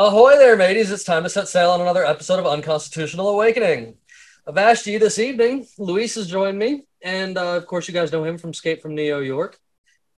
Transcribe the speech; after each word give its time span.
Ahoy 0.00 0.38
there, 0.38 0.56
mateys. 0.56 0.90
It's 0.90 1.04
time 1.04 1.24
to 1.24 1.28
set 1.28 1.46
sail 1.46 1.72
on 1.72 1.82
another 1.82 2.06
episode 2.06 2.38
of 2.38 2.46
Unconstitutional 2.46 3.28
Awakening. 3.28 3.96
Avashti 4.48 4.98
this 4.98 5.18
evening, 5.18 5.66
Luis 5.76 6.14
has 6.14 6.26
joined 6.26 6.58
me. 6.58 6.86
And 7.02 7.36
uh, 7.36 7.56
of 7.58 7.66
course, 7.66 7.86
you 7.86 7.92
guys 7.92 8.10
know 8.10 8.24
him 8.24 8.38
from 8.38 8.48
Escape 8.48 8.80
from 8.80 8.94
Neo 8.94 9.20
York. 9.20 9.58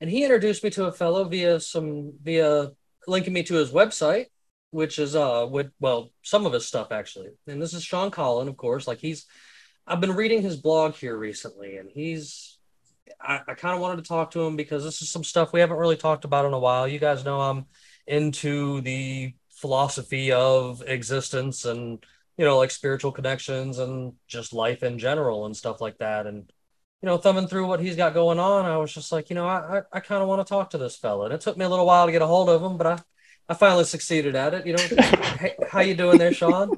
And 0.00 0.08
he 0.08 0.22
introduced 0.22 0.62
me 0.62 0.70
to 0.70 0.84
a 0.84 0.92
fellow 0.92 1.24
via 1.24 1.58
some, 1.58 2.12
via 2.22 2.70
linking 3.08 3.32
me 3.32 3.42
to 3.42 3.54
his 3.54 3.72
website, 3.72 4.26
which 4.70 5.00
is, 5.00 5.16
uh, 5.16 5.48
with, 5.50 5.72
well, 5.80 6.12
some 6.22 6.46
of 6.46 6.52
his 6.52 6.64
stuff 6.64 6.92
actually. 6.92 7.30
And 7.48 7.60
this 7.60 7.74
is 7.74 7.82
Sean 7.82 8.12
Colin, 8.12 8.46
of 8.46 8.56
course. 8.56 8.86
Like 8.86 9.00
he's, 9.00 9.26
I've 9.84 10.00
been 10.00 10.14
reading 10.14 10.42
his 10.42 10.56
blog 10.58 10.94
here 10.94 11.16
recently, 11.16 11.78
and 11.78 11.90
he's, 11.90 12.56
I, 13.20 13.40
I 13.48 13.54
kind 13.54 13.74
of 13.74 13.80
wanted 13.80 13.96
to 13.96 14.08
talk 14.08 14.30
to 14.30 14.42
him 14.42 14.54
because 14.54 14.84
this 14.84 15.02
is 15.02 15.10
some 15.10 15.24
stuff 15.24 15.52
we 15.52 15.58
haven't 15.58 15.78
really 15.78 15.96
talked 15.96 16.24
about 16.24 16.44
in 16.44 16.52
a 16.52 16.58
while. 16.60 16.86
You 16.86 17.00
guys 17.00 17.24
know 17.24 17.40
I'm 17.40 17.66
into 18.06 18.80
the 18.82 19.34
philosophy 19.62 20.32
of 20.32 20.82
existence 20.86 21.64
and 21.64 22.04
you 22.36 22.44
know 22.44 22.58
like 22.58 22.70
spiritual 22.70 23.12
connections 23.12 23.78
and 23.78 24.12
just 24.26 24.52
life 24.52 24.82
in 24.82 24.98
general 24.98 25.46
and 25.46 25.56
stuff 25.56 25.80
like 25.80 25.96
that. 25.98 26.26
And 26.26 26.52
you 27.00 27.06
know 27.06 27.16
thumbing 27.16 27.46
through 27.46 27.66
what 27.66 27.80
he's 27.80 27.96
got 27.96 28.14
going 28.14 28.38
on 28.38 28.64
i 28.64 28.76
was 28.76 28.94
just 28.94 29.10
like 29.10 29.28
you 29.28 29.34
know 29.34 29.44
i 29.44 29.78
i, 29.78 29.82
I 29.92 30.00
kind 30.00 30.22
of 30.22 30.28
want 30.28 30.46
to 30.46 30.48
talk 30.48 30.70
to 30.70 30.78
this 30.78 30.96
fella. 30.96 31.26
And 31.26 31.34
it 31.34 31.40
took 31.40 31.56
me 31.56 31.64
a 31.64 31.68
little 31.68 31.86
while 31.86 32.06
to 32.06 32.12
get 32.12 32.22
a 32.22 32.26
hold 32.26 32.48
of 32.48 32.62
him 32.62 32.76
but 32.76 32.86
i 32.86 32.98
i 33.48 33.54
finally 33.54 33.84
succeeded 33.84 34.36
at 34.36 34.54
it. 34.54 34.66
You 34.66 34.74
know 34.74 34.82
hey, 35.40 35.54
how 35.70 35.80
you 35.80 35.94
doing 35.94 36.18
there 36.18 36.32
sean 36.32 36.70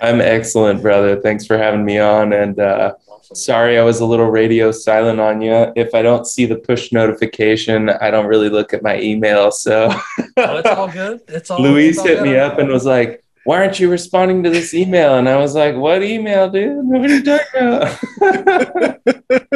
I'm 0.00 0.20
excellent, 0.20 0.82
brother. 0.82 1.20
Thanks 1.20 1.46
for 1.46 1.56
having 1.56 1.84
me 1.84 1.98
on. 1.98 2.32
And 2.32 2.58
uh, 2.58 2.94
sorry, 3.22 3.78
I 3.78 3.82
was 3.82 4.00
a 4.00 4.04
little 4.04 4.30
radio 4.30 4.72
silent 4.72 5.20
on 5.20 5.40
you. 5.40 5.72
If 5.74 5.94
I 5.94 6.02
don't 6.02 6.26
see 6.26 6.46
the 6.46 6.56
push 6.56 6.92
notification, 6.92 7.88
I 7.88 8.10
don't 8.10 8.26
really 8.26 8.48
look 8.48 8.74
at 8.74 8.82
my 8.82 9.00
email. 9.00 9.50
So 9.50 9.90
Oh, 10.36 10.56
it's 10.58 10.68
all 10.68 10.88
good 10.88 11.22
it's 11.28 11.50
all 11.50 11.62
Luis 11.62 11.96
it's 11.96 12.00
all 12.00 12.06
hit 12.06 12.22
me 12.22 12.36
up 12.36 12.58
and 12.58 12.68
was 12.68 12.84
like, 12.84 13.24
"Why 13.44 13.58
aren't 13.58 13.80
you 13.80 13.90
responding 13.90 14.42
to 14.42 14.50
this 14.50 14.74
email?" 14.74 15.16
And 15.16 15.28
I 15.28 15.36
was 15.36 15.54
like, 15.54 15.76
"What 15.76 16.02
email, 16.02 16.50
dude? 16.50 16.84
What 16.84 17.00
are 17.00 17.14
you 17.14 17.24
talking 17.24 17.62
about?" 17.62 17.98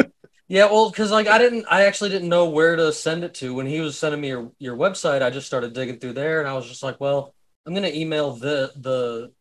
Yeah, 0.51 0.65
well, 0.65 0.89
because 0.89 1.11
like 1.11 1.27
I 1.27 1.37
didn't, 1.37 1.65
I 1.71 1.85
actually 1.85 2.09
didn't 2.09 2.27
know 2.27 2.49
where 2.49 2.75
to 2.75 2.91
send 2.91 3.23
it 3.23 3.33
to. 3.35 3.53
When 3.53 3.65
he 3.65 3.79
was 3.79 3.97
sending 3.97 4.19
me 4.19 4.27
your, 4.27 4.51
your 4.59 4.75
website, 4.75 5.21
I 5.21 5.29
just 5.29 5.47
started 5.47 5.71
digging 5.71 5.97
through 5.97 6.11
there, 6.11 6.41
and 6.41 6.49
I 6.49 6.55
was 6.55 6.67
just 6.67 6.83
like, 6.83 6.99
well, 6.99 7.33
I'm 7.65 7.73
gonna 7.73 7.87
email 7.87 8.33
the 8.33 8.69
the, 8.75 9.31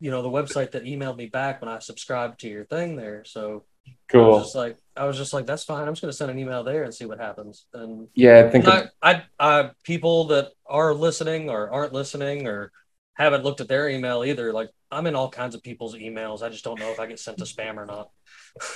you 0.00 0.10
know, 0.10 0.22
the 0.22 0.30
website 0.30 0.72
that 0.72 0.84
emailed 0.84 1.16
me 1.16 1.26
back 1.26 1.60
when 1.60 1.68
I 1.68 1.78
subscribed 1.78 2.40
to 2.40 2.48
your 2.48 2.64
thing 2.64 2.96
there. 2.96 3.24
So 3.24 3.64
I 3.86 3.90
was 3.90 3.96
cool. 4.08 4.38
just 4.40 4.54
like, 4.54 4.78
I 4.96 5.04
was 5.04 5.16
just 5.16 5.32
like, 5.32 5.46
that's 5.46 5.64
fine. 5.64 5.86
I'm 5.86 5.92
just 5.92 6.00
gonna 6.00 6.12
send 6.12 6.30
an 6.30 6.38
email 6.38 6.64
there 6.64 6.84
and 6.84 6.94
see 6.94 7.04
what 7.04 7.18
happens. 7.18 7.66
And 7.74 8.08
Yeah, 8.14 8.44
I 8.44 8.50
think 8.50 8.66
I, 8.66 8.88
I, 9.02 9.22
I, 9.38 9.70
people 9.84 10.24
that 10.28 10.52
are 10.66 10.94
listening 10.94 11.50
or 11.50 11.70
aren't 11.70 11.92
listening 11.92 12.48
or 12.48 12.72
haven't 13.14 13.44
looked 13.44 13.60
at 13.60 13.68
their 13.68 13.88
email 13.88 14.24
either. 14.24 14.52
Like 14.52 14.70
I'm 14.90 15.06
in 15.06 15.14
all 15.14 15.28
kinds 15.28 15.54
of 15.54 15.62
people's 15.62 15.94
emails. 15.94 16.42
I 16.42 16.48
just 16.48 16.64
don't 16.64 16.80
know 16.80 16.90
if 16.90 16.98
I 16.98 17.06
get 17.06 17.20
sent 17.20 17.38
to 17.38 17.44
spam 17.44 17.76
or 17.76 17.86
not. 17.86 18.10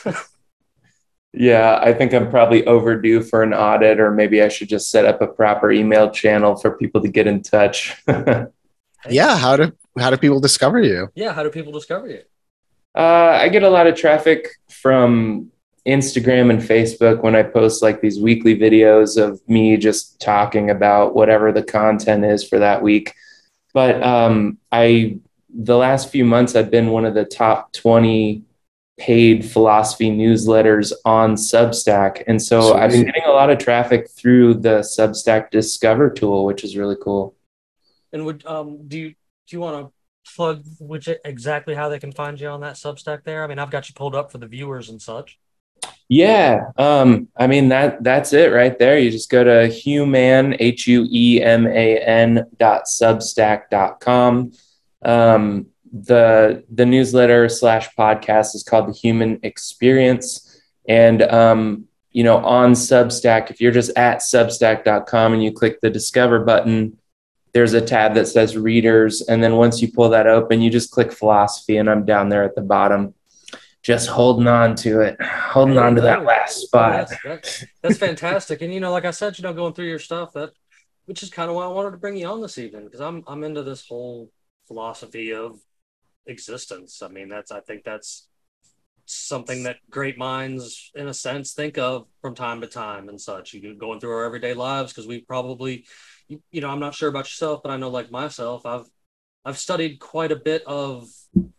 yeah, 1.32 1.80
I 1.82 1.94
think 1.94 2.12
I'm 2.12 2.30
probably 2.30 2.66
overdue 2.66 3.22
for 3.22 3.42
an 3.42 3.54
audit, 3.54 3.98
or 3.98 4.10
maybe 4.10 4.42
I 4.42 4.48
should 4.48 4.68
just 4.68 4.90
set 4.90 5.06
up 5.06 5.22
a 5.22 5.26
proper 5.26 5.72
email 5.72 6.10
channel 6.10 6.56
for 6.56 6.76
people 6.76 7.00
to 7.00 7.08
get 7.08 7.26
in 7.26 7.42
touch. 7.42 7.96
Yeah, 9.10 9.36
how 9.36 9.56
do 9.56 9.72
how 9.98 10.10
do 10.10 10.16
people 10.16 10.40
discover 10.40 10.80
you? 10.80 11.08
Yeah. 11.14 11.32
How 11.32 11.42
do 11.42 11.50
people 11.50 11.72
discover 11.72 12.08
you? 12.08 12.22
Uh, 12.94 13.38
I 13.40 13.48
get 13.48 13.62
a 13.62 13.70
lot 13.70 13.86
of 13.86 13.96
traffic 13.96 14.48
from 14.70 15.50
Instagram 15.86 16.50
and 16.50 16.60
Facebook 16.60 17.22
when 17.22 17.36
I 17.36 17.42
post 17.42 17.82
like 17.82 18.00
these 18.00 18.20
weekly 18.20 18.56
videos 18.56 19.22
of 19.22 19.40
me 19.48 19.76
just 19.76 20.20
talking 20.20 20.70
about 20.70 21.14
whatever 21.14 21.52
the 21.52 21.62
content 21.62 22.24
is 22.24 22.46
for 22.46 22.58
that 22.58 22.82
week. 22.82 23.14
But 23.72 24.02
um, 24.02 24.58
I, 24.70 25.18
the 25.52 25.76
last 25.76 26.10
few 26.10 26.24
months, 26.24 26.54
I've 26.54 26.70
been 26.70 26.88
one 26.88 27.04
of 27.04 27.14
the 27.14 27.24
top 27.24 27.72
20 27.72 28.44
paid 28.96 29.44
philosophy 29.44 30.10
newsletters 30.10 30.92
on 31.04 31.34
Substack. 31.34 32.22
And 32.26 32.40
so 32.40 32.74
I've 32.74 32.92
been 32.92 33.04
getting 33.04 33.24
a 33.24 33.32
lot 33.32 33.50
of 33.50 33.58
traffic 33.58 34.08
through 34.08 34.54
the 34.54 34.80
Substack 34.80 35.50
Discover 35.50 36.10
tool, 36.10 36.44
which 36.44 36.62
is 36.62 36.76
really 36.76 36.96
cool. 37.00 37.34
And 38.12 38.24
would 38.24 38.46
um 38.46 38.86
do 38.86 38.98
you 38.98 39.14
do 39.46 39.56
you 39.56 39.60
want 39.60 39.86
to 39.86 39.92
plug 40.34 40.62
which 40.80 41.08
exactly 41.24 41.74
how 41.74 41.88
they 41.88 41.98
can 41.98 42.12
find 42.12 42.40
you 42.40 42.48
on 42.48 42.60
that 42.60 42.74
Substack 42.74 43.24
there? 43.24 43.44
I 43.44 43.46
mean, 43.46 43.58
I've 43.58 43.70
got 43.70 43.88
you 43.88 43.94
pulled 43.94 44.14
up 44.14 44.32
for 44.32 44.38
the 44.38 44.46
viewers 44.46 44.88
and 44.88 45.00
such. 45.00 45.38
Yeah, 46.08 46.66
um, 46.76 47.28
I 47.36 47.46
mean 47.46 47.68
that 47.70 48.02
that's 48.04 48.32
it 48.32 48.52
right 48.52 48.78
there. 48.78 48.98
You 48.98 49.10
just 49.10 49.30
go 49.30 49.42
to 49.42 49.68
hueman 49.68 50.56
h 50.58 50.86
u 50.86 51.06
e 51.10 51.42
m 51.42 51.66
a 51.66 51.98
n 51.98 52.44
dot 52.58 52.84
substack 52.84 53.70
dot 53.70 54.00
com. 54.00 54.52
Um, 55.02 55.66
the 55.92 56.64
the 56.72 56.84
newsletter 56.84 57.48
slash 57.48 57.88
podcast 57.96 58.54
is 58.54 58.64
called 58.64 58.88
the 58.88 58.92
Hueman 58.92 59.40
Experience, 59.44 60.60
and 60.88 61.22
um, 61.22 61.84
you 62.10 62.24
know 62.24 62.36
on 62.38 62.72
Substack, 62.72 63.50
if 63.50 63.60
you're 63.60 63.72
just 63.72 63.96
at 63.96 64.18
substack.com 64.18 65.32
and 65.32 65.42
you 65.42 65.52
click 65.52 65.80
the 65.80 65.90
discover 65.90 66.40
button, 66.40 66.98
there's 67.54 67.72
a 67.72 67.80
tab 67.80 68.14
that 68.14 68.26
says 68.26 68.56
readers, 68.56 69.22
and 69.22 69.42
then 69.42 69.56
once 69.56 69.80
you 69.80 69.90
pull 69.90 70.10
that 70.10 70.26
open, 70.26 70.60
you 70.60 70.70
just 70.70 70.90
click 70.90 71.12
philosophy, 71.12 71.76
and 71.78 71.88
I'm 71.88 72.04
down 72.04 72.28
there 72.28 72.42
at 72.44 72.54
the 72.54 72.62
bottom 72.62 73.14
just 73.82 74.08
holding 74.08 74.46
on 74.46 74.74
to 74.74 75.02
it, 75.02 75.20
holding 75.22 75.76
on 75.76 75.94
to 75.94 76.00
that 76.00 76.24
last 76.24 76.56
spot. 76.62 77.10
That's, 77.10 77.22
that- 77.22 77.64
that's 77.82 77.98
fantastic. 77.98 78.62
And 78.62 78.72
you 78.72 78.80
know, 78.80 78.90
like 78.90 79.04
I 79.04 79.10
said, 79.10 79.38
you 79.38 79.42
know, 79.42 79.52
going 79.52 79.74
through 79.74 79.88
your 79.88 79.98
stuff, 79.98 80.32
that 80.32 80.50
which 81.06 81.22
is 81.22 81.28
kind 81.30 81.50
of 81.50 81.56
why 81.56 81.64
I 81.64 81.68
wanted 81.68 81.90
to 81.90 81.98
bring 81.98 82.16
you 82.16 82.26
on 82.26 82.40
this 82.40 82.56
evening 82.58 82.84
because 82.84 83.00
I'm 83.00 83.22
I'm 83.26 83.44
into 83.44 83.62
this 83.62 83.86
whole 83.86 84.30
philosophy 84.68 85.34
of 85.34 85.60
existence. 86.26 87.02
I 87.02 87.08
mean, 87.08 87.28
that's 87.28 87.52
I 87.52 87.60
think 87.60 87.84
that's 87.84 88.26
something 89.06 89.64
that 89.64 89.76
great 89.90 90.16
minds, 90.16 90.90
in 90.94 91.06
a 91.08 91.12
sense, 91.12 91.52
think 91.52 91.76
of 91.76 92.06
from 92.22 92.34
time 92.34 92.62
to 92.62 92.66
time 92.66 93.10
and 93.10 93.20
such. 93.20 93.52
You 93.52 93.74
going 93.74 94.00
through 94.00 94.12
our 94.12 94.24
everyday 94.24 94.54
lives 94.54 94.92
because 94.92 95.06
we 95.06 95.20
probably, 95.20 95.84
you, 96.28 96.60
know, 96.60 96.70
I'm 96.70 96.80
not 96.80 96.94
sure 96.94 97.08
about 97.08 97.26
yourself, 97.26 97.62
but 97.62 97.70
I 97.70 97.76
know 97.76 97.90
like 97.90 98.10
myself, 98.10 98.66
I've 98.66 98.86
I've 99.44 99.58
studied 99.58 99.98
quite 99.98 100.32
a 100.32 100.36
bit 100.36 100.62
of 100.66 101.06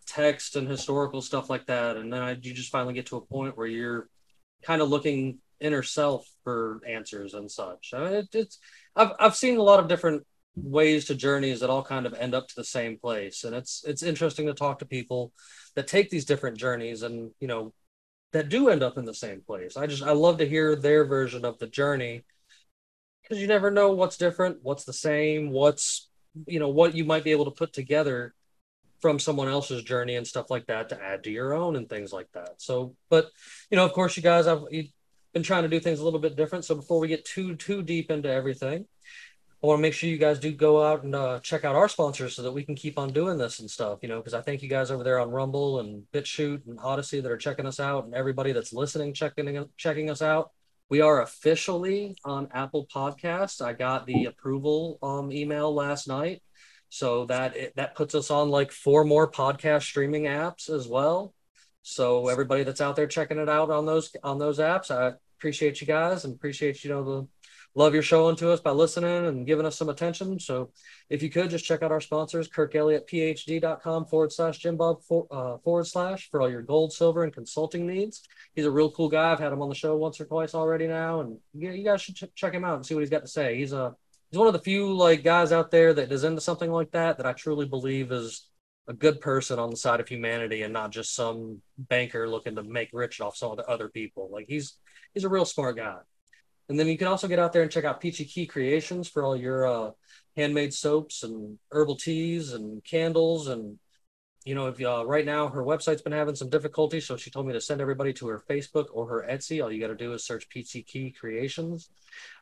text 0.08 0.56
and 0.56 0.68
historical 0.68 1.22
stuff 1.22 1.50
like 1.50 1.68
that, 1.68 1.98
and 1.98 2.12
then 2.12 2.22
I, 2.22 2.32
you 2.32 2.54
just 2.54 2.72
finally 2.72 2.94
get 2.94 3.08
to 3.08 3.18
a 3.18 3.22
point 3.22 3.58
where 3.58 3.68
you're 3.68 4.10
kind 4.64 4.82
of 4.82 4.90
looking 4.90 5.40
inner 5.60 5.84
self 5.84 6.28
for 6.44 6.82
answers 6.88 7.34
and 7.34 7.50
such. 7.50 7.92
I 7.94 8.04
mean, 8.04 8.14
it, 8.14 8.28
it's 8.34 8.60
I've 8.96 9.12
I've 9.20 9.36
seen 9.36 9.58
a 9.58 9.64
lot 9.64 9.80
of 9.80 9.88
different 9.88 10.26
ways 10.56 11.06
to 11.06 11.16
journeys 11.16 11.60
that 11.60 11.70
all 11.70 11.84
kind 11.84 12.06
of 12.06 12.14
end 12.14 12.34
up 12.34 12.48
to 12.48 12.56
the 12.56 12.64
same 12.64 12.98
place, 12.98 13.44
and 13.44 13.56
it's 13.56 13.84
it's 13.86 14.04
interesting 14.04 14.48
to 14.48 14.54
talk 14.54 14.80
to 14.80 14.86
people 14.86 15.32
that 15.76 15.88
take 15.88 16.10
these 16.10 16.26
different 16.26 16.58
journeys 16.58 17.04
and 17.04 17.32
you 17.40 17.48
know 17.48 17.74
that 18.32 18.50
do 18.50 18.70
end 18.70 18.84
up 18.84 18.98
in 18.98 19.06
the 19.06 19.14
same 19.14 19.42
place. 19.42 19.78
I 19.78 19.88
just 19.88 20.04
I 20.04 20.12
love 20.12 20.40
to 20.40 20.50
hear 20.50 20.76
their 20.76 21.06
version 21.06 21.46
of 21.46 21.60
the 21.60 21.68
journey 21.68 22.24
because 23.28 23.42
you 23.42 23.48
never 23.48 23.72
know 23.72 23.92
what's 23.92 24.18
different, 24.18 24.60
what's 24.62 24.86
the 24.86 24.94
same, 24.94 25.50
what's 25.50 26.10
you 26.48 26.60
know 26.60 26.70
what 26.70 26.94
you 26.94 27.06
might 27.06 27.24
be 27.24 27.32
able 27.32 27.46
to 27.46 27.52
put 27.52 27.74
together 27.74 28.34
from 29.00 29.20
someone 29.20 29.48
else's 29.48 29.84
journey 29.84 30.16
and 30.16 30.26
stuff 30.26 30.50
like 30.50 30.66
that 30.68 30.90
to 30.90 31.02
add 31.02 31.24
to 31.24 31.32
your 31.32 31.54
own 31.54 31.76
and 31.76 31.88
things 31.88 32.12
like 32.12 32.28
that. 32.34 32.56
So, 32.58 32.96
but 33.10 33.30
you 33.70 33.78
know, 33.78 33.86
of 33.86 33.94
course, 33.94 34.18
you 34.18 34.24
guys, 34.24 34.48
I've 34.48 34.64
been 35.34 35.44
trying 35.44 35.64
to 35.64 35.70
do 35.70 35.80
things 35.80 36.00
a 36.00 36.04
little 36.04 36.20
bit 36.20 36.36
different. 36.36 36.66
So 36.66 36.76
before 36.76 37.00
we 37.00 37.08
get 37.08 37.26
too 37.26 37.56
too 37.56 37.84
deep 37.84 38.12
into 38.12 38.32
everything, 38.32 38.86
I 39.64 39.68
want 39.68 39.80
to 39.80 39.82
make 39.82 39.94
sure 39.94 40.10
you 40.10 40.18
guys 40.18 40.40
do 40.40 40.52
go 40.52 40.84
out 40.84 41.04
and 41.04 41.16
uh, 41.16 41.40
check 41.40 41.66
out 41.66 41.76
our 41.76 41.90
sponsors 41.90 42.36
so 42.36 42.42
that 42.44 42.52
we 42.52 42.64
can 42.64 42.76
keep 42.76 43.00
on 43.00 43.12
doing 43.12 43.38
this 43.38 43.60
and 43.60 43.70
stuff. 43.70 44.00
You 44.02 44.10
know, 44.10 44.18
because 44.18 44.34
I 44.34 44.42
thank 44.42 44.62
you 44.62 44.70
guys 44.70 44.92
over 44.92 45.04
there 45.04 45.20
on 45.20 45.32
Rumble 45.32 45.80
and 45.80 46.04
BitChute 46.14 46.68
and 46.68 46.80
Odysee 46.80 47.22
that 47.22 47.32
are 47.32 47.38
checking 47.38 47.66
us 47.66 47.80
out, 47.80 48.06
and 48.06 48.14
everybody 48.14 48.52
that's 48.52 48.74
listening 48.74 49.14
checking 49.14 49.68
checking 49.78 50.10
us 50.10 50.22
out. 50.22 50.52
We 50.90 51.02
are 51.02 51.22
officially 51.22 52.16
on 52.24 52.50
Apple 52.54 52.88
Podcast. 52.94 53.62
I 53.62 53.74
got 53.74 54.06
the 54.06 54.26
approval 54.26 55.00
um, 55.02 55.32
email 55.32 55.74
last 55.74 56.08
night. 56.08 56.42
So 56.90 57.26
that 57.26 57.58
it, 57.58 57.76
that 57.76 57.96
puts 57.96 58.14
us 58.16 58.30
on 58.30 58.50
like 58.50 58.72
four 58.72 59.04
more 59.04 59.30
podcast 59.30 59.84
streaming 59.84 60.24
apps 60.24 60.70
as 60.70 60.88
well. 60.88 61.34
So 61.82 62.30
everybody 62.30 62.64
that's 62.64 62.82
out 62.82 62.96
there 62.96 63.08
checking 63.08 63.40
it 63.40 63.50
out 63.50 63.70
on 63.70 63.86
those 63.86 64.16
on 64.24 64.38
those 64.38 64.60
apps, 64.60 64.92
I 64.92 65.14
appreciate 65.38 65.82
you 65.82 65.88
guys 65.88 66.24
and 66.24 66.34
appreciate 66.36 66.84
you 66.84 66.92
know 66.92 67.04
the 67.04 67.28
love 67.76 67.94
you're 67.94 68.02
showing 68.02 68.36
to 68.38 68.52
us 68.52 68.62
by 68.62 68.72
listening 68.72 69.26
and 69.26 69.46
giving 69.46 69.66
us 69.66 69.78
some 69.78 69.90
attention. 69.90 70.40
So 70.40 70.72
if 71.10 71.22
you 71.22 71.30
could 71.30 71.50
just 71.50 71.66
check 71.66 71.84
out 71.84 71.92
our 71.92 72.00
sponsors, 72.00 72.48
kirkelliottphd.com 72.48 74.06
forward 74.06 74.32
slash 74.32 74.58
Jim 74.60 74.78
Bob 74.78 75.04
for, 75.04 75.28
uh, 75.30 75.58
forward 75.58 75.86
slash 75.86 76.30
for 76.32 76.42
all 76.42 76.50
your 76.50 76.62
gold, 76.62 76.94
silver, 76.94 77.24
and 77.24 77.34
consulting 77.34 77.86
needs. 77.86 78.24
He's 78.56 78.66
a 78.66 78.72
real 78.72 78.90
cool 78.90 79.10
guy. 79.10 79.32
I've 79.32 79.40
had 79.40 79.52
him 79.52 79.62
on 79.62 79.70
the 79.70 79.76
show 79.76 79.98
once 79.98 80.20
or 80.22 80.26
twice 80.26 80.56
already 80.56 80.88
now, 80.88 81.20
and 81.20 81.38
you, 81.54 81.72
you 81.72 81.84
guys 81.84 82.02
should 82.02 82.16
ch- 82.16 82.34
check 82.34 82.54
him 82.54 82.64
out 82.64 82.76
and 82.76 82.86
see 82.86 82.96
what 82.96 83.02
he's 83.02 83.10
got 83.10 83.22
to 83.22 83.28
say. 83.28 83.58
He's 83.58 83.74
a 83.74 83.94
he's 84.32 84.40
one 84.40 84.48
of 84.48 84.54
the 84.54 84.60
few 84.60 84.96
like 84.96 85.24
guys 85.24 85.52
out 85.52 85.70
there 85.70 85.94
that 85.94 86.12
is 86.12 86.24
into 86.24 86.42
something 86.42 86.72
like 86.72 86.92
that 86.92 87.18
that 87.18 87.26
I 87.26 87.34
truly 87.34 87.66
believe 87.66 88.12
is 88.12 88.48
a 88.88 88.94
good 88.94 89.20
person 89.20 89.60
on 89.60 89.72
the 89.72 89.78
side 89.78 90.00
of 90.00 90.08
humanity 90.08 90.62
and 90.62 90.72
not 90.72 90.92
just 90.92 91.16
some 91.16 91.62
banker 91.78 92.30
looking 92.30 92.56
to 92.56 92.64
make 92.64 92.90
rich 92.94 93.20
off 93.20 93.36
some 93.36 93.52
of 93.52 93.58
the 93.58 93.68
other 93.68 93.90
people. 93.90 94.30
Like 94.32 94.46
he's 94.48 94.78
he's 95.14 95.24
a 95.26 95.30
real 95.30 95.46
smart 95.46 95.76
guy. 95.76 95.98
And 96.70 96.80
then 96.80 96.88
you 96.88 96.98
can 96.98 97.08
also 97.08 97.28
get 97.28 97.40
out 97.40 97.54
there 97.54 97.62
and 97.62 97.72
check 97.72 97.86
out 97.86 98.02
Peachy 98.02 98.26
Ki 98.26 98.46
Creations 98.46 99.08
for 99.08 99.24
all 99.24 99.36
your 99.36 99.68
uh, 99.68 99.92
handmade 100.36 100.74
soaps 100.74 101.24
and 101.24 101.60
herbal 101.72 101.98
teas 101.98 102.54
and 102.54 102.84
candles. 102.84 103.48
And, 103.48 103.78
you 104.46 104.56
know, 104.56 104.68
if 104.68 104.82
uh, 104.82 105.06
right 105.06 105.26
now 105.26 105.48
her 105.48 105.64
website's 105.64 106.02
been 106.02 106.12
having 106.12 106.36
some 106.36 106.50
difficulty, 106.50 107.00
so 107.00 107.18
she 107.18 107.30
told 107.30 107.46
me 107.46 107.54
to 107.54 107.62
send 107.62 107.82
everybody 107.82 108.14
to 108.14 108.28
her 108.28 108.44
Facebook 108.50 108.88
or 108.92 109.08
her 109.08 109.26
Etsy. 109.30 109.64
All 109.64 109.72
you 109.72 109.80
got 109.80 109.88
to 109.88 109.96
do 109.96 110.14
is 110.14 110.26
search 110.26 110.50
Peachy 110.50 110.82
Ki 110.82 111.12
Creations 111.12 111.90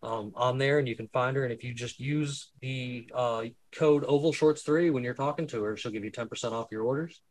um, 0.01 0.31
on 0.35 0.57
there 0.57 0.79
and 0.79 0.87
you 0.87 0.95
can 0.95 1.09
find 1.09 1.35
her. 1.35 1.43
And 1.43 1.53
if 1.53 1.63
you 1.63 1.73
just 1.73 1.99
use 1.99 2.51
the 2.61 3.09
uh, 3.13 3.43
code 3.73 4.05
Oval 4.05 4.31
Shorts 4.31 4.61
3 4.61 4.89
when 4.89 5.03
you're 5.03 5.13
talking 5.13 5.47
to 5.47 5.63
her, 5.63 5.75
she'll 5.75 5.91
give 5.91 6.05
you 6.05 6.11
10% 6.11 6.53
off 6.53 6.67
your 6.71 6.83
orders. 6.83 7.21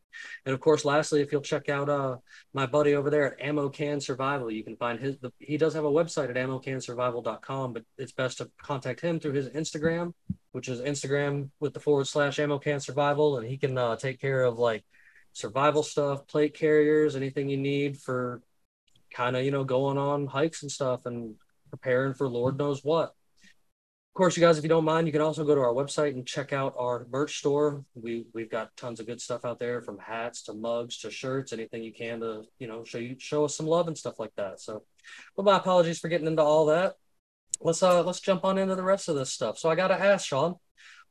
And 0.44 0.55
of 0.55 0.61
course, 0.61 0.85
lastly, 0.85 1.20
if 1.20 1.32
you'll 1.32 1.41
check 1.41 1.69
out 1.69 1.88
uh, 1.88 2.17
my 2.53 2.67
buddy 2.67 2.94
over 2.94 3.11
there 3.11 3.32
at 3.32 3.41
Ammo 3.41 3.69
Can 3.69 4.00
Survival, 4.00 4.50
you 4.50 4.64
can 4.64 4.76
find 4.76 4.99
his. 4.99 5.19
The, 5.19 5.32
he 5.38 5.56
does 5.56 5.75
have 5.75 5.85
a 5.85 5.91
website 5.91 6.31
at 6.31 6.37
ammocansurvival.com, 6.37 7.73
but 7.73 7.85
it's 7.99 8.12
best 8.12 8.38
to 8.38 8.50
contact 8.61 9.00
him 9.00 9.20
through 9.20 9.32
his 9.32 9.49
Instagram, 9.50 10.14
which 10.53 10.69
is 10.69 10.81
Instagram 10.81 11.50
with 11.61 11.75
the 11.75 11.81
forward 11.81 12.06
slash 12.06 12.38
Ammo 12.38 12.59
Can 12.59 12.81
Survival, 12.81 13.38
and 13.38 13.47
he 13.47 13.59
can 13.59 13.76
uh, 13.76 13.97
take 13.97 14.20
care 14.20 14.43
of 14.44 14.59
like 14.59 14.85
survival 15.32 15.82
stuff, 15.82 16.26
plate 16.26 16.55
carriers, 16.55 17.17
anything 17.17 17.49
you 17.49 17.56
need 17.56 17.99
for 17.99 18.43
kind 19.12 19.37
of 19.37 19.44
you 19.44 19.50
know 19.50 19.64
going 19.64 19.99
on 19.99 20.26
hikes 20.26 20.62
and 20.62 20.73
stuff 20.73 21.06
and 21.06 21.35
preparing 21.70 22.14
for 22.14 22.29
Lord 22.29 22.59
knows 22.59 22.82
what 22.82 23.14
of 24.12 24.14
course, 24.14 24.37
you 24.37 24.43
guys, 24.43 24.59
if 24.59 24.62
you 24.62 24.69
don't 24.69 24.85
mind, 24.85 25.06
you 25.06 25.12
can 25.12 25.23
also 25.23 25.43
go 25.43 25.55
to 25.55 25.62
our 25.62 25.73
website 25.73 26.11
and 26.11 26.26
check 26.26 26.53
out 26.53 26.75
our 26.79 27.06
merch 27.11 27.38
store. 27.38 27.82
We 27.94 28.26
we've 28.35 28.50
got 28.50 28.76
tons 28.76 29.00
of 29.00 29.06
good 29.06 29.23
stuff 29.23 29.47
out 29.47 29.59
there, 29.59 29.81
from 29.81 29.99
hats 29.99 30.43
to 30.43 30.53
mugs 30.53 30.99
to 30.99 31.11
shirts, 31.11 31.55
anything 31.55 31.82
you 31.82 31.94
can 31.94 32.20
to 32.20 32.43
you 32.59 32.67
know 32.67 32.85
show 32.85 32.99
you 32.99 33.17
show 33.19 33.47
us 33.47 33.56
some 33.56 33.67
love 33.67 33.88
and 33.88 33.97
stuff 33.97 34.19
like 34.19 34.35
that. 34.37 34.61
So, 34.61 34.82
but 35.35 35.47
my 35.47 35.56
apologies 35.56 35.99
for 35.99 36.09
getting 36.09 36.26
into 36.26 36.43
all 36.43 36.67
that. 36.67 36.97
Let's 37.62 37.82
uh 37.82 38.03
let's 38.03 38.20
jump 38.20 38.44
on 38.44 38.59
into 38.59 38.75
the 38.75 38.82
rest 38.82 39.09
of 39.09 39.17
this 39.17 39.32
stuff. 39.32 39.56
So 39.56 39.70
I 39.70 39.76
got 39.76 39.88
to 39.88 39.99
ask 39.99 40.26
Sean, 40.26 40.56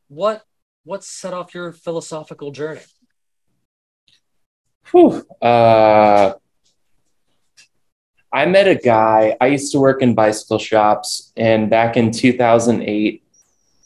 what 0.07 0.43
what 0.83 1.03
set 1.03 1.33
off 1.33 1.55
your 1.55 1.71
philosophical 1.71 2.51
journey? 2.51 2.81
Whew. 4.91 5.25
Uh, 5.41 6.33
I 8.33 8.45
met 8.45 8.67
a 8.67 8.75
guy. 8.75 9.35
I 9.41 9.47
used 9.47 9.71
to 9.73 9.79
work 9.79 10.01
in 10.01 10.15
bicycle 10.15 10.59
shops, 10.59 11.33
and 11.35 11.69
back 11.69 11.97
in 11.97 12.11
2008, 12.11 13.23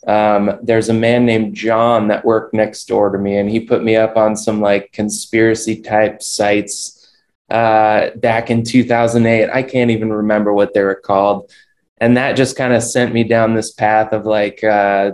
um, 0.08 0.60
there's 0.62 0.90
a 0.90 0.94
man 0.94 1.26
named 1.26 1.56
John 1.56 2.10
that 2.10 2.26
worked 2.26 2.54
next 2.54 2.88
door 2.88 3.10
to 3.10 3.18
me, 3.18 3.38
and 3.38 3.50
he 3.50 3.60
put 3.60 3.84
me 3.84 3.96
up 3.96 4.18
on 4.18 4.36
some 4.36 4.62
like 4.62 4.92
conspiracy 4.92 5.82
type 5.82 6.22
sites 6.22 7.12
uh, 7.50 8.12
back 8.18 8.52
in 8.52 8.64
2008. 8.64 9.50
I 9.50 9.64
can't 9.64 9.92
even 9.92 10.14
remember 10.14 10.54
what 10.54 10.74
they 10.74 10.84
were 10.84 10.96
called, 10.96 11.50
and 11.98 12.18
that 12.18 12.38
just 12.38 12.56
kind 12.56 12.74
of 12.74 12.84
sent 12.84 13.14
me 13.14 13.24
down 13.24 13.56
this 13.56 13.72
path 13.72 14.14
of 14.14 14.28
like 14.28 14.64
uh, 14.64 15.14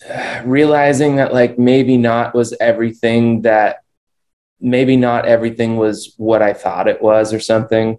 realizing 0.44 1.16
that 1.16 1.32
like 1.32 1.56
maybe 1.56 1.96
not 1.96 2.34
was 2.34 2.52
everything 2.60 3.42
that 3.42 3.84
maybe 4.60 4.96
not 4.96 5.26
everything 5.26 5.76
was 5.76 6.14
what 6.16 6.42
I 6.42 6.52
thought 6.52 6.88
it 6.88 7.02
was 7.02 7.32
or 7.32 7.40
something. 7.40 7.98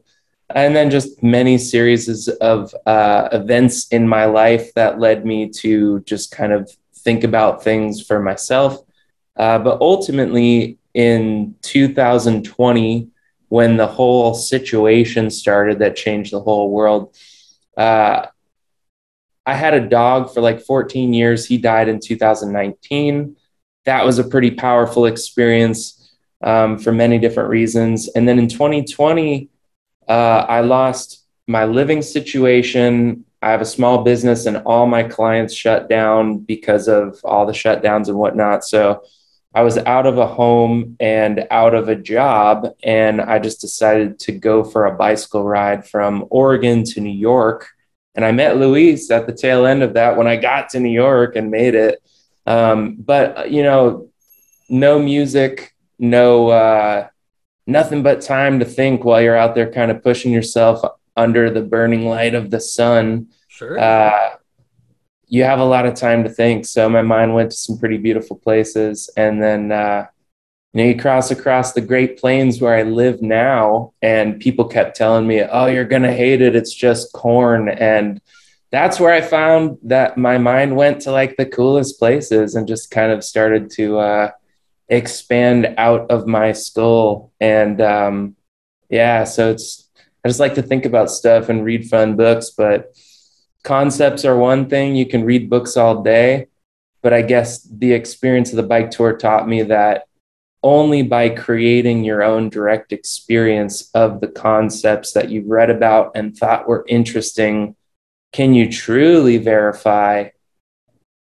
And 0.53 0.75
then 0.75 0.89
just 0.89 1.21
many 1.21 1.57
series 1.57 2.27
of 2.27 2.73
uh, 2.85 3.29
events 3.31 3.87
in 3.89 4.07
my 4.07 4.25
life 4.25 4.73
that 4.73 4.99
led 4.99 5.25
me 5.25 5.49
to 5.49 5.99
just 6.01 6.31
kind 6.31 6.51
of 6.51 6.69
think 6.95 7.23
about 7.23 7.63
things 7.63 8.01
for 8.01 8.19
myself. 8.19 8.81
Uh, 9.35 9.59
but 9.59 9.79
ultimately, 9.79 10.77
in 10.93 11.55
2020, 11.61 13.09
when 13.47 13.77
the 13.77 13.87
whole 13.87 14.33
situation 14.33 15.29
started 15.29 15.79
that 15.79 15.95
changed 15.95 16.33
the 16.33 16.41
whole 16.41 16.71
world, 16.71 17.15
uh, 17.77 18.25
I 19.45 19.53
had 19.53 19.73
a 19.73 19.87
dog 19.87 20.33
for 20.33 20.41
like 20.41 20.61
14 20.61 21.13
years. 21.13 21.45
He 21.45 21.57
died 21.57 21.89
in 21.89 21.99
2019. 21.99 23.35
That 23.85 24.05
was 24.05 24.19
a 24.19 24.23
pretty 24.23 24.51
powerful 24.51 25.05
experience 25.05 25.98
um, 26.41 26.77
for 26.77 26.91
many 26.91 27.17
different 27.17 27.49
reasons. 27.49 28.07
And 28.09 28.27
then 28.27 28.39
in 28.39 28.47
2020, 28.47 29.49
uh, 30.07 30.11
I 30.47 30.61
lost 30.61 31.25
my 31.47 31.65
living 31.65 32.01
situation. 32.01 33.25
I 33.41 33.51
have 33.51 33.61
a 33.61 33.65
small 33.65 34.03
business, 34.03 34.45
and 34.45 34.57
all 34.57 34.85
my 34.85 35.03
clients 35.03 35.53
shut 35.53 35.89
down 35.89 36.39
because 36.39 36.87
of 36.87 37.19
all 37.23 37.45
the 37.45 37.53
shutdowns 37.53 38.07
and 38.07 38.17
whatnot. 38.17 38.63
So 38.63 39.03
I 39.53 39.63
was 39.63 39.77
out 39.79 40.05
of 40.05 40.17
a 40.17 40.27
home 40.27 40.95
and 40.99 41.47
out 41.49 41.73
of 41.73 41.89
a 41.89 41.95
job, 41.95 42.67
and 42.83 43.19
I 43.19 43.39
just 43.39 43.61
decided 43.61 44.19
to 44.19 44.31
go 44.31 44.63
for 44.63 44.85
a 44.85 44.95
bicycle 44.95 45.43
ride 45.43 45.87
from 45.87 46.25
Oregon 46.29 46.83
to 46.85 47.01
New 47.01 47.09
York. 47.09 47.67
And 48.13 48.23
I 48.25 48.31
met 48.31 48.57
Luis 48.57 49.09
at 49.09 49.25
the 49.25 49.33
tail 49.33 49.65
end 49.65 49.81
of 49.81 49.93
that 49.93 50.17
when 50.17 50.27
I 50.27 50.35
got 50.35 50.69
to 50.69 50.79
New 50.79 50.91
York 50.91 51.35
and 51.35 51.49
made 51.49 51.73
it. 51.73 52.01
Um, 52.45 52.95
but, 52.99 53.51
you 53.51 53.63
know, 53.63 54.09
no 54.69 54.99
music, 54.99 55.73
no 55.99 56.49
uh, 56.49 57.07
nothing 57.67 58.01
but 58.01 58.21
time 58.21 58.59
to 58.59 58.65
think 58.65 59.03
while 59.03 59.21
you're 59.21 59.37
out 59.37 59.53
there 59.53 59.71
kind 59.71 59.91
of 59.91 60.01
pushing 60.03 60.31
yourself 60.31 60.81
under 61.15 61.51
the 61.51 61.61
burning 61.61 62.07
light 62.07 62.33
of 62.33 62.49
the 62.49 62.59
sun. 62.59 63.27
Sure. 63.47 63.77
Uh, 63.77 64.35
you 65.27 65.43
have 65.43 65.59
a 65.59 65.65
lot 65.65 65.85
of 65.85 65.93
time 65.93 66.23
to 66.23 66.29
think. 66.29 66.65
So 66.65 66.89
my 66.89 67.03
mind 67.03 67.35
went 67.35 67.51
to 67.51 67.57
some 67.57 67.77
pretty 67.77 67.97
beautiful 67.97 68.37
places, 68.37 69.09
and 69.15 69.41
then 69.41 69.71
uh, 69.71 70.07
you 70.73 70.83
know 70.83 70.89
you 70.89 70.99
cross 70.99 71.29
across 71.29 71.73
the 71.73 71.81
Great 71.81 72.17
Plains 72.17 72.59
where 72.59 72.75
I 72.75 72.83
live 72.83 73.21
now, 73.21 73.93
and 74.01 74.39
people 74.39 74.65
kept 74.65 74.95
telling 74.97 75.27
me, 75.27 75.43
"Oh, 75.43 75.67
you're 75.67 75.85
gonna 75.85 76.13
hate 76.13 76.41
it. 76.41 76.55
It's 76.55 76.73
just 76.73 77.13
corn." 77.13 77.69
And 77.69 78.21
that's 78.71 78.99
where 78.99 79.13
I 79.13 79.21
found 79.21 79.77
that 79.83 80.17
my 80.17 80.37
mind 80.37 80.75
went 80.75 81.01
to 81.01 81.11
like 81.11 81.37
the 81.37 81.45
coolest 81.45 81.99
places 81.99 82.55
and 82.55 82.67
just 82.67 82.91
kind 82.91 83.11
of 83.11 83.23
started 83.23 83.69
to 83.71 83.99
uh, 83.99 84.31
expand 84.89 85.75
out 85.77 86.09
of 86.11 86.27
my 86.27 86.51
skull. 86.51 87.31
And 87.39 87.79
um, 87.81 88.35
yeah, 88.89 89.23
so 89.23 89.51
it's, 89.51 89.89
I 90.23 90.27
just 90.27 90.39
like 90.39 90.55
to 90.55 90.61
think 90.61 90.85
about 90.85 91.11
stuff 91.11 91.49
and 91.49 91.63
read 91.63 91.89
fun 91.89 92.15
books, 92.15 92.49
but 92.49 92.95
concepts 93.63 94.25
are 94.25 94.35
one 94.35 94.67
thing. 94.67 94.95
You 94.95 95.05
can 95.05 95.23
read 95.23 95.49
books 95.49 95.77
all 95.77 96.03
day. 96.03 96.47
But 97.01 97.13
I 97.13 97.21
guess 97.21 97.63
the 97.63 97.93
experience 97.93 98.49
of 98.49 98.57
the 98.57 98.63
bike 98.63 98.91
tour 98.91 99.15
taught 99.15 99.47
me 99.47 99.63
that 99.63 100.05
only 100.61 101.01
by 101.01 101.29
creating 101.29 102.03
your 102.03 102.21
own 102.21 102.49
direct 102.49 102.91
experience 102.91 103.89
of 103.93 104.19
the 104.19 104.27
concepts 104.27 105.13
that 105.13 105.29
you've 105.29 105.47
read 105.47 105.69
about 105.69 106.11
and 106.15 106.35
thought 106.35 106.67
were 106.67 106.83
interesting 106.87 107.75
can 108.31 108.53
you 108.53 108.71
truly 108.71 109.37
verify 109.37 110.29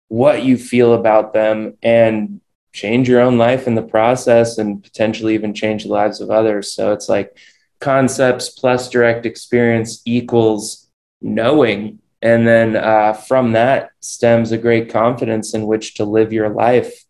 what 0.08 0.42
you 0.42 0.56
feel 0.56 0.94
about 0.94 1.32
them 1.32 1.76
and 1.82 2.40
change 2.74 3.08
your 3.08 3.20
own 3.20 3.38
life 3.38 3.66
in 3.66 3.76
the 3.76 3.82
process 3.82 4.58
and 4.58 4.82
potentially 4.82 5.34
even 5.34 5.54
change 5.54 5.84
the 5.84 5.88
lives 5.88 6.20
of 6.20 6.30
others. 6.30 6.72
So 6.72 6.92
it's 6.92 7.08
like 7.08 7.38
concepts 7.80 8.48
plus 8.48 8.90
direct 8.90 9.24
experience 9.24 10.02
equals 10.04 10.90
knowing. 11.22 12.00
And 12.20 12.46
then 12.46 12.74
uh, 12.74 13.12
from 13.12 13.52
that 13.52 13.90
stems 14.00 14.50
a 14.50 14.58
great 14.58 14.90
confidence 14.90 15.54
in 15.54 15.66
which 15.66 15.94
to 15.94 16.04
live 16.04 16.32
your 16.32 16.48
life. 16.48 17.04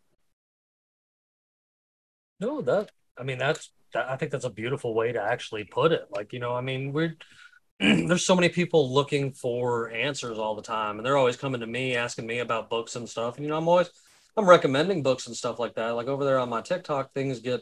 No, 2.41 2.61
that, 2.61 2.91
I 3.19 3.23
mean, 3.23 3.39
that's, 3.39 3.71
that, 3.95 4.11
I 4.11 4.17
think 4.17 4.33
that's 4.33 4.45
a 4.45 4.51
beautiful 4.51 4.93
way 4.93 5.13
to 5.13 5.23
actually 5.23 5.65
put 5.65 5.93
it. 5.93 6.07
Like, 6.11 6.35
you 6.35 6.41
know, 6.41 6.55
I 6.55 6.61
mean, 6.61 6.93
we're, 6.93 7.17
there's 7.81 8.27
so 8.27 8.35
many 8.35 8.51
people 8.51 8.93
looking 8.93 9.33
for 9.33 9.91
answers 9.91 10.39
all 10.39 10.55
the 10.57 10.63
time 10.63 10.99
and 10.99 11.07
they're 11.07 11.17
always 11.17 11.37
coming 11.37 11.61
to 11.61 11.67
me 11.67 11.97
asking 11.97 12.27
me 12.27 12.41
about 12.41 12.71
books 12.71 12.97
and 12.97 13.09
stuff 13.09 13.37
and 13.37 13.45
you 13.45 13.51
know 13.51 13.57
i'm 13.57 13.67
always 13.67 13.91
I'm 14.37 14.49
recommending 14.49 15.03
books 15.03 15.27
and 15.27 15.37
stuff 15.37 15.59
like 15.59 15.75
that. 15.75 15.91
Like 15.91 16.09
over 16.09 16.25
there 16.25 16.39
on 16.39 16.49
my 16.49 16.61
TikTok, 16.61 17.13
things 17.13 17.41
get 17.41 17.61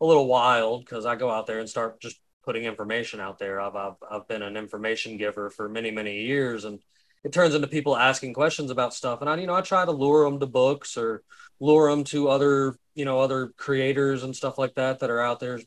a 0.00 0.06
little 0.06 0.26
wild 0.26 0.84
because 0.84 1.06
I 1.06 1.16
go 1.16 1.30
out 1.30 1.46
there 1.46 1.60
and 1.60 1.68
start 1.68 2.00
just 2.00 2.20
putting 2.44 2.64
information 2.64 3.20
out 3.20 3.38
there. 3.38 3.60
I've, 3.60 3.76
I've 3.76 3.96
I've 4.10 4.28
been 4.28 4.42
an 4.42 4.56
information 4.56 5.16
giver 5.16 5.50
for 5.50 5.68
many 5.68 5.90
many 5.90 6.22
years, 6.22 6.64
and 6.64 6.80
it 7.22 7.32
turns 7.32 7.54
into 7.54 7.68
people 7.68 7.96
asking 7.96 8.34
questions 8.34 8.70
about 8.70 8.94
stuff. 8.94 9.20
And 9.20 9.30
I, 9.30 9.36
you 9.36 9.46
know, 9.46 9.54
I 9.54 9.62
try 9.62 9.84
to 9.84 9.92
lure 9.92 10.28
them 10.28 10.40
to 10.40 10.46
books 10.46 10.96
or 10.96 11.22
lure 11.60 11.90
them 11.90 12.04
to 12.04 12.28
other, 12.28 12.76
you 12.94 13.04
know, 13.04 13.20
other 13.20 13.48
creators 13.56 14.24
and 14.24 14.36
stuff 14.36 14.58
like 14.58 14.74
that 14.74 14.98
that 14.98 15.10
are 15.10 15.20
out 15.20 15.40
there 15.40 15.60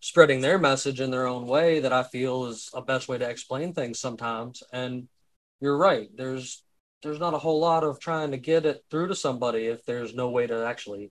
spreading 0.00 0.40
their 0.40 0.58
message 0.58 1.00
in 1.00 1.10
their 1.10 1.26
own 1.26 1.46
way 1.46 1.80
that 1.80 1.92
I 1.92 2.02
feel 2.02 2.46
is 2.46 2.70
a 2.74 2.82
best 2.82 3.08
way 3.08 3.18
to 3.18 3.28
explain 3.28 3.72
things 3.72 4.00
sometimes. 4.00 4.62
And 4.72 5.08
you're 5.60 5.76
right. 5.76 6.08
There's 6.14 6.62
there's 7.02 7.18
not 7.18 7.34
a 7.34 7.38
whole 7.38 7.60
lot 7.60 7.84
of 7.84 7.98
trying 7.98 8.30
to 8.30 8.36
get 8.36 8.66
it 8.66 8.84
through 8.90 9.08
to 9.08 9.14
somebody 9.14 9.66
if 9.66 9.84
there's 9.84 10.14
no 10.14 10.30
way 10.30 10.46
to 10.46 10.66
actually 10.66 11.10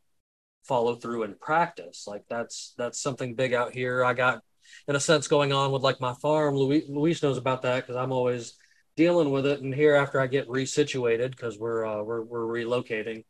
follow 0.63 0.95
through 0.95 1.23
and 1.23 1.39
practice. 1.39 2.05
Like 2.07 2.23
that's 2.29 2.73
that's 2.77 3.01
something 3.01 3.35
big 3.35 3.53
out 3.53 3.73
here. 3.73 4.03
I 4.03 4.13
got 4.13 4.41
in 4.87 4.95
a 4.95 4.99
sense 4.99 5.27
going 5.27 5.51
on 5.51 5.71
with 5.71 5.81
like 5.81 5.99
my 5.99 6.13
farm. 6.13 6.55
Luis, 6.55 6.85
Luis 6.87 7.21
knows 7.21 7.37
about 7.37 7.63
that 7.63 7.81
because 7.81 7.95
I'm 7.95 8.11
always 8.11 8.53
dealing 8.95 9.31
with 9.31 9.45
it. 9.45 9.61
And 9.61 9.73
here 9.73 9.95
after 9.95 10.19
I 10.19 10.27
get 10.27 10.47
resituated 10.47 11.31
because 11.31 11.57
we're 11.57 11.85
uh, 11.85 12.03
we're 12.03 12.21
we're 12.21 12.45
relocating, 12.45 13.25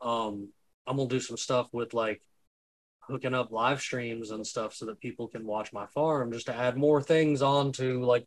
um, 0.00 0.48
I'm 0.86 0.96
gonna 0.96 1.08
do 1.08 1.20
some 1.20 1.36
stuff 1.36 1.68
with 1.72 1.94
like 1.94 2.22
hooking 3.00 3.34
up 3.34 3.52
live 3.52 3.80
streams 3.80 4.30
and 4.30 4.46
stuff 4.46 4.74
so 4.74 4.86
that 4.86 5.00
people 5.00 5.28
can 5.28 5.46
watch 5.46 5.72
my 5.72 5.86
farm 5.86 6.32
just 6.32 6.46
to 6.46 6.54
add 6.54 6.76
more 6.76 7.02
things 7.02 7.42
on 7.42 7.70
to 7.72 8.02
like 8.02 8.26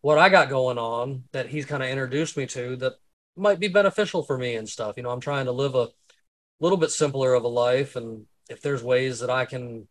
what 0.00 0.18
I 0.18 0.28
got 0.28 0.50
going 0.50 0.78
on 0.78 1.24
that 1.32 1.48
he's 1.48 1.64
kind 1.64 1.82
of 1.82 1.88
introduced 1.88 2.36
me 2.36 2.46
to 2.46 2.76
that 2.76 2.94
might 3.38 3.60
be 3.60 3.68
beneficial 3.68 4.22
for 4.22 4.36
me 4.38 4.56
and 4.56 4.68
stuff. 4.68 4.96
You 4.96 5.02
know, 5.02 5.10
I'm 5.10 5.20
trying 5.20 5.46
to 5.46 5.52
live 5.52 5.74
a 5.74 5.88
little 6.60 6.78
bit 6.78 6.90
simpler 6.90 7.34
of 7.34 7.44
a 7.44 7.48
life 7.48 7.96
and 7.96 8.26
if 8.48 8.62
there's 8.62 8.82
ways 8.82 9.20
that 9.20 9.30
I 9.30 9.44
can 9.44 9.86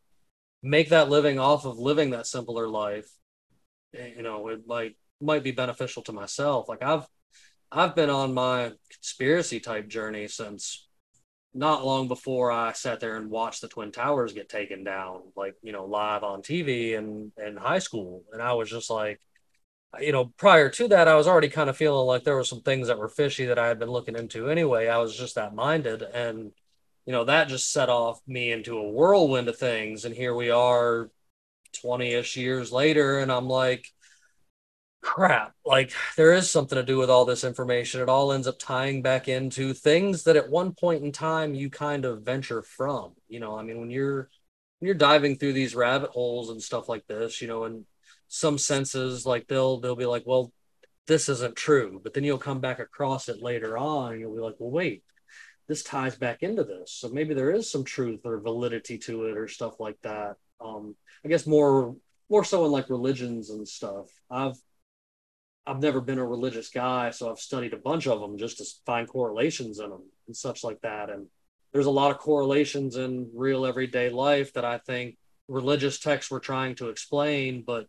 make 0.64 0.90
that 0.90 1.10
living 1.10 1.40
off 1.40 1.66
of 1.66 1.78
living 1.78 2.12
that 2.12 2.28
simpler 2.28 2.68
life, 2.68 3.10
eh, 3.96 4.12
you 4.18 4.24
know, 4.24 4.48
it 4.50 4.68
might 4.68 4.96
might 5.22 5.44
be 5.44 5.52
beneficial 5.52 6.04
to 6.04 6.14
myself. 6.14 6.68
Like 6.70 6.84
I've 6.84 7.08
I've 7.72 7.96
been 7.96 8.10
on 8.10 8.34
my 8.34 8.72
conspiracy 8.92 9.60
type 9.60 9.88
journey 9.88 10.28
since 10.28 10.88
not 11.54 11.86
long 11.86 12.08
before 12.08 12.52
I 12.52 12.72
sat 12.74 13.00
there 13.00 13.18
and 13.18 13.30
watched 13.30 13.62
the 13.62 13.68
Twin 13.68 13.92
Towers 13.92 14.34
get 14.34 14.48
taken 14.48 14.84
down, 14.84 15.22
like, 15.36 15.56
you 15.64 15.72
know, 15.72 15.86
live 15.86 16.24
on 16.24 16.42
TV 16.42 16.98
and 16.98 17.32
in 17.38 17.58
high 17.58 17.80
school. 17.80 18.24
And 18.32 18.42
I 18.42 18.54
was 18.54 18.70
just 18.70 18.90
like, 18.90 19.20
you 20.00 20.12
know, 20.12 20.26
prior 20.38 20.70
to 20.70 20.88
that, 20.90 21.08
I 21.08 21.16
was 21.16 21.28
already 21.28 21.50
kind 21.50 21.70
of 21.70 21.78
feeling 21.78 22.06
like 22.06 22.24
there 22.24 22.36
were 22.36 22.44
some 22.44 22.62
things 22.62 22.88
that 22.88 23.00
were 23.00 23.10
fishy 23.10 23.46
that 23.46 23.60
I 23.60 23.68
had 23.68 23.80
been 23.80 23.90
looking 23.90 24.16
into 24.16 24.50
anyway. 24.50 24.88
I 24.88 24.98
was 24.98 25.16
just 25.16 25.36
that 25.36 25.56
minded. 25.56 26.02
And, 26.02 26.52
you 27.06 27.14
know, 27.14 27.24
that 27.26 27.48
just 27.48 27.72
set 27.72 27.90
off 27.90 28.20
me 28.28 28.52
into 28.52 28.78
a 28.78 28.90
whirlwind 28.90 29.48
of 29.48 29.58
things. 29.58 30.06
And 30.06 30.14
here 30.14 30.36
we 30.36 30.50
are 30.52 31.10
20 31.82 32.14
ish 32.14 32.38
years 32.38 32.72
later. 32.72 33.20
And 33.20 33.32
I'm 33.32 33.48
like, 33.48 33.88
crap, 35.02 35.54
like 35.66 35.94
there 36.18 36.34
is 36.34 36.50
something 36.50 36.76
to 36.76 36.84
do 36.84 36.98
with 36.98 37.10
all 37.10 37.26
this 37.26 37.44
information. 37.44 38.02
It 38.02 38.10
all 38.10 38.34
ends 38.34 38.48
up 38.48 38.60
tying 38.60 39.02
back 39.02 39.28
into 39.28 39.74
things 39.74 40.24
that 40.24 40.36
at 40.36 40.50
one 40.50 40.74
point 40.74 41.04
in 41.04 41.12
time 41.12 41.54
you 41.56 41.70
kind 41.70 42.04
of 42.06 42.24
venture 42.24 42.62
from. 42.62 43.14
You 43.30 43.40
know, 43.40 43.58
I 43.58 43.64
mean, 43.64 43.80
when 43.80 43.90
you're 43.90 44.30
when 44.80 44.88
you're 44.88 44.96
diving 44.96 45.38
through 45.38 45.54
these 45.54 45.76
rabbit 45.76 46.12
holes 46.12 46.50
and 46.50 46.62
stuff 46.62 46.90
like 46.90 47.08
this, 47.08 47.42
you 47.42 47.48
know, 47.48 47.64
and 47.64 47.86
some 48.28 48.58
senses 48.58 49.26
like 49.26 49.48
they'll 49.48 49.80
they'll 49.80 49.96
be 49.96 50.06
like, 50.06 50.24
well, 50.26 50.52
this 51.08 51.30
isn't 51.30 51.56
true, 51.56 52.00
but 52.04 52.14
then 52.14 52.24
you'll 52.24 52.38
come 52.38 52.60
back 52.60 52.80
across 52.80 53.30
it 53.30 53.42
later 53.42 53.78
on 53.78 54.12
and 54.12 54.22
you'll 54.22 54.36
be 54.36 54.42
like, 54.42 54.56
well, 54.60 54.72
wait, 54.72 55.04
this 55.68 55.84
ties 55.84 56.16
back 56.16 56.44
into 56.44 56.64
this. 56.64 56.92
So 56.92 57.10
maybe 57.10 57.34
there 57.34 57.52
is 57.52 57.72
some 57.72 57.84
truth 57.84 58.22
or 58.26 58.40
validity 58.40 58.98
to 59.00 59.26
it 59.26 59.38
or 59.38 59.48
stuff 59.48 59.80
like 59.80 59.98
that. 60.04 60.36
Um, 60.60 60.96
I 61.24 61.30
guess 61.30 61.48
more 61.48 61.96
more 62.30 62.44
so 62.44 62.66
in 62.66 62.72
like 62.72 62.90
religions 62.90 63.50
and 63.50 63.68
stuff. 63.68 64.08
I've 64.30 64.58
I've 65.66 65.82
never 65.82 66.00
been 66.00 66.20
a 66.20 66.26
religious 66.26 66.70
guy, 66.70 67.12
so 67.12 67.30
I've 67.30 67.40
studied 67.40 67.74
a 67.74 67.78
bunch 67.78 68.08
of 68.08 68.22
them 68.22 68.38
just 68.38 68.58
to 68.60 68.66
find 68.86 69.08
correlations 69.08 69.80
in 69.80 69.90
them 69.90 70.04
and 70.28 70.36
such 70.36 70.64
like 70.64 70.80
that. 70.82 71.10
And 71.10 71.28
there's 71.74 71.86
a 71.86 71.92
lot 71.92 72.12
of 72.12 72.20
correlations 72.20 72.96
in 72.96 73.30
real 73.36 73.66
everyday 73.66 74.10
life 74.10 74.54
that 74.54 74.64
I 74.64 74.78
think 74.78 75.18
religious 75.50 76.00
texts 76.00 76.32
were 76.32 76.40
trying 76.40 76.76
to 76.76 76.90
explain, 76.90 77.64
but 77.66 77.88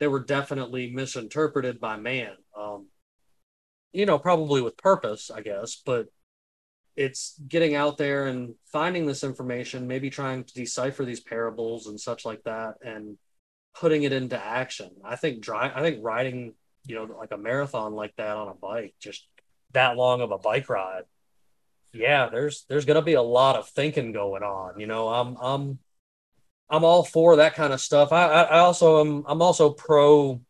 they 0.00 0.08
were 0.08 0.24
definitely 0.24 0.90
misinterpreted 0.92 1.78
by 1.78 1.96
man. 1.98 2.32
Um, 2.58 2.88
you 3.92 4.06
know, 4.06 4.18
probably 4.18 4.62
with 4.62 4.76
purpose, 4.76 5.30
I 5.30 5.42
guess, 5.42 5.80
but 5.84 6.06
it's 6.96 7.38
getting 7.46 7.74
out 7.74 7.98
there 7.98 8.26
and 8.26 8.54
finding 8.72 9.06
this 9.06 9.22
information, 9.22 9.86
maybe 9.86 10.10
trying 10.10 10.44
to 10.44 10.54
decipher 10.54 11.04
these 11.04 11.20
parables 11.20 11.86
and 11.86 12.00
such 12.00 12.24
like 12.24 12.42
that, 12.44 12.74
and 12.82 13.18
putting 13.74 14.02
it 14.02 14.12
into 14.12 14.42
action. 14.42 14.90
I 15.04 15.16
think 15.16 15.40
dry, 15.40 15.70
I 15.74 15.82
think 15.82 15.98
riding, 16.02 16.54
you 16.86 16.94
know, 16.94 17.04
like 17.04 17.32
a 17.32 17.38
marathon 17.38 17.92
like 17.92 18.16
that 18.16 18.36
on 18.36 18.48
a 18.48 18.54
bike, 18.54 18.94
just 19.00 19.26
that 19.72 19.96
long 19.96 20.20
of 20.20 20.30
a 20.30 20.38
bike 20.38 20.68
ride. 20.68 21.04
Yeah, 21.92 22.28
there's 22.28 22.64
there's 22.68 22.84
gonna 22.84 23.02
be 23.02 23.14
a 23.14 23.22
lot 23.22 23.56
of 23.56 23.68
thinking 23.68 24.12
going 24.12 24.42
on. 24.42 24.78
You 24.78 24.86
know, 24.86 25.08
I'm 25.08 25.36
I'm 25.40 25.78
I'm 26.70 26.84
all 26.84 27.02
for 27.02 27.36
that 27.36 27.54
kind 27.54 27.72
of 27.72 27.80
stuff. 27.80 28.12
I, 28.12 28.26
I, 28.26 28.42
I 28.42 28.58
also 28.60 29.00
am 29.00 29.24
I'm 29.26 29.42
also 29.42 29.70
pro, 29.70 30.40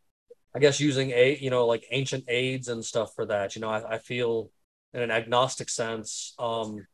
I 0.55 0.59
guess 0.59 0.79
using 0.79 1.11
a 1.11 1.37
you 1.39 1.49
know 1.49 1.65
like 1.65 1.85
ancient 1.91 2.25
aids 2.27 2.67
and 2.67 2.85
stuff 2.85 3.15
for 3.15 3.25
that. 3.25 3.55
You 3.55 3.61
know, 3.61 3.69
I, 3.69 3.95
I 3.95 3.97
feel 3.97 4.51
in 4.93 5.01
an 5.01 5.11
agnostic 5.11 5.69
sense, 5.69 6.35
um, 6.37 6.85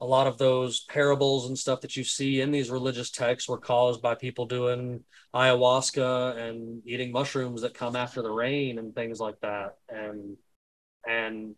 a 0.00 0.06
lot 0.06 0.26
of 0.26 0.36
those 0.38 0.80
parables 0.80 1.46
and 1.46 1.56
stuff 1.56 1.82
that 1.82 1.96
you 1.96 2.02
see 2.02 2.40
in 2.40 2.50
these 2.50 2.70
religious 2.70 3.10
texts 3.10 3.48
were 3.48 3.58
caused 3.58 4.02
by 4.02 4.16
people 4.16 4.46
doing 4.46 5.04
ayahuasca 5.32 6.36
and 6.36 6.82
eating 6.84 7.12
mushrooms 7.12 7.62
that 7.62 7.74
come 7.74 7.94
after 7.94 8.20
the 8.22 8.30
rain 8.30 8.78
and 8.78 8.94
things 8.94 9.20
like 9.20 9.38
that. 9.42 9.76
And 9.88 10.36
and 11.06 11.54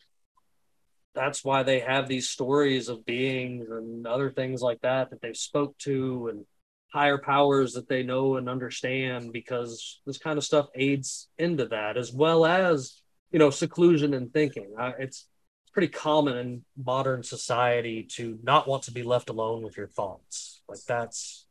that's 1.15 1.43
why 1.43 1.63
they 1.63 1.81
have 1.81 2.09
these 2.09 2.29
stories 2.29 2.89
of 2.91 3.07
beings 3.07 3.71
and 3.71 4.07
other 4.07 4.31
things 4.31 4.61
like 4.61 4.81
that 4.83 5.11
that 5.11 5.23
they've 5.23 5.37
spoke 5.37 5.79
to 5.79 6.29
and 6.29 6.45
higher 6.95 7.19
powers 7.19 7.73
that 7.73 7.89
they 7.89 8.05
know 8.05 8.37
and 8.37 8.49
understand 8.49 9.33
because 9.33 10.01
this 10.07 10.17
kind 10.17 10.39
of 10.39 10.45
stuff 10.45 10.69
aids 10.77 11.29
into 11.39 11.67
that 11.67 11.97
as 11.97 12.13
well 12.13 12.47
as 12.47 13.01
you 13.33 13.39
know 13.41 13.51
seclusion 13.51 14.15
and 14.15 14.33
thinking. 14.33 14.73
Uh, 14.79 14.93
it's 15.01 15.27
it's 15.65 15.73
pretty 15.73 15.89
common 15.89 16.37
in 16.37 16.63
modern 16.77 17.25
society 17.25 18.05
to 18.13 18.39
not 18.45 18.69
want 18.69 18.85
to 18.85 18.93
be 18.93 19.03
left 19.03 19.29
alone 19.29 19.65
with 19.65 19.77
your 19.77 19.89
thoughts. 19.89 20.63
Like 20.69 20.79
that's 20.87 21.47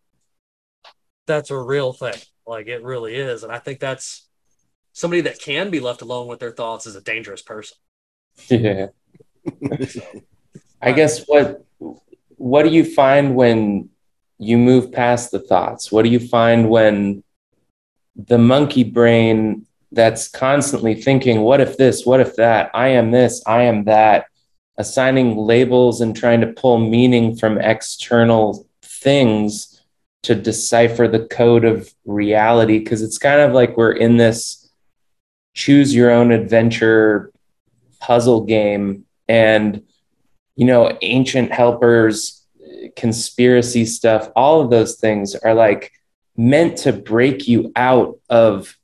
that's 1.27 1.51
a 1.51 1.59
real 1.59 1.91
thing. 1.91 2.19
Like 2.47 2.67
it 2.67 2.81
really 2.81 3.15
is. 3.15 3.43
And 3.43 3.51
i 3.51 3.59
think 3.59 3.79
that's 3.79 4.29
somebody 4.93 5.21
that 5.23 5.39
can 5.39 5.69
be 5.69 5.81
left 5.81 6.01
alone 6.01 6.27
with 6.27 6.39
their 6.39 6.51
thoughts 6.51 6.88
is 6.88 6.95
a 6.95 7.01
dangerous 7.01 7.41
person. 7.41 7.77
Yeah. 8.47 8.88
I 10.81 10.93
guess 10.93 11.25
what 11.27 11.65
what 12.38 12.63
do 12.63 12.69
you 12.69 12.85
find 12.85 13.35
when 13.35 13.89
you 14.43 14.57
move 14.57 14.91
past 14.91 15.31
the 15.31 15.39
thoughts? 15.39 15.91
What 15.91 16.03
do 16.03 16.09
you 16.09 16.19
find 16.19 16.69
when 16.69 17.23
the 18.15 18.38
monkey 18.38 18.83
brain 18.83 19.65
that's 19.91 20.27
constantly 20.27 20.95
thinking, 20.95 21.41
what 21.41 21.62
if 21.62 21.77
this, 21.77 22.05
what 22.05 22.19
if 22.19 22.35
that, 22.35 22.71
I 22.73 22.89
am 22.89 23.12
this, 23.12 23.43
I 23.45 23.63
am 23.63 23.85
that, 23.85 24.25
assigning 24.77 25.38
labels 25.38 26.01
and 26.01 26.15
trying 26.15 26.41
to 26.41 26.47
pull 26.47 26.79
meaning 26.79 27.35
from 27.35 27.59
external 27.59 28.67
things 28.81 29.81
to 30.23 30.35
decipher 30.35 31.07
the 31.07 31.27
code 31.27 31.65
of 31.65 31.93
reality? 32.05 32.79
Because 32.79 33.01
it's 33.01 33.17
kind 33.17 33.41
of 33.41 33.51
like 33.53 33.77
we're 33.77 33.91
in 33.91 34.17
this 34.17 34.69
choose 35.53 35.93
your 35.93 36.12
own 36.12 36.31
adventure 36.31 37.31
puzzle 38.00 38.45
game. 38.45 39.05
And, 39.27 39.83
you 40.55 40.65
know, 40.65 40.97
ancient 41.01 41.51
helpers 41.51 42.42
conspiracy 42.96 43.86
stuff, 43.86 44.30
all 44.36 44.62
of 44.62 44.70
those 44.70 44.96
things 44.96 45.36
are 45.36 45.54
like 45.54 45.92
meant 46.36 46.78
to 46.80 46.94
break 46.94 47.48
you 47.48 47.72
out 47.75 48.20
of 48.30 48.78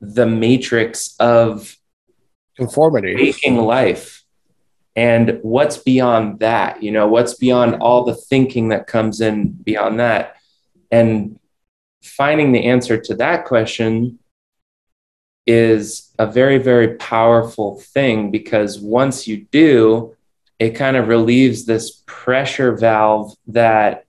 the 0.00 0.26
matrix 0.26 1.14
of 1.18 1.76
Conformity. 2.56 3.14
waking 3.14 3.58
life. 3.58 4.24
And 4.96 5.38
what's 5.42 5.78
beyond 5.78 6.40
that? 6.40 6.82
You 6.82 6.90
know, 6.90 7.06
what's 7.06 7.34
beyond 7.34 7.76
all 7.76 8.04
the 8.04 8.14
thinking 8.14 8.68
that 8.70 8.86
comes 8.86 9.20
in 9.20 9.52
beyond 9.52 10.00
that? 10.00 10.36
And 10.90 11.38
finding 12.02 12.52
the 12.52 12.64
answer 12.64 13.00
to 13.00 13.14
that 13.16 13.44
question 13.44 14.18
is 15.46 16.12
a 16.18 16.26
very, 16.26 16.58
very 16.58 16.96
powerful 16.96 17.80
thing 17.80 18.30
because 18.30 18.78
once 18.78 19.26
you 19.26 19.46
do, 19.50 20.16
it 20.60 20.76
kind 20.76 20.96
of 20.96 21.08
relieves 21.08 21.64
this 21.64 22.02
pressure 22.06 22.76
valve 22.76 23.34
that 23.48 24.04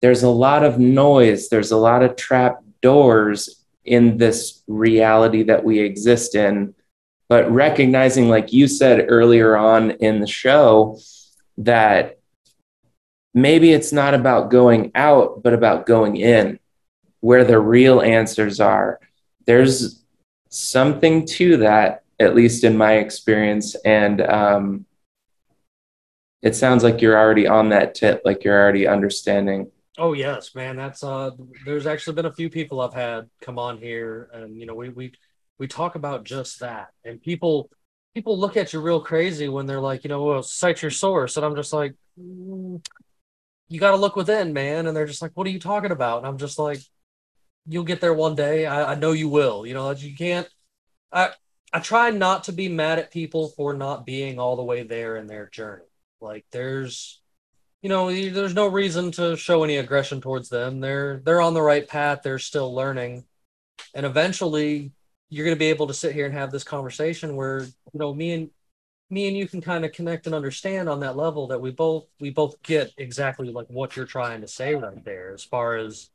there's 0.00 0.22
a 0.22 0.30
lot 0.30 0.62
of 0.62 0.78
noise, 0.78 1.48
there's 1.48 1.72
a 1.72 1.76
lot 1.76 2.02
of 2.02 2.14
trap 2.14 2.62
doors 2.80 3.64
in 3.84 4.16
this 4.16 4.62
reality 4.68 5.42
that 5.42 5.64
we 5.64 5.80
exist 5.80 6.36
in. 6.36 6.74
But 7.28 7.50
recognizing, 7.50 8.28
like 8.28 8.52
you 8.52 8.68
said 8.68 9.06
earlier 9.08 9.56
on 9.56 9.90
in 9.92 10.20
the 10.20 10.26
show, 10.26 10.98
that 11.58 12.18
maybe 13.34 13.72
it's 13.72 13.92
not 13.92 14.14
about 14.14 14.50
going 14.50 14.92
out, 14.94 15.42
but 15.42 15.54
about 15.54 15.86
going 15.86 16.16
in 16.16 16.60
where 17.20 17.44
the 17.44 17.58
real 17.58 18.00
answers 18.00 18.60
are. 18.60 19.00
There's 19.46 20.04
something 20.50 21.26
to 21.26 21.56
that 21.58 22.04
at 22.20 22.34
least 22.34 22.62
in 22.62 22.76
my 22.76 22.94
experience. 22.98 23.74
And 23.84 24.20
um, 24.20 24.86
it 26.44 26.54
sounds 26.54 26.84
like 26.84 27.00
you're 27.00 27.18
already 27.18 27.46
on 27.46 27.70
that 27.70 27.94
tip, 27.94 28.20
like 28.24 28.44
you're 28.44 28.60
already 28.60 28.86
understanding. 28.86 29.70
Oh 29.96 30.12
yes, 30.12 30.54
man. 30.54 30.76
That's 30.76 31.02
uh. 31.02 31.30
There's 31.64 31.86
actually 31.86 32.16
been 32.16 32.26
a 32.26 32.34
few 32.34 32.50
people 32.50 32.82
I've 32.82 32.92
had 32.92 33.30
come 33.40 33.58
on 33.58 33.78
here, 33.78 34.28
and 34.32 34.60
you 34.60 34.66
know, 34.66 34.74
we 34.74 34.90
we 34.90 35.12
we 35.58 35.66
talk 35.66 35.94
about 35.94 36.24
just 36.24 36.60
that, 36.60 36.88
and 37.02 37.20
people 37.22 37.70
people 38.14 38.38
look 38.38 38.58
at 38.58 38.74
you 38.74 38.80
real 38.80 39.00
crazy 39.00 39.48
when 39.48 39.64
they're 39.64 39.80
like, 39.80 40.04
you 40.04 40.08
know, 40.08 40.22
well, 40.22 40.42
cite 40.42 40.82
your 40.82 40.90
source, 40.90 41.38
and 41.38 41.46
I'm 41.46 41.56
just 41.56 41.72
like, 41.72 41.94
mm, 42.20 42.84
you 43.68 43.80
got 43.80 43.92
to 43.92 43.96
look 43.96 44.14
within, 44.14 44.52
man, 44.52 44.86
and 44.86 44.94
they're 44.94 45.06
just 45.06 45.22
like, 45.22 45.32
what 45.34 45.46
are 45.46 45.50
you 45.50 45.58
talking 45.58 45.92
about? 45.92 46.18
And 46.18 46.26
I'm 46.26 46.38
just 46.38 46.58
like, 46.58 46.80
you'll 47.66 47.84
get 47.84 48.02
there 48.02 48.14
one 48.14 48.34
day. 48.34 48.66
I, 48.66 48.92
I 48.92 48.94
know 48.96 49.12
you 49.12 49.30
will. 49.30 49.66
You 49.66 49.72
know, 49.72 49.90
you 49.92 50.14
can't. 50.14 50.48
I 51.10 51.30
I 51.72 51.80
try 51.80 52.10
not 52.10 52.44
to 52.44 52.52
be 52.52 52.68
mad 52.68 52.98
at 52.98 53.10
people 53.10 53.48
for 53.56 53.72
not 53.72 54.04
being 54.04 54.38
all 54.38 54.56
the 54.56 54.62
way 54.62 54.82
there 54.82 55.16
in 55.16 55.26
their 55.26 55.48
journey. 55.48 55.84
Like 56.24 56.46
there's 56.50 57.20
you 57.84 57.90
know, 57.90 58.10
there's 58.10 58.54
no 58.54 58.66
reason 58.66 59.10
to 59.12 59.36
show 59.36 59.62
any 59.62 59.76
aggression 59.76 60.22
towards 60.22 60.48
them. 60.48 60.80
They're 60.80 61.20
they're 61.22 61.42
on 61.42 61.52
the 61.52 61.60
right 61.60 61.86
path. 61.86 62.20
They're 62.24 62.38
still 62.38 62.74
learning. 62.74 63.26
And 63.94 64.06
eventually 64.06 64.92
you're 65.28 65.44
going 65.44 65.54
to 65.54 65.58
be 65.58 65.66
able 65.66 65.86
to 65.88 65.94
sit 65.94 66.14
here 66.14 66.24
and 66.24 66.34
have 66.34 66.50
this 66.50 66.64
conversation 66.64 67.36
where, 67.36 67.60
you 67.60 67.98
know, 67.98 68.14
me 68.14 68.32
and 68.32 68.50
me 69.10 69.28
and 69.28 69.36
you 69.36 69.46
can 69.46 69.60
kind 69.60 69.84
of 69.84 69.92
connect 69.92 70.24
and 70.24 70.34
understand 70.34 70.88
on 70.88 71.00
that 71.00 71.14
level 71.14 71.46
that 71.48 71.60
we 71.60 71.70
both 71.70 72.06
we 72.20 72.30
both 72.30 72.60
get 72.62 72.90
exactly 72.96 73.50
like 73.50 73.66
what 73.68 73.96
you're 73.96 74.06
trying 74.06 74.40
to 74.40 74.48
say 74.48 74.74
right 74.74 75.04
there 75.04 75.34
as 75.34 75.44
far 75.44 75.76
as 75.76 76.08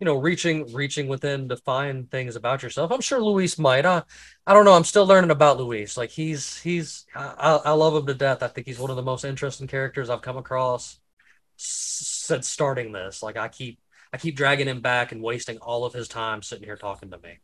you 0.00 0.06
know 0.06 0.16
reaching 0.16 0.72
reaching 0.72 1.08
within 1.08 1.48
to 1.50 1.56
find 1.56 2.10
things 2.10 2.34
about 2.34 2.62
yourself. 2.62 2.90
I'm 2.90 3.02
sure 3.02 3.20
luis 3.20 3.58
might. 3.58 3.84
I, 3.84 4.02
I 4.46 4.54
don't 4.54 4.64
know. 4.64 4.72
I'm 4.72 4.84
still 4.84 5.06
learning 5.06 5.30
about 5.30 5.58
luis. 5.58 5.96
Like 5.96 6.10
he's 6.10 6.58
he's 6.60 7.06
I, 7.14 7.60
I 7.64 7.72
love 7.72 7.94
him 7.94 8.06
to 8.06 8.14
death. 8.14 8.42
I 8.42 8.48
think 8.48 8.66
he's 8.66 8.78
one 8.78 8.90
of 8.90 8.96
the 8.96 9.02
most 9.02 9.24
interesting 9.24 9.66
characters 9.66 10.08
i've 10.10 10.22
come 10.22 10.38
across 10.38 10.98
since 11.56 12.48
starting 12.48 12.92
this. 12.92 13.22
Like 13.22 13.36
i 13.36 13.48
keep 13.48 13.78
i 14.12 14.16
keep 14.16 14.36
dragging 14.36 14.66
him 14.66 14.80
back 14.80 15.12
and 15.12 15.22
wasting 15.22 15.58
all 15.58 15.84
of 15.84 15.92
his 15.92 16.08
time 16.08 16.42
sitting 16.42 16.64
here 16.64 16.76
talking 16.76 17.10
to 17.10 17.18
me. 17.18 17.38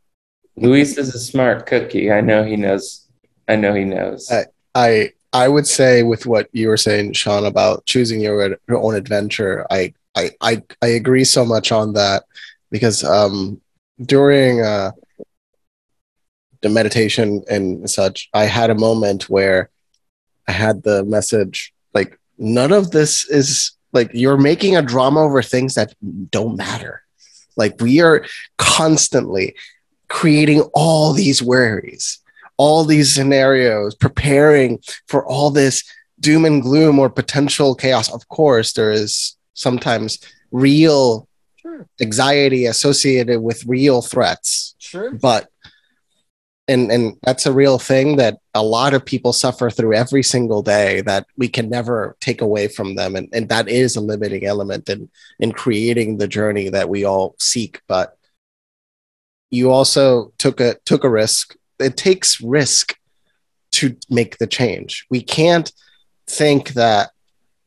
Luis 0.56 0.96
is 0.96 1.14
a 1.14 1.18
smart 1.18 1.66
cookie. 1.66 2.10
I 2.10 2.22
know 2.22 2.42
he 2.42 2.56
knows. 2.56 3.06
I 3.46 3.56
know 3.56 3.74
he 3.74 3.84
knows. 3.84 4.30
I, 4.32 4.46
I 4.74 5.12
I 5.32 5.48
would 5.48 5.66
say 5.66 6.02
with 6.02 6.24
what 6.24 6.48
you 6.52 6.68
were 6.68 6.78
saying, 6.78 7.12
Sean, 7.12 7.44
about 7.44 7.84
choosing 7.84 8.20
your, 8.20 8.56
your 8.66 8.78
own 8.78 8.94
adventure, 8.94 9.66
I, 9.70 9.92
I 10.16 10.30
I 10.40 10.62
I 10.82 10.88
agree 10.88 11.24
so 11.24 11.44
much 11.44 11.70
on 11.70 11.92
that 11.92 12.24
because 12.70 13.04
um, 13.04 13.60
during 14.04 14.62
uh, 14.62 14.92
the 16.62 16.68
meditation 16.68 17.44
and 17.48 17.88
such, 17.88 18.28
I 18.34 18.44
had 18.44 18.70
a 18.70 18.74
moment 18.74 19.28
where 19.28 19.70
I 20.48 20.52
had 20.52 20.82
the 20.82 21.04
message 21.04 21.72
like, 21.94 22.18
none 22.38 22.72
of 22.72 22.90
this 22.90 23.28
is 23.28 23.72
like 23.92 24.10
you're 24.12 24.36
making 24.36 24.76
a 24.76 24.82
drama 24.82 25.22
over 25.22 25.42
things 25.42 25.74
that 25.74 25.94
don't 26.30 26.56
matter. 26.56 27.02
Like 27.56 27.80
we 27.80 28.00
are 28.00 28.24
constantly 28.58 29.54
creating 30.08 30.60
all 30.74 31.12
these 31.12 31.42
worries, 31.42 32.18
all 32.58 32.84
these 32.84 33.14
scenarios, 33.14 33.94
preparing 33.94 34.80
for 35.06 35.26
all 35.26 35.50
this 35.50 35.84
doom 36.20 36.44
and 36.44 36.62
gloom 36.62 36.98
or 36.98 37.08
potential 37.08 37.74
chaos. 37.74 38.12
Of 38.12 38.28
course, 38.28 38.72
there 38.72 38.90
is 38.90 39.35
sometimes 39.56 40.20
real 40.52 41.28
sure. 41.56 41.88
anxiety 42.00 42.66
associated 42.66 43.40
with 43.40 43.64
real 43.66 44.00
threats. 44.00 44.76
Sure. 44.78 45.10
But 45.10 45.48
and 46.68 46.90
and 46.90 47.16
that's 47.22 47.46
a 47.46 47.52
real 47.52 47.78
thing 47.78 48.16
that 48.16 48.38
a 48.54 48.62
lot 48.62 48.94
of 48.94 49.04
people 49.04 49.32
suffer 49.32 49.70
through 49.70 49.94
every 49.94 50.22
single 50.22 50.62
day 50.62 51.00
that 51.02 51.26
we 51.36 51.48
can 51.48 51.68
never 51.68 52.16
take 52.20 52.40
away 52.40 52.68
from 52.68 52.96
them. 52.96 53.14
And, 53.14 53.28
and 53.32 53.48
that 53.48 53.68
is 53.68 53.96
a 53.96 54.00
limiting 54.00 54.44
element 54.44 54.88
in 54.88 55.08
in 55.38 55.52
creating 55.52 56.18
the 56.18 56.28
journey 56.28 56.68
that 56.68 56.88
we 56.88 57.04
all 57.04 57.36
seek. 57.38 57.80
But 57.86 58.16
you 59.50 59.70
also 59.70 60.32
took 60.38 60.60
a 60.60 60.76
took 60.84 61.04
a 61.04 61.10
risk. 61.10 61.56
It 61.78 61.96
takes 61.96 62.40
risk 62.40 62.96
to 63.72 63.96
make 64.10 64.38
the 64.38 64.46
change. 64.46 65.06
We 65.10 65.22
can't 65.22 65.70
think 66.26 66.70
that 66.70 67.10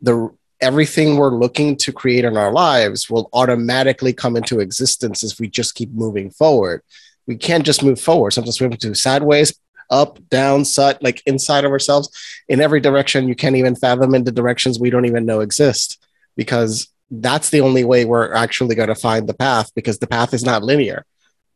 the 0.02 0.30
everything 0.61 1.15
we're 1.15 1.35
looking 1.35 1.75
to 1.77 1.91
create 1.91 2.25
in 2.25 2.37
our 2.37 2.51
lives 2.51 3.09
will 3.09 3.29
automatically 3.33 4.13
come 4.13 4.35
into 4.35 4.59
existence 4.59 5.23
if 5.23 5.39
we 5.39 5.47
just 5.47 5.75
keep 5.75 5.91
moving 5.91 6.29
forward. 6.29 6.81
We 7.27 7.37
can't 7.37 7.65
just 7.65 7.83
move 7.83 7.99
forward. 7.99 8.31
Sometimes 8.31 8.59
we 8.59 8.65
have 8.65 8.77
to 8.79 8.95
sideways, 8.95 9.53
up, 9.89 10.19
down, 10.29 10.65
side, 10.65 10.97
like 11.01 11.21
inside 11.25 11.65
of 11.65 11.71
ourselves 11.71 12.09
in 12.47 12.61
every 12.61 12.79
direction. 12.79 13.27
You 13.27 13.35
can't 13.35 13.55
even 13.55 13.75
fathom 13.75 14.13
into 14.13 14.31
directions 14.31 14.79
we 14.79 14.89
don't 14.89 15.05
even 15.05 15.25
know 15.25 15.39
exist 15.39 16.03
because 16.35 16.87
that's 17.11 17.49
the 17.49 17.61
only 17.61 17.83
way 17.83 18.05
we're 18.05 18.33
actually 18.33 18.75
going 18.75 18.89
to 18.89 18.95
find 18.95 19.27
the 19.27 19.33
path 19.33 19.73
because 19.75 19.99
the 19.99 20.07
path 20.07 20.33
is 20.33 20.43
not 20.43 20.63
linear. 20.63 21.05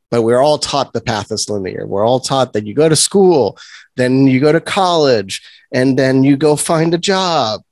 But 0.10 0.22
we're 0.22 0.42
all 0.42 0.60
taught 0.60 0.94
the 0.94 1.02
path 1.02 1.32
is 1.32 1.50
linear. 1.50 1.88
We're 1.88 2.06
all 2.06 2.20
taught 2.20 2.54
that 2.54 2.68
you 2.68 2.74
go 2.74 2.88
to 2.88 2.96
school, 2.96 3.58
then 3.96 4.28
you 4.28 4.40
go 4.40 4.52
to 4.52 4.62
college, 4.62 5.42
and 5.72 5.98
then 5.98 6.24
you 6.24 6.38
go 6.38 6.56
find 6.56 6.94
a 6.94 7.00
job 7.00 7.64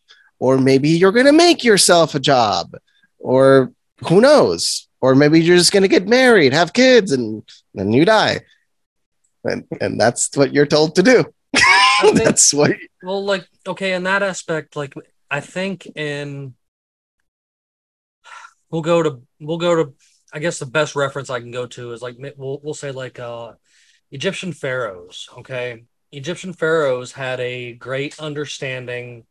or 0.42 0.58
maybe 0.58 0.90
you're 0.90 1.12
going 1.12 1.28
to 1.28 1.32
make 1.32 1.64
yourself 1.64 2.16
a 2.16 2.20
job 2.20 2.76
or 3.20 3.72
who 4.08 4.20
knows? 4.20 4.88
Or 5.00 5.14
maybe 5.14 5.40
you're 5.40 5.58
just 5.58 5.72
going 5.72 5.84
to 5.84 5.88
get 5.88 6.08
married 6.08 6.52
have 6.52 6.74
kids 6.74 7.12
and 7.12 7.44
then 7.76 7.94
you 7.94 8.06
die. 8.06 8.42
And 9.44 9.66
and 9.80 10.00
that's 10.00 10.36
what 10.36 10.54
you're 10.54 10.66
told 10.66 10.96
to 10.96 11.04
do. 11.04 11.24
Think- 12.02 12.18
that's 12.24 12.54
what 12.54 12.72
well 13.04 13.24
like 13.24 13.48
okay 13.68 13.94
in 13.94 14.04
that 14.04 14.24
aspect 14.24 14.76
like 14.76 14.96
i 15.30 15.40
think 15.40 15.86
in 15.96 16.56
we'll 18.72 18.82
go 18.82 19.04
to 19.04 19.22
we'll 19.40 19.60
go 19.60 19.76
to 19.76 19.94
i 20.34 20.40
guess 20.40 20.58
the 20.58 20.66
best 20.66 20.96
reference 20.96 21.30
i 21.30 21.40
can 21.40 21.52
go 21.52 21.68
to 21.68 21.92
is 21.92 22.02
like 22.02 22.16
we'll, 22.38 22.60
we'll 22.64 22.74
say 22.74 22.92
like 22.92 23.20
uh 23.20 23.52
egyptian 24.10 24.52
pharaohs 24.52 25.30
okay? 25.38 25.84
Egyptian 26.12 26.52
pharaohs 26.54 27.14
had 27.14 27.40
a 27.40 27.74
great 27.74 28.20
understanding 28.20 29.26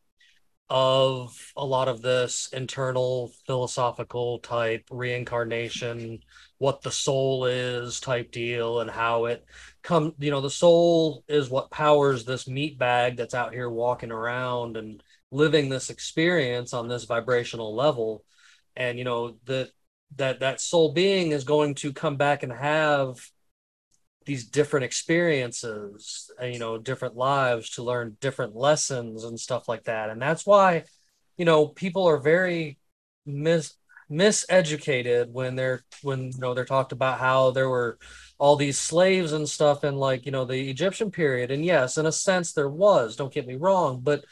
of 0.70 1.36
a 1.56 1.64
lot 1.64 1.88
of 1.88 2.00
this 2.00 2.48
internal 2.52 3.32
philosophical 3.46 4.38
type 4.38 4.84
reincarnation 4.90 6.20
what 6.58 6.80
the 6.82 6.92
soul 6.92 7.44
is 7.46 8.00
type 8.00 8.30
deal 8.30 8.80
and 8.80 8.90
how 8.90 9.24
it 9.24 9.44
come 9.82 10.14
you 10.18 10.30
know 10.30 10.40
the 10.40 10.48
soul 10.48 11.24
is 11.26 11.50
what 11.50 11.70
powers 11.70 12.24
this 12.24 12.46
meat 12.46 12.78
bag 12.78 13.16
that's 13.16 13.34
out 13.34 13.52
here 13.52 13.68
walking 13.68 14.12
around 14.12 14.76
and 14.76 15.02
living 15.30 15.68
this 15.68 15.90
experience 15.90 16.72
on 16.72 16.88
this 16.88 17.04
vibrational 17.04 17.74
level. 17.74 18.24
And 18.76 18.98
you 18.98 19.04
know 19.04 19.36
that 19.46 19.70
that 20.16 20.40
that 20.40 20.60
soul 20.60 20.92
being 20.92 21.32
is 21.32 21.44
going 21.44 21.74
to 21.76 21.92
come 21.92 22.16
back 22.16 22.42
and 22.42 22.52
have 22.52 23.16
these 24.26 24.44
different 24.46 24.84
experiences, 24.84 26.30
uh, 26.40 26.44
you 26.44 26.58
know, 26.58 26.78
different 26.78 27.16
lives 27.16 27.70
to 27.70 27.82
learn 27.82 28.16
different 28.20 28.54
lessons 28.54 29.24
and 29.24 29.38
stuff 29.40 29.68
like 29.68 29.84
that. 29.84 30.10
And 30.10 30.20
that's 30.20 30.46
why, 30.46 30.84
you 31.36 31.44
know, 31.44 31.66
people 31.66 32.06
are 32.06 32.18
very 32.18 32.78
mis 33.26 33.74
miseducated 34.10 35.30
when 35.30 35.54
they're 35.54 35.84
when 36.02 36.32
you 36.32 36.38
know 36.38 36.52
they're 36.52 36.64
talked 36.64 36.90
about 36.90 37.20
how 37.20 37.52
there 37.52 37.68
were 37.68 37.96
all 38.38 38.56
these 38.56 38.76
slaves 38.76 39.32
and 39.32 39.48
stuff 39.48 39.84
in 39.84 39.94
like 39.94 40.26
you 40.26 40.32
know 40.32 40.44
the 40.44 40.70
Egyptian 40.70 41.10
period. 41.10 41.50
And 41.50 41.64
yes, 41.64 41.96
in 41.96 42.06
a 42.06 42.12
sense 42.12 42.52
there 42.52 42.68
was. 42.68 43.16
Don't 43.16 43.32
get 43.32 43.46
me 43.46 43.54
wrong, 43.54 44.00
but 44.02 44.24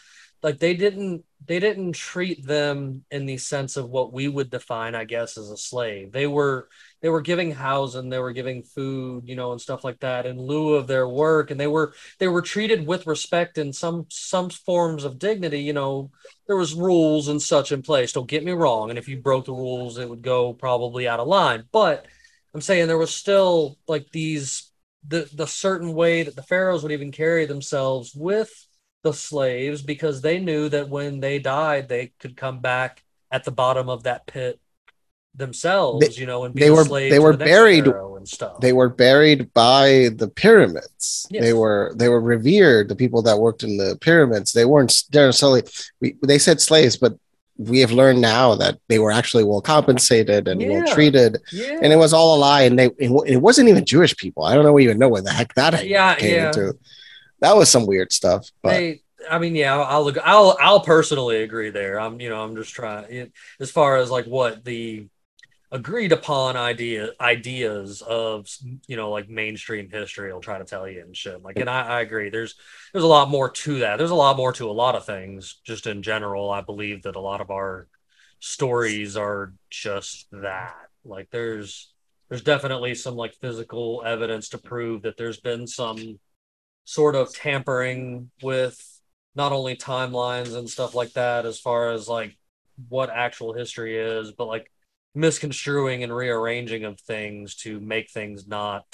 like 0.42 0.58
they 0.58 0.74
didn't 0.74 1.24
they 1.46 1.60
didn't 1.60 1.92
treat 1.94 2.46
them 2.46 3.04
in 3.10 3.24
the 3.24 3.38
sense 3.38 3.76
of 3.76 3.88
what 3.88 4.12
we 4.12 4.28
would 4.28 4.50
define, 4.50 4.94
I 4.94 5.04
guess, 5.04 5.38
as 5.38 5.50
a 5.50 5.56
slave. 5.56 6.12
They 6.12 6.26
were 6.26 6.68
they 7.00 7.08
were 7.08 7.22
giving 7.22 7.52
housing, 7.52 8.08
they 8.08 8.18
were 8.18 8.32
giving 8.32 8.62
food, 8.62 9.26
you 9.26 9.34
know, 9.34 9.52
and 9.52 9.60
stuff 9.60 9.84
like 9.84 10.00
that 10.00 10.26
in 10.26 10.40
lieu 10.40 10.74
of 10.74 10.86
their 10.86 11.08
work, 11.08 11.50
and 11.50 11.58
they 11.58 11.66
were 11.66 11.94
they 12.18 12.28
were 12.28 12.42
treated 12.42 12.86
with 12.86 13.06
respect 13.06 13.58
and 13.58 13.74
some 13.74 14.06
some 14.10 14.50
forms 14.50 15.04
of 15.04 15.18
dignity. 15.18 15.60
You 15.60 15.72
know, 15.72 16.10
there 16.46 16.56
was 16.56 16.74
rules 16.74 17.28
and 17.28 17.40
such 17.40 17.72
in 17.72 17.82
place. 17.82 18.12
Don't 18.12 18.28
get 18.28 18.44
me 18.44 18.52
wrong, 18.52 18.90
and 18.90 18.98
if 18.98 19.08
you 19.08 19.20
broke 19.20 19.46
the 19.46 19.52
rules, 19.52 19.98
it 19.98 20.08
would 20.08 20.22
go 20.22 20.52
probably 20.52 21.08
out 21.08 21.20
of 21.20 21.28
line. 21.28 21.64
But 21.72 22.06
I'm 22.54 22.60
saying 22.60 22.86
there 22.88 22.98
was 22.98 23.14
still 23.14 23.78
like 23.88 24.10
these 24.12 24.70
the 25.06 25.28
the 25.32 25.46
certain 25.46 25.94
way 25.94 26.22
that 26.24 26.36
the 26.36 26.42
pharaohs 26.42 26.82
would 26.82 26.92
even 26.92 27.12
carry 27.12 27.46
themselves 27.46 28.14
with 28.14 28.67
the 29.08 29.14
slaves 29.16 29.82
because 29.82 30.20
they 30.20 30.38
knew 30.38 30.68
that 30.68 30.88
when 30.88 31.20
they 31.20 31.38
died, 31.38 31.88
they 31.88 32.12
could 32.20 32.36
come 32.36 32.60
back 32.60 33.02
at 33.30 33.44
the 33.44 33.50
bottom 33.50 33.88
of 33.88 34.02
that 34.04 34.26
pit 34.26 34.60
themselves, 35.34 36.06
They- 36.06 36.20
you 36.20 36.26
know, 36.26 36.44
and 36.44 36.54
be 36.54 36.60
they 36.62 36.70
were- 36.70 36.84
they 36.84 37.18
were 37.18 37.36
the 37.36 37.44
buried- 37.44 37.86
and 37.86 38.28
stuff. 38.28 38.60
they 38.60 38.72
were 38.72 38.88
buried 38.88 39.52
by 39.54 40.10
the 40.16 40.28
pyramids. 40.28 41.26
Yes. 41.30 41.42
they 41.44 41.52
were 41.52 41.92
they 41.96 42.08
were 42.08 42.20
revered 42.20 42.88
the 42.88 42.96
people 42.96 43.22
that 43.22 43.38
worked 43.38 43.62
in 43.62 43.76
the 43.76 43.96
pyramids. 44.00 44.52
They 44.52 44.64
weren't 44.64 44.92
necessarily 45.12 45.62
we, 46.00 46.16
they 46.22 46.38
said 46.38 46.60
slaves 46.60 46.96
but 46.96 47.14
we 47.56 47.80
have 47.80 47.92
learned 47.92 48.20
now 48.20 48.54
that 48.56 48.78
they 48.88 48.98
were 48.98 49.12
actually 49.12 49.44
well 49.44 49.60
compensated 49.60 50.48
and 50.48 50.60
well 50.68 50.86
treated. 50.94 51.38
Yeah, 51.52 51.78
and 51.82 51.92
it 51.92 51.96
was 52.04 52.12
all 52.12 52.36
a 52.36 52.38
lie 52.48 52.62
and 52.62 52.78
they 52.78 52.86
it, 52.98 53.10
it 53.34 53.36
wasn't 53.48 53.68
even 53.68 53.84
jewish 53.84 54.16
people. 54.16 54.42
I 54.44 54.54
don't 54.54 54.64
know 54.64 54.72
we 54.72 54.84
even 54.84 54.98
know 54.98 55.08
where 55.08 55.22
the 55.22 55.32
heck 55.32 55.54
that 55.54 55.86
Yeah, 55.86 56.14
came 56.16 56.34
yeah. 56.34 56.46
into 56.48 56.76
that 57.40 57.56
was 57.56 57.70
some 57.70 57.86
weird 57.86 58.12
stuff. 58.12 58.48
But 58.62 58.96
I 59.28 59.38
mean, 59.38 59.56
yeah, 59.56 59.76
I'll, 59.76 60.04
look. 60.04 60.16
I'll, 60.24 60.56
I'll 60.60 60.80
personally 60.80 61.42
agree 61.42 61.70
there. 61.70 62.00
I'm, 62.00 62.20
you 62.20 62.28
know, 62.28 62.42
I'm 62.42 62.56
just 62.56 62.72
trying 62.72 63.12
it, 63.12 63.32
as 63.60 63.70
far 63.70 63.96
as 63.96 64.10
like 64.10 64.26
what 64.26 64.64
the 64.64 65.08
agreed 65.70 66.12
upon 66.12 66.56
idea 66.56 67.10
ideas 67.20 68.00
of, 68.00 68.48
you 68.86 68.96
know, 68.96 69.10
like 69.10 69.28
mainstream 69.28 69.90
history 69.90 70.32
will 70.32 70.40
try 70.40 70.56
to 70.56 70.64
tell 70.64 70.88
you 70.88 71.02
and 71.02 71.14
shit. 71.14 71.42
Like, 71.42 71.58
and 71.58 71.68
I, 71.68 71.82
I 71.82 72.00
agree. 72.00 72.30
There's, 72.30 72.54
there's 72.92 73.04
a 73.04 73.08
lot 73.08 73.28
more 73.28 73.50
to 73.50 73.80
that. 73.80 73.98
There's 73.98 74.10
a 74.10 74.14
lot 74.14 74.38
more 74.38 74.52
to 74.54 74.70
a 74.70 74.72
lot 74.72 74.94
of 74.94 75.04
things. 75.04 75.60
Just 75.64 75.86
in 75.86 76.02
general, 76.02 76.50
I 76.50 76.62
believe 76.62 77.02
that 77.02 77.16
a 77.16 77.20
lot 77.20 77.42
of 77.42 77.50
our 77.50 77.86
stories 78.40 79.16
are 79.16 79.52
just 79.68 80.26
that. 80.32 80.74
Like, 81.04 81.28
there's, 81.30 81.92
there's 82.30 82.42
definitely 82.42 82.94
some 82.94 83.16
like 83.16 83.34
physical 83.34 84.02
evidence 84.06 84.50
to 84.50 84.58
prove 84.58 85.02
that 85.02 85.18
there's 85.18 85.40
been 85.40 85.66
some 85.66 86.18
sort 86.88 87.14
of 87.14 87.34
tampering 87.34 88.30
with 88.42 88.82
not 89.34 89.52
only 89.52 89.76
timelines 89.76 90.56
and 90.56 90.70
stuff 90.70 90.94
like 90.94 91.12
that 91.12 91.44
as 91.44 91.60
far 91.60 91.90
as 91.90 92.08
like 92.08 92.34
what 92.88 93.10
actual 93.10 93.52
history 93.52 93.98
is 93.98 94.32
but 94.32 94.46
like 94.46 94.72
misconstruing 95.14 96.02
and 96.02 96.16
rearranging 96.16 96.84
of 96.84 96.98
things 96.98 97.54
to 97.56 97.78
make 97.78 98.10
things 98.10 98.48
not 98.48 98.86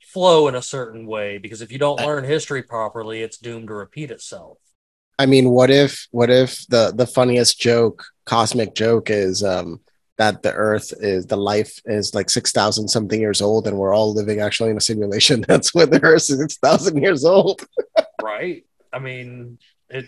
flow 0.00 0.46
in 0.46 0.54
a 0.54 0.62
certain 0.62 1.04
way 1.04 1.38
because 1.38 1.60
if 1.60 1.72
you 1.72 1.78
don't 1.78 1.98
learn 1.98 2.22
history 2.22 2.62
properly 2.62 3.20
it's 3.20 3.38
doomed 3.38 3.66
to 3.66 3.74
repeat 3.74 4.12
itself. 4.12 4.58
I 5.18 5.26
mean, 5.26 5.50
what 5.50 5.70
if 5.70 6.06
what 6.12 6.30
if 6.30 6.64
the 6.68 6.92
the 6.94 7.06
funniest 7.06 7.60
joke, 7.60 8.04
cosmic 8.26 8.74
joke, 8.76 9.10
is 9.10 9.42
um 9.42 9.80
that 10.18 10.42
the 10.42 10.52
Earth 10.52 10.92
is 11.00 11.26
the 11.26 11.36
life 11.36 11.80
is 11.86 12.14
like 12.14 12.30
six 12.30 12.52
thousand 12.52 12.88
something 12.88 13.20
years 13.20 13.40
old, 13.40 13.66
and 13.66 13.76
we're 13.76 13.94
all 13.94 14.14
living 14.14 14.40
actually 14.40 14.70
in 14.70 14.76
a 14.76 14.80
simulation. 14.80 15.44
That's 15.48 15.74
when 15.74 15.90
the 15.90 16.02
Earth 16.02 16.30
is 16.30 16.38
six 16.38 16.56
thousand 16.58 17.02
years 17.02 17.24
old, 17.24 17.64
right 18.22 18.64
i 18.92 18.98
mean 18.98 19.58
it 19.88 20.06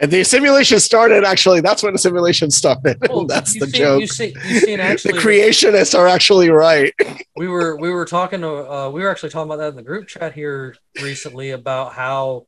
and 0.00 0.10
the 0.10 0.24
simulation 0.24 0.80
started. 0.80 1.24
Actually, 1.24 1.60
that's 1.60 1.82
when 1.82 1.92
the 1.92 1.98
simulation 1.98 2.50
started. 2.50 2.96
well, 3.10 3.26
that's 3.26 3.58
the 3.60 3.66
joke. 3.66 4.00
you 4.00 4.06
see 4.06 4.34
you 4.48 4.60
seen 4.60 4.78
the 4.78 4.84
actually 4.84 5.18
creationists 5.18 5.96
are 5.96 6.06
actually 6.06 6.48
right. 6.48 6.94
we 7.36 7.48
were 7.48 7.76
we 7.76 7.90
were 7.90 8.06
talking 8.06 8.40
to 8.40 8.48
uh, 8.48 8.88
we 8.88 9.02
were 9.02 9.10
actually 9.10 9.28
talking 9.28 9.50
about 9.50 9.58
that 9.58 9.68
in 9.68 9.76
the 9.76 9.82
group 9.82 10.08
chat 10.08 10.32
here 10.32 10.74
recently 11.02 11.50
about 11.50 11.92
how 11.92 12.46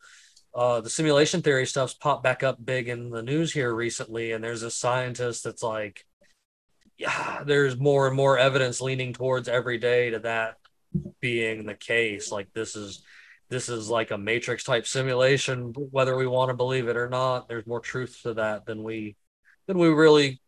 uh, 0.55 0.81
the 0.81 0.89
simulation 0.89 1.43
theory 1.43 1.67
stuff's 1.67 1.93
popped 1.93 2.23
back 2.23 2.43
up 2.43 2.57
big 2.65 2.89
in 2.89 3.11
the 3.11 3.23
news 3.23 3.53
here 3.53 3.75
recently 3.75 4.33
and 4.33 4.43
there's 4.43 4.63
a 4.63 4.71
scientist 4.71 5.45
that's 5.45 5.63
like 5.63 6.07
yeah 7.03 7.43
there's 7.45 7.79
more 7.79 8.07
and 8.07 8.17
more 8.17 8.39
evidence 8.39 8.81
leaning 8.81 9.13
towards 9.13 9.49
every 9.49 9.79
day 9.79 10.11
to 10.11 10.21
that 10.21 10.57
being 11.21 11.67
the 11.67 11.75
case 11.75 12.31
like 12.31 12.53
this 12.53 12.77
is 12.77 13.03
this 13.49 13.69
is 13.69 13.89
like 13.89 14.11
a 14.11 14.19
matrix 14.19 14.65
type 14.65 14.87
simulation 14.87 15.73
whether 15.91 16.17
we 16.17 16.27
want 16.27 16.49
to 16.49 16.55
believe 16.55 16.89
it 16.89 16.97
or 16.97 17.09
not 17.09 17.49
there's 17.49 17.67
more 17.67 17.81
truth 17.81 18.21
to 18.23 18.35
that 18.35 18.65
than 18.67 18.83
we 18.83 19.17
than 19.67 19.79
we 19.79 19.89
really 19.89 20.41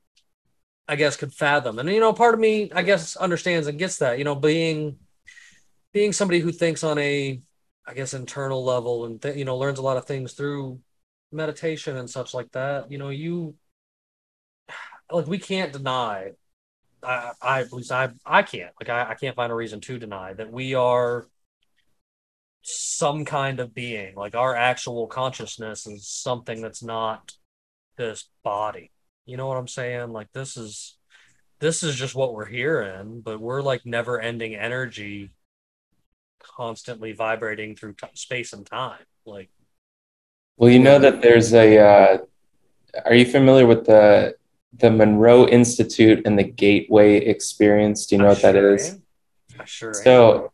I 0.86 0.96
guess 0.96 1.16
could 1.16 1.32
fathom. 1.32 1.78
And 1.78 1.88
you 1.88 2.00
know, 2.00 2.12
part 2.12 2.34
of 2.34 2.40
me, 2.40 2.70
I 2.72 2.82
guess, 2.82 3.16
understands 3.16 3.66
and 3.66 3.78
gets 3.78 3.98
that. 3.98 4.18
You 4.18 4.24
know, 4.24 4.34
being 4.34 4.98
being 5.92 6.12
somebody 6.12 6.40
who 6.40 6.52
thinks 6.52 6.84
on 6.84 6.98
a, 6.98 7.40
I 7.86 7.94
guess, 7.94 8.14
internal 8.14 8.64
level 8.64 9.06
and 9.06 9.20
th- 9.20 9.36
you 9.36 9.44
know 9.44 9.56
learns 9.56 9.78
a 9.78 9.82
lot 9.82 9.96
of 9.96 10.06
things 10.06 10.34
through 10.34 10.80
meditation 11.32 11.96
and 11.96 12.08
such 12.08 12.34
like 12.34 12.50
that. 12.52 12.92
You 12.92 12.98
know, 12.98 13.08
you 13.08 13.54
like 15.10 15.26
we 15.26 15.38
can't 15.38 15.72
deny. 15.72 16.32
I, 17.04 17.32
I 17.40 17.60
at 17.60 17.72
least 17.72 17.92
I 17.92 18.10
I 18.24 18.42
can't 18.42 18.72
like 18.80 18.88
I, 18.88 19.10
I 19.10 19.14
can't 19.14 19.36
find 19.36 19.52
a 19.52 19.54
reason 19.54 19.80
to 19.82 19.98
deny 19.98 20.32
that 20.34 20.52
we 20.52 20.74
are 20.74 21.26
some 22.62 23.24
kind 23.24 23.60
of 23.60 23.74
being 23.74 24.14
like 24.14 24.34
our 24.34 24.54
actual 24.54 25.06
consciousness 25.06 25.86
is 25.86 26.08
something 26.08 26.62
that's 26.62 26.82
not 26.82 27.32
this 27.96 28.28
body 28.42 28.90
you 29.26 29.36
know 29.36 29.46
what 29.46 29.56
I'm 29.56 29.68
saying? 29.68 30.12
Like 30.12 30.32
this 30.32 30.56
is 30.56 30.96
this 31.60 31.82
is 31.82 31.96
just 31.96 32.14
what 32.14 32.34
we're 32.34 32.44
here 32.44 32.82
in, 32.82 33.20
but 33.20 33.40
we're 33.40 33.62
like 33.62 33.86
never 33.86 34.20
ending 34.20 34.54
energy 34.54 35.30
constantly 36.42 37.12
vibrating 37.12 37.74
through 37.74 37.94
t- 37.94 38.06
space 38.14 38.52
and 38.52 38.66
time. 38.66 39.00
Like 39.24 39.48
Well, 40.56 40.70
you 40.70 40.78
know 40.78 40.98
that 40.98 41.22
there's 41.22 41.54
a. 41.54 41.78
Uh, 41.78 42.18
are 43.04 43.14
you 43.14 43.24
familiar 43.24 43.66
with 43.66 43.86
the 43.86 44.36
the 44.78 44.90
Monroe 44.90 45.46
Institute 45.46 46.22
and 46.26 46.38
the 46.38 46.44
Gateway 46.44 47.16
Experience? 47.16 48.06
Do 48.06 48.16
you 48.16 48.22
know 48.22 48.28
I 48.28 48.30
what 48.30 48.42
that 48.42 48.54
sure 48.54 48.74
is? 48.74 48.90
am. 48.90 49.02
I 49.60 49.64
sure 49.64 49.88
am. 49.90 49.94
So, 49.94 50.52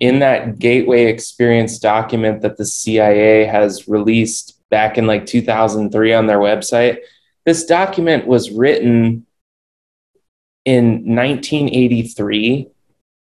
in 0.00 0.18
that 0.20 0.58
Gateway 0.58 1.06
Experience 1.06 1.78
document 1.78 2.42
that 2.42 2.56
the 2.56 2.66
CIA 2.66 3.44
has 3.44 3.88
released 3.88 4.60
back 4.70 4.98
in 4.98 5.06
like 5.06 5.26
2003 5.26 6.12
on 6.12 6.26
their 6.26 6.38
website, 6.38 6.98
this 7.44 7.64
document 7.64 8.26
was 8.26 8.50
written 8.50 9.26
in 10.64 10.84
1983 11.14 12.68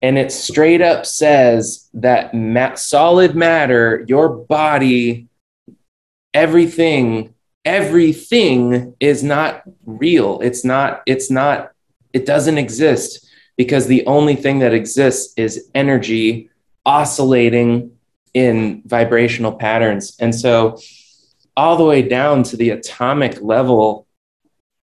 and 0.02 0.18
it 0.18 0.32
straight 0.32 0.82
up 0.82 1.06
says 1.06 1.88
that 1.94 2.34
ma- 2.34 2.74
solid 2.74 3.36
matter, 3.36 4.04
your 4.08 4.30
body, 4.30 5.28
everything, 6.34 7.31
everything 7.66 8.96
is 9.00 9.24
not 9.24 9.64
real. 9.86 10.40
It's 10.42 10.66
not, 10.66 11.04
it's 11.06 11.30
not, 11.30 11.72
it 12.14 12.26
doesn't 12.26 12.58
exist 12.58 13.28
because 13.58 13.88
the 13.88 14.06
only 14.06 14.36
thing 14.36 14.60
that 14.60 14.74
exists 14.74 15.34
is 15.38 15.70
energy 15.76 16.50
oscillating 16.86 17.92
in 18.34 18.82
vibrational 18.86 19.52
patterns. 19.52 20.16
And 20.20 20.34
so, 20.34 20.80
all 21.58 21.76
the 21.76 21.86
way 21.86 22.02
down 22.02 22.44
to 22.44 22.58
the 22.58 22.70
atomic 22.70 23.42
level, 23.42 24.08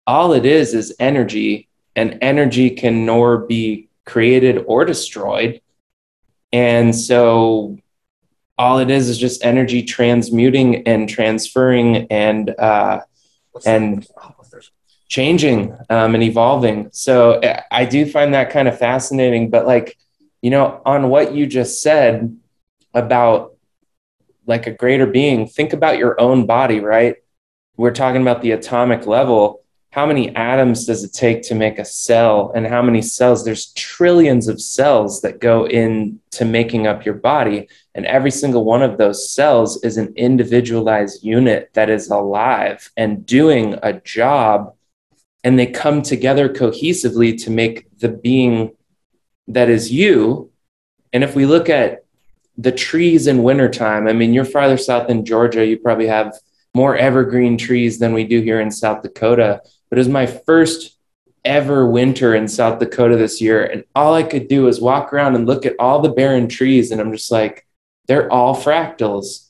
all 0.06 0.34
it 0.34 0.46
is 0.46 0.74
is 0.74 0.96
energy, 1.00 1.68
and 1.96 2.20
energy 2.22 2.70
can 2.70 3.06
nor 3.06 3.40
be 3.40 3.90
created 4.06 4.64
or 4.68 4.86
destroyed. 4.86 5.62
And 6.54 6.96
so, 6.96 7.78
all 8.62 8.78
it 8.80 8.91
is 8.91 9.10
is 9.10 9.17
just 9.17 9.43
energy 9.43 9.82
transmuting 9.84 10.88
and 10.88 11.10
transferring 11.10 12.08
and 12.12 12.45
uh, 12.60 13.02
and-? 13.65 14.08
Oh, 14.21 14.36
changing 15.12 15.78
um, 15.89 16.15
and 16.15 16.24
evolving. 16.24 16.89
So 16.93 17.41
I- 17.43 17.63
I 17.82 17.86
do 17.86 18.06
find 18.06 18.34
that 18.34 18.50
kind 18.50 18.67
of 18.69 18.78
fascinating. 18.80 19.50
But 19.50 19.67
like, 19.67 19.97
you 20.41 20.50
know, 20.50 20.82
on 20.86 21.10
what 21.10 21.34
you 21.36 21.45
just 21.47 21.82
said 21.82 22.38
about 22.93 23.58
like 24.45 24.67
a 24.67 24.71
greater 24.71 25.06
being, 25.06 25.47
think 25.47 25.74
about 25.74 25.97
your 25.97 26.19
own 26.19 26.45
body, 26.45 26.80
right? 26.80 27.15
We're 27.76 27.91
talking 27.91 28.21
about 28.21 28.41
the 28.41 28.52
atomic 28.52 29.06
level. 29.06 29.61
How 29.91 30.06
many 30.06 30.34
atoms 30.36 30.86
does 30.86 31.04
it 31.04 31.13
take 31.13 31.41
to 31.43 31.56
make 31.56 31.77
a 31.77 31.86
cell? 31.86 32.51
And 32.56 32.65
how 32.65 32.82
many 32.82 33.01
cells? 33.01 33.43
There's 33.43 33.73
trillions 33.73 34.47
of 34.47 34.62
cells 34.62 35.21
that 35.21 35.39
go 35.39 35.65
into 35.65 36.45
making 36.45 36.88
up 36.88 37.06
your 37.06 37.15
body. 37.15 37.67
And 37.93 38.06
every 38.06 38.32
single 38.32 38.63
one 38.63 38.82
of 38.82 38.97
those 38.97 39.30
cells 39.30 39.84
is 39.84 39.97
an 39.97 40.13
individualized 40.15 41.23
unit 41.23 41.71
that 41.73 41.89
is 41.89 42.10
alive 42.10 42.89
and 42.95 43.25
doing 43.25 43.77
a 43.84 43.93
job 43.93 44.73
and 45.43 45.58
they 45.58 45.67
come 45.67 46.01
together 46.01 46.49
cohesively 46.49 47.41
to 47.43 47.49
make 47.49 47.88
the 47.97 48.10
being 48.10 48.71
that 49.47 49.69
is 49.69 49.91
you. 49.91 50.51
And 51.13 51.23
if 51.23 51.36
we 51.36 51.45
look 51.45 51.69
at 51.69 52.06
the 52.58 52.71
trees 52.71 53.27
in 53.27 53.43
wintertime, 53.43 54.08
I 54.08 54.13
mean, 54.13 54.34
you're 54.34 54.45
farther 54.45 54.77
south 54.77 55.10
in 55.10 55.25
Georgia, 55.25 55.65
you 55.65 55.77
probably 55.77 56.08
have 56.08 56.36
more 56.73 56.95
evergreen 56.95 57.58
trees 57.58 57.99
than 57.99 58.13
we 58.13 58.23
do 58.23 58.41
here 58.41 58.62
in 58.62 58.71
South 58.71 59.01
Dakota. 59.01 59.62
But 59.91 59.99
it 59.99 60.01
was 60.01 60.10
my 60.10 60.25
first 60.25 60.97
ever 61.43 61.86
winter 61.86 62.34
in 62.34 62.47
South 62.47 62.80
Dakota 62.80 63.17
this 63.17 63.41
year. 63.41 63.63
And 63.65 63.84
all 63.93 64.13
I 64.13 64.23
could 64.23 64.47
do 64.47 64.63
was 64.63 64.80
walk 64.80 65.12
around 65.12 65.36
and 65.36 65.45
look 65.45 65.65
at 65.65 65.75
all 65.77 66.01
the 66.01 66.10
barren 66.10 66.47
trees. 66.47 66.91
And 66.91 67.01
I'm 67.01 67.12
just 67.12 67.30
like, 67.30 67.67
they're 68.08 68.32
all 68.32 68.56
fractals. 68.56 69.49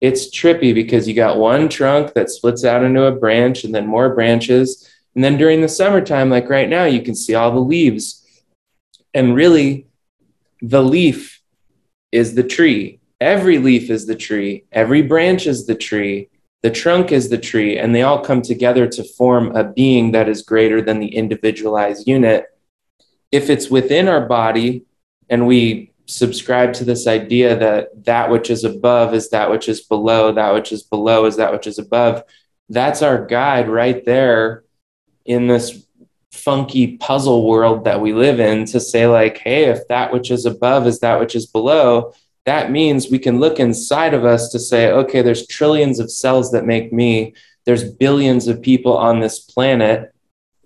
It's 0.00 0.28
trippy 0.28 0.74
because 0.74 1.06
you 1.06 1.14
got 1.14 1.38
one 1.38 1.68
trunk 1.68 2.14
that 2.14 2.30
splits 2.30 2.64
out 2.64 2.82
into 2.82 3.04
a 3.04 3.12
branch 3.12 3.64
and 3.64 3.74
then 3.74 3.86
more 3.86 4.14
branches. 4.14 4.90
And 5.14 5.24
then 5.24 5.38
during 5.38 5.62
the 5.62 5.68
summertime, 5.68 6.28
like 6.30 6.50
right 6.50 6.68
now, 6.68 6.84
you 6.84 7.00
can 7.00 7.14
see 7.14 7.34
all 7.34 7.52
the 7.52 7.60
leaves. 7.60 8.22
And 9.14 9.34
really, 9.34 9.86
the 10.60 10.82
leaf 10.82 11.40
is 12.12 12.34
the 12.34 12.42
tree. 12.42 13.00
Every 13.20 13.58
leaf 13.58 13.88
is 13.88 14.06
the 14.06 14.16
tree. 14.16 14.64
Every 14.72 15.02
branch 15.02 15.46
is 15.46 15.66
the 15.66 15.74
tree. 15.74 16.28
The 16.62 16.70
trunk 16.70 17.12
is 17.12 17.28
the 17.28 17.38
tree. 17.38 17.78
And 17.78 17.94
they 17.94 18.02
all 18.02 18.24
come 18.24 18.42
together 18.42 18.86
to 18.88 19.04
form 19.04 19.54
a 19.54 19.64
being 19.64 20.12
that 20.12 20.28
is 20.28 20.42
greater 20.42 20.80
than 20.80 20.98
the 21.00 21.14
individualized 21.14 22.08
unit. 22.08 22.46
If 23.30 23.50
it's 23.50 23.70
within 23.70 24.08
our 24.08 24.26
body 24.26 24.84
and 25.28 25.46
we 25.46 25.92
subscribe 26.06 26.72
to 26.74 26.84
this 26.84 27.06
idea 27.06 27.56
that 27.58 28.04
that 28.04 28.30
which 28.30 28.50
is 28.50 28.64
above 28.64 29.12
is 29.14 29.30
that 29.30 29.50
which 29.50 29.68
is 29.68 29.82
below, 29.82 30.32
that 30.32 30.54
which 30.54 30.72
is 30.72 30.82
below 30.82 31.24
is 31.24 31.36
that 31.36 31.52
which 31.52 31.66
is 31.66 31.78
above, 31.78 32.22
that's 32.68 33.02
our 33.02 33.24
guide 33.26 33.68
right 33.68 34.04
there 34.04 34.64
in 35.24 35.46
this 35.46 35.86
funky 36.32 36.96
puzzle 36.98 37.46
world 37.46 37.84
that 37.84 38.00
we 38.00 38.12
live 38.12 38.40
in 38.40 38.64
to 38.66 38.78
say 38.78 39.06
like 39.06 39.38
hey 39.38 39.64
if 39.64 39.88
that 39.88 40.12
which 40.12 40.30
is 40.30 40.44
above 40.44 40.86
is 40.86 41.00
that 41.00 41.18
which 41.18 41.34
is 41.34 41.46
below 41.46 42.12
that 42.46 42.70
means 42.70 43.10
we 43.10 43.18
can 43.18 43.38
look 43.40 43.58
inside 43.60 44.14
of 44.14 44.24
us 44.24 44.50
to 44.50 44.58
say, 44.58 44.90
okay, 44.90 45.20
there's 45.22 45.46
trillions 45.46 45.98
of 46.00 46.10
cells 46.10 46.50
that 46.52 46.64
make 46.64 46.92
me. 46.92 47.34
There's 47.64 47.84
billions 47.92 48.46
of 48.48 48.62
people 48.62 48.96
on 48.96 49.20
this 49.20 49.40
planet. 49.40 50.12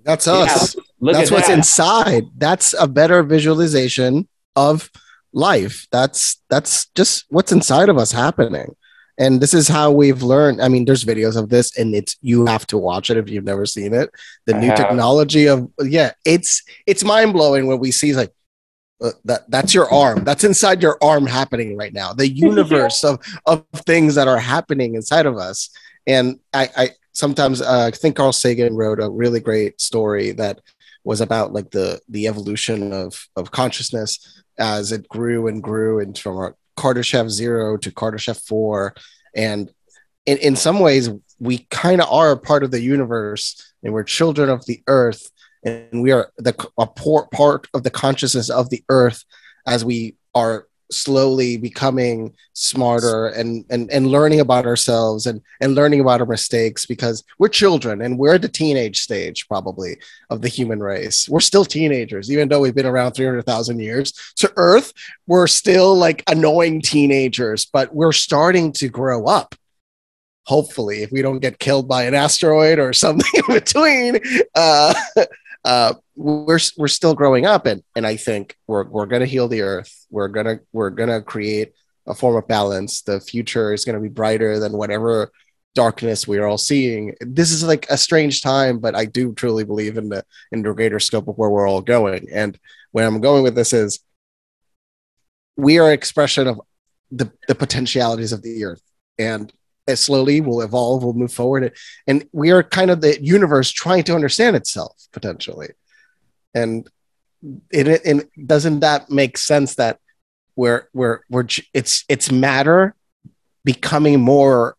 That's 0.05 0.27
Yeah, 0.27 0.35
us. 0.35 0.77
Look 1.01 1.15
That's 1.15 1.31
at 1.31 1.35
what's 1.35 1.49
that. 1.49 1.59
inside. 1.59 2.25
That's 2.37 2.75
a 2.79 2.87
better 2.87 3.23
visualization 3.23 4.29
of 4.57 4.91
life. 5.33 5.87
That's 5.91 6.43
that's 6.51 6.87
just 6.95 7.25
what's 7.31 7.53
inside 7.53 7.89
of 7.89 7.97
us 7.99 8.13
happening. 8.13 8.77
And 9.19 9.41
this 9.41 9.53
is 9.53 9.69
how 9.69 9.91
we've 9.91 10.23
learned. 10.23 10.63
I 10.63 10.69
mean, 10.69 10.85
there's 10.87 11.05
videos 11.05 11.37
of 11.37 11.49
this, 11.51 11.77
and 11.79 11.95
it's 11.95 12.17
you 12.23 12.47
have 12.47 12.67
to 12.69 12.79
watch 12.79 13.11
it 13.11 13.17
if 13.19 13.29
you've 13.29 13.45
never 13.45 13.67
seen 13.67 13.93
it. 13.95 14.11
The 14.47 14.57
I 14.57 14.61
new 14.61 14.67
have. 14.69 14.77
technology 14.77 15.47
of 15.49 15.71
yeah, 15.83 16.13
it's 16.25 16.63
it's 16.87 17.05
mind 17.05 17.33
blowing 17.35 17.67
when 17.67 17.79
we 17.79 17.91
see 17.91 18.15
like 18.15 18.33
uh, 19.01 19.11
that 19.25 19.51
that's 19.51 19.75
your 19.75 19.91
arm. 19.93 20.25
That's 20.25 20.45
inside 20.45 20.83
your 20.83 20.99
arm 21.03 21.27
happening 21.27 21.77
right 21.77 21.93
now. 21.93 22.13
The 22.13 22.29
universe 22.49 23.05
of 23.05 23.19
of 23.47 23.65
things 23.87 24.15
that 24.15 24.29
are 24.29 24.39
happening 24.39 24.95
inside 24.95 25.27
of 25.27 25.37
us. 25.37 25.71
And 26.07 26.41
I, 26.53 26.69
I 26.77 26.91
sometimes 27.13 27.63
uh, 27.63 27.91
I 27.93 27.97
think 27.97 28.17
Carl 28.17 28.33
Sagan 28.33 28.75
wrote 28.75 29.01
a 29.01 29.11
really 29.11 29.41
great 29.41 29.81
story 29.81 30.33
that 30.33 30.61
was 31.05 31.21
about 31.21 31.53
like 31.53 31.71
the 31.71 32.01
the 32.09 32.27
evolution 32.27 32.93
of 32.93 33.27
of 33.37 33.51
consciousness 33.51 34.43
as 34.59 34.93
it 34.93 35.09
grew 35.09 35.49
and 35.49 35.63
grew 35.63 36.01
and 36.01 36.19
from 36.19 36.55
Kardashev 36.77 37.31
zero 37.31 37.77
to 37.79 37.91
Kardashev 37.91 38.47
four, 38.47 38.95
and 39.35 39.73
in 40.27 40.39
in 40.39 40.57
some 40.57 40.81
ways 40.81 41.11
we 41.39 41.67
kind 41.71 42.03
of 42.03 42.13
are 42.13 42.33
a 42.33 42.37
part 42.37 42.63
of 42.63 42.71
the 42.71 42.83
universe 42.83 43.73
and 43.83 43.95
we're 43.95 44.05
children 44.05 44.51
of 44.51 44.67
the 44.67 44.83
earth 44.87 45.31
and 45.63 46.03
we 46.03 46.13
are 46.13 46.31
the 46.39 46.55
a 46.79 46.87
poor 46.87 47.29
part 47.33 47.67
of 47.75 47.83
the 47.83 47.91
consciousness 47.91 48.51
of 48.51 48.71
the 48.71 48.83
earth 48.89 49.25
as 49.67 49.85
we 49.85 50.17
are 50.35 50.67
slowly 50.93 51.57
becoming 51.57 52.35
smarter 52.53 53.29
and 53.29 53.65
and 53.71 53.91
and 53.91 54.09
learning 54.09 54.41
about 54.41 54.67
ourselves 54.67 55.27
and 55.27 55.41
and 55.61 55.75
learning 55.75 56.01
about 56.01 56.21
our 56.21 56.27
mistakes 56.27 56.85
because 56.85 57.23
we're 57.39 57.49
children 57.49 58.03
and 58.03 58.19
we're 58.19 58.35
at 58.35 58.43
the 58.43 58.49
teenage 58.49 59.01
stage 59.01 59.47
probably 59.49 59.97
of 60.31 60.43
the 60.43 60.49
human 60.49 60.81
race. 60.81 61.29
We're 61.29 61.41
still 61.41 61.65
teenagers 61.65 62.31
even 62.31 62.49
though 62.49 62.61
we've 62.61 62.75
been 62.75 62.87
around 62.87 63.13
300,000 63.13 63.79
years 63.79 64.13
to 64.37 64.53
earth. 64.57 64.93
We're 65.27 65.47
still 65.47 65.95
like 65.95 66.23
annoying 66.29 66.83
teenagers 66.83 67.67
but 67.67 67.95
we're 67.95 68.13
starting 68.13 68.73
to 68.75 68.89
grow 68.89 69.27
up. 69.27 69.55
Hopefully 70.47 71.03
if 71.03 71.13
we 71.13 71.23
don't 71.23 71.39
get 71.39 71.59
killed 71.59 71.87
by 71.87 72.05
an 72.05 72.15
asteroid 72.15 72.79
or 72.79 72.93
something 72.93 73.31
in 73.49 73.55
between 73.55 74.19
uh 74.55 74.95
uh 75.65 75.95
we're 76.17 76.59
we're 76.77 76.89
still 76.89 77.15
growing 77.15 77.47
up 77.47 77.67
and 77.67 77.83
and 77.97 78.07
i 78.07 78.17
think 78.17 78.57
we're 78.67 78.85
we're 78.85 79.07
to 79.21 79.27
heal 79.27 79.49
the 79.49 79.63
earth. 79.63 80.07
We're 80.11 80.29
to 80.47 80.61
we're 80.73 80.91
to 80.91 81.23
create 81.23 81.73
a 82.07 82.15
form 82.15 82.37
of 82.37 82.49
balance. 82.49 83.03
The 83.03 83.21
future 83.21 83.73
is 83.73 83.85
to 83.85 84.01
be 84.01 84.09
brighter 84.09 84.59
than 84.59 84.73
whatever 84.73 85.31
darkness 85.75 86.27
we 86.27 86.39
are 86.39 86.47
all 86.47 86.59
seeing. 86.59 87.15
This 87.21 87.53
is 87.53 87.63
like 87.63 87.87
a 87.91 87.97
strange 87.97 88.43
time 88.43 88.81
but 88.81 88.97
i 88.97 89.05
do 89.05 89.33
truly 89.35 89.65
believe 89.65 89.97
in 89.99 90.09
the 90.09 90.25
in 90.51 90.63
the 90.63 90.73
greater 90.73 90.99
scope 90.99 91.29
of 91.29 91.37
where 91.37 91.51
we're 91.51 91.69
all 91.69 91.83
going. 91.83 92.27
And 92.33 92.59
where 92.93 93.07
i'm 93.07 93.21
going 93.21 93.43
with 93.43 93.55
this 93.55 93.73
is 93.73 94.01
we 95.57 95.79
are 95.79 95.93
expression 95.93 96.47
of 96.47 96.61
the, 97.11 97.31
the 97.49 97.55
potentialities 97.55 98.33
of 98.33 98.43
the 98.43 98.65
earth. 98.65 98.83
And 99.19 99.53
slowly 99.99 100.41
will 100.41 100.63
evolve 100.63 101.03
will 101.03 101.15
move 101.15 101.33
forward. 101.33 101.73
And 102.07 102.27
we 102.33 102.51
are 102.51 102.63
kind 102.63 102.91
of 102.91 103.01
the 103.01 103.23
universe 103.23 103.71
trying 103.71 104.05
to 104.05 104.15
understand 104.15 104.57
itself 104.57 104.97
potentially. 105.13 105.71
And 106.55 106.89
it, 107.71 107.87
it 107.89 108.47
doesn't 108.47 108.81
that 108.81 109.11
make 109.11 109.39
sense 109.39 109.77
that 109.77 109.99
we're 110.57 110.89
we're 110.93 111.21
we're 111.31 111.47
it's 111.73 112.05
it's 112.09 112.31
matter 112.31 112.95
becoming 113.65 114.21
more 114.21 114.77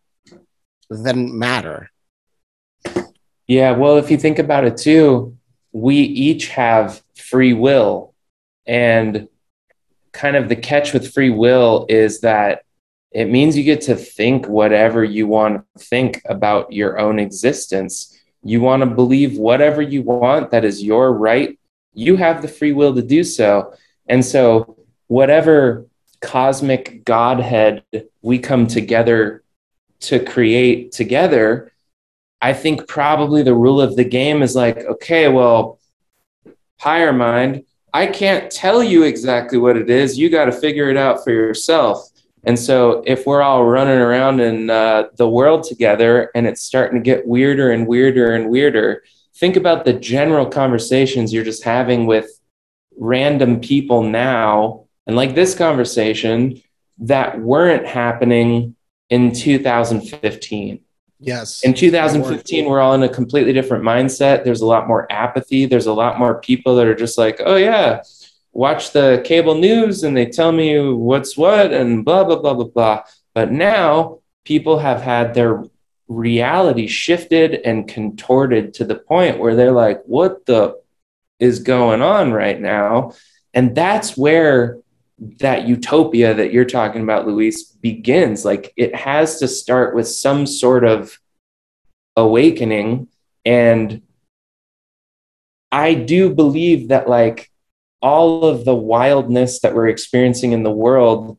than 0.89 1.37
matter? 1.37 1.89
Yeah, 3.47 3.71
well, 3.71 3.97
if 3.97 4.11
you 4.11 4.17
think 4.17 4.39
about 4.39 4.65
it 4.65 4.77
too, 4.77 5.37
we 5.71 5.95
each 5.97 6.49
have 6.49 7.01
free 7.15 7.53
will. 7.53 8.13
And 8.65 9.27
kind 10.11 10.35
of 10.35 10.49
the 10.49 10.55
catch 10.55 10.93
with 10.93 11.13
free 11.13 11.29
will 11.29 11.85
is 11.89 12.21
that 12.21 12.63
it 13.11 13.25
means 13.25 13.57
you 13.57 13.63
get 13.63 13.81
to 13.81 13.95
think 13.95 14.47
whatever 14.47 15.03
you 15.03 15.27
want 15.27 15.65
to 15.77 15.83
think 15.83 16.21
about 16.25 16.71
your 16.71 16.97
own 16.97 17.19
existence. 17.19 18.17
You 18.43 18.61
want 18.61 18.81
to 18.81 18.85
believe 18.85 19.37
whatever 19.37 19.81
you 19.81 20.01
want, 20.01 20.51
that 20.51 20.63
is 20.63 20.81
your 20.81 21.13
right. 21.13 21.59
You 21.93 22.15
have 22.15 22.41
the 22.41 22.47
free 22.47 22.71
will 22.71 22.95
to 22.95 23.01
do 23.01 23.23
so. 23.23 23.73
And 24.07 24.23
so, 24.23 24.77
whatever 25.07 25.87
cosmic 26.21 27.03
Godhead 27.03 27.83
we 28.21 28.39
come 28.39 28.65
together 28.65 29.43
to 30.01 30.23
create 30.23 30.93
together, 30.93 31.73
I 32.41 32.53
think 32.53 32.87
probably 32.87 33.43
the 33.43 33.53
rule 33.53 33.81
of 33.81 33.95
the 33.95 34.05
game 34.05 34.41
is 34.41 34.55
like, 34.55 34.77
okay, 34.77 35.27
well, 35.27 35.79
higher 36.79 37.13
mind, 37.13 37.65
I 37.93 38.07
can't 38.07 38.49
tell 38.49 38.81
you 38.81 39.03
exactly 39.03 39.57
what 39.57 39.75
it 39.75 39.89
is. 39.89 40.17
You 40.17 40.29
got 40.29 40.45
to 40.45 40.51
figure 40.51 40.89
it 40.89 40.97
out 40.97 41.23
for 41.23 41.31
yourself. 41.31 42.10
And 42.43 42.57
so, 42.57 43.03
if 43.05 43.25
we're 43.25 43.41
all 43.41 43.65
running 43.65 43.99
around 43.99 44.39
in 44.39 44.69
uh, 44.69 45.09
the 45.15 45.29
world 45.29 45.63
together 45.63 46.31
and 46.33 46.47
it's 46.47 46.61
starting 46.61 46.99
to 46.99 47.03
get 47.03 47.27
weirder 47.27 47.71
and 47.71 47.87
weirder 47.87 48.33
and 48.33 48.49
weirder, 48.49 49.03
think 49.35 49.55
about 49.55 49.85
the 49.85 49.93
general 49.93 50.47
conversations 50.47 51.33
you're 51.33 51.43
just 51.43 51.63
having 51.63 52.07
with 52.07 52.39
random 52.97 53.59
people 53.59 54.03
now. 54.03 54.85
And 55.07 55.15
like 55.15 55.35
this 55.35 55.55
conversation 55.55 56.61
that 56.99 57.39
weren't 57.39 57.85
happening 57.85 58.75
in 59.09 59.33
2015. 59.33 60.79
yes 61.19 61.63
In 61.63 61.73
2015, 61.73 62.65
we're 62.65 62.79
all 62.79 62.93
in 62.93 63.03
a 63.03 63.09
completely 63.09 63.53
different 63.53 63.83
mindset. 63.83 64.43
There's 64.43 64.61
a 64.61 64.65
lot 64.65 64.87
more 64.87 65.11
apathy. 65.11 65.65
There's 65.65 65.87
a 65.87 65.93
lot 65.93 66.17
more 66.17 66.39
people 66.39 66.75
that 66.77 66.87
are 66.87 66.95
just 66.95 67.17
like, 67.17 67.41
oh, 67.45 67.57
yeah, 67.57 68.01
watch 68.53 68.91
the 68.91 69.21
cable 69.25 69.55
news 69.55 70.03
and 70.03 70.15
they 70.15 70.25
tell 70.25 70.51
me 70.51 70.79
what's 70.79 71.37
what 71.37 71.71
and 71.71 72.03
blah, 72.03 72.23
blah, 72.23 72.39
blah, 72.39 72.53
blah, 72.53 72.65
blah. 72.65 73.03
But 73.33 73.51
now 73.51 74.19
people 74.43 74.79
have 74.79 75.01
had 75.01 75.33
their 75.33 75.63
reality 76.07 76.87
shifted 76.87 77.53
and 77.53 77.87
contorted 77.87 78.73
to 78.75 78.85
the 78.85 78.95
point 78.95 79.39
where 79.39 79.55
they're 79.55 79.71
like, 79.71 80.01
what 80.05 80.45
the 80.45 80.79
is 81.39 81.59
going 81.59 82.01
on 82.01 82.31
right 82.31 82.59
now? 82.59 83.13
And 83.53 83.75
that's 83.75 84.17
where 84.17 84.77
that 85.39 85.67
utopia 85.67 86.33
that 86.33 86.51
you're 86.51 86.65
talking 86.65 87.03
about, 87.03 87.27
Luis, 87.27 87.63
begins. 87.63 88.43
Like 88.43 88.73
it 88.75 88.95
has 88.95 89.39
to 89.39 89.47
start 89.47 89.95
with 89.95 90.07
some 90.07 90.45
sort 90.45 90.83
of 90.83 91.19
awakening. 92.15 93.07
And 93.45 94.01
I 95.71 95.93
do 95.93 96.33
believe 96.33 96.89
that, 96.89 97.07
like, 97.07 97.50
all 98.01 98.45
of 98.45 98.65
the 98.65 98.75
wildness 98.75 99.59
that 99.61 99.73
we're 99.75 99.87
experiencing 99.89 100.51
in 100.51 100.63
the 100.63 100.71
world 100.71 101.37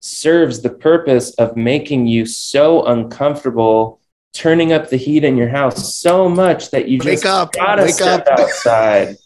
serves 0.00 0.62
the 0.62 0.70
purpose 0.70 1.34
of 1.34 1.56
making 1.56 2.06
you 2.06 2.24
so 2.24 2.84
uncomfortable, 2.84 4.00
turning 4.32 4.72
up 4.72 4.88
the 4.90 4.96
heat 4.96 5.24
in 5.24 5.36
your 5.36 5.48
house 5.48 5.96
so 5.98 6.28
much 6.28 6.70
that 6.70 6.88
you 6.88 6.98
Wake 6.98 7.06
just 7.08 7.24
up, 7.26 7.52
gotta 7.52 7.82
wake 7.82 7.92
step 7.92 8.26
up. 8.26 8.38
outside. 8.40 9.16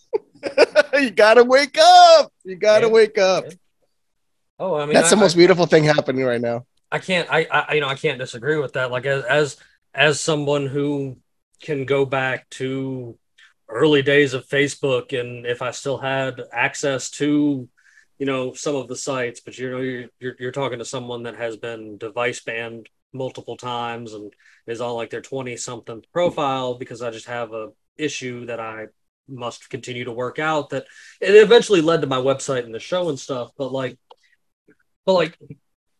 you 0.94 1.10
gotta 1.10 1.44
wake 1.44 1.78
up 1.78 2.32
you 2.44 2.56
gotta 2.56 2.86
Yeah. 2.86 2.92
wake 2.92 3.16
up 3.18 3.44
Oh, 4.58 4.74
I 4.74 4.86
mean, 4.86 4.94
that's 4.94 5.08
I, 5.08 5.10
the 5.10 5.16
most 5.20 5.36
beautiful 5.36 5.66
thing 5.66 5.84
happening 5.84 6.24
right 6.24 6.40
now 6.40 6.66
I 6.90 6.98
can't 6.98 7.28
I, 7.30 7.46
I 7.50 7.74
you 7.74 7.80
know 7.80 7.88
I 7.88 7.94
can't 7.94 8.18
disagree 8.18 8.58
with 8.58 8.74
that. 8.74 8.90
Like 8.90 9.06
as 9.06 9.24
as 9.24 9.56
as 9.94 10.20
someone 10.20 10.66
who 10.66 11.16
can 11.62 11.84
go 11.84 12.04
back 12.04 12.48
to 12.50 13.16
early 13.72 14.02
days 14.02 14.34
of 14.34 14.46
Facebook 14.46 15.18
and 15.18 15.46
if 15.46 15.62
I 15.62 15.70
still 15.70 15.98
had 15.98 16.40
access 16.52 17.10
to 17.12 17.68
you 18.18 18.26
know 18.26 18.52
some 18.52 18.76
of 18.76 18.88
the 18.88 18.96
sites, 18.96 19.40
but 19.40 19.58
you 19.58 19.70
know 19.70 19.80
you're 19.80 20.08
you're, 20.20 20.36
you're 20.38 20.52
talking 20.52 20.78
to 20.78 20.84
someone 20.84 21.24
that 21.24 21.36
has 21.36 21.56
been 21.56 21.98
device 21.98 22.40
banned 22.40 22.88
multiple 23.12 23.56
times 23.56 24.14
and 24.14 24.32
is 24.66 24.80
on 24.80 24.94
like 24.94 25.10
their 25.10 25.20
20 25.20 25.56
something 25.56 26.02
profile 26.12 26.74
because 26.74 27.02
I 27.02 27.10
just 27.10 27.26
have 27.26 27.52
a 27.52 27.70
issue 27.96 28.46
that 28.46 28.60
I 28.60 28.86
must 29.28 29.70
continue 29.70 30.04
to 30.04 30.12
work 30.12 30.38
out 30.38 30.70
that 30.70 30.86
it 31.20 31.34
eventually 31.34 31.80
led 31.80 32.00
to 32.00 32.06
my 32.06 32.16
website 32.16 32.64
and 32.64 32.74
the 32.74 32.80
show 32.80 33.08
and 33.08 33.18
stuff 33.18 33.50
but 33.56 33.70
like 33.70 33.98
but 35.04 35.12
like 35.14 35.38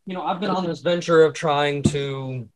you 0.06 0.14
know, 0.14 0.22
I've 0.22 0.40
been 0.40 0.50
on 0.50 0.66
this 0.66 0.80
venture 0.80 1.22
of 1.22 1.34
trying 1.34 1.82
to, 1.84 2.48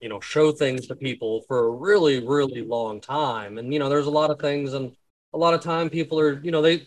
you 0.00 0.08
know, 0.08 0.20
show 0.20 0.52
things 0.52 0.86
to 0.88 0.96
people 0.96 1.42
for 1.48 1.66
a 1.66 1.70
really, 1.70 2.26
really 2.26 2.62
long 2.62 3.00
time. 3.00 3.58
And, 3.58 3.72
you 3.72 3.78
know, 3.78 3.88
there's 3.88 4.06
a 4.06 4.10
lot 4.10 4.30
of 4.30 4.40
things 4.40 4.72
and 4.74 4.92
a 5.34 5.38
lot 5.38 5.54
of 5.54 5.60
time 5.62 5.90
people 5.90 6.18
are, 6.20 6.40
you 6.42 6.50
know, 6.50 6.62
they 6.62 6.86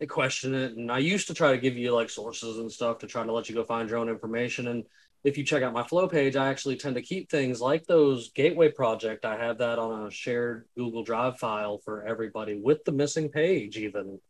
they 0.00 0.06
question 0.06 0.54
it. 0.54 0.76
And 0.76 0.90
I 0.92 0.98
used 0.98 1.26
to 1.28 1.34
try 1.34 1.52
to 1.52 1.58
give 1.58 1.76
you 1.76 1.92
like 1.94 2.10
sources 2.10 2.58
and 2.58 2.70
stuff 2.70 2.98
to 2.98 3.06
try 3.06 3.24
to 3.24 3.32
let 3.32 3.48
you 3.48 3.54
go 3.54 3.64
find 3.64 3.88
your 3.90 3.98
own 3.98 4.08
information. 4.08 4.68
And 4.68 4.84
if 5.24 5.36
you 5.36 5.44
check 5.44 5.62
out 5.62 5.72
my 5.72 5.82
flow 5.84 6.08
page, 6.08 6.36
I 6.36 6.48
actually 6.48 6.76
tend 6.76 6.94
to 6.96 7.02
keep 7.02 7.30
things 7.30 7.60
like 7.60 7.86
those 7.86 8.30
gateway 8.32 8.70
project. 8.70 9.24
I 9.24 9.36
have 9.36 9.58
that 9.58 9.78
on 9.78 10.06
a 10.06 10.10
shared 10.10 10.66
Google 10.76 11.02
Drive 11.04 11.38
file 11.38 11.78
for 11.84 12.06
everybody 12.06 12.60
with 12.60 12.84
the 12.84 12.92
missing 12.92 13.28
page, 13.30 13.76
even. 13.76 14.20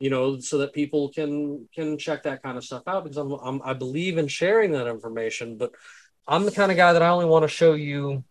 you 0.00 0.10
know, 0.10 0.38
so 0.38 0.58
that 0.58 0.72
people 0.72 1.10
can 1.10 1.68
can 1.74 1.98
check 1.98 2.22
that 2.22 2.42
kind 2.42 2.56
of 2.56 2.64
stuff 2.64 2.84
out 2.86 3.04
because 3.04 3.16
I'm, 3.16 3.32
I'm 3.32 3.60
I 3.64 3.72
believe 3.74 4.18
in 4.18 4.28
sharing 4.28 4.72
that 4.72 4.86
information, 4.86 5.56
but 5.58 5.72
I'm 6.28 6.44
the 6.44 6.52
kind 6.52 6.70
of 6.70 6.76
guy 6.76 6.92
that 6.92 7.02
I 7.02 7.08
only 7.08 7.24
want 7.24 7.42
to 7.42 7.48
show 7.48 7.72
you 7.72 8.22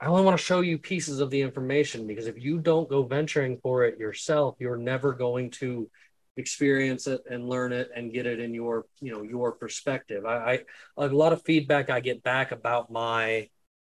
I 0.00 0.06
only 0.06 0.24
want 0.24 0.36
to 0.36 0.44
show 0.44 0.62
you 0.62 0.78
pieces 0.78 1.20
of 1.20 1.30
the 1.30 1.42
information 1.42 2.08
because 2.08 2.26
if 2.26 2.36
you 2.36 2.58
don't 2.58 2.88
go 2.88 3.04
venturing 3.04 3.58
for 3.62 3.84
it 3.84 4.00
yourself, 4.00 4.56
you're 4.58 4.76
never 4.76 5.12
going 5.12 5.50
to 5.52 5.88
experience 6.36 7.06
it 7.06 7.22
and 7.30 7.48
learn 7.48 7.72
it 7.72 7.88
and 7.94 8.12
get 8.12 8.26
it 8.26 8.40
in 8.40 8.52
your 8.52 8.86
you 9.00 9.12
know 9.12 9.22
your 9.22 9.52
perspective. 9.52 10.24
I, 10.26 10.64
I 10.96 11.04
a 11.04 11.06
lot 11.08 11.32
of 11.32 11.42
feedback 11.42 11.90
I 11.90 12.00
get 12.00 12.22
back 12.22 12.50
about 12.50 12.90
my 12.90 13.50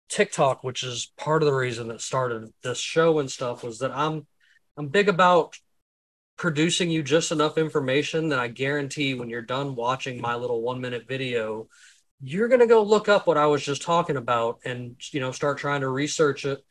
TikTok, 0.10 0.64
which 0.64 0.84
is 0.84 1.12
part 1.18 1.42
of 1.42 1.48
the 1.48 1.56
reason 1.56 1.88
that 1.88 2.02
started 2.02 2.52
this 2.64 2.80
show 2.80 3.20
and 3.20 3.32
stuff, 3.32 3.64
was 3.64 3.80
that 3.80 3.96
I'm 3.96 4.28
I'm 4.76 4.88
big 4.88 5.08
about 5.08 5.58
producing 6.36 6.90
you 6.90 7.04
just 7.04 7.32
enough 7.32 7.58
information 7.58 8.30
that 8.30 8.40
I 8.40 8.48
guarantee 8.48 9.14
when 9.14 9.30
you're 9.30 9.42
done 9.42 9.76
watching 9.76 10.20
my 10.20 10.36
little 10.36 10.62
one 10.62 10.82
minute 10.82 11.08
video, 11.08 11.68
you're 12.24 12.48
going 12.48 12.62
to 12.62 12.68
go 12.68 12.82
look 12.82 13.10
up 13.10 13.28
what 13.28 13.38
I 13.38 13.48
was 13.48 13.64
just 13.64 13.82
talking 13.82 14.18
about 14.18 14.60
and, 14.64 14.96
you 15.12 15.20
know, 15.20 15.32
start 15.32 15.58
trying 15.58 15.82
to 15.82 15.90
research 15.90 16.46
it 16.46 16.64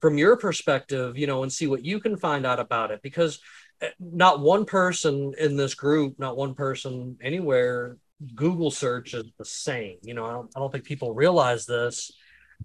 from 0.00 0.16
your 0.16 0.36
perspective, 0.36 1.18
you 1.18 1.26
know, 1.26 1.42
and 1.42 1.52
see 1.52 1.66
what 1.66 1.84
you 1.84 2.00
can 2.00 2.16
find 2.16 2.46
out 2.46 2.60
about 2.60 2.90
it. 2.90 3.00
Because 3.02 3.40
eh, 3.80 3.90
not 3.98 4.40
one 4.40 4.64
person 4.64 5.34
in 5.38 5.56
this 5.56 5.74
group, 5.74 6.18
not 6.18 6.36
one 6.36 6.54
person 6.54 7.16
anywhere, 7.20 7.96
Google 8.34 8.70
search 8.70 9.14
is 9.14 9.24
the 9.38 9.44
same. 9.44 9.98
You 10.02 10.14
know, 10.14 10.24
I 10.24 10.30
don't, 10.32 10.50
I 10.54 10.60
don't 10.60 10.70
think 10.70 10.84
people 10.84 11.14
realize 11.14 11.66
this 11.66 12.12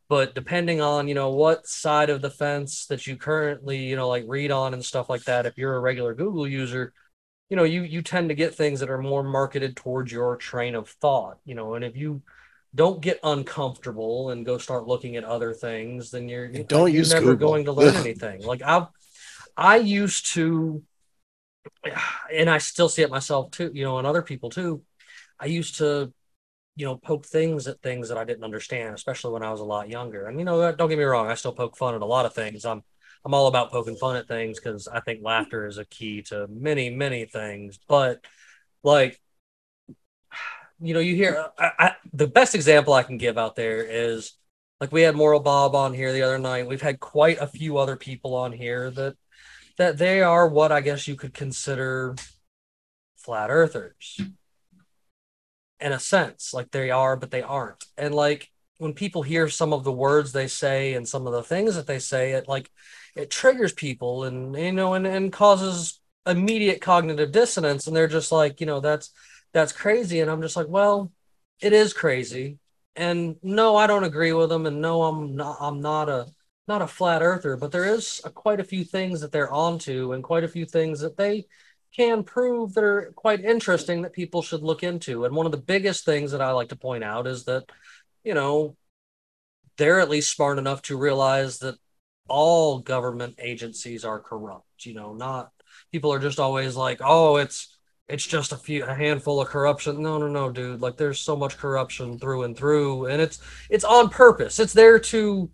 but 0.10 0.36
depending 0.36 0.82
on 0.82 1.08
you 1.08 1.16
know 1.16 1.32
what 1.32 1.66
side 1.66 2.10
of 2.10 2.22
the 2.22 2.30
fence 2.30 2.86
that 2.88 3.08
you 3.08 3.16
currently 3.16 3.78
you 3.78 3.96
know 3.96 4.08
like 4.08 4.26
read 4.28 4.52
on 4.52 4.74
and 4.74 4.84
stuff 4.84 5.10
like 5.10 5.24
that 5.24 5.46
if 5.46 5.58
you're 5.58 5.76
a 5.76 5.80
regular 5.80 6.14
google 6.14 6.48
user 6.48 6.94
you 7.50 7.56
know 7.56 7.64
you 7.64 7.82
you 7.84 8.02
tend 8.02 8.30
to 8.30 8.36
get 8.36 8.56
things 8.56 8.80
that 8.80 8.90
are 8.90 8.98
more 8.98 9.24
marketed 9.24 9.76
towards 9.76 10.12
your 10.12 10.36
train 10.36 10.76
of 10.76 10.90
thought 10.90 11.38
you 11.46 11.56
know 11.56 11.76
and 11.76 11.86
if 11.86 11.96
you 11.96 12.22
don't 12.76 13.02
get 13.02 13.20
uncomfortable 13.24 14.30
and 14.30 14.46
go 14.46 14.58
start 14.58 14.88
looking 14.88 15.16
at 15.16 15.24
other 15.24 15.54
things 15.54 16.12
then 16.12 16.28
you're 16.28 16.46
And 16.46 16.68
don't 16.68 16.92
you're 16.92 17.00
use 17.00 17.14
never 17.14 17.28
Google. 17.34 17.50
going 17.50 17.66
to 17.66 17.72
learn 17.72 17.96
anything 18.06 18.44
like 18.44 18.62
i 18.62 18.86
i 19.56 19.78
used 19.78 20.34
to 20.34 20.84
and 22.34 22.50
i 22.50 22.58
still 22.58 22.90
see 22.90 23.02
it 23.02 23.10
myself 23.10 23.52
too 23.52 23.72
you 23.74 23.84
know 23.84 23.98
and 23.98 24.08
other 24.08 24.22
people 24.22 24.50
too 24.50 24.82
i 25.40 25.46
used 25.46 25.78
to 25.78 26.12
you 26.80 26.86
know, 26.86 26.96
poke 26.96 27.26
things 27.26 27.68
at 27.68 27.82
things 27.82 28.08
that 28.10 28.20
I 28.20 28.24
didn't 28.24 28.44
understand, 28.44 28.94
especially 28.94 29.34
when 29.34 29.42
I 29.42 29.50
was 29.50 29.62
a 29.62 29.66
lot 29.66 29.90
younger. 29.90 30.28
And 30.28 30.38
you 30.38 30.46
know, 30.46 30.72
don't 30.72 30.90
get 30.90 31.00
me 31.00 31.06
wrong, 31.06 31.26
I 31.28 31.34
still 31.34 31.52
poke 31.52 31.76
fun 31.76 31.96
at 31.96 32.04
a 32.04 32.06
lot 32.06 32.28
of 32.28 32.36
things. 32.36 32.66
I'm 32.66 32.84
I'm 33.28 33.34
all 33.34 33.48
about 33.48 33.72
poking 33.72 33.98
fun 33.98 34.16
at 34.16 34.30
things 34.30 34.58
because 34.58 34.88
I 34.88 35.02
think 35.02 35.22
laughter 35.22 35.68
is 35.68 35.78
a 35.78 35.84
key 35.84 36.22
to 36.30 36.48
many, 36.48 36.90
many 36.90 37.26
things. 37.26 37.78
But 37.86 38.24
like, 38.84 39.20
you 40.80 40.94
know, 40.94 41.02
you 41.02 41.14
hear 41.14 41.46
I, 41.60 41.72
I, 41.78 41.92
the 42.14 42.28
best 42.28 42.56
example 42.56 42.94
I 42.94 43.04
can 43.04 43.18
give 43.18 43.38
out 43.38 43.58
there 43.58 43.84
is 43.84 44.32
like 44.80 44.94
we 44.94 45.02
had 45.02 45.14
Moral 45.14 45.42
Bob 45.42 45.76
on 45.76 45.94
here 45.94 46.14
the 46.14 46.22
other 46.22 46.38
night. 46.38 46.68
We've 46.68 46.82
had 46.82 47.02
quite 47.02 47.38
a 47.42 47.48
few 47.48 47.78
other 47.78 47.98
people 47.98 48.34
on 48.34 48.54
here 48.54 48.92
that 48.92 49.18
that 49.78 49.98
they 49.98 50.22
are 50.22 50.48
what 50.48 50.72
I 50.72 50.80
guess 50.80 51.06
you 51.06 51.16
could 51.16 51.34
consider 51.34 52.16
flat 53.18 53.50
earthers 53.50 54.22
in 55.82 55.92
a 55.92 56.00
sense 56.00 56.54
like 56.54 56.72
they 56.72 56.92
are 56.92 57.18
but 57.18 57.30
they 57.30 57.42
aren't 57.42 57.84
and 57.98 58.16
like 58.16 58.50
when 58.78 58.94
people 58.94 59.24
hear 59.24 59.50
some 59.50 59.74
of 59.74 59.84
the 59.84 59.92
words 59.92 60.32
they 60.32 60.48
say 60.48 60.94
and 60.94 61.08
some 61.08 61.28
of 61.28 61.34
the 61.34 61.44
things 61.44 61.76
that 61.76 61.88
they 61.88 62.00
say 62.00 62.34
it 62.34 62.48
like 62.48 62.70
it 63.16 63.30
triggers 63.30 63.74
people 63.74 64.24
and 64.24 64.56
you 64.56 64.72
know 64.72 64.94
and, 64.94 65.08
and 65.08 65.34
causes 65.34 66.00
immediate 66.26 66.82
cognitive 66.82 67.32
dissonance. 67.32 67.88
And 67.88 67.96
they're 67.96 68.08
just 68.08 68.32
like 68.32 68.60
you 68.60 68.68
know 68.68 68.80
that's 68.80 69.12
that's 69.54 69.72
crazy. 69.72 70.20
And 70.20 70.30
i'm 70.30 70.42
just 70.42 70.56
like 70.56 70.68
well 70.68 71.12
it 71.60 71.74
is 71.74 71.94
crazy. 71.94 72.60
And 72.96 73.38
no 73.42 73.76
i 73.76 73.88
don't 73.88 74.04
agree 74.04 74.34
with 74.34 74.50
them. 74.50 74.66
And 74.66 74.82
no 74.82 75.04
i'm 75.04 75.36
not 75.36 75.58
i'm 75.60 75.82
not 75.82 76.10
a 76.10 76.28
not 76.68 76.82
a 76.82 76.88
flat 76.88 77.22
earther 77.22 77.56
but 77.56 77.72
there 77.72 77.86
is 77.86 78.20
a, 78.26 78.30
quite 78.30 78.60
a 78.60 78.64
few 78.64 78.84
things 78.84 79.22
that 79.22 79.32
they're 79.32 79.52
onto 79.52 80.12
and 80.12 80.22
quite 80.22 80.44
a 80.44 80.50
few 80.50 80.66
things 80.66 81.00
that 81.00 81.16
they 81.16 81.46
can 81.96 82.24
prove 82.24 82.74
that 82.74 82.84
are 82.84 83.14
quite 83.16 83.44
interesting 83.44 84.02
that 84.02 84.14
people 84.14 84.42
should 84.42 84.62
look 84.62 84.84
into. 84.84 85.26
And 85.26 85.36
one 85.36 85.46
of 85.46 85.52
the 85.52 85.58
biggest 85.58 86.06
things 86.06 86.32
that 86.32 86.42
I 86.42 86.52
like 86.52 86.70
to 86.70 86.76
point 86.76 87.04
out 87.04 87.26
is 87.26 87.46
that, 87.46 87.64
you 88.28 88.34
know, 88.34 88.76
they're 89.78 90.02
at 90.02 90.10
least 90.10 90.36
smart 90.36 90.60
enough 90.60 90.82
to 90.84 90.98
realize 90.98 91.60
that 91.60 91.76
all 92.28 92.80
government 92.80 93.36
agencies 93.40 94.04
are 94.04 94.20
corrupt. 94.20 94.86
You 94.86 94.96
know, 94.96 95.14
not 95.14 95.52
people 95.94 96.12
are 96.12 96.20
just 96.20 96.38
always 96.40 96.76
like, 96.76 97.00
oh, 97.02 97.38
it's 97.38 97.78
it's 98.10 98.26
just 98.28 98.52
a 98.52 98.58
few 98.58 98.84
a 98.84 98.94
handful 98.94 99.40
of 99.40 99.48
corruption. 99.48 100.02
No, 100.02 100.18
no, 100.18 100.28
no, 100.28 100.52
dude. 100.52 100.82
Like 100.82 100.98
there's 100.98 101.22
so 101.22 101.38
much 101.38 101.58
corruption 101.58 102.20
through 102.20 102.44
and 102.44 102.58
through, 102.58 103.06
and 103.06 103.22
it's 103.22 103.40
it's 103.70 103.86
on 103.86 104.10
purpose. 104.10 104.60
It's 104.60 104.74
there 104.74 105.00
to 105.00 105.50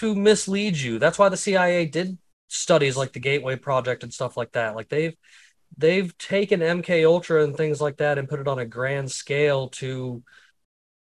to 0.00 0.14
mislead 0.14 0.76
you. 0.76 0.98
That's 0.98 1.18
why 1.18 1.30
the 1.30 1.38
CIA 1.38 1.86
did 1.86 2.18
studies 2.48 2.98
like 2.98 3.14
the 3.14 3.20
Gateway 3.20 3.56
Project 3.56 4.02
and 4.02 4.12
stuff 4.12 4.36
like 4.36 4.52
that. 4.52 4.76
Like 4.76 4.90
they've 4.90 5.16
they've 5.78 6.16
taken 6.18 6.60
MK 6.60 7.06
Ultra 7.06 7.44
and 7.44 7.56
things 7.56 7.80
like 7.80 7.96
that 7.98 8.18
and 8.18 8.28
put 8.28 8.40
it 8.40 8.48
on 8.48 8.58
a 8.58 8.66
grand 8.66 9.10
scale 9.10 9.68
to 9.68 10.22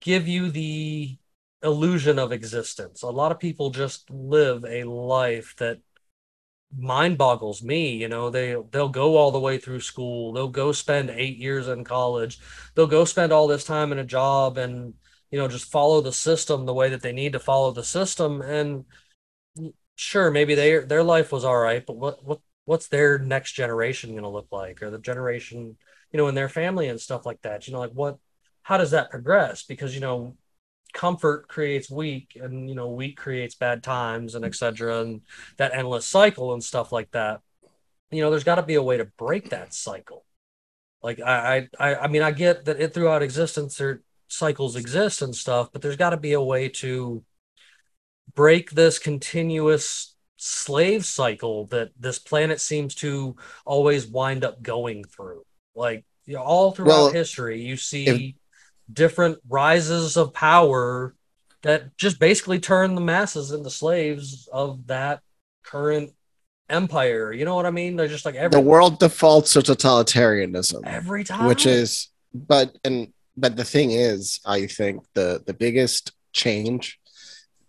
give 0.00 0.28
you 0.28 0.50
the 0.50 1.18
illusion 1.62 2.18
of 2.18 2.32
existence. 2.32 3.02
A 3.02 3.08
lot 3.08 3.32
of 3.32 3.40
people 3.40 3.70
just 3.70 4.10
live 4.10 4.64
a 4.64 4.84
life 4.84 5.54
that 5.58 5.80
mind 6.76 7.16
boggles 7.16 7.62
me 7.62 7.96
you 7.96 8.08
know 8.08 8.28
they 8.28 8.54
they'll 8.70 8.90
go 8.90 9.16
all 9.16 9.30
the 9.30 9.38
way 9.38 9.56
through 9.56 9.80
school 9.80 10.32
they'll 10.32 10.48
go 10.48 10.70
spend 10.70 11.08
8 11.08 11.38
years 11.38 11.66
in 11.66 11.82
college 11.82 12.38
they'll 12.74 12.86
go 12.86 13.06
spend 13.06 13.32
all 13.32 13.46
this 13.46 13.64
time 13.64 13.90
in 13.90 13.98
a 13.98 14.04
job 14.04 14.58
and 14.58 14.92
you 15.30 15.38
know 15.38 15.48
just 15.48 15.70
follow 15.70 16.02
the 16.02 16.12
system 16.12 16.66
the 16.66 16.74
way 16.74 16.90
that 16.90 17.00
they 17.00 17.12
need 17.12 17.32
to 17.32 17.38
follow 17.38 17.72
the 17.72 17.82
system 17.82 18.42
and 18.42 18.84
sure 19.96 20.30
maybe 20.30 20.54
their 20.54 20.84
their 20.84 21.02
life 21.02 21.32
was 21.32 21.44
all 21.44 21.58
right 21.58 21.84
but 21.86 21.96
what 21.96 22.24
what 22.24 22.40
what's 22.66 22.88
their 22.88 23.18
next 23.18 23.52
generation 23.52 24.10
going 24.10 24.22
to 24.22 24.28
look 24.28 24.48
like 24.52 24.82
or 24.82 24.90
the 24.90 24.98
generation 24.98 25.76
you 26.12 26.18
know 26.18 26.28
in 26.28 26.34
their 26.34 26.48
family 26.48 26.88
and 26.88 27.00
stuff 27.00 27.24
like 27.24 27.40
that 27.42 27.66
you 27.66 27.72
know 27.72 27.80
like 27.80 27.92
what 27.92 28.18
how 28.68 28.76
does 28.76 28.90
that 28.92 29.10
progress? 29.10 29.62
Because 29.64 29.94
you 29.94 30.00
know 30.02 30.36
comfort 30.94 31.48
creates 31.48 31.90
weak 31.90 32.38
and 32.40 32.68
you 32.68 32.74
know 32.74 32.90
weak 32.90 33.16
creates 33.16 33.54
bad 33.54 33.82
times 33.82 34.34
and 34.34 34.44
etc 34.44 35.02
and 35.02 35.22
that 35.58 35.74
endless 35.74 36.06
cycle 36.06 36.52
and 36.52 36.62
stuff 36.62 36.92
like 36.92 37.10
that. 37.12 37.40
You 38.10 38.22
know 38.22 38.30
there's 38.30 38.44
got 38.44 38.56
to 38.56 38.62
be 38.62 38.76
a 38.76 38.82
way 38.82 38.98
to 38.98 39.06
break 39.06 39.50
that 39.50 39.74
cycle. 39.74 40.24
Like 41.02 41.20
I, 41.20 41.68
I 41.80 41.96
i 41.96 42.08
mean 42.08 42.22
i 42.22 42.32
get 42.32 42.64
that 42.66 42.80
it 42.80 42.94
throughout 42.94 43.22
existence 43.22 43.76
there 43.76 44.02
cycles 44.28 44.76
exist 44.76 45.22
and 45.22 45.34
stuff 45.34 45.70
but 45.72 45.82
there's 45.82 45.96
got 45.96 46.10
to 46.10 46.16
be 46.16 46.32
a 46.34 46.42
way 46.42 46.68
to 46.68 47.24
break 48.34 48.70
this 48.70 48.98
continuous 48.98 50.14
slave 50.36 51.04
cycle 51.04 51.66
that 51.66 51.90
this 51.98 52.18
planet 52.18 52.60
seems 52.60 52.94
to 52.96 53.36
always 53.64 54.06
wind 54.06 54.44
up 54.44 54.62
going 54.62 55.04
through. 55.04 55.42
Like 55.74 56.04
you 56.26 56.34
know, 56.34 56.42
all 56.42 56.72
throughout 56.72 57.08
Well, 57.08 57.10
history, 57.10 57.62
you 57.62 57.76
see 57.76 58.36
different 58.92 59.38
rises 59.48 60.16
of 60.16 60.32
power 60.32 61.14
that 61.62 61.96
just 61.96 62.18
basically 62.18 62.60
turn 62.60 62.94
the 62.94 63.00
masses 63.00 63.50
into 63.50 63.70
slaves 63.70 64.48
of 64.52 64.86
that 64.86 65.20
current 65.62 66.12
empire. 66.68 67.32
You 67.32 67.44
know 67.44 67.54
what 67.54 67.66
I 67.66 67.70
mean? 67.70 67.96
They're 67.96 68.08
just 68.08 68.24
like 68.24 68.34
every 68.34 68.50
the 68.50 68.60
world 68.60 68.98
defaults 68.98 69.54
to 69.54 69.60
totalitarianism 69.60 70.86
every 70.86 71.24
time, 71.24 71.46
which 71.46 71.66
is 71.66 72.08
but 72.32 72.76
and 72.84 73.12
but 73.36 73.56
the 73.56 73.64
thing 73.64 73.90
is 73.90 74.40
i 74.44 74.66
think 74.66 75.02
the 75.14 75.42
the 75.46 75.54
biggest 75.54 76.12
change 76.32 77.00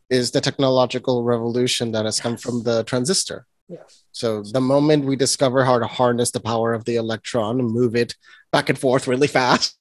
is 0.09 0.31
the 0.31 0.41
technological 0.41 1.23
revolution 1.23 1.91
that 1.91 2.05
has 2.05 2.19
come 2.19 2.35
from 2.35 2.63
the 2.63 2.83
transistor 2.83 3.45
yes. 3.67 4.03
so 4.11 4.43
the 4.43 4.61
moment 4.61 5.05
we 5.05 5.15
discover 5.15 5.63
how 5.63 5.79
to 5.79 5.87
harness 5.87 6.31
the 6.31 6.39
power 6.39 6.73
of 6.73 6.85
the 6.85 6.95
electron 6.95 7.59
and 7.59 7.71
move 7.71 7.95
it 7.95 8.15
back 8.51 8.69
and 8.69 8.79
forth 8.79 9.07
really 9.07 9.27
fast 9.27 9.77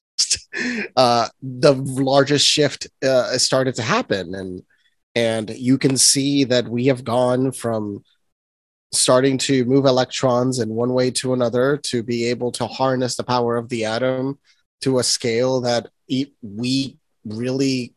uh, 0.95 1.27
the 1.41 1.73
largest 1.73 2.45
shift 2.45 2.87
uh, 3.03 3.37
started 3.37 3.75
to 3.75 3.81
happen. 3.81 4.35
And 4.35 4.63
and 5.15 5.49
you 5.49 5.77
can 5.77 5.97
see 5.97 6.43
that 6.45 6.67
we 6.67 6.85
have 6.85 7.03
gone 7.03 7.51
from 7.51 8.03
starting 8.91 9.37
to 9.37 9.65
move 9.65 9.85
electrons 9.85 10.59
in 10.59 10.69
one 10.69 10.93
way 10.93 11.11
to 11.11 11.33
another 11.33 11.77
to 11.77 12.01
be 12.01 12.25
able 12.25 12.51
to 12.51 12.65
harness 12.65 13.15
the 13.15 13.23
power 13.23 13.55
of 13.55 13.69
the 13.69 13.85
atom 13.85 14.39
to 14.81 14.99
a 14.99 15.03
scale 15.03 15.61
that 15.61 15.87
e- 16.07 16.33
we 16.41 16.97
really 17.25 17.93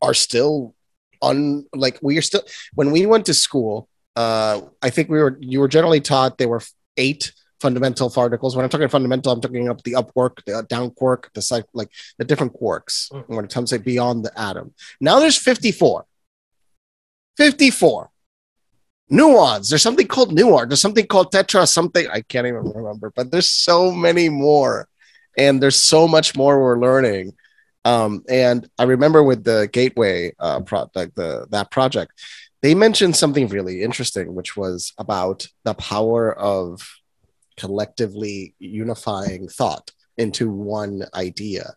are 0.00 0.14
still 0.14 0.74
un 1.22 1.64
like 1.72 1.98
we 2.02 2.18
are 2.18 2.22
still 2.22 2.42
when 2.74 2.90
we 2.90 3.06
went 3.06 3.24
to 3.24 3.34
school 3.34 3.88
uh 4.16 4.60
i 4.82 4.90
think 4.90 5.08
we 5.08 5.18
were 5.18 5.38
you 5.40 5.60
were 5.60 5.68
generally 5.68 6.00
taught 6.00 6.36
there 6.38 6.48
were 6.48 6.62
eight 6.96 7.32
fundamental 7.66 8.08
particles 8.20 8.54
when 8.54 8.64
i'm 8.64 8.72
talking 8.74 8.88
fundamental 8.96 9.32
i'm 9.32 9.40
talking 9.44 9.68
up 9.72 9.80
the 9.86 9.94
up 10.00 10.08
quark 10.14 10.34
the 10.46 10.54
down 10.74 10.88
quark 11.00 11.20
the 11.36 11.42
side 11.48 11.64
like 11.80 11.90
the 12.18 12.24
different 12.30 12.52
quarks 12.60 12.94
Mhm. 13.12 13.28
when 13.34 13.44
it 13.46 13.52
comes 13.56 13.70
to 13.70 13.78
beyond 13.78 14.18
the 14.26 14.32
atom 14.48 14.66
now 15.08 15.16
there's 15.20 15.38
54 15.50 16.04
54 17.36 18.10
nuance. 19.08 19.68
There's 19.68 19.82
something 19.82 20.06
called 20.06 20.32
nuance. 20.32 20.68
There's 20.68 20.80
something 20.80 21.06
called 21.06 21.32
tetra. 21.32 21.66
Something 21.68 22.06
I 22.10 22.20
can't 22.22 22.46
even 22.46 22.64
remember. 22.64 23.12
But 23.14 23.30
there's 23.30 23.48
so 23.48 23.90
many 23.92 24.28
more, 24.28 24.88
and 25.36 25.62
there's 25.62 25.76
so 25.94 26.06
much 26.08 26.36
more 26.36 26.62
we're 26.62 26.78
learning. 26.80 27.34
Um, 27.84 28.22
and 28.28 28.68
I 28.78 28.84
remember 28.84 29.22
with 29.22 29.44
the 29.44 29.68
Gateway 29.72 30.32
uh, 30.38 30.60
project, 30.60 31.16
the 31.16 31.46
that 31.50 31.70
project, 31.70 32.12
they 32.62 32.74
mentioned 32.74 33.16
something 33.16 33.48
really 33.48 33.82
interesting, 33.82 34.34
which 34.34 34.56
was 34.56 34.92
about 34.98 35.46
the 35.64 35.74
power 35.74 36.32
of 36.38 36.88
collectively 37.56 38.54
unifying 38.58 39.48
thought 39.48 39.90
into 40.16 40.50
one 40.50 41.04
idea. 41.14 41.74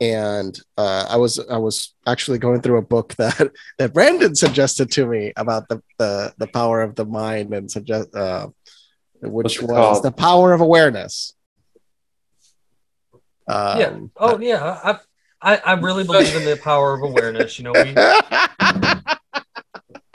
And 0.00 0.58
uh, 0.78 1.06
I 1.10 1.16
was 1.18 1.38
I 1.38 1.58
was 1.58 1.94
actually 2.06 2.38
going 2.38 2.62
through 2.62 2.78
a 2.78 2.82
book 2.82 3.14
that 3.18 3.50
that 3.78 3.92
Brandon 3.92 4.34
suggested 4.34 4.90
to 4.92 5.06
me 5.06 5.32
about 5.36 5.68
the 5.68 5.82
the, 5.98 6.34
the 6.38 6.46
power 6.46 6.80
of 6.80 6.94
the 6.94 7.04
mind 7.04 7.52
and 7.52 7.70
suggest 7.70 8.14
uh, 8.14 8.48
which 9.20 9.60
was 9.60 9.70
called? 9.70 10.02
the 10.02 10.12
power 10.12 10.52
of 10.52 10.60
awareness. 10.62 11.34
Um, 13.46 13.78
yeah. 13.78 13.98
Oh 14.16 14.38
yeah. 14.38 14.80
I, 14.82 14.98
I 15.42 15.56
I 15.58 15.72
really 15.74 16.04
believe 16.04 16.34
in 16.34 16.44
the 16.44 16.56
power 16.56 16.94
of 16.94 17.02
awareness. 17.02 17.58
You 17.58 17.64
know, 17.64 17.72
we 17.72 17.92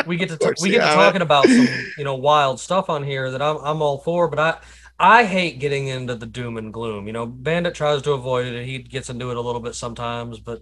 we 0.06 0.18
get 0.18 0.30
to 0.30 0.56
we 0.62 0.70
get 0.70 0.88
to 0.88 0.94
talking 0.96 1.22
about 1.22 1.46
some 1.46 1.68
you 1.98 2.04
know 2.04 2.16
wild 2.16 2.60
stuff 2.60 2.90
on 2.90 3.04
here 3.04 3.32
that 3.32 3.42
I'm 3.42 3.58
I'm 3.58 3.82
all 3.82 3.98
for, 4.00 4.28
but 4.28 4.40
I 4.40 4.58
I 4.98 5.26
hate 5.26 5.60
getting 5.60 5.88
into 5.88 6.16
the 6.16 6.26
doom 6.26 6.58
and 6.58 6.72
gloom. 6.74 7.08
You 7.08 7.14
know, 7.14 7.26
Bandit 7.26 7.76
tries 7.76 8.02
to 8.04 8.12
avoid 8.14 8.46
it. 8.48 8.56
And 8.56 8.66
he 8.66 8.80
gets 8.80 9.10
into 9.10 9.30
it 9.32 9.38
a 9.38 9.42
little 9.42 9.62
bit 9.62 9.76
sometimes, 9.76 10.40
but 10.40 10.62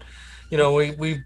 you 0.50 0.58
know, 0.58 0.74
we 0.74 0.92
we 0.92 1.22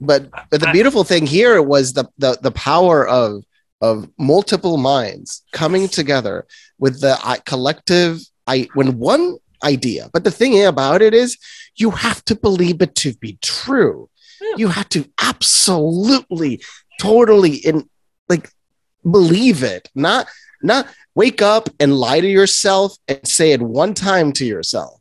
but 0.00 0.28
but 0.50 0.60
the 0.60 0.68
I- 0.68 0.72
beautiful 0.72 1.04
thing 1.04 1.26
here 1.26 1.62
was 1.62 1.92
the 1.92 2.04
the 2.18 2.38
the 2.42 2.50
power 2.52 3.06
of 3.06 3.44
of 3.80 4.08
multiple 4.18 4.76
minds 4.76 5.42
coming 5.52 5.86
together 5.88 6.46
with 6.80 7.00
the 7.00 7.16
uh, 7.24 7.36
collective 7.46 8.18
i 8.48 8.68
when 8.74 8.98
one 8.98 9.36
idea 9.62 10.10
but 10.12 10.24
the 10.24 10.32
thing 10.32 10.64
about 10.66 11.00
it 11.00 11.14
is 11.14 11.38
you 11.76 11.90
have 11.92 12.24
to 12.24 12.34
believe 12.34 12.82
it 12.82 12.96
to 12.96 13.14
be 13.14 13.38
true 13.40 14.08
Yeah. 14.40 14.54
you 14.56 14.68
have 14.68 14.88
to 14.90 15.04
absolutely 15.22 16.60
totally 16.98 17.54
in 17.54 17.88
like 18.28 18.50
believe 19.08 19.62
it 19.62 19.88
not 19.94 20.26
not 20.62 20.86
wake 21.14 21.40
up 21.40 21.68
and 21.80 21.94
lie 21.94 22.20
to 22.20 22.28
yourself 22.28 22.96
and 23.06 23.26
say 23.26 23.52
it 23.52 23.62
one 23.62 23.94
time 23.94 24.32
to 24.32 24.44
yourself 24.44 25.00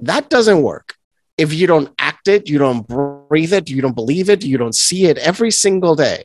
that 0.00 0.28
doesn't 0.28 0.62
work 0.62 0.96
if 1.38 1.52
you 1.52 1.66
don't 1.66 1.92
act 1.98 2.28
it, 2.28 2.48
you 2.48 2.58
don't 2.58 2.86
breathe 3.28 3.52
it, 3.52 3.68
you 3.68 3.82
don't 3.82 3.94
believe 3.94 4.30
it, 4.30 4.44
you 4.44 4.56
don't 4.56 4.74
see 4.74 5.06
it 5.06 5.18
every 5.18 5.50
single 5.50 5.94
day, 5.94 6.24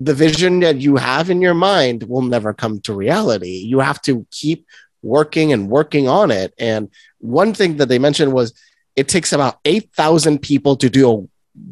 the 0.00 0.14
vision 0.14 0.60
that 0.60 0.80
you 0.80 0.96
have 0.96 1.30
in 1.30 1.40
your 1.40 1.54
mind 1.54 2.02
will 2.04 2.22
never 2.22 2.52
come 2.52 2.80
to 2.80 2.92
reality. 2.92 3.58
You 3.58 3.78
have 3.78 4.02
to 4.02 4.26
keep 4.30 4.66
working 5.02 5.52
and 5.52 5.68
working 5.68 6.08
on 6.08 6.30
it. 6.30 6.52
And 6.58 6.90
one 7.18 7.54
thing 7.54 7.76
that 7.76 7.88
they 7.88 7.98
mentioned 7.98 8.32
was 8.32 8.52
it 8.96 9.08
takes 9.08 9.32
about 9.32 9.58
8,000 9.64 10.40
people 10.40 10.76
to 10.76 10.90
do 10.90 11.10
a 11.10 11.26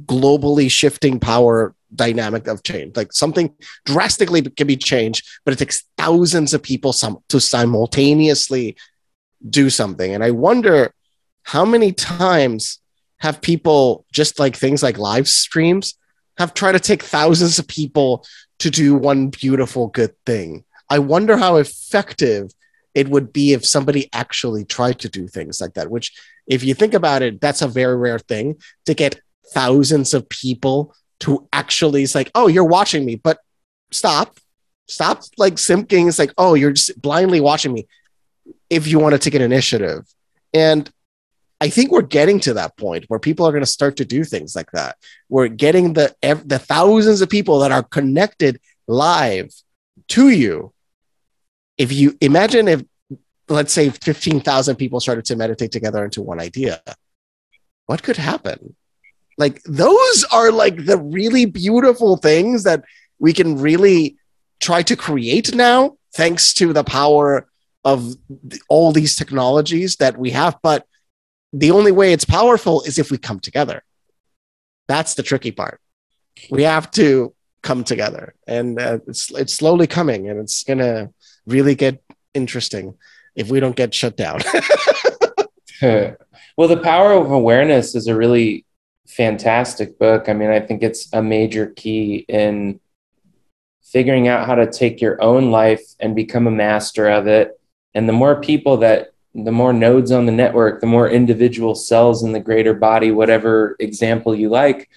globally 0.05 0.70
shifting 0.70 1.18
power 1.18 1.74
dynamic 1.95 2.47
of 2.47 2.62
change. 2.62 2.97
Like 2.97 3.12
something 3.12 3.55
drastically 3.84 4.43
can 4.43 4.66
be 4.66 4.76
changed, 4.76 5.26
but 5.45 5.53
it 5.53 5.59
takes 5.59 5.84
thousands 5.97 6.55
of 6.55 6.62
people 6.62 6.93
some, 6.93 7.18
to 7.28 7.40
simultaneously 7.40 8.76
do 9.49 9.70
something. 9.70 10.14
And 10.14 10.22
I 10.22 10.30
wonder 10.30 10.95
how 11.43 11.64
many 11.64 11.93
times 11.93 12.78
have 13.22 13.40
people 13.40 14.05
just 14.12 14.38
like 14.38 14.57
things 14.57 14.82
like 14.82 14.99
live 14.99 15.28
streams 15.28 15.95
have 16.38 16.55
tried 16.55 16.72
to 16.72 16.80
take 16.80 17.03
thousands 17.03 17.59
of 17.59 17.68
people 17.68 18.24
to 18.59 18.70
do 18.70 18.95
one 18.95 19.28
beautiful 19.28 19.88
good 19.88 20.12
thing 20.26 20.64
i 20.90 20.99
wonder 20.99 21.36
how 21.36 21.57
effective 21.57 22.51
it 22.95 23.09
would 23.09 23.32
be 23.32 23.53
if 23.53 23.64
somebody 23.64 24.09
actually 24.12 24.64
tried 24.64 24.99
to 24.99 25.09
do 25.09 25.26
things 25.26 25.61
like 25.61 25.74
that 25.74 25.90
which 25.90 26.12
if 26.47 26.64
you 26.64 26.74
think 26.74 26.95
about 26.95 27.22
it 27.22 27.40
that's 27.40 27.62
a 27.62 27.68
very 27.68 27.97
rare 27.97 28.18
thing 28.18 28.57
to 28.86 28.95
get 28.95 29.20
thousands 29.53 30.14
of 30.14 30.28
people 30.28 30.95
to 31.22 31.48
actually 31.52 32.02
it's 32.02 32.14
like 32.14 32.30
oh 32.34 32.46
you're 32.46 32.64
watching 32.64 33.04
me 33.04 33.16
but 33.16 33.38
stop 33.90 34.38
stop 34.86 35.22
like 35.38 35.54
simping 35.54 36.08
it's 36.08 36.18
like 36.18 36.32
oh 36.38 36.54
you're 36.54 36.72
just 36.72 37.00
blindly 37.00 37.40
watching 37.40 37.72
me 37.72 37.86
if 38.70 38.86
you 38.86 38.98
want 38.98 39.12
to 39.14 39.18
take 39.18 39.34
an 39.34 39.42
initiative 39.42 40.06
and 40.54 40.90
I 41.62 41.68
think 41.68 41.92
we're 41.92 42.02
getting 42.02 42.40
to 42.40 42.54
that 42.54 42.76
point 42.76 43.04
where 43.06 43.20
people 43.20 43.46
are 43.46 43.52
going 43.52 43.62
to 43.62 43.70
start 43.70 43.96
to 43.98 44.04
do 44.04 44.24
things 44.24 44.56
like 44.56 44.72
that. 44.72 44.96
We're 45.28 45.46
getting 45.46 45.92
the 45.92 46.12
the 46.20 46.58
thousands 46.58 47.20
of 47.22 47.28
people 47.28 47.60
that 47.60 47.70
are 47.70 47.84
connected 47.84 48.60
live 48.88 49.54
to 50.08 50.30
you. 50.30 50.72
If 51.78 51.92
you 51.92 52.18
imagine 52.20 52.66
if 52.66 52.82
let's 53.48 53.72
say 53.72 53.90
15,000 53.90 54.74
people 54.74 54.98
started 54.98 55.24
to 55.26 55.36
meditate 55.36 55.70
together 55.70 56.04
into 56.04 56.20
one 56.20 56.40
idea, 56.40 56.82
what 57.86 58.02
could 58.02 58.16
happen? 58.16 58.74
Like 59.45 59.62
those 59.64 60.24
are 60.32 60.51
like 60.53 60.76
the 60.90 60.99
really 61.18 61.47
beautiful 61.47 62.16
things 62.16 62.62
that 62.68 62.80
we 63.18 63.32
can 63.32 63.51
really 63.68 64.16
try 64.61 64.80
to 64.82 64.95
create 65.07 65.49
now 65.55 65.78
thanks 66.14 66.55
to 66.55 66.72
the 66.72 66.84
power 66.84 67.49
of 67.84 68.14
all 68.68 68.93
these 68.93 69.16
technologies 69.16 69.97
that 69.97 70.14
we 70.16 70.30
have 70.30 70.55
but 70.62 70.86
the 71.53 71.70
only 71.70 71.93
way 71.93 72.12
it's 72.12 72.24
powerful 72.24 72.82
is 72.82 72.99
if 72.99 73.11
we 73.11 73.18
come 73.18 73.40
together. 73.40 73.82
That's 74.88 75.14
the 75.14 75.22
tricky 75.22 75.53
part. 75.53 75.80
We 76.51 76.62
have 76.62 76.90
to 76.93 77.34
come 77.62 77.84
together, 77.84 78.34
and 78.47 78.80
uh, 78.80 78.99
it's 79.07 79.30
it's 79.32 79.55
slowly 79.55 79.86
coming, 79.86 80.28
and 80.28 80.40
it's 80.40 80.64
gonna 80.64 81.11
really 81.47 81.74
get 81.74 82.03
interesting 82.34 82.95
if 83.36 83.51
we 83.51 83.61
don't 83.61 83.76
get 83.76 83.95
shut 83.95 84.16
down. 84.16 84.40
well, 85.82 86.68
The 86.68 86.80
Power 86.82 87.12
of 87.12 87.30
Awareness 87.30 87.95
is 87.95 88.07
a 88.07 88.16
really 88.16 88.64
fantastic 89.16 89.98
book. 89.98 90.28
I 90.28 90.32
mean, 90.32 90.50
I 90.50 90.60
think 90.60 90.82
it's 90.82 91.12
a 91.12 91.22
major 91.22 91.66
key 91.66 92.24
in 92.28 92.80
figuring 93.82 94.28
out 94.28 94.46
how 94.46 94.54
to 94.54 94.70
take 94.70 95.00
your 95.00 95.22
own 95.22 95.50
life 95.50 95.82
and 96.00 96.16
become 96.16 96.46
a 96.46 96.50
master 96.50 97.08
of 97.08 97.26
it. 97.26 97.60
And 97.94 98.08
the 98.08 98.12
more 98.14 98.40
people 98.40 98.78
that, 98.78 99.12
the 99.34 99.52
more 99.52 99.72
nodes 99.72 100.12
on 100.12 100.26
the 100.26 100.32
network, 100.32 100.80
the 100.80 100.86
more 100.86 101.08
individual 101.08 101.74
cells 101.74 102.22
in 102.22 102.32
the 102.32 102.40
greater 102.40 102.74
body, 102.74 103.10
whatever 103.10 103.76
example 103.78 104.34
you 104.34 104.48
like, 104.48 104.88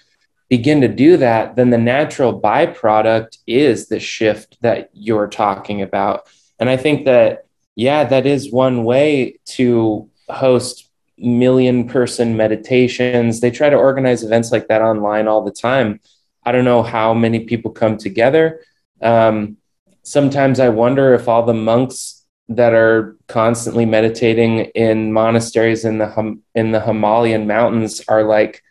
begin 0.49 0.81
to 0.81 0.87
do 0.87 1.17
that, 1.17 1.55
then 1.55 1.69
the 1.69 1.77
natural 1.77 2.39
byproduct 2.39 3.37
is 3.47 3.87
the 3.87 3.99
shift 3.99 4.57
that 4.61 4.89
you're 4.93 5.27
talking 5.27 5.81
about. 5.81 6.27
And 6.59 6.69
I 6.69 6.77
think 6.77 7.05
that, 7.05 7.45
yeah, 7.75 8.05
that 8.05 8.25
is 8.25 8.51
one 8.51 8.83
way 8.85 9.39
to 9.45 10.09
host 10.29 10.84
million 11.17 11.87
person 11.87 12.35
meditations. 12.35 13.39
They 13.39 13.51
try 13.51 13.69
to 13.69 13.75
organize 13.75 14.23
events 14.23 14.51
like 14.51 14.67
that 14.67 14.81
online 14.81 15.27
all 15.27 15.43
the 15.43 15.51
time. 15.51 15.99
I 16.43 16.51
don't 16.51 16.65
know 16.65 16.83
how 16.83 17.13
many 17.13 17.41
people 17.41 17.71
come 17.71 17.97
together. 17.97 18.61
Um, 19.01 19.57
sometimes 20.03 20.59
I 20.59 20.69
wonder 20.69 21.13
if 21.13 21.27
all 21.27 21.45
the 21.45 21.53
monks 21.53 22.25
that 22.49 22.73
are 22.73 23.17
constantly 23.27 23.85
meditating 23.85 24.59
in 24.75 25.11
monasteries 25.11 25.83
in 25.83 25.97
the 25.97 26.09
Him- 26.09 26.43
in 26.53 26.71
the 26.71 26.81
Himalayan 26.81 27.47
mountains 27.47 28.03
are 28.07 28.23
like 28.23 28.61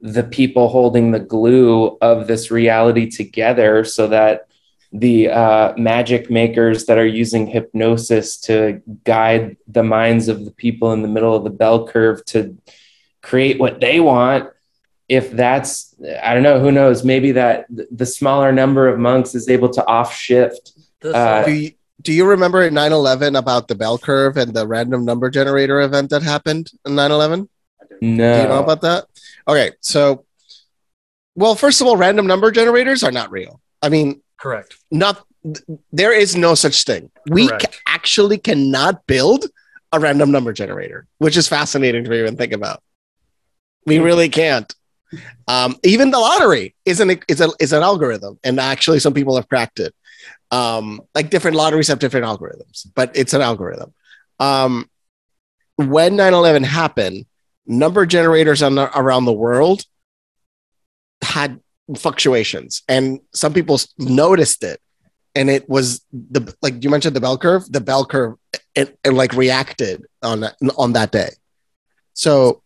the 0.00 0.24
people 0.24 0.68
holding 0.68 1.12
the 1.12 1.20
glue 1.20 1.96
of 2.00 2.26
this 2.26 2.50
reality 2.50 3.08
together 3.08 3.84
so 3.84 4.08
that 4.08 4.48
the 4.92 5.30
uh, 5.30 5.74
magic 5.76 6.30
makers 6.30 6.84
that 6.86 6.98
are 6.98 7.06
using 7.06 7.46
hypnosis 7.46 8.36
to 8.36 8.82
guide 9.04 9.56
the 9.66 9.82
minds 9.82 10.28
of 10.28 10.44
the 10.44 10.50
people 10.50 10.92
in 10.92 11.02
the 11.02 11.08
middle 11.08 11.34
of 11.34 11.44
the 11.44 11.50
bell 11.50 11.86
curve 11.86 12.24
to 12.26 12.58
create 13.22 13.58
what 13.58 13.80
they 13.80 14.00
want 14.00 14.50
if 15.08 15.30
that's 15.32 15.94
i 16.22 16.34
don't 16.34 16.42
know 16.42 16.60
who 16.60 16.70
knows 16.70 17.04
maybe 17.04 17.32
that 17.32 17.66
the 17.70 18.06
smaller 18.06 18.52
number 18.52 18.86
of 18.88 18.98
monks 18.98 19.34
is 19.34 19.48
able 19.48 19.68
to 19.68 19.84
off 19.86 20.14
shift 20.14 20.72
Uh, 21.16 21.44
do, 21.44 21.52
you, 21.52 21.70
do 22.02 22.12
you 22.12 22.24
remember 22.24 22.62
at 22.62 22.72
9 22.72 22.92
11 22.92 23.34
about 23.34 23.66
the 23.66 23.74
bell 23.74 23.98
curve 23.98 24.36
and 24.36 24.54
the 24.54 24.66
random 24.66 25.04
number 25.04 25.30
generator 25.30 25.80
event 25.80 26.10
that 26.10 26.22
happened 26.22 26.70
in 26.86 26.94
9 26.94 27.10
11? 27.10 27.48
no 28.00 28.36
Do 28.36 28.42
you 28.42 28.48
know 28.48 28.62
about 28.62 28.82
that? 28.82 29.06
Okay, 29.48 29.72
so, 29.80 30.24
well, 31.34 31.56
first 31.56 31.80
of 31.80 31.88
all, 31.88 31.96
random 31.96 32.26
number 32.28 32.52
generators 32.52 33.02
are 33.02 33.10
not 33.10 33.32
real. 33.32 33.60
I 33.82 33.88
mean, 33.88 34.21
correct. 34.42 34.76
not 34.90 35.24
there 35.92 36.12
is 36.12 36.36
no 36.36 36.54
such 36.54 36.84
thing. 36.84 37.10
We 37.28 37.48
ca- 37.48 37.58
actually 37.86 38.38
cannot 38.38 39.06
build 39.06 39.46
a 39.92 39.98
random 39.98 40.30
number 40.30 40.52
generator, 40.52 41.06
which 41.18 41.36
is 41.36 41.48
fascinating 41.48 42.04
to 42.04 42.12
even 42.12 42.36
think 42.36 42.52
about. 42.52 42.82
We 43.86 43.98
really 43.98 44.28
can't. 44.28 44.72
Um, 45.48 45.76
even 45.82 46.10
the 46.10 46.18
lottery 46.18 46.74
is 46.84 47.00
an 47.00 47.18
is 47.28 47.40
a 47.40 47.50
is 47.60 47.72
an 47.72 47.82
algorithm, 47.82 48.38
and 48.44 48.58
actually, 48.60 49.00
some 49.00 49.14
people 49.14 49.36
have 49.36 49.48
cracked 49.48 49.80
it. 49.80 49.94
Um, 50.50 51.00
like 51.14 51.30
different 51.30 51.56
lotteries 51.56 51.88
have 51.88 51.98
different 51.98 52.26
algorithms, 52.26 52.86
but 52.94 53.10
it's 53.16 53.34
an 53.34 53.40
algorithm. 53.40 53.92
Um, 54.38 54.88
when 55.76 56.14
9-11 56.16 56.64
happened, 56.64 57.26
number 57.66 58.04
generators 58.06 58.62
on 58.62 58.74
the, 58.74 58.98
around 58.98 59.24
the 59.24 59.32
world 59.32 59.84
had 61.22 61.60
fluctuations, 61.94 62.82
and 62.88 63.20
some 63.34 63.52
people 63.52 63.78
noticed 63.98 64.64
it 64.64 64.80
and 65.34 65.48
it 65.48 65.68
was 65.68 66.04
the 66.12 66.54
like 66.62 66.82
you 66.84 66.90
mentioned 66.90 67.16
the 67.16 67.20
bell 67.20 67.38
curve. 67.38 67.70
The 67.70 67.80
bell 67.80 68.04
curve 68.04 68.34
it, 68.74 68.98
it 69.04 69.10
like 69.12 69.32
reacted 69.32 70.04
on 70.22 70.44
on 70.76 70.92
that 70.92 71.12
day. 71.12 71.30
So 72.14 72.62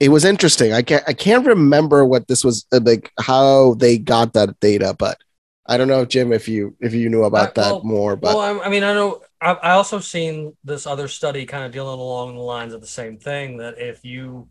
it 0.00 0.08
was 0.10 0.24
interesting. 0.24 0.72
I 0.72 0.82
can't 0.82 1.04
I 1.06 1.12
can't 1.12 1.46
remember 1.46 2.04
what 2.04 2.28
this 2.28 2.44
was 2.44 2.66
uh, 2.72 2.80
like 2.82 3.12
how 3.20 3.74
they 3.74 3.98
got 3.98 4.32
that 4.32 4.58
data, 4.60 4.94
but 4.98 5.18
I 5.66 5.76
don't 5.76 5.88
know, 5.88 6.04
Jim, 6.04 6.32
if 6.32 6.48
you 6.48 6.76
if 6.80 6.94
you 6.94 7.08
knew 7.08 7.24
about 7.24 7.50
I- 7.58 7.62
that 7.62 7.72
well- 7.72 7.84
more. 7.84 8.16
But 8.16 8.36
well, 8.36 8.60
I, 8.62 8.66
I 8.66 8.68
mean, 8.68 8.84
I 8.84 8.94
know. 8.94 9.22
I 9.40 9.70
also 9.70 10.00
seen 10.00 10.56
this 10.64 10.84
other 10.84 11.06
study 11.06 11.46
kind 11.46 11.64
of 11.64 11.70
dealing 11.70 12.00
along 12.00 12.34
the 12.34 12.42
lines 12.42 12.74
of 12.74 12.80
the 12.80 12.88
same 12.88 13.18
thing. 13.18 13.58
That 13.58 13.78
if 13.78 14.04
you 14.04 14.48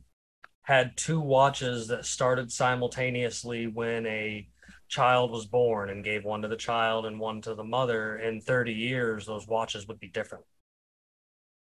had 0.68 0.98
two 0.98 1.20
watches 1.20 1.88
that 1.88 2.06
started 2.06 2.52
simultaneously 2.52 3.68
when 3.68 4.06
a 4.06 4.48
child 4.90 5.32
was 5.32 5.46
born 5.46 5.90
and 5.90 6.04
gave 6.04 6.24
one 6.24 6.42
to 6.42 6.48
the 6.48 6.56
child 6.56 7.06
and 7.06 7.20
one 7.20 7.42
to 7.42 7.56
the 7.56 7.64
mother 7.64 8.18
in 8.18 8.42
30 8.42 8.74
years 8.74 9.26
those 9.26 9.48
watches 9.48 9.88
would 9.88 10.00
be 10.00 10.08
different 10.08 10.46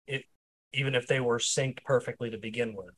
it 0.07 0.25
even 0.73 0.95
if 0.95 1.07
they 1.07 1.21
were 1.21 1.39
synced 1.39 1.83
perfectly 1.85 2.31
to 2.31 2.39
begin 2.39 2.75
with 2.75 2.95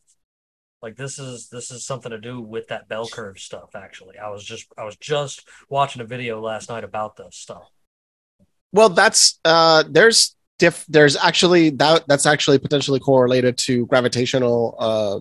like 0.83 0.97
this 0.97 1.19
is 1.19 1.49
this 1.49 1.71
is 1.71 1.85
something 1.85 2.11
to 2.11 2.21
do 2.21 2.41
with 2.41 2.69
that 2.69 2.89
bell 2.89 3.09
curve 3.09 3.39
stuff 3.39 3.75
actually 3.75 4.19
i 4.19 4.31
was 4.31 4.45
just 4.45 4.67
i 4.79 4.85
was 4.85 4.97
just 4.97 5.47
watching 5.69 6.01
a 6.01 6.07
video 6.07 6.41
last 6.41 6.71
night 6.71 6.85
about 6.85 7.17
this 7.17 7.37
stuff 7.37 7.71
well, 8.75 8.89
that's 8.89 9.39
uh, 9.45 9.85
there's 9.89 10.35
diff. 10.59 10.85
There's 10.89 11.17
actually 11.17 11.71
that 11.71 12.09
that's 12.09 12.27
actually 12.27 12.59
potentially 12.59 12.99
correlated 12.99 13.57
to 13.59 13.87
gravitational. 13.87 14.75
Uh, 14.77 15.21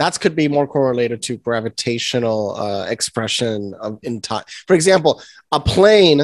that 0.00 0.18
could 0.18 0.34
be 0.34 0.48
more 0.48 0.66
correlated 0.66 1.22
to 1.22 1.36
gravitational 1.36 2.56
uh, 2.56 2.86
expression 2.86 3.74
of 3.74 3.98
in 4.02 4.22
time. 4.22 4.44
For 4.66 4.74
example, 4.74 5.22
a 5.52 5.60
plane 5.60 6.22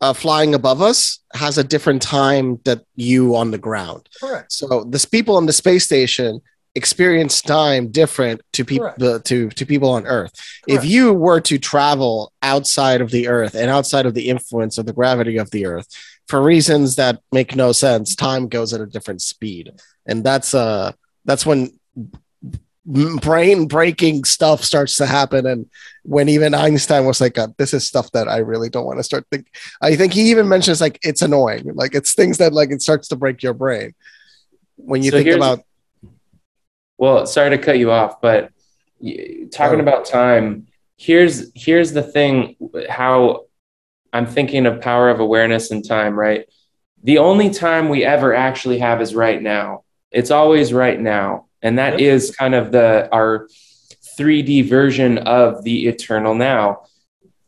uh, 0.00 0.12
flying 0.12 0.54
above 0.54 0.80
us 0.80 1.18
has 1.34 1.58
a 1.58 1.64
different 1.64 2.00
time 2.00 2.60
that 2.64 2.84
you 2.94 3.34
on 3.34 3.50
the 3.50 3.58
ground. 3.58 4.08
correct 4.20 4.52
So 4.52 4.84
this 4.84 5.04
people 5.04 5.36
on 5.36 5.46
the 5.46 5.52
space 5.52 5.84
station 5.84 6.40
experience 6.76 7.42
time 7.42 7.88
different 7.90 8.40
to 8.52 8.64
people 8.64 8.92
Correct. 8.92 9.26
to 9.26 9.48
to 9.50 9.66
people 9.66 9.90
on 9.90 10.06
Earth. 10.06 10.32
If 10.68 10.84
you 10.84 11.12
were 11.12 11.40
to 11.40 11.58
travel 11.58 12.32
outside 12.42 13.00
of 13.00 13.10
the 13.10 13.26
Earth 13.26 13.54
and 13.56 13.68
outside 13.68 14.06
of 14.06 14.14
the 14.14 14.28
influence 14.28 14.78
of 14.78 14.86
the 14.86 14.92
gravity 14.92 15.38
of 15.38 15.50
the 15.50 15.66
Earth, 15.66 15.88
for 16.28 16.40
reasons 16.40 16.94
that 16.96 17.20
make 17.32 17.56
no 17.56 17.72
sense, 17.72 18.14
time 18.14 18.46
goes 18.46 18.72
at 18.72 18.80
a 18.80 18.86
different 18.86 19.22
speed, 19.22 19.72
and 20.06 20.22
that's 20.22 20.54
uh 20.54 20.92
that's 21.24 21.44
when 21.44 21.72
brain 23.20 23.66
breaking 23.66 24.24
stuff 24.24 24.64
starts 24.64 24.96
to 24.96 25.06
happen 25.06 25.46
and 25.46 25.66
when 26.04 26.28
even 26.28 26.54
einstein 26.54 27.04
was 27.04 27.20
like 27.20 27.36
this 27.58 27.74
is 27.74 27.86
stuff 27.86 28.10
that 28.12 28.28
i 28.28 28.38
really 28.38 28.70
don't 28.70 28.86
want 28.86 28.98
to 28.98 29.02
start 29.02 29.26
think 29.30 29.46
i 29.82 29.94
think 29.94 30.12
he 30.12 30.30
even 30.30 30.48
mentions 30.48 30.80
like 30.80 30.98
it's 31.02 31.20
annoying 31.20 31.70
like 31.74 31.94
it's 31.94 32.14
things 32.14 32.38
that 32.38 32.52
like 32.54 32.70
it 32.70 32.80
starts 32.80 33.08
to 33.08 33.16
break 33.16 33.42
your 33.42 33.52
brain 33.52 33.94
when 34.76 35.02
you 35.02 35.10
So 35.10 35.18
think 35.18 35.28
about 35.36 35.60
Well, 36.96 37.26
sorry 37.26 37.50
to 37.50 37.58
cut 37.58 37.78
you 37.78 37.90
off, 37.90 38.20
but 38.20 38.50
talking 39.52 39.78
Oh. 39.78 39.82
about 39.82 40.04
time, 40.06 40.66
here's 40.96 41.50
here's 41.54 41.92
the 41.92 42.02
thing 42.02 42.56
how 42.88 43.44
I'm 44.12 44.26
thinking 44.26 44.66
of 44.66 44.80
power 44.80 45.10
of 45.10 45.20
awareness 45.20 45.70
and 45.70 45.86
time, 45.86 46.18
right? 46.18 46.46
The 47.04 47.18
only 47.18 47.50
time 47.50 47.88
we 47.88 48.04
ever 48.04 48.34
actually 48.34 48.78
have 48.78 49.00
is 49.02 49.14
right 49.14 49.40
now. 49.40 49.84
It's 50.10 50.30
always 50.30 50.72
right 50.72 50.98
now. 50.98 51.47
And 51.62 51.78
that 51.78 51.94
Yep. 51.94 52.00
is 52.00 52.36
kind 52.36 52.54
of 52.54 52.72
the 52.72 53.08
our 53.12 53.48
3D 54.18 54.62
version 54.62 55.18
of 55.18 55.64
the 55.64 55.86
eternal 55.88 56.34
now. 56.34 56.82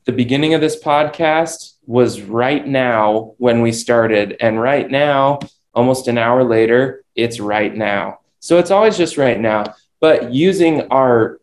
The 0.07 0.13
beginning 0.13 0.55
of 0.55 0.61
this 0.61 0.83
podcast 0.83 1.75
was 1.87 2.21
right 2.23 2.67
now 2.67 3.35
when 3.39 3.61
we 3.63 3.73
started 3.73 4.37
and 4.41 4.61
right 4.61 4.91
now 4.91 5.41
almost 5.75 6.09
an 6.09 6.19
hour 6.19 6.43
later 6.45 7.05
it's 7.15 7.39
right 7.41 7.75
now. 7.75 8.19
So 8.41 8.59
it's 8.59 8.71
always 8.71 8.97
just 8.97 9.17
right 9.17 9.39
now. 9.39 9.75
But 10.01 10.33
using 10.33 10.83
our 10.89 11.41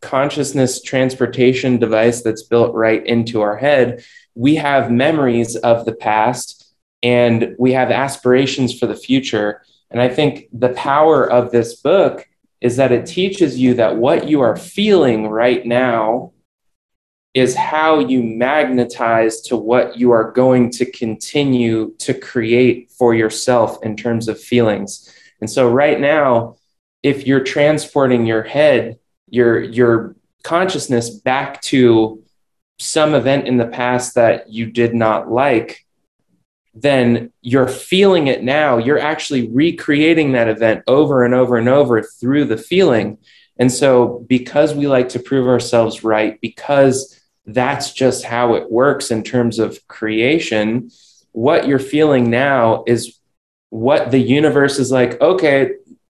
consciousness 0.00 0.82
transportation 0.82 1.78
device 1.78 2.22
that's 2.22 2.42
built 2.42 2.74
right 2.74 3.04
into 3.06 3.40
our 3.40 3.56
head, 3.56 4.04
we 4.34 4.56
have 4.56 4.90
memories 4.90 5.56
of 5.56 5.84
the 5.84 5.94
past 5.94 6.72
and 7.02 7.54
we 7.58 7.72
have 7.72 7.90
aspirations 7.90 8.78
for 8.78 8.86
the 8.86 8.96
future. 8.96 9.62
And 9.90 10.00
I 10.00 10.08
think 10.08 10.48
the 10.52 10.70
power 10.70 11.30
of 11.30 11.50
this 11.50 11.76
book 11.76 12.26
is 12.60 12.76
that 12.76 12.92
it 12.92 13.06
teaches 13.06 13.58
you 13.58 13.74
that 13.74 13.96
what 13.96 14.28
you 14.28 14.40
are 14.40 14.56
feeling 14.56 15.28
right 15.28 15.64
now 15.64 16.32
is 17.32 17.54
how 17.54 18.00
you 18.00 18.22
magnetize 18.22 19.40
to 19.40 19.56
what 19.56 19.96
you 19.96 20.10
are 20.10 20.32
going 20.32 20.70
to 20.70 20.90
continue 20.90 21.94
to 21.98 22.12
create 22.12 22.90
for 22.90 23.14
yourself 23.14 23.78
in 23.84 23.96
terms 23.96 24.28
of 24.28 24.40
feelings. 24.40 25.12
And 25.40 25.48
so 25.48 25.70
right 25.70 25.98
now, 25.98 26.56
if 27.02 27.26
you're 27.26 27.44
transporting 27.44 28.26
your 28.26 28.42
head, 28.42 28.98
your 29.28 29.60
your 29.60 30.16
consciousness 30.42 31.10
back 31.10 31.62
to 31.62 32.22
some 32.78 33.14
event 33.14 33.46
in 33.46 33.58
the 33.58 33.66
past 33.66 34.16
that 34.16 34.50
you 34.50 34.66
did 34.66 34.94
not 34.94 35.30
like, 35.30 35.86
then 36.74 37.32
you're 37.42 37.68
feeling 37.68 38.28
it 38.28 38.42
now. 38.42 38.78
You're 38.78 38.98
actually 38.98 39.48
recreating 39.48 40.32
that 40.32 40.48
event 40.48 40.84
over 40.86 41.24
and 41.24 41.34
over 41.34 41.56
and 41.56 41.68
over 41.68 42.02
through 42.02 42.44
the 42.46 42.56
feeling. 42.56 43.18
And 43.58 43.70
so, 43.70 44.24
because 44.28 44.74
we 44.74 44.86
like 44.86 45.10
to 45.10 45.18
prove 45.18 45.46
ourselves 45.46 46.04
right, 46.04 46.40
because 46.40 47.20
that's 47.44 47.92
just 47.92 48.24
how 48.24 48.54
it 48.54 48.70
works 48.70 49.10
in 49.10 49.22
terms 49.22 49.58
of 49.58 49.86
creation, 49.88 50.90
what 51.32 51.66
you're 51.66 51.78
feeling 51.78 52.30
now 52.30 52.84
is 52.86 53.18
what 53.70 54.10
the 54.10 54.18
universe 54.18 54.78
is 54.78 54.90
like, 54.90 55.20
okay, 55.20 55.72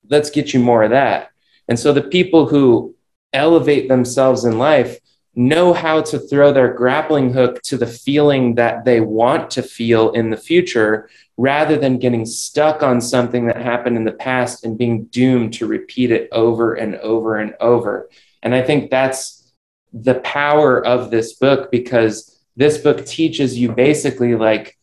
let's 0.10 0.30
get 0.30 0.54
you 0.54 0.60
more 0.60 0.84
of 0.84 0.92
that. 0.92 1.30
And 1.68 1.78
so, 1.78 1.92
the 1.92 2.02
people 2.02 2.48
who 2.48 2.96
elevate 3.34 3.90
themselves 3.90 4.46
in 4.46 4.60
life 4.60 5.00
know 5.36 5.74
how 5.74 6.02
to 6.02 6.20
throw 6.20 6.54
their 6.54 6.74
grappling 6.74 7.34
hook 7.34 7.62
to 7.64 7.78
the 7.78 7.88
feeling 7.88 8.56
that 8.56 8.86
they 8.86 9.02
want 9.02 9.50
to 9.52 9.64
feel 9.64 10.12
in 10.12 10.30
the 10.30 10.38
future 10.38 11.10
rather 11.38 11.78
than 11.78 11.98
getting 11.98 12.26
stuck 12.26 12.84
on 12.84 13.02
something 13.02 13.48
that 13.48 13.58
happened 13.58 13.98
in 13.98 14.04
the 14.04 14.12
past 14.12 14.64
and 14.64 14.78
being 14.78 15.06
doomed 15.06 15.54
to 15.54 15.66
repeat 15.66 16.12
it 16.12 16.30
over 16.32 16.76
and 16.76 16.96
over 16.98 17.38
and 17.38 17.56
over. 17.60 18.10
And 18.44 18.54
I 18.54 18.62
think 18.62 18.92
that's 18.92 19.52
the 19.92 20.16
power 20.20 20.86
of 20.86 21.10
this 21.10 21.34
book 21.34 21.72
because 21.72 22.40
this 22.56 22.78
book 22.78 23.06
teaches 23.06 23.58
you 23.58 23.72
basically 23.72 24.36
like 24.36 24.78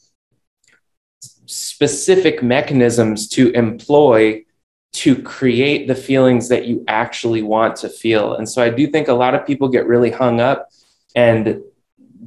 specific 1.47 2.43
mechanisms 2.43 3.29
to 3.29 3.51
employ 3.53 4.45
to 4.93 5.21
create 5.23 5.87
the 5.87 5.95
feelings 5.95 6.49
that 6.49 6.67
you 6.67 6.85
actually 6.89 7.43
want 7.43 7.77
to 7.77 7.89
feel. 7.89 8.35
And 8.35 8.49
so 8.49 8.63
I 8.63 8.71
do 8.71 8.87
think 8.89 9.09
a 9.09 9.13
lot 9.15 9.35
of 9.35 9.47
people 9.47 9.69
get 9.69 9.87
really 9.87 10.11
hung 10.11 10.41
up 10.41 10.69
and 11.15 11.63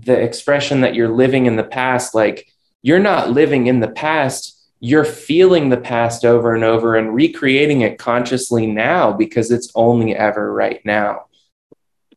the 0.05 0.19
expression 0.19 0.81
that 0.81 0.95
you're 0.95 1.09
living 1.13 1.45
in 1.45 1.55
the 1.55 1.63
past 1.63 2.13
like 2.15 2.47
you're 2.81 2.99
not 2.99 3.29
living 3.29 3.67
in 3.67 3.79
the 3.79 3.87
past 3.87 4.59
you're 4.79 5.05
feeling 5.05 5.69
the 5.69 5.77
past 5.77 6.25
over 6.25 6.53
and 6.53 6.65
over 6.65 6.97
and 6.97 7.13
recreating 7.15 7.81
it 7.81 7.97
consciously 7.97 8.65
now 8.67 9.13
because 9.13 9.49
it's 9.51 9.71
only 9.75 10.13
ever 10.13 10.51
right 10.51 10.81
now 10.83 11.25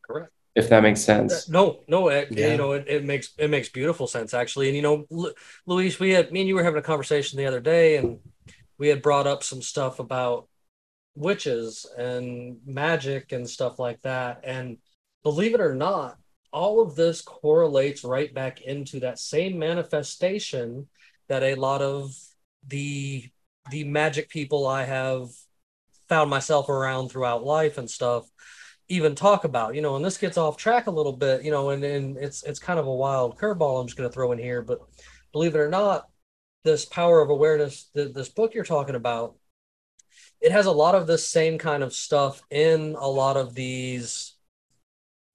correct 0.05 0.31
if 0.55 0.67
that 0.69 0.81
makes 0.83 0.99
sense 1.01 1.47
No, 1.47 1.79
no, 1.87 2.09
it, 2.09 2.29
Yeah. 2.31 2.51
you 2.51 2.57
know, 2.57 2.71
it, 2.73 2.85
it 2.87 3.05
makes 3.05 3.29
it 3.37 3.49
makes 3.49 3.69
beautiful 3.69 4.07
sense 4.07 4.33
actually. 4.33 4.67
And 4.67 4.75
you 4.75 4.81
know, 4.81 5.05
Lu- 5.09 5.33
Luis, 5.65 5.99
we 5.99 6.09
had 6.11 6.31
me 6.31 6.41
and 6.41 6.47
you 6.49 6.55
were 6.55 6.63
having 6.63 6.79
a 6.79 6.83
conversation 6.83 7.37
the 7.37 7.45
other 7.45 7.61
day, 7.61 7.97
and 7.97 8.19
we 8.77 8.87
had 8.87 9.01
brought 9.01 9.27
up 9.27 9.43
some 9.43 9.61
stuff 9.61 9.99
about 9.99 10.47
witches 11.15 11.85
and 11.97 12.57
magic 12.65 13.31
and 13.31 13.49
stuff 13.49 13.79
like 13.79 14.01
that. 14.01 14.41
And 14.43 14.77
believe 15.23 15.53
it 15.53 15.61
or 15.61 15.75
not, 15.75 16.17
all 16.53 16.81
of 16.81 16.95
this 16.95 17.21
correlates 17.21 18.03
right 18.03 18.33
back 18.33 18.61
into 18.61 18.99
that 19.01 19.19
same 19.19 19.59
manifestation 19.59 20.87
that 21.27 21.43
a 21.43 21.55
lot 21.55 21.81
of 21.81 22.15
the 22.67 23.29
the 23.69 23.83
magic 23.83 24.29
people 24.29 24.65
I 24.65 24.85
have 24.85 25.27
found 26.07 26.29
myself 26.29 26.69
around 26.69 27.09
throughout 27.09 27.43
life 27.43 27.77
and 27.77 27.89
stuff 27.89 28.29
even 28.89 29.15
talk 29.15 29.43
about, 29.43 29.75
you 29.75 29.81
know, 29.81 29.97
and 29.97 30.05
this 30.05 30.17
gets 30.17 30.37
off 30.37 30.55
track 30.55 30.87
a 30.87 30.91
little 30.91 31.11
bit, 31.11 31.43
you 31.43 31.51
know, 31.51 31.71
and, 31.71 31.83
and 31.83 32.17
it's 32.17 32.43
it's 32.43 32.59
kind 32.59 32.79
of 32.79 32.87
a 32.87 32.95
wild 32.95 33.37
curveball 33.37 33.81
I'm 33.81 33.87
just 33.87 33.97
going 33.97 34.09
to 34.09 34.13
throw 34.13 34.31
in 34.31 34.39
here, 34.39 34.61
but 34.61 34.79
believe 35.33 35.55
it 35.55 35.59
or 35.59 35.69
not, 35.69 36.07
this 36.67 36.85
power 36.85 37.21
of 37.21 37.29
awareness, 37.29 37.89
th- 37.95 38.13
this 38.13 38.27
book 38.27 38.53
you're 38.53 38.65
talking 38.65 38.95
about, 38.95 39.35
it 40.41 40.51
has 40.51 40.65
a 40.65 40.71
lot 40.71 40.95
of 40.95 41.07
this 41.07 41.27
same 41.27 41.57
kind 41.57 41.81
of 41.81 41.93
stuff 41.93 42.43
in 42.51 42.95
a 42.99 43.07
lot 43.07 43.37
of 43.37 43.55
these 43.55 44.35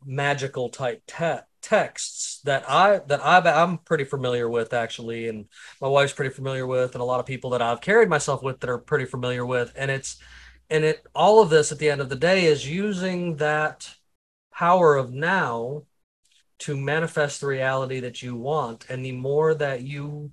magical 0.05 0.68
type 0.68 1.03
te- 1.07 1.47
texts 1.62 2.41
that 2.45 2.68
I 2.68 2.99
that 3.07 3.24
I 3.24 3.39
I'm 3.62 3.78
pretty 3.78 4.05
familiar 4.05 4.49
with 4.49 4.74
actually, 4.74 5.28
and 5.28 5.47
my 5.80 5.89
wife's 5.89 6.12
pretty 6.12 6.35
familiar 6.35 6.66
with, 6.66 6.95
and 6.95 7.01
a 7.01 7.07
lot 7.07 7.20
of 7.20 7.26
people 7.26 7.51
that 7.51 7.62
I've 7.62 7.80
carried 7.80 8.11
myself 8.11 8.43
with 8.43 8.61
that 8.61 8.70
are 8.70 8.78
pretty 8.78 9.07
familiar 9.07 9.47
with, 9.47 9.72
and 9.74 9.91
it's 9.91 10.20
and 10.68 10.85
it 10.85 11.07
all 11.14 11.41
of 11.41 11.49
this 11.51 11.72
at 11.72 11.78
the 11.78 11.89
end 11.91 12.03
of 12.03 12.11
the 12.11 12.16
day 12.16 12.45
is 12.45 12.68
using 12.68 13.37
that 13.37 13.89
power 14.53 14.97
of 14.97 15.12
now 15.12 15.85
to 16.59 16.76
manifest 16.76 17.41
the 17.41 17.47
reality 17.47 18.01
that 18.01 18.22
you 18.22 18.37
want 18.37 18.87
and 18.89 19.05
the 19.05 19.12
more 19.12 19.55
that 19.55 19.83
you 19.83 20.30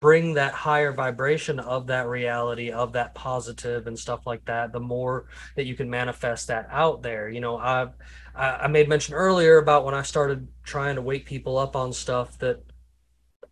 bring 0.00 0.34
that 0.34 0.52
higher 0.52 0.92
vibration 0.92 1.58
of 1.58 1.86
that 1.86 2.06
reality 2.06 2.70
of 2.70 2.92
that 2.92 3.14
positive 3.14 3.86
and 3.86 3.98
stuff 3.98 4.26
like 4.26 4.44
that 4.44 4.72
the 4.72 4.80
more 4.80 5.26
that 5.56 5.64
you 5.64 5.74
can 5.74 5.88
manifest 5.88 6.48
that 6.48 6.68
out 6.70 7.02
there. 7.02 7.28
You 7.28 7.40
know 7.40 7.56
i 7.56 7.88
I 8.34 8.68
made 8.68 8.88
mention 8.88 9.14
earlier 9.14 9.58
about 9.58 9.84
when 9.84 9.94
i 9.94 10.02
started 10.02 10.46
trying 10.62 10.96
to 10.96 11.02
wake 11.02 11.26
people 11.26 11.56
up 11.56 11.74
on 11.76 11.92
stuff 11.92 12.38
that 12.38 12.62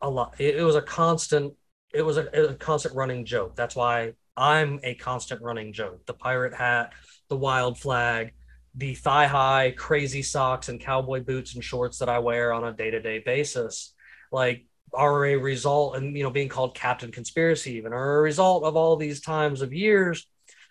a 0.02 0.10
lot 0.10 0.34
it, 0.38 0.56
it 0.56 0.62
was 0.62 0.76
a 0.76 0.82
constant 0.82 1.54
it 1.94 2.02
was 2.02 2.16
a, 2.18 2.26
a 2.50 2.54
constant 2.54 2.94
running 2.94 3.24
joke. 3.24 3.56
That's 3.56 3.76
why 3.76 4.12
i'm 4.36 4.80
a 4.82 4.94
constant 4.94 5.40
running 5.42 5.72
joke. 5.72 6.04
The 6.06 6.14
pirate 6.14 6.54
hat 6.54 6.92
the 7.30 7.36
wild 7.36 7.78
flag 7.78 8.32
the 8.74 8.94
thigh 8.94 9.26
high 9.26 9.72
crazy 9.76 10.20
socks 10.22 10.68
and 10.68 10.80
cowboy 10.80 11.20
boots 11.20 11.54
and 11.54 11.64
shorts 11.64 11.98
that 11.98 12.08
i 12.08 12.18
wear 12.18 12.52
on 12.52 12.64
a 12.64 12.72
day-to-day 12.72 13.20
basis. 13.24 13.94
Like 14.30 14.66
are 14.96 15.26
a 15.26 15.36
result 15.36 15.96
and 15.96 16.16
you 16.16 16.22
know 16.22 16.30
being 16.30 16.48
called 16.48 16.74
captain 16.74 17.10
conspiracy 17.10 17.72
even 17.74 17.92
are 17.92 18.18
a 18.18 18.22
result 18.22 18.64
of 18.64 18.76
all 18.76 18.96
these 18.96 19.20
times 19.20 19.62
of 19.62 19.72
years 19.72 20.26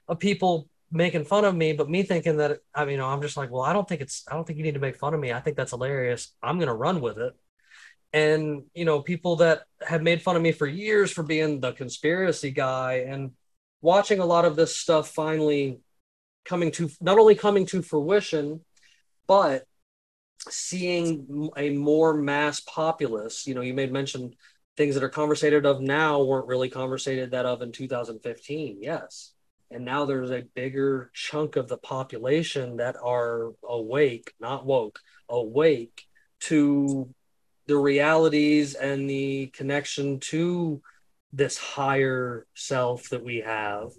of 0.08 0.20
people 0.20 0.68
making 0.92 1.26
fun 1.26 1.44
of 1.44 1.56
me 1.56 1.74
but 1.74 1.90
me 1.90 2.04
thinking 2.04 2.38
that 2.38 2.60
i 2.76 2.86
mean 2.86 2.94
you 2.94 2.98
know, 2.98 3.08
i'm 3.08 3.22
just 3.22 3.38
like 3.38 3.52
well 3.52 3.64
i 3.64 3.74
don't 3.74 3.88
think 3.88 4.02
it's 4.02 4.24
i 4.30 4.36
don't 4.36 4.46
think 4.46 4.58
you 4.58 4.64
need 4.64 4.76
to 4.76 4.80
make 4.80 4.96
fun 4.96 5.14
of 5.14 5.20
me. 5.20 5.34
I 5.34 5.40
think 5.40 5.58
that's 5.58 5.72
hilarious. 5.72 6.34
I'm 6.42 6.58
going 6.58 6.68
to 6.68 6.74
run 6.74 7.02
with 7.02 7.18
it. 7.18 7.34
And 8.14 8.64
you 8.76 8.86
know 8.86 9.02
people 9.02 9.38
that 9.38 9.64
have 9.86 10.04
made 10.04 10.22
fun 10.22 10.36
of 10.36 10.42
me 10.42 10.52
for 10.52 10.68
years 10.68 11.12
for 11.12 11.24
being 11.24 11.60
the 11.60 11.74
conspiracy 11.74 12.52
guy 12.52 13.06
and 13.08 13.32
watching 13.82 14.20
a 14.20 14.26
lot 14.26 14.46
of 14.46 14.56
this 14.56 14.78
stuff 14.78 15.10
finally 15.10 15.80
coming 16.46 16.72
to 16.72 16.90
not 17.02 17.18
only 17.18 17.36
coming 17.36 17.66
to 17.68 17.82
fruition 17.82 18.62
but 19.28 19.66
seeing 20.50 21.50
a 21.58 21.70
more 21.70 22.14
mass 22.14 22.60
populace 22.60 23.48
you 23.48 23.56
know 23.56 23.62
you 23.62 23.74
made 23.74 23.92
mention 23.92 24.34
things 24.76 24.96
that 24.96 25.04
are 25.04 25.10
conversated 25.10 25.66
of 25.66 25.82
now 25.82 26.24
weren't 26.24 26.48
really 26.48 26.70
conversated 26.70 27.32
that 27.32 27.46
of 27.46 27.62
in 27.62 27.72
2015 27.72 28.78
yes. 28.82 29.32
And 29.72 29.86
now 29.86 30.06
there's 30.06 30.30
a 30.30 30.44
bigger 30.54 31.10
chunk 31.16 31.56
of 31.56 31.68
the 31.68 31.78
population 31.78 32.78
that 32.78 32.96
are 33.02 33.54
awake 33.68 34.34
not 34.40 34.66
woke 34.66 35.00
awake 35.30 36.06
to 36.42 37.10
the 37.66 37.78
realities 37.78 38.76
and 38.76 39.10
the 39.10 39.48
connection 39.48 40.20
to 40.20 40.82
this 41.32 41.58
higher 41.58 42.46
self 42.54 43.10
that 43.10 43.24
we 43.24 43.38
have 43.38 43.92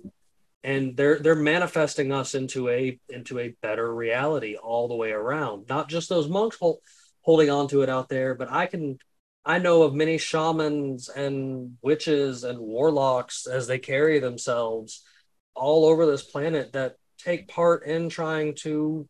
and 0.64 0.96
they're 0.96 1.20
they're 1.20 1.36
manifesting 1.36 2.10
us 2.10 2.34
into 2.34 2.68
a 2.68 2.98
into 3.08 3.38
a 3.38 3.54
better 3.62 3.94
reality 3.94 4.56
all 4.56 4.88
the 4.88 4.96
way 4.96 5.12
around. 5.12 5.68
Not 5.68 5.88
just 5.88 6.08
those 6.08 6.28
monks 6.28 6.56
hold, 6.56 6.78
holding 7.22 7.50
on 7.50 7.68
to 7.68 7.82
it 7.82 7.88
out 7.88 8.10
there 8.10 8.34
but 8.34 8.52
i 8.52 8.66
can 8.66 8.98
i 9.46 9.58
know 9.58 9.82
of 9.82 9.94
many 9.94 10.18
shamans 10.18 11.08
and 11.08 11.78
witches 11.80 12.44
and 12.44 12.58
warlocks 12.58 13.46
as 13.46 13.66
they 13.66 13.78
carry 13.78 14.18
themselves 14.18 15.02
all 15.54 15.86
over 15.86 16.04
this 16.04 16.22
planet 16.22 16.72
that 16.72 16.96
take 17.18 17.48
part 17.48 17.86
in 17.86 18.08
trying 18.08 18.54
to 18.54 19.08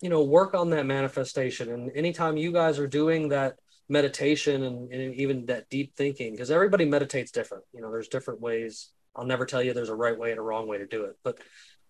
you 0.00 0.10
know 0.10 0.22
work 0.22 0.54
on 0.54 0.70
that 0.70 0.86
manifestation. 0.86 1.70
And 1.70 1.90
anytime 1.94 2.36
you 2.36 2.52
guys 2.52 2.78
are 2.78 2.86
doing 2.86 3.28
that 3.30 3.56
meditation 3.88 4.62
and, 4.62 4.92
and 4.92 5.14
even 5.14 5.46
that 5.46 5.68
deep 5.70 5.96
thinking 5.96 6.32
because 6.32 6.50
everybody 6.50 6.84
meditates 6.84 7.30
different 7.30 7.64
you 7.72 7.80
know 7.80 7.90
there's 7.90 8.08
different 8.08 8.38
ways 8.38 8.90
i'll 9.18 9.26
never 9.26 9.44
tell 9.44 9.62
you 9.62 9.74
there's 9.74 9.88
a 9.88 9.94
right 9.94 10.18
way 10.18 10.30
and 10.30 10.38
a 10.38 10.42
wrong 10.42 10.66
way 10.66 10.78
to 10.78 10.86
do 10.86 11.04
it. 11.04 11.16
But 11.24 11.38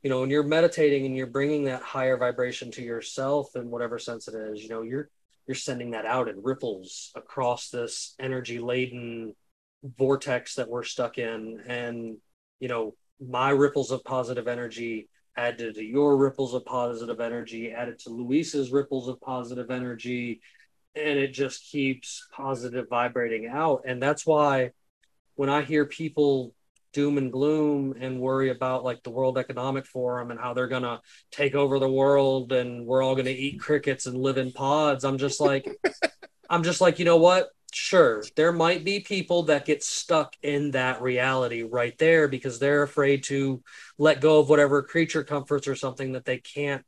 you 0.02 0.10
know 0.10 0.20
when 0.20 0.30
you're 0.30 0.42
meditating 0.42 1.06
and 1.06 1.16
you're 1.16 1.26
bringing 1.26 1.64
that 1.64 1.82
higher 1.82 2.16
vibration 2.16 2.70
to 2.72 2.82
yourself 2.82 3.54
in 3.54 3.70
whatever 3.70 3.98
sense 3.98 4.28
it 4.28 4.34
is 4.34 4.62
you 4.62 4.68
know 4.68 4.82
you're 4.82 5.10
you're 5.46 5.54
sending 5.54 5.92
that 5.92 6.06
out 6.06 6.28
in 6.28 6.42
ripples 6.42 7.10
across 7.14 7.70
this 7.70 8.14
energy 8.18 8.58
laden 8.58 9.34
vortex 9.96 10.56
that 10.56 10.68
we're 10.68 10.84
stuck 10.84 11.18
in. 11.18 11.62
And 11.66 12.16
you 12.60 12.68
know 12.68 12.94
my 13.20 13.50
ripples 13.50 13.90
of 13.90 14.04
positive 14.04 14.48
energy 14.48 15.08
added 15.36 15.74
to 15.74 15.84
your 15.84 16.16
ripples 16.16 16.54
of 16.54 16.64
positive 16.64 17.20
energy 17.20 17.70
added 17.72 17.98
to 18.00 18.10
luis's 18.10 18.70
ripples 18.72 19.08
of 19.08 19.20
positive 19.20 19.70
energy 19.70 20.40
and 20.94 21.18
it 21.18 21.28
just 21.28 21.64
keeps 21.64 22.26
positive 22.32 22.88
vibrating 22.88 23.46
out. 23.46 23.82
And 23.86 24.02
that's 24.02 24.26
why 24.26 24.70
when 25.36 25.48
i 25.48 25.62
hear 25.62 25.84
people 25.84 26.54
doom 26.98 27.16
and 27.16 27.30
gloom 27.30 27.94
and 28.00 28.18
worry 28.18 28.50
about 28.50 28.82
like 28.82 29.00
the 29.04 29.10
world 29.10 29.38
economic 29.38 29.86
forum 29.86 30.32
and 30.32 30.40
how 30.40 30.52
they're 30.52 30.66
to 30.82 31.00
take 31.30 31.54
over 31.54 31.78
the 31.78 31.88
world 31.88 32.50
and 32.50 32.84
we're 32.84 33.04
all 33.04 33.14
to 33.26 33.30
eat 33.30 33.60
crickets 33.60 34.06
and 34.06 34.18
live 34.18 34.36
in 34.36 34.50
pods. 34.50 35.04
I'm 35.04 35.16
just 35.16 35.40
like 35.40 35.64
i'm 36.50 36.64
just 36.64 36.80
like 36.80 36.98
you 36.98 37.04
know 37.04 37.18
what? 37.18 37.50
Sure 37.72 38.24
there 38.34 38.50
might 38.50 38.84
be 38.84 38.98
people 38.98 39.44
that 39.44 39.64
get 39.64 39.84
stuck 39.84 40.34
in 40.42 40.72
that 40.72 41.00
reality 41.00 41.62
right 41.62 41.96
there 41.98 42.26
because 42.26 42.58
they're 42.58 42.82
afraid 42.82 43.22
to 43.22 43.62
let 43.96 44.20
go 44.20 44.40
of 44.40 44.48
whatever 44.48 44.82
creature 44.82 45.22
comforts 45.22 45.68
or 45.68 45.76
something 45.76 46.14
that 46.14 46.24
they 46.24 46.38
can't 46.38 46.84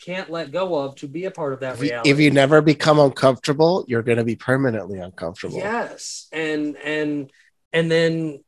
can't 0.00 0.30
let 0.30 0.52
go 0.52 0.76
of 0.76 0.94
to 0.96 1.08
be 1.08 1.24
a 1.24 1.32
part 1.32 1.52
of 1.52 1.60
that 1.60 1.80
reality 1.80 2.10
if 2.10 2.20
you 2.20 2.30
never 2.30 2.60
become 2.60 3.00
uncomfortable, 3.00 3.84
you're 3.88 4.02
going 4.02 4.18
to 4.18 4.24
be 4.24 4.36
permanently 4.36 5.00
uncomfortable. 5.00 5.58
Yes, 5.58 6.28
and 6.30 6.76
and 6.76 7.32
and 7.72 7.90
then 7.90 8.44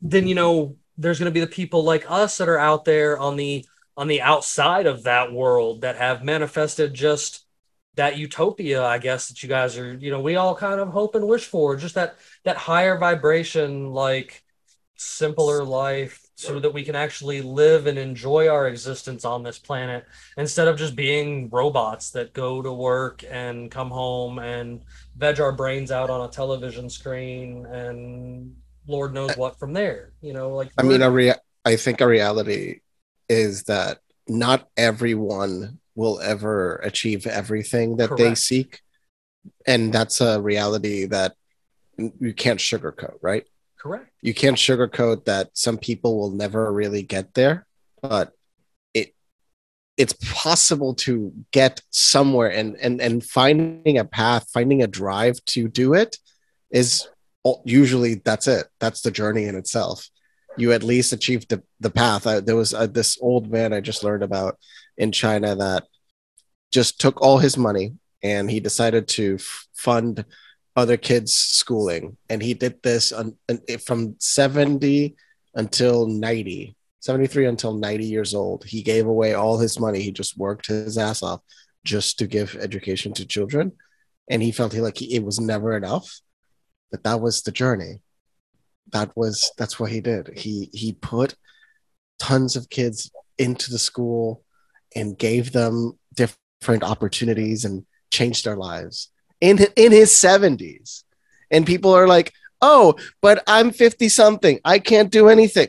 then 0.00 0.26
you 0.26 0.34
know 0.34 0.76
there's 0.96 1.18
going 1.18 1.30
to 1.30 1.34
be 1.34 1.40
the 1.40 1.46
people 1.46 1.84
like 1.84 2.10
us 2.10 2.38
that 2.38 2.48
are 2.48 2.58
out 2.58 2.84
there 2.84 3.18
on 3.18 3.36
the 3.36 3.64
on 3.96 4.08
the 4.08 4.22
outside 4.22 4.86
of 4.86 5.04
that 5.04 5.32
world 5.32 5.80
that 5.80 5.96
have 5.96 6.24
manifested 6.24 6.94
just 6.94 7.44
that 7.96 8.16
utopia 8.16 8.84
i 8.84 8.98
guess 8.98 9.28
that 9.28 9.42
you 9.42 9.48
guys 9.48 9.76
are 9.76 9.94
you 9.94 10.10
know 10.10 10.20
we 10.20 10.36
all 10.36 10.54
kind 10.54 10.80
of 10.80 10.88
hope 10.88 11.14
and 11.14 11.26
wish 11.26 11.44
for. 11.46 11.76
Just 11.76 11.94
that 11.94 12.16
that 12.44 12.56
higher 12.56 12.98
vibration 12.98 13.90
like 13.90 14.44
simpler 14.96 15.64
life 15.64 16.20
so 16.34 16.58
that 16.60 16.72
we 16.72 16.84
can 16.84 16.94
actually 16.94 17.40
live 17.40 17.86
and 17.86 17.98
enjoy 17.98 18.48
our 18.48 18.68
existence 18.68 19.24
on 19.24 19.42
this 19.42 19.58
planet 19.58 20.06
instead 20.36 20.68
of 20.68 20.76
just 20.76 20.96
being 20.96 21.48
robots 21.50 22.10
that 22.10 22.32
go 22.32 22.62
to 22.62 22.72
work 22.72 23.24
and 23.28 23.70
come 23.70 23.90
home 23.90 24.38
and 24.38 24.82
veg 25.16 25.40
our 25.40 25.52
brains 25.52 25.90
out 25.90 26.10
on 26.10 26.28
a 26.28 26.32
television 26.32 26.88
screen 26.90 27.66
and 27.66 28.54
lord 28.88 29.14
knows 29.14 29.36
what 29.36 29.58
from 29.58 29.72
there 29.72 30.12
you 30.20 30.32
know 30.32 30.48
like 30.50 30.72
I 30.76 30.82
mean, 30.82 31.02
a 31.02 31.10
rea- 31.10 31.34
I 31.64 31.76
think 31.76 32.00
a 32.00 32.06
reality 32.06 32.80
is 33.28 33.64
that 33.64 33.98
not 34.28 34.68
everyone 34.76 35.78
will 35.94 36.20
ever 36.20 36.76
achieve 36.76 37.26
everything 37.26 37.96
that 37.96 38.16
they 38.16 38.34
seek. 38.34 38.80
And 39.66 39.92
that's 39.92 40.20
a 40.20 40.40
reality 40.40 41.06
that 41.06 41.34
you 41.96 42.32
can't 42.32 42.60
sugarcoat, 42.60 43.18
right? 43.22 43.44
correct 43.78 44.10
You 44.22 44.34
can't 44.34 44.56
sugarcoat 44.56 45.24
that 45.26 45.50
some 45.54 45.78
people 45.78 46.18
will 46.18 46.30
never 46.32 46.72
really 46.72 47.02
get 47.02 47.34
there, 47.34 47.66
but 48.02 48.32
it 48.92 49.14
it's 49.96 50.14
possible 50.24 50.94
to 51.06 51.32
get 51.52 51.80
somewhere 51.90 52.50
and 52.50 52.76
and 52.76 53.00
and 53.00 53.24
finding 53.24 53.98
a 53.98 54.04
path, 54.04 54.48
finding 54.52 54.82
a 54.82 54.88
drive 54.88 55.44
to 55.46 55.68
do 55.68 55.94
it 55.94 56.18
is 56.70 57.08
usually 57.64 58.14
that's 58.14 58.46
it. 58.46 58.66
That's 58.80 59.02
the 59.02 59.10
journey 59.10 59.44
in 59.44 59.54
itself. 59.56 60.08
You 60.56 60.72
at 60.72 60.82
least 60.82 61.12
achieved 61.12 61.50
the, 61.50 61.62
the 61.80 61.90
path. 61.90 62.26
I, 62.26 62.40
there 62.40 62.56
was 62.56 62.74
uh, 62.74 62.86
this 62.86 63.18
old 63.20 63.50
man 63.50 63.72
I 63.72 63.80
just 63.80 64.04
learned 64.04 64.22
about 64.22 64.58
in 64.96 65.12
China 65.12 65.54
that 65.56 65.84
just 66.72 67.00
took 67.00 67.20
all 67.22 67.38
his 67.38 67.56
money 67.56 67.94
and 68.22 68.50
he 68.50 68.60
decided 68.60 69.06
to 69.08 69.36
f- 69.36 69.66
fund 69.74 70.24
other 70.74 70.96
kids' 70.96 71.32
schooling. 71.32 72.16
And 72.28 72.42
he 72.42 72.54
did 72.54 72.82
this 72.82 73.12
on, 73.12 73.36
on- 73.48 73.78
from 73.78 74.16
70 74.18 75.16
until 75.54 76.06
90, 76.06 76.76
73 77.00 77.46
until 77.46 77.74
90 77.74 78.04
years 78.04 78.34
old. 78.34 78.64
He 78.64 78.82
gave 78.82 79.06
away 79.06 79.34
all 79.34 79.58
his 79.58 79.78
money. 79.78 80.00
He 80.00 80.12
just 80.12 80.36
worked 80.36 80.66
his 80.66 80.98
ass 80.98 81.22
off 81.22 81.40
just 81.84 82.18
to 82.18 82.26
give 82.26 82.56
education 82.56 83.12
to 83.14 83.26
children. 83.26 83.72
And 84.30 84.42
he 84.42 84.52
felt 84.52 84.72
he, 84.72 84.80
like 84.80 84.98
he, 84.98 85.14
it 85.14 85.24
was 85.24 85.40
never 85.40 85.76
enough. 85.76 86.20
But 86.90 87.02
that 87.04 87.20
was 87.20 87.42
the 87.42 87.52
journey. 87.52 88.00
That 88.92 89.16
was 89.16 89.52
that's 89.58 89.78
what 89.78 89.90
he 89.90 90.00
did. 90.00 90.30
He 90.36 90.70
he 90.72 90.92
put 90.92 91.34
tons 92.18 92.56
of 92.56 92.70
kids 92.70 93.10
into 93.38 93.70
the 93.70 93.78
school 93.78 94.42
and 94.96 95.18
gave 95.18 95.52
them 95.52 95.98
different 96.14 96.82
opportunities 96.82 97.64
and 97.64 97.84
changed 98.10 98.44
their 98.44 98.56
lives 98.56 99.10
in 99.40 99.58
in 99.76 99.92
his 99.92 100.10
70s 100.10 101.04
and 101.50 101.66
people 101.66 101.92
are 101.92 102.08
like 102.08 102.32
oh 102.62 102.94
but 103.20 103.44
i'm 103.46 103.70
50 103.70 104.08
something 104.08 104.58
i 104.64 104.78
can't 104.78 105.10
do 105.10 105.28
anything. 105.28 105.68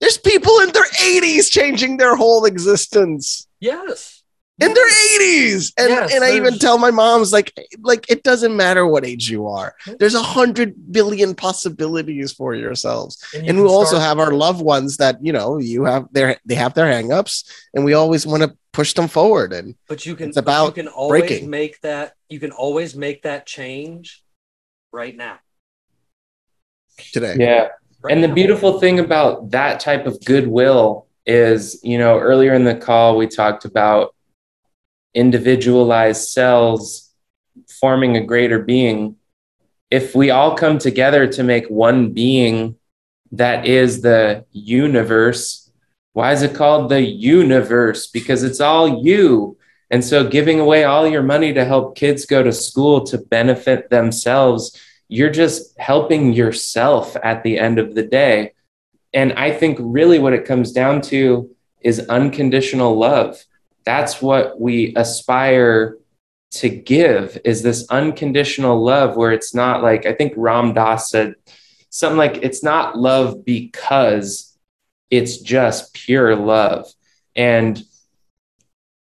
There's 0.00 0.18
people 0.18 0.58
in 0.60 0.70
their 0.72 0.84
80s 0.84 1.50
changing 1.50 1.96
their 1.96 2.14
whole 2.14 2.44
existence. 2.44 3.48
Yes 3.58 4.23
in 4.60 4.72
their 4.72 4.88
80s 4.88 5.72
and, 5.76 5.88
Yes, 5.90 6.14
and 6.14 6.22
i 6.22 6.36
even 6.36 6.58
tell 6.58 6.78
my 6.78 6.90
moms 6.90 7.32
like 7.32 7.52
like 7.80 8.08
it 8.08 8.22
doesn't 8.22 8.56
matter 8.56 8.86
what 8.86 9.04
age 9.04 9.28
you 9.28 9.48
are. 9.48 9.74
There's 9.98 10.14
a 10.14 10.22
hundred 10.22 10.92
billion 10.92 11.34
possibilities 11.34 12.32
for 12.32 12.54
yourselves. 12.54 13.22
You 13.32 13.40
and 13.40 13.48
can 13.48 13.62
we 13.62 13.68
also 13.68 13.98
have 13.98 14.18
our 14.20 14.32
loved 14.32 14.62
ones 14.62 14.96
that 14.98 15.16
you 15.24 15.32
know 15.32 15.58
you 15.58 15.84
have 15.84 16.06
their 16.12 16.36
they 16.44 16.54
have 16.54 16.74
their 16.74 16.86
hangups 16.86 17.50
and 17.74 17.84
we 17.84 17.94
always 17.94 18.26
want 18.26 18.44
to 18.44 18.56
push 18.72 18.92
them 18.92 19.08
forward 19.08 19.52
and 19.52 19.74
but 19.88 20.06
you 20.06 20.14
can 20.14 20.28
it's 20.28 20.36
about 20.36 20.66
you 20.66 20.82
can 20.84 20.88
always 20.88 21.20
breaking. 21.20 21.50
make 21.50 21.80
that 21.80 22.14
you 22.28 22.38
can 22.38 22.52
always 22.52 22.94
make 22.94 23.22
that 23.22 23.46
change 23.46 24.22
right 24.92 25.16
now. 25.16 25.38
today. 27.12 27.36
Yeah. 27.38 27.68
Right 28.02 28.12
and 28.12 28.22
the 28.22 28.28
beautiful 28.28 28.78
thing 28.78 29.00
about 29.00 29.50
that 29.50 29.80
type 29.80 30.06
of 30.06 30.22
goodwill 30.24 31.06
is, 31.26 31.80
you 31.82 31.98
know, 31.98 32.18
earlier 32.18 32.52
in 32.54 32.64
the 32.64 32.74
call, 32.76 33.16
we 33.16 33.26
talked 33.26 33.64
about 33.64 34.13
individualized 35.14 36.28
cells 36.28 37.12
forming 37.68 38.16
a 38.16 38.24
greater 38.24 38.58
being. 38.58 39.16
If 39.90 40.14
we 40.14 40.30
all 40.30 40.56
come 40.56 40.78
together 40.78 41.26
to 41.28 41.42
make 41.42 41.68
one 41.68 42.12
being 42.12 42.76
that 43.32 43.66
is 43.66 44.02
the 44.02 44.44
universe, 44.52 45.70
why 46.12 46.32
is 46.32 46.42
it 46.42 46.54
called 46.54 46.88
the 46.88 47.02
universe? 47.02 48.06
Because 48.06 48.42
it's 48.42 48.60
all 48.60 49.04
you. 49.04 49.56
And 49.90 50.04
so, 50.04 50.26
giving 50.26 50.58
away 50.60 50.84
all 50.84 51.06
your 51.06 51.22
money 51.22 51.52
to 51.52 51.64
help 51.64 51.96
kids 51.96 52.26
go 52.26 52.42
to 52.42 52.52
school 52.52 53.04
to 53.04 53.18
benefit 53.18 53.90
themselves 53.90 54.80
you're 55.08 55.30
just 55.30 55.78
helping 55.78 56.32
yourself 56.32 57.16
at 57.22 57.42
the 57.42 57.58
end 57.58 57.78
of 57.78 57.94
the 57.94 58.02
day. 58.02 58.52
And 59.12 59.32
I 59.34 59.52
think 59.52 59.78
really 59.80 60.18
what 60.18 60.32
it 60.32 60.44
comes 60.44 60.72
down 60.72 61.02
to 61.02 61.54
is 61.80 62.00
unconditional 62.08 62.96
love. 62.96 63.44
That's 63.84 64.22
what 64.22 64.60
we 64.60 64.94
aspire 64.96 65.98
to 66.52 66.68
give 66.68 67.38
is 67.44 67.62
this 67.62 67.86
unconditional 67.90 68.82
love 68.82 69.16
where 69.16 69.32
it's 69.32 69.54
not 69.54 69.82
like 69.82 70.06
I 70.06 70.12
think 70.12 70.32
Ram 70.36 70.72
Dass 70.72 71.10
said 71.10 71.34
something 71.90 72.16
like 72.16 72.38
it's 72.42 72.62
not 72.62 72.96
love 72.96 73.44
because 73.44 74.56
it's 75.10 75.38
just 75.38 75.94
pure 75.94 76.34
love. 76.34 76.90
And 77.36 77.82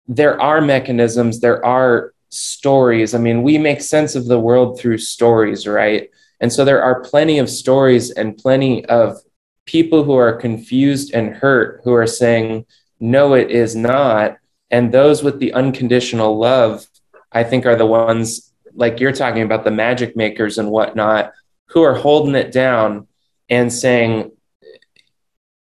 there 0.06 0.40
are 0.40 0.60
mechanisms, 0.60 1.40
there 1.40 1.64
are 1.64 2.12
stories. 2.30 3.14
I 3.14 3.18
mean, 3.18 3.42
we 3.42 3.58
make 3.58 3.80
sense 3.80 4.14
of 4.14 4.26
the 4.26 4.38
world 4.38 4.78
through 4.78 4.98
stories, 4.98 5.66
right? 5.66 6.08
And 6.40 6.52
so 6.52 6.64
there 6.64 6.82
are 6.82 7.02
plenty 7.02 7.38
of 7.38 7.48
stories 7.48 8.10
and 8.10 8.36
plenty 8.36 8.84
of 8.86 9.18
people 9.64 10.02
who 10.02 10.14
are 10.14 10.36
confused 10.36 11.14
and 11.14 11.34
hurt 11.34 11.80
who 11.84 11.92
are 11.92 12.06
saying, 12.06 12.66
no, 12.98 13.34
it 13.34 13.50
is 13.50 13.76
not. 13.76 14.36
And 14.72 14.90
those 14.90 15.22
with 15.22 15.38
the 15.38 15.52
unconditional 15.52 16.36
love, 16.36 16.86
I 17.30 17.44
think, 17.44 17.66
are 17.66 17.76
the 17.76 17.86
ones 17.86 18.52
like 18.74 18.98
you're 18.98 19.12
talking 19.12 19.42
about 19.42 19.64
the 19.64 19.70
magic 19.70 20.16
makers 20.16 20.58
and 20.58 20.70
whatnot 20.70 21.32
who 21.66 21.82
are 21.82 21.94
holding 21.94 22.34
it 22.34 22.50
down 22.50 23.06
and 23.48 23.72
saying, 23.72 24.32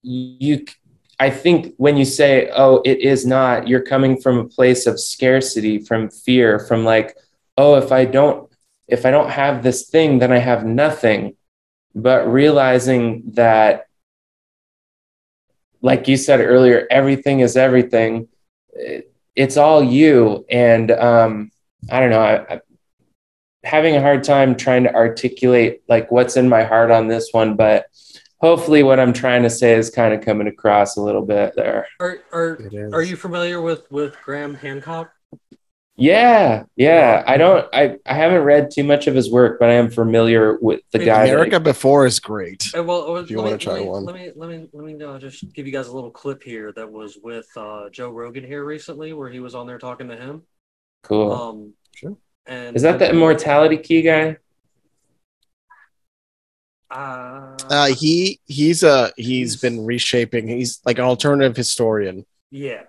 you 0.02 0.66
I 1.20 1.30
think 1.30 1.76
when 1.78 1.96
you 1.96 2.06
say, 2.06 2.50
oh, 2.54 2.82
it 2.84 3.00
is 3.00 3.26
not, 3.26 3.68
you're 3.68 3.82
coming 3.82 4.20
from 4.20 4.40
a 4.40 4.48
place 4.48 4.88
of 4.88 5.00
scarcity, 5.00 5.80
from 5.80 6.10
fear, 6.10 6.60
from 6.60 6.84
like, 6.84 7.16
oh, 7.58 7.76
if 7.76 7.92
I 7.92 8.06
don't, 8.06 8.52
if 8.88 9.06
I 9.06 9.12
don't 9.12 9.30
have 9.30 9.64
this 9.64 9.90
thing, 9.90 10.20
then 10.20 10.32
I 10.32 10.40
have 10.40 10.66
nothing. 10.66 11.38
But 11.96 12.28
realizing 12.28 13.24
that, 13.36 13.88
like 15.82 16.08
you 16.08 16.18
said 16.18 16.42
earlier, 16.42 16.88
everything 16.90 17.42
is 17.42 17.56
everything. 17.56 18.28
It- 18.76 19.10
It's 19.36 19.58
all 19.58 19.84
you. 19.84 20.46
And 20.50 20.92
um, 20.92 21.50
I 21.90 22.00
don't 22.00 22.12
know, 22.12 22.22
I, 22.22 22.54
I 22.56 22.62
having 23.64 23.96
a 23.96 24.02
hard 24.02 24.24
time 24.24 24.56
trying 24.56 24.84
to 24.84 24.94
articulate 24.94 25.82
like 25.88 26.12
what's 26.12 26.38
in 26.38 26.48
my 26.50 26.64
heart 26.64 26.92
on 26.92 27.08
this 27.08 27.30
one, 27.32 27.56
but 27.56 27.86
hopefully 28.42 28.84
what 28.84 29.00
I'm 29.00 29.14
trying 29.14 29.42
to 29.44 29.50
say 29.50 29.74
is 29.74 29.90
kind 29.90 30.14
of 30.14 30.22
coming 30.22 30.48
across 30.48 30.98
a 30.98 31.02
little 31.02 31.26
bit 31.26 31.54
there. 31.56 31.88
Are 32.00 32.20
are 32.32 32.60
are 32.94 33.02
you 33.02 33.16
familiar 33.16 33.60
with 33.62 33.90
with 33.90 34.16
Graham 34.24 34.54
Hancock? 34.54 35.12
Yeah, 35.96 36.64
yeah. 36.76 37.24
I 37.28 37.38
don't 37.38 37.68
I, 37.74 37.98
I 38.06 38.14
haven't 38.16 38.42
read 38.42 38.72
too 38.72 38.84
much 38.84 39.06
of 39.08 39.14
his 39.14 39.32
work, 39.32 39.60
but 39.60 39.70
I 39.70 39.74
am 39.74 39.92
familiar 39.92 40.58
with 40.60 40.82
the 40.92 40.98
Hey, 41.00 41.06
guy. 41.06 41.26
that- 41.28 41.34
america 41.34 41.60
before 41.60 42.06
is 42.08 42.20
great 42.20 42.66
well, 42.74 43.18
If 43.18 43.30
you 43.30 43.38
let 43.38 43.44
wanna 43.44 43.58
try 43.60 43.74
let 43.74 43.82
me, 43.82 43.88
one. 43.90 44.06
Let 44.06 44.16
me 44.16 44.32
let 44.36 44.50
me 44.50 44.70
let 44.74 44.86
me 44.86 45.04
uh, 45.04 45.20
just 45.20 45.54
give 45.54 45.68
you 45.68 45.74
guys 45.74 45.88
a 45.88 45.94
little 45.94 46.10
clip 46.12 46.42
here 46.42 46.72
that 46.74 46.92
was 46.92 47.20
with 47.22 47.48
uh, 47.56 47.90
Joe 47.92 48.10
Rogan 48.10 48.44
here 48.44 48.66
recently, 48.66 49.14
where 49.14 49.30
he 49.30 49.40
was 49.40 49.54
on 49.54 49.68
there 49.68 49.78
talking 49.78 50.08
to 50.10 50.16
him. 50.16 50.44
cool. 51.04 51.32
Um, 51.32 51.74
Sure. 51.96 52.18
And 52.48 52.76
Is 52.76 52.82
that 52.82 52.98
the 52.98 53.10
immortality 53.10 53.78
key 53.78 54.02
guy? 54.02 54.38
Uh, 56.90 57.56
uh 57.70 57.88
he 57.88 58.40
he's 58.46 58.84
uh 58.84 59.10
he's 59.18 59.56
been 59.56 59.84
reshaping 59.84 60.48
he's 60.48 60.80
like 60.86 61.00
an 61.00 61.06
alternative 61.06 61.56
historian 61.58 62.24
yeah, 62.52 62.84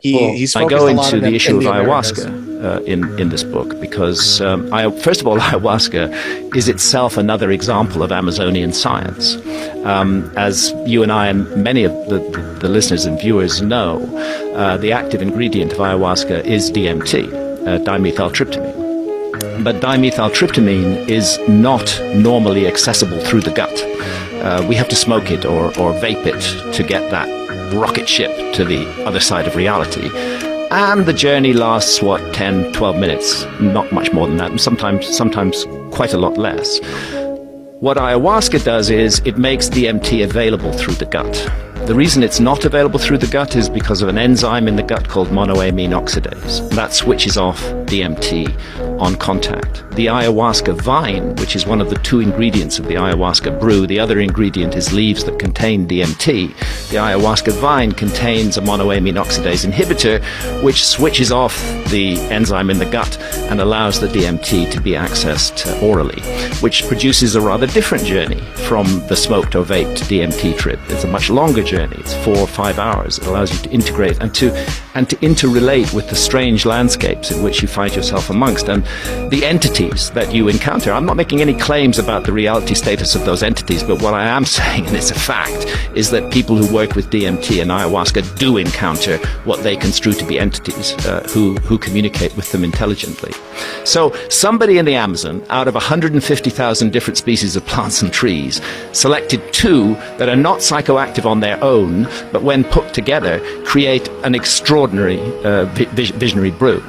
he 0.00 0.48
I 0.56 0.64
go 0.66 0.86
into 0.86 1.20
the 1.20 1.34
issue 1.34 1.58
of 1.58 1.62
in 1.62 1.64
the 1.64 1.70
ayahuasca 1.70 2.64
uh, 2.64 2.82
in 2.84 3.20
in 3.20 3.28
this 3.28 3.44
book 3.44 3.78
because 3.80 4.40
um, 4.40 4.72
I, 4.72 4.90
first 4.90 5.20
of 5.20 5.26
all, 5.26 5.38
ayahuasca 5.48 6.56
is 6.56 6.70
itself 6.70 7.18
another 7.18 7.50
example 7.50 8.02
of 8.02 8.10
Amazonian 8.10 8.72
science. 8.72 9.36
Um, 9.84 10.32
as 10.38 10.72
you 10.86 11.02
and 11.02 11.12
I 11.12 11.26
and 11.26 11.62
many 11.62 11.84
of 11.84 11.92
the, 12.08 12.18
the, 12.18 12.40
the 12.60 12.68
listeners 12.70 13.04
and 13.04 13.20
viewers 13.20 13.60
know, 13.60 14.00
uh, 14.56 14.78
the 14.78 14.92
active 14.92 15.20
ingredient 15.20 15.72
of 15.74 15.80
ayahuasca 15.80 16.46
is 16.46 16.72
DMT, 16.72 17.30
uh, 17.66 17.78
dimethyltryptamine. 17.84 19.64
But 19.64 19.82
dimethyltryptamine 19.82 21.10
is 21.10 21.38
not 21.46 22.00
normally 22.14 22.66
accessible 22.66 23.20
through 23.20 23.42
the 23.42 23.50
gut. 23.50 23.76
Uh, 24.42 24.66
we 24.66 24.76
have 24.76 24.88
to 24.88 24.96
smoke 24.96 25.30
it 25.30 25.44
or, 25.44 25.66
or 25.78 25.92
vape 26.00 26.24
it 26.24 26.72
to 26.72 26.82
get 26.82 27.10
that 27.10 27.37
rocket 27.76 28.08
ship 28.08 28.54
to 28.54 28.64
the 28.64 28.86
other 29.04 29.20
side 29.20 29.46
of 29.46 29.56
reality. 29.56 30.10
And 30.70 31.06
the 31.06 31.12
journey 31.12 31.52
lasts, 31.52 32.02
what, 32.02 32.34
10, 32.34 32.72
12 32.72 32.96
minutes? 32.98 33.46
Not 33.60 33.90
much 33.90 34.12
more 34.12 34.26
than 34.26 34.36
that, 34.36 34.50
and 34.50 34.60
sometimes, 34.60 35.06
sometimes 35.16 35.64
quite 35.90 36.12
a 36.12 36.18
lot 36.18 36.36
less. 36.36 36.80
What 37.80 37.96
ayahuasca 37.96 38.64
does 38.64 38.90
is 38.90 39.22
it 39.24 39.38
makes 39.38 39.68
DMT 39.68 40.24
available 40.24 40.72
through 40.72 40.94
the 40.94 41.06
gut. 41.06 41.50
The 41.86 41.94
reason 41.94 42.22
it's 42.22 42.40
not 42.40 42.64
available 42.64 42.98
through 42.98 43.18
the 43.18 43.26
gut 43.28 43.56
is 43.56 43.68
because 43.68 44.02
of 44.02 44.08
an 44.08 44.18
enzyme 44.18 44.68
in 44.68 44.76
the 44.76 44.82
gut 44.82 45.08
called 45.08 45.28
monoamine 45.28 45.90
oxidase. 45.90 46.68
That 46.70 46.92
switches 46.92 47.38
off 47.38 47.62
DMT 47.86 49.00
on 49.00 49.14
contact. 49.16 49.84
The 49.92 50.06
ayahuasca 50.06 50.80
vine, 50.82 51.34
which 51.36 51.56
is 51.56 51.66
one 51.66 51.80
of 51.80 51.88
the 51.88 51.96
two 51.96 52.20
ingredients 52.20 52.78
of 52.78 52.86
the 52.86 52.94
ayahuasca 52.94 53.58
brew, 53.58 53.86
the 53.86 53.98
other 53.98 54.20
ingredient 54.20 54.76
is 54.76 54.92
leaves 54.92 55.24
that 55.24 55.38
contain 55.38 55.88
DMT. 55.88 56.48
The 56.90 56.96
ayahuasca 56.96 57.52
vine 57.54 57.92
contains 57.92 58.56
a 58.56 58.60
monoamine 58.60 59.14
oxidase 59.14 59.68
inhibitor, 59.68 60.22
which 60.62 60.84
switches 60.84 61.32
off 61.32 61.56
the 61.90 62.18
enzyme 62.30 62.70
in 62.70 62.78
the 62.78 62.86
gut 62.86 63.18
and 63.50 63.60
allows 63.60 63.98
the 63.98 64.08
DMT 64.08 64.70
to 64.70 64.80
be 64.80 64.92
accessed 64.92 65.82
orally, 65.82 66.20
which 66.60 66.86
produces 66.86 67.34
a 67.34 67.40
rather 67.40 67.66
different 67.66 68.04
journey 68.04 68.40
from 68.66 68.86
the 69.08 69.16
smoked 69.16 69.56
or 69.56 69.64
vaped 69.64 70.02
DMT 70.02 70.56
trip. 70.58 70.78
It's 70.88 71.04
a 71.04 71.08
much 71.08 71.30
longer 71.30 71.62
journey. 71.68 71.96
It's 71.98 72.14
four 72.24 72.36
or 72.38 72.46
five 72.46 72.78
hours. 72.78 73.18
It 73.18 73.26
allows 73.26 73.52
you 73.52 73.58
to 73.68 73.70
integrate 73.70 74.18
and 74.20 74.34
to 74.36 74.50
and 74.94 75.08
to 75.10 75.16
interrelate 75.16 75.94
with 75.94 76.08
the 76.08 76.16
strange 76.16 76.64
landscapes 76.64 77.30
in 77.30 77.42
which 77.42 77.62
you 77.62 77.68
find 77.68 77.94
yourself 77.94 78.30
amongst 78.30 78.68
and 78.68 78.82
the 79.30 79.44
entities 79.44 80.10
that 80.10 80.34
you 80.34 80.48
encounter. 80.48 80.90
I'm 80.92 81.06
not 81.06 81.16
making 81.16 81.40
any 81.40 81.54
claims 81.54 81.98
about 81.98 82.24
the 82.24 82.32
reality 82.32 82.74
status 82.74 83.14
of 83.14 83.24
those 83.24 83.42
entities, 83.42 83.82
but 83.82 84.02
what 84.02 84.14
I 84.14 84.26
am 84.26 84.44
saying, 84.58 84.86
and 84.86 84.96
it's 84.96 85.10
a 85.10 85.18
fact, 85.18 85.66
is 85.94 86.10
that 86.10 86.32
people 86.32 86.56
who 86.56 86.74
work 86.74 86.96
with 86.96 87.10
DMT 87.10 87.60
and 87.62 87.70
ayahuasca 87.70 88.38
do 88.38 88.56
encounter 88.56 89.18
what 89.44 89.62
they 89.62 89.76
construe 89.76 90.14
to 90.14 90.24
be 90.24 90.38
entities 90.38 90.94
uh, 91.06 91.22
who 91.32 91.54
who 91.68 91.78
communicate 91.78 92.34
with 92.36 92.50
them 92.50 92.64
intelligently. 92.64 93.32
So 93.84 94.12
somebody 94.28 94.78
in 94.78 94.84
the 94.84 94.94
Amazon, 94.94 95.44
out 95.50 95.68
of 95.68 95.74
150,000 95.74 96.92
different 96.92 97.18
species 97.18 97.56
of 97.56 97.64
plants 97.66 98.02
and 98.02 98.12
trees, 98.12 98.60
selected 98.92 99.40
two 99.52 99.94
that 100.18 100.28
are 100.28 100.36
not 100.36 100.58
psychoactive 100.58 101.24
on 101.24 101.40
their 101.40 101.57
own, 101.62 102.04
but 102.32 102.42
when 102.42 102.64
put 102.64 102.94
together, 102.94 103.40
create 103.64 104.08
an 104.24 104.34
extraordinary 104.34 105.20
uh, 105.44 105.64
vi- 105.66 106.12
visionary 106.12 106.50
brew. 106.50 106.82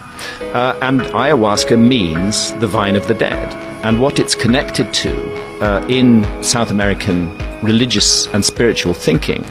Uh, 0.54 0.78
and 0.82 1.02
ayahuasca 1.02 1.78
means 1.78 2.54
the 2.56 2.68
vine 2.68 2.96
of 2.96 3.08
the 3.08 3.14
dead. 3.14 3.54
And 3.86 4.02
what 4.02 4.20
it's 4.20 4.36
connected 4.36 4.94
to 4.94 5.62
uh, 5.62 5.86
in 5.88 6.26
South 6.44 6.72
American 6.72 7.38
religious 7.62 8.28
and 8.28 8.44
spiritual 8.44 8.94
thinking 8.94 9.44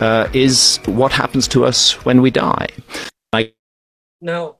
uh, 0.00 0.28
is 0.32 0.78
what 0.86 1.12
happens 1.12 1.48
to 1.48 1.64
us 1.64 2.04
when 2.04 2.20
we 2.20 2.30
die. 2.30 2.68
Now, 4.24 4.56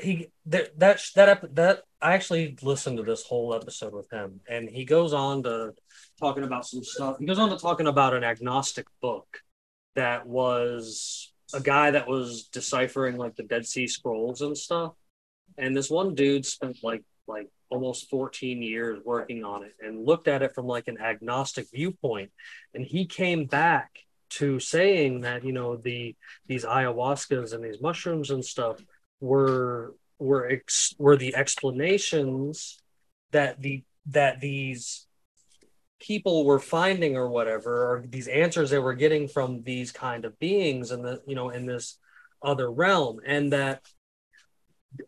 he 0.00 0.28
that 0.46 0.78
that 0.78 1.02
that 1.14 1.54
that 1.54 1.82
I 2.00 2.14
actually 2.14 2.56
listened 2.62 2.96
to 2.96 3.02
this 3.02 3.24
whole 3.24 3.54
episode 3.54 3.92
with 3.92 4.10
him, 4.10 4.40
and 4.48 4.70
he 4.70 4.86
goes 4.86 5.12
on 5.12 5.42
to 5.42 5.74
talking 6.22 6.44
about 6.44 6.66
some 6.66 6.84
stuff. 6.84 7.18
He 7.18 7.26
goes 7.26 7.38
on 7.38 7.50
to 7.50 7.56
talking 7.56 7.88
about 7.88 8.14
an 8.14 8.22
agnostic 8.22 8.86
book 9.00 9.26
that 9.96 10.26
was 10.26 11.32
a 11.52 11.60
guy 11.60 11.90
that 11.90 12.08
was 12.08 12.44
deciphering 12.44 13.16
like 13.16 13.34
the 13.34 13.42
Dead 13.42 13.66
Sea 13.66 13.88
Scrolls 13.88 14.40
and 14.40 14.56
stuff. 14.56 14.92
And 15.58 15.76
this 15.76 15.90
one 15.90 16.14
dude 16.14 16.46
spent 16.46 16.78
like 16.82 17.02
like 17.26 17.50
almost 17.70 18.08
14 18.10 18.62
years 18.62 19.00
working 19.04 19.44
on 19.44 19.64
it 19.64 19.74
and 19.80 20.06
looked 20.06 20.28
at 20.28 20.42
it 20.42 20.54
from 20.54 20.66
like 20.66 20.88
an 20.88 21.00
agnostic 21.00 21.66
viewpoint. 21.72 22.30
And 22.74 22.84
he 22.84 23.06
came 23.06 23.46
back 23.46 23.90
to 24.30 24.60
saying 24.60 25.22
that 25.22 25.44
you 25.44 25.52
know 25.52 25.76
the 25.76 26.14
these 26.46 26.64
ayahuascas 26.64 27.52
and 27.52 27.64
these 27.64 27.82
mushrooms 27.82 28.30
and 28.30 28.44
stuff 28.44 28.80
were 29.20 29.94
were 30.18 30.48
ex, 30.48 30.94
were 30.98 31.16
the 31.16 31.34
explanations 31.34 32.78
that 33.32 33.60
the 33.60 33.82
that 34.06 34.40
these 34.40 35.06
people 36.02 36.44
were 36.44 36.58
finding 36.58 37.16
or 37.16 37.28
whatever 37.28 37.92
or 37.92 38.04
these 38.06 38.28
answers 38.28 38.70
they 38.70 38.78
were 38.78 38.94
getting 38.94 39.28
from 39.28 39.62
these 39.62 39.92
kind 39.92 40.24
of 40.24 40.38
beings 40.38 40.90
and 40.90 41.04
the 41.04 41.22
you 41.26 41.34
know 41.34 41.50
in 41.50 41.64
this 41.64 41.98
other 42.42 42.70
realm 42.70 43.20
and 43.24 43.52
that 43.52 43.80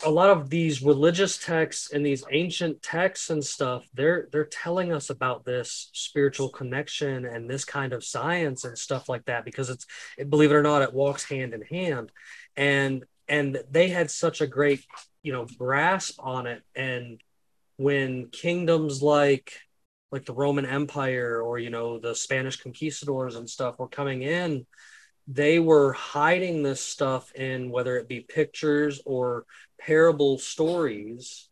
a 0.05 0.11
lot 0.11 0.31
of 0.31 0.49
these 0.49 0.83
religious 0.83 1.37
texts 1.37 1.93
and 1.93 2.05
these 2.05 2.25
ancient 2.31 2.81
texts 2.83 3.29
and 3.29 3.45
stuff 3.45 3.87
they're 3.93 4.29
they're 4.33 4.47
telling 4.47 4.93
us 4.93 5.11
about 5.11 5.45
this 5.45 5.91
spiritual 5.93 6.49
connection 6.49 7.25
and 7.27 7.49
this 7.49 7.65
kind 7.65 7.93
of 7.93 8.05
science 8.05 8.65
and 8.65 8.79
stuff 8.79 9.09
like 9.09 9.25
that 9.27 9.45
because 9.45 9.69
it's 9.71 9.87
believe 10.29 10.51
it 10.51 10.55
or 10.55 10.63
not 10.63 10.83
it 10.83 10.95
walks 10.95 11.25
hand 11.25 11.53
in 11.55 11.63
hand. 11.63 12.11
And 12.57 13.05
and 13.29 13.63
they 13.71 13.89
had 13.89 14.11
such 14.11 14.41
a 14.41 14.47
great 14.47 14.85
you 15.23 15.33
know 15.33 15.47
grasp 15.59 16.19
on 16.19 16.47
it. 16.47 16.63
And 16.75 17.21
when 17.77 18.29
kingdoms 18.29 19.03
like 19.03 19.53
like 20.15 20.25
the 20.25 20.33
roman 20.33 20.65
empire 20.65 21.43
or 21.43 21.59
you 21.59 21.71
know 21.71 21.99
the 21.99 22.15
spanish 22.15 22.57
conquistadors 22.57 23.35
and 23.37 23.51
stuff 23.51 23.79
were 23.79 23.89
coming 23.89 24.23
in 24.23 24.65
they 25.27 25.59
were 25.59 25.93
hiding 25.93 26.63
this 26.63 26.81
stuff 26.81 27.33
in 27.35 27.71
whether 27.71 27.97
it 27.99 28.09
be 28.09 28.21
pictures 28.21 29.03
or 29.05 29.45
parable 29.81 30.39
stories 30.39 31.49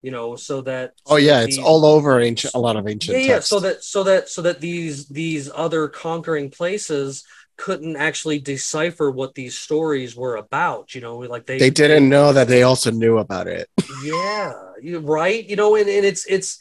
you 0.00 0.10
know 0.10 0.36
so 0.36 0.60
that 0.62 0.92
Oh 1.06 1.16
yeah, 1.16 1.40
that 1.40 1.46
it's 1.48 1.56
these- 1.56 1.66
all 1.66 1.84
over 1.84 2.20
ancient. 2.20 2.54
A 2.54 2.58
lot 2.58 2.76
of 2.76 2.86
ancient. 2.86 3.18
yeah, 3.18 3.34
yeah 3.34 3.40
so 3.40 3.58
that 3.60 3.82
so 3.82 4.04
that 4.04 4.28
so 4.28 4.42
that 4.42 4.60
these 4.60 5.08
these 5.08 5.50
other 5.54 5.88
conquering 5.88 6.50
places 6.50 7.24
couldn't 7.56 7.96
actually 7.96 8.38
decipher 8.38 9.10
what 9.10 9.34
these 9.34 9.56
stories 9.56 10.16
were 10.16 10.36
about 10.36 10.94
you 10.94 11.00
know 11.00 11.18
like 11.18 11.46
they 11.46 11.58
they 11.58 11.70
didn't 11.70 12.08
know 12.08 12.32
that 12.32 12.48
they 12.48 12.62
also 12.62 12.90
knew 12.90 13.18
about 13.18 13.46
it. 13.46 13.68
yeah 14.04 14.52
right 15.00 15.48
you 15.48 15.56
know 15.56 15.76
and, 15.76 15.88
and 15.88 16.04
it's 16.04 16.26
it's 16.26 16.58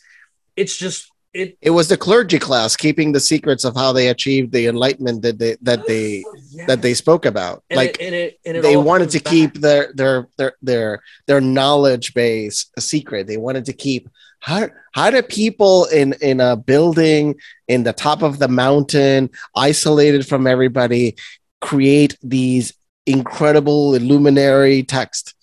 it's 0.56 0.78
just 0.78 1.12
it 1.34 1.58
It 1.62 1.72
was 1.72 1.88
the 1.88 1.98
clergy 1.98 2.40
class 2.40 2.76
keeping 2.76 3.12
the 3.12 3.20
secrets 3.20 3.64
of 3.64 3.76
how 3.76 3.92
they 3.92 4.10
achieved 4.10 4.52
the 4.52 4.68
enlightenment 4.68 5.22
that 5.24 5.40
they 5.40 5.58
that 5.62 5.86
they 5.88 6.24
yeah. 6.52 6.66
that 6.68 6.82
they 6.82 6.94
spoke 6.94 7.26
about. 7.26 7.64
and 7.70 7.78
like 7.78 7.98
it, 8.00 8.06
and 8.06 8.16
it, 8.16 8.40
and 8.46 8.58
it 8.58 8.62
they 8.62 8.78
wanted 8.78 9.10
to 9.12 9.20
back. 9.20 9.32
keep 9.32 9.54
their 9.56 9.92
their 9.94 10.28
their 10.38 10.54
their 10.62 11.02
their 11.28 11.42
knowledge 11.42 12.14
base 12.14 12.68
a 12.78 12.82
secret. 12.82 13.28
They 13.28 13.38
wanted 13.38 13.66
to 13.66 13.74
keep 13.74 14.10
how 14.40 14.70
how 14.92 15.10
do 15.10 15.22
people 15.22 15.86
in 15.86 16.14
in 16.22 16.40
a 16.40 16.56
building 16.56 17.36
in 17.68 17.84
the 17.84 17.94
top 17.94 18.22
of 18.22 18.40
the 18.40 18.50
mountain, 18.50 19.30
isolated 19.56 20.28
from 20.28 20.46
everybody, 20.46 21.16
create 21.62 22.18
these 22.22 22.74
incredible 23.06 23.96
illuminary 23.96 24.84
text? 24.84 25.34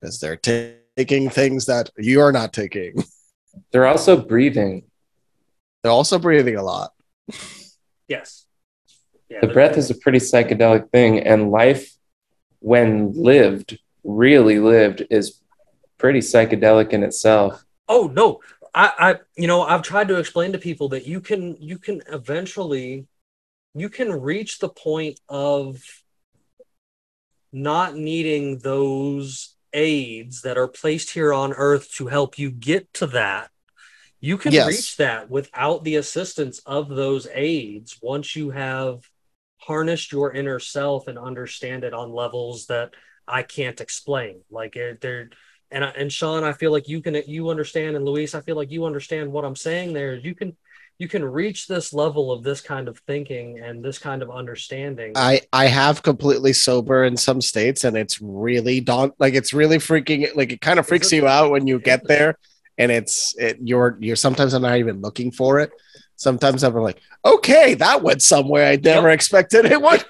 Because 0.00 0.20
they're 0.20 0.36
ta- 0.36 0.74
taking 0.96 1.30
things 1.30 1.66
that 1.66 1.90
you 1.96 2.20
are 2.20 2.32
not 2.32 2.52
taking. 2.52 3.02
They're 3.70 3.86
also 3.86 4.16
breathing. 4.16 4.84
They're 5.84 5.92
also 5.92 6.18
breathing 6.18 6.56
a 6.56 6.62
lot. 6.64 6.92
yes 8.08 8.46
yeah 9.30 9.40
The 9.40 9.48
breath 9.48 9.76
is 9.76 9.90
a 9.90 9.94
pretty 9.94 10.18
psychedelic 10.18 10.90
thing, 10.90 11.20
and 11.20 11.50
life, 11.50 11.92
when 12.60 13.12
lived, 13.14 13.78
really 14.02 14.58
lived, 14.58 15.06
is 15.10 15.40
pretty 15.98 16.20
psychedelic 16.20 16.90
in 16.90 17.02
itself. 17.02 17.64
oh 17.88 18.10
no 18.12 18.40
I, 18.74 18.92
I 18.98 19.18
you 19.36 19.46
know 19.46 19.62
i've 19.62 19.82
tried 19.82 20.08
to 20.08 20.16
explain 20.16 20.52
to 20.52 20.58
people 20.58 20.88
that 20.88 21.06
you 21.06 21.20
can 21.20 21.56
you 21.60 21.78
can 21.78 22.02
eventually 22.10 23.06
you 23.74 23.88
can 23.88 24.10
reach 24.12 24.58
the 24.58 24.68
point 24.68 25.20
of 25.28 25.82
not 27.52 27.94
needing 27.94 28.58
those 28.58 29.54
aids 29.72 30.42
that 30.42 30.58
are 30.58 30.68
placed 30.68 31.10
here 31.10 31.32
on 31.32 31.52
earth 31.52 31.92
to 31.94 32.08
help 32.08 32.38
you 32.38 32.50
get 32.50 32.92
to 32.94 33.06
that 33.06 33.50
you 34.24 34.38
can 34.38 34.52
Yes. 34.52 34.66
reach 34.66 34.96
that 34.96 35.28
without 35.28 35.84
the 35.84 35.96
assistance 35.96 36.58
of 36.60 36.88
those 36.88 37.26
aids 37.32 37.98
once 38.02 38.34
you 38.34 38.50
have 38.50 39.00
harnessed 39.58 40.12
your 40.12 40.32
inner 40.32 40.58
self 40.58 41.08
and 41.08 41.18
understand 41.18 41.84
it 41.84 41.94
on 41.94 42.12
levels 42.12 42.66
that 42.66 42.90
i 43.28 43.42
can't 43.42 43.80
explain 43.80 44.40
like 44.50 44.74
there, 45.00 45.30
and 45.70 45.84
I, 45.84 45.88
and 45.88 46.12
Sean, 46.12 46.44
I 46.44 46.52
feel 46.52 46.70
like 46.70 46.88
you 46.88 47.02
can 47.02 47.20
you 47.26 47.50
understand, 47.50 47.96
and 47.96 48.04
Luis, 48.04 48.34
I 48.34 48.40
feel 48.42 48.54
like 48.54 48.70
you 48.70 48.84
understand 48.84 49.32
what 49.32 49.44
I'm 49.44 49.56
saying. 49.56 49.92
There, 49.92 50.14
you 50.14 50.34
can 50.34 50.56
you 50.98 51.08
can 51.08 51.24
reach 51.24 51.66
this 51.66 51.92
level 51.92 52.30
of 52.30 52.44
this 52.44 52.60
kind 52.60 52.86
of 52.86 52.98
thinking 53.08 53.58
and 53.58 53.84
this 53.84 53.98
kind 53.98 54.22
of 54.22 54.30
understanding. 54.30 55.12
I 55.16 55.40
I 55.52 55.66
have 55.66 56.02
completely 56.02 56.52
sober 56.52 57.02
in 57.02 57.16
some 57.16 57.40
states, 57.40 57.82
and 57.82 57.96
it's 57.96 58.20
really 58.20 58.80
daunt 58.80 59.14
like 59.18 59.34
it's 59.34 59.52
really 59.52 59.78
freaking 59.78 60.34
like 60.36 60.52
it 60.52 60.60
kind 60.60 60.78
of 60.78 60.86
freaks 60.86 61.10
you 61.10 61.26
out 61.26 61.50
when 61.50 61.66
you 61.66 61.80
get 61.80 62.06
there, 62.06 62.38
and 62.78 62.90
it's 62.90 63.34
it 63.38 63.58
you're 63.62 63.96
you're 64.00 64.16
sometimes 64.16 64.54
I'm 64.54 64.62
not 64.62 64.78
even 64.78 65.00
looking 65.00 65.30
for 65.30 65.60
it. 65.60 65.70
Sometimes 66.16 66.62
I'm 66.62 66.74
like, 66.74 67.00
okay, 67.24 67.74
that 67.74 68.02
went 68.02 68.22
somewhere 68.22 68.66
I 68.66 68.76
never 68.76 69.10
expected 69.10 69.66
it 69.66 69.80
would. 69.80 70.04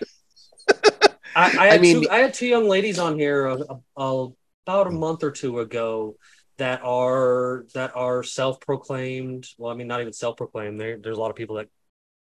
I, 1.36 1.56
I, 1.58 1.66
had 1.72 1.80
mean- 1.80 2.02
two, 2.02 2.10
I 2.10 2.18
had 2.18 2.34
two 2.34 2.46
young 2.46 2.68
ladies 2.68 2.98
on 2.98 3.18
here 3.18 3.48
uh, 3.48 3.76
uh, 3.96 4.28
about 4.66 4.86
a 4.86 4.90
month 4.90 5.24
or 5.24 5.30
two 5.30 5.60
ago 5.60 6.16
that 6.58 6.82
are 6.84 7.66
that 7.74 7.96
are 7.96 8.22
self-proclaimed. 8.22 9.46
Well, 9.58 9.72
I 9.72 9.74
mean, 9.74 9.88
not 9.88 10.00
even 10.00 10.12
self-proclaimed. 10.12 10.80
There, 10.80 10.98
there's 10.98 11.16
a 11.16 11.20
lot 11.20 11.30
of 11.30 11.36
people 11.36 11.56
that 11.56 11.68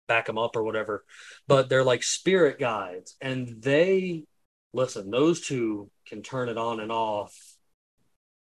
back 0.08 0.26
them 0.26 0.38
up 0.38 0.56
or 0.56 0.64
whatever, 0.64 1.04
but 1.46 1.68
they're 1.68 1.84
like 1.84 2.02
spirit 2.02 2.58
guides, 2.58 3.16
and 3.20 3.62
they 3.62 4.24
listen. 4.72 5.10
Those 5.10 5.40
two 5.40 5.90
can 6.06 6.22
turn 6.22 6.48
it 6.48 6.58
on 6.58 6.80
and 6.80 6.90
off 6.90 7.36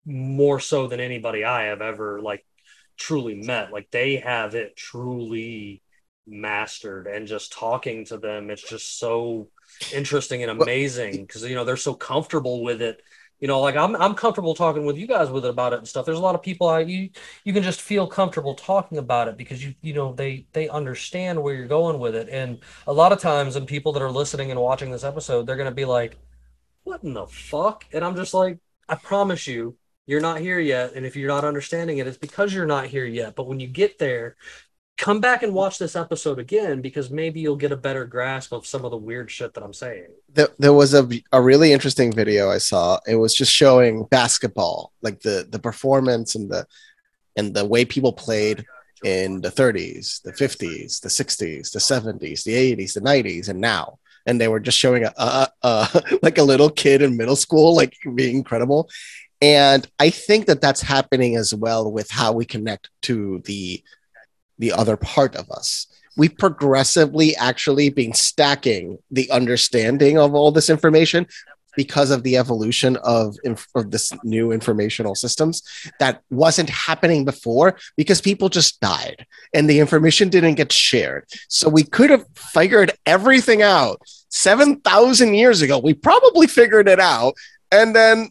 more 0.05 0.59
so 0.59 0.87
than 0.87 0.99
anybody 0.99 1.43
I 1.43 1.65
have 1.65 1.81
ever 1.81 2.21
like 2.21 2.45
truly 2.97 3.35
met. 3.35 3.71
Like 3.71 3.91
they 3.91 4.17
have 4.17 4.55
it 4.55 4.75
truly 4.75 5.81
mastered, 6.27 7.07
and 7.07 7.27
just 7.27 7.53
talking 7.53 8.05
to 8.05 8.17
them, 8.17 8.49
it's 8.49 8.67
just 8.67 8.99
so 8.99 9.49
interesting 9.93 10.43
and 10.43 10.61
amazing 10.61 11.25
because 11.25 11.43
you 11.43 11.55
know 11.55 11.65
they're 11.65 11.77
so 11.77 11.93
comfortable 11.93 12.63
with 12.63 12.81
it. 12.81 13.01
You 13.39 13.49
know 13.49 13.59
like 13.59 13.75
i'm 13.75 13.97
i'm 13.97 14.15
comfortable 14.15 14.55
talking 14.55 14.85
with 14.85 14.97
you 14.97 15.07
guys 15.07 15.29
with 15.29 15.43
it 15.43 15.49
about 15.49 15.73
it 15.73 15.79
and 15.79 15.87
stuff. 15.87 16.05
There's 16.05 16.17
a 16.17 16.21
lot 16.21 16.35
of 16.35 16.41
people 16.41 16.69
i 16.69 16.79
you 16.79 17.09
you 17.43 17.51
can 17.51 17.63
just 17.63 17.81
feel 17.81 18.07
comfortable 18.07 18.55
talking 18.55 18.97
about 18.97 19.27
it 19.27 19.35
because 19.35 19.63
you 19.63 19.75
you 19.81 19.93
know 19.93 20.13
they 20.13 20.47
they 20.53 20.69
understand 20.69 21.43
where 21.43 21.53
you're 21.53 21.67
going 21.67 21.99
with 21.99 22.15
it. 22.15 22.29
And 22.29 22.59
a 22.87 22.93
lot 22.93 23.11
of 23.11 23.19
times 23.19 23.57
and 23.57 23.67
people 23.67 23.91
that 23.93 24.01
are 24.01 24.09
listening 24.11 24.51
and 24.51 24.59
watching 24.59 24.89
this 24.89 25.03
episode 25.03 25.45
they're 25.45 25.57
going 25.57 25.69
to 25.69 25.75
be 25.75 25.85
like 25.85 26.17
what 26.83 27.03
in 27.03 27.13
the 27.13 27.27
fuck? 27.27 27.85
And 27.91 28.05
i'm 28.05 28.15
just 28.15 28.33
like 28.33 28.57
i 28.87 28.95
promise 28.95 29.47
you 29.47 29.75
you're 30.05 30.21
not 30.21 30.39
here 30.39 30.59
yet 30.59 30.93
and 30.93 31.05
if 31.05 31.15
you're 31.15 31.27
not 31.27 31.43
understanding 31.43 31.97
it 31.97 32.07
it's 32.07 32.17
because 32.17 32.53
you're 32.53 32.65
not 32.65 32.87
here 32.87 33.05
yet 33.05 33.35
but 33.35 33.47
when 33.47 33.59
you 33.59 33.67
get 33.67 33.97
there 33.99 34.35
come 34.97 35.19
back 35.19 35.43
and 35.43 35.53
watch 35.53 35.77
this 35.77 35.95
episode 35.95 36.39
again 36.39 36.81
because 36.81 37.09
maybe 37.09 37.39
you'll 37.39 37.55
get 37.55 37.71
a 37.71 37.77
better 37.77 38.05
grasp 38.05 38.53
of 38.53 38.65
some 38.65 38.85
of 38.85 38.91
the 38.91 38.97
weird 38.97 39.29
shit 39.29 39.53
that 39.53 39.63
i'm 39.63 39.73
saying 39.73 40.07
there, 40.35 40.49
there 40.59 40.73
was 40.73 40.93
a, 40.93 41.09
a 41.31 41.41
really 41.41 41.71
interesting 41.71 42.11
video 42.11 42.51
I 42.51 42.59
saw. 42.59 42.99
It 43.07 43.15
was 43.15 43.33
just 43.33 43.51
showing 43.51 44.03
basketball, 44.05 44.91
like 45.01 45.21
the 45.21 45.47
the 45.49 45.59
performance 45.59 46.35
and 46.35 46.51
the 46.51 46.67
and 47.35 47.53
the 47.53 47.65
way 47.65 47.85
people 47.85 48.13
played 48.13 48.65
in 49.03 49.41
the 49.41 49.49
30s, 49.49 50.21
the 50.23 50.31
50s, 50.31 51.01
the 51.01 51.09
60s, 51.09 51.71
the 51.71 51.79
70s, 51.79 52.43
the 52.43 52.75
80s, 52.75 52.93
the 52.93 53.01
90s, 53.01 53.49
and 53.49 53.59
now. 53.59 53.99
And 54.25 54.39
they 54.39 54.47
were 54.47 54.61
just 54.61 54.79
showing 54.79 55.03
a, 55.03 55.13
a, 55.17 55.49
a 55.61 56.03
like 56.21 56.37
a 56.37 56.43
little 56.43 56.69
kid 56.69 57.01
in 57.01 57.17
middle 57.17 57.35
school, 57.35 57.75
like 57.75 57.95
being 58.15 58.37
incredible. 58.37 58.89
And 59.41 59.85
I 59.99 60.09
think 60.09 60.45
that 60.45 60.61
that's 60.61 60.81
happening 60.81 61.35
as 61.35 61.53
well 61.53 61.91
with 61.91 62.09
how 62.09 62.31
we 62.31 62.45
connect 62.45 62.89
to 63.03 63.41
the 63.45 63.83
the 64.57 64.71
other 64.71 64.95
part 64.95 65.35
of 65.35 65.49
us. 65.51 65.87
We 66.17 66.29
progressively 66.29 67.35
actually 67.35 67.89
been 67.89 68.13
stacking 68.13 68.99
the 69.11 69.29
understanding 69.31 70.17
of 70.17 70.33
all 70.33 70.51
this 70.51 70.69
information 70.69 71.27
because 71.75 72.11
of 72.11 72.23
the 72.23 72.37
evolution 72.37 72.97
of, 73.03 73.35
of 73.75 73.91
this 73.91 74.11
new 74.23 74.51
informational 74.51 75.13
systems 75.13 75.61
that 75.99 76.21
wasn't 76.29 76.69
happening 76.69 77.25
before 77.25 77.77
because 77.97 78.21
people 78.21 78.49
just 78.49 78.79
died 78.79 79.25
and 79.53 79.69
the 79.69 79.79
information 79.79 80.29
didn't 80.29 80.55
get 80.55 80.71
shared. 80.71 81.25
So 81.49 81.69
we 81.69 81.83
could 81.83 82.09
have 82.09 82.25
figured 82.35 82.91
everything 83.05 83.61
out 83.61 84.01
7000 84.29 85.33
years 85.33 85.61
ago. 85.61 85.79
We 85.79 85.93
probably 85.93 86.47
figured 86.47 86.87
it 86.87 86.99
out. 86.99 87.33
And 87.71 87.95
then 87.95 88.29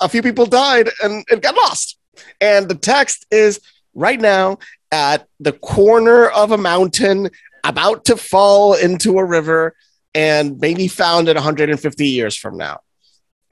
a 0.00 0.08
few 0.08 0.22
people 0.22 0.46
died 0.46 0.90
and 1.02 1.24
it 1.30 1.42
got 1.42 1.56
lost. 1.56 1.98
And 2.40 2.68
the 2.68 2.74
text 2.74 3.26
is 3.30 3.60
right 3.94 4.20
now 4.20 4.58
at 4.92 5.26
the 5.40 5.52
corner 5.52 6.28
of 6.28 6.52
a 6.52 6.58
mountain 6.58 7.30
about 7.64 8.04
to 8.06 8.16
fall 8.16 8.74
into 8.74 9.18
a 9.18 9.24
river 9.24 9.74
and 10.14 10.58
maybe 10.60 10.88
found 10.88 11.28
it 11.28 11.36
150 11.36 12.06
years 12.06 12.36
from 12.36 12.56
now. 12.56 12.80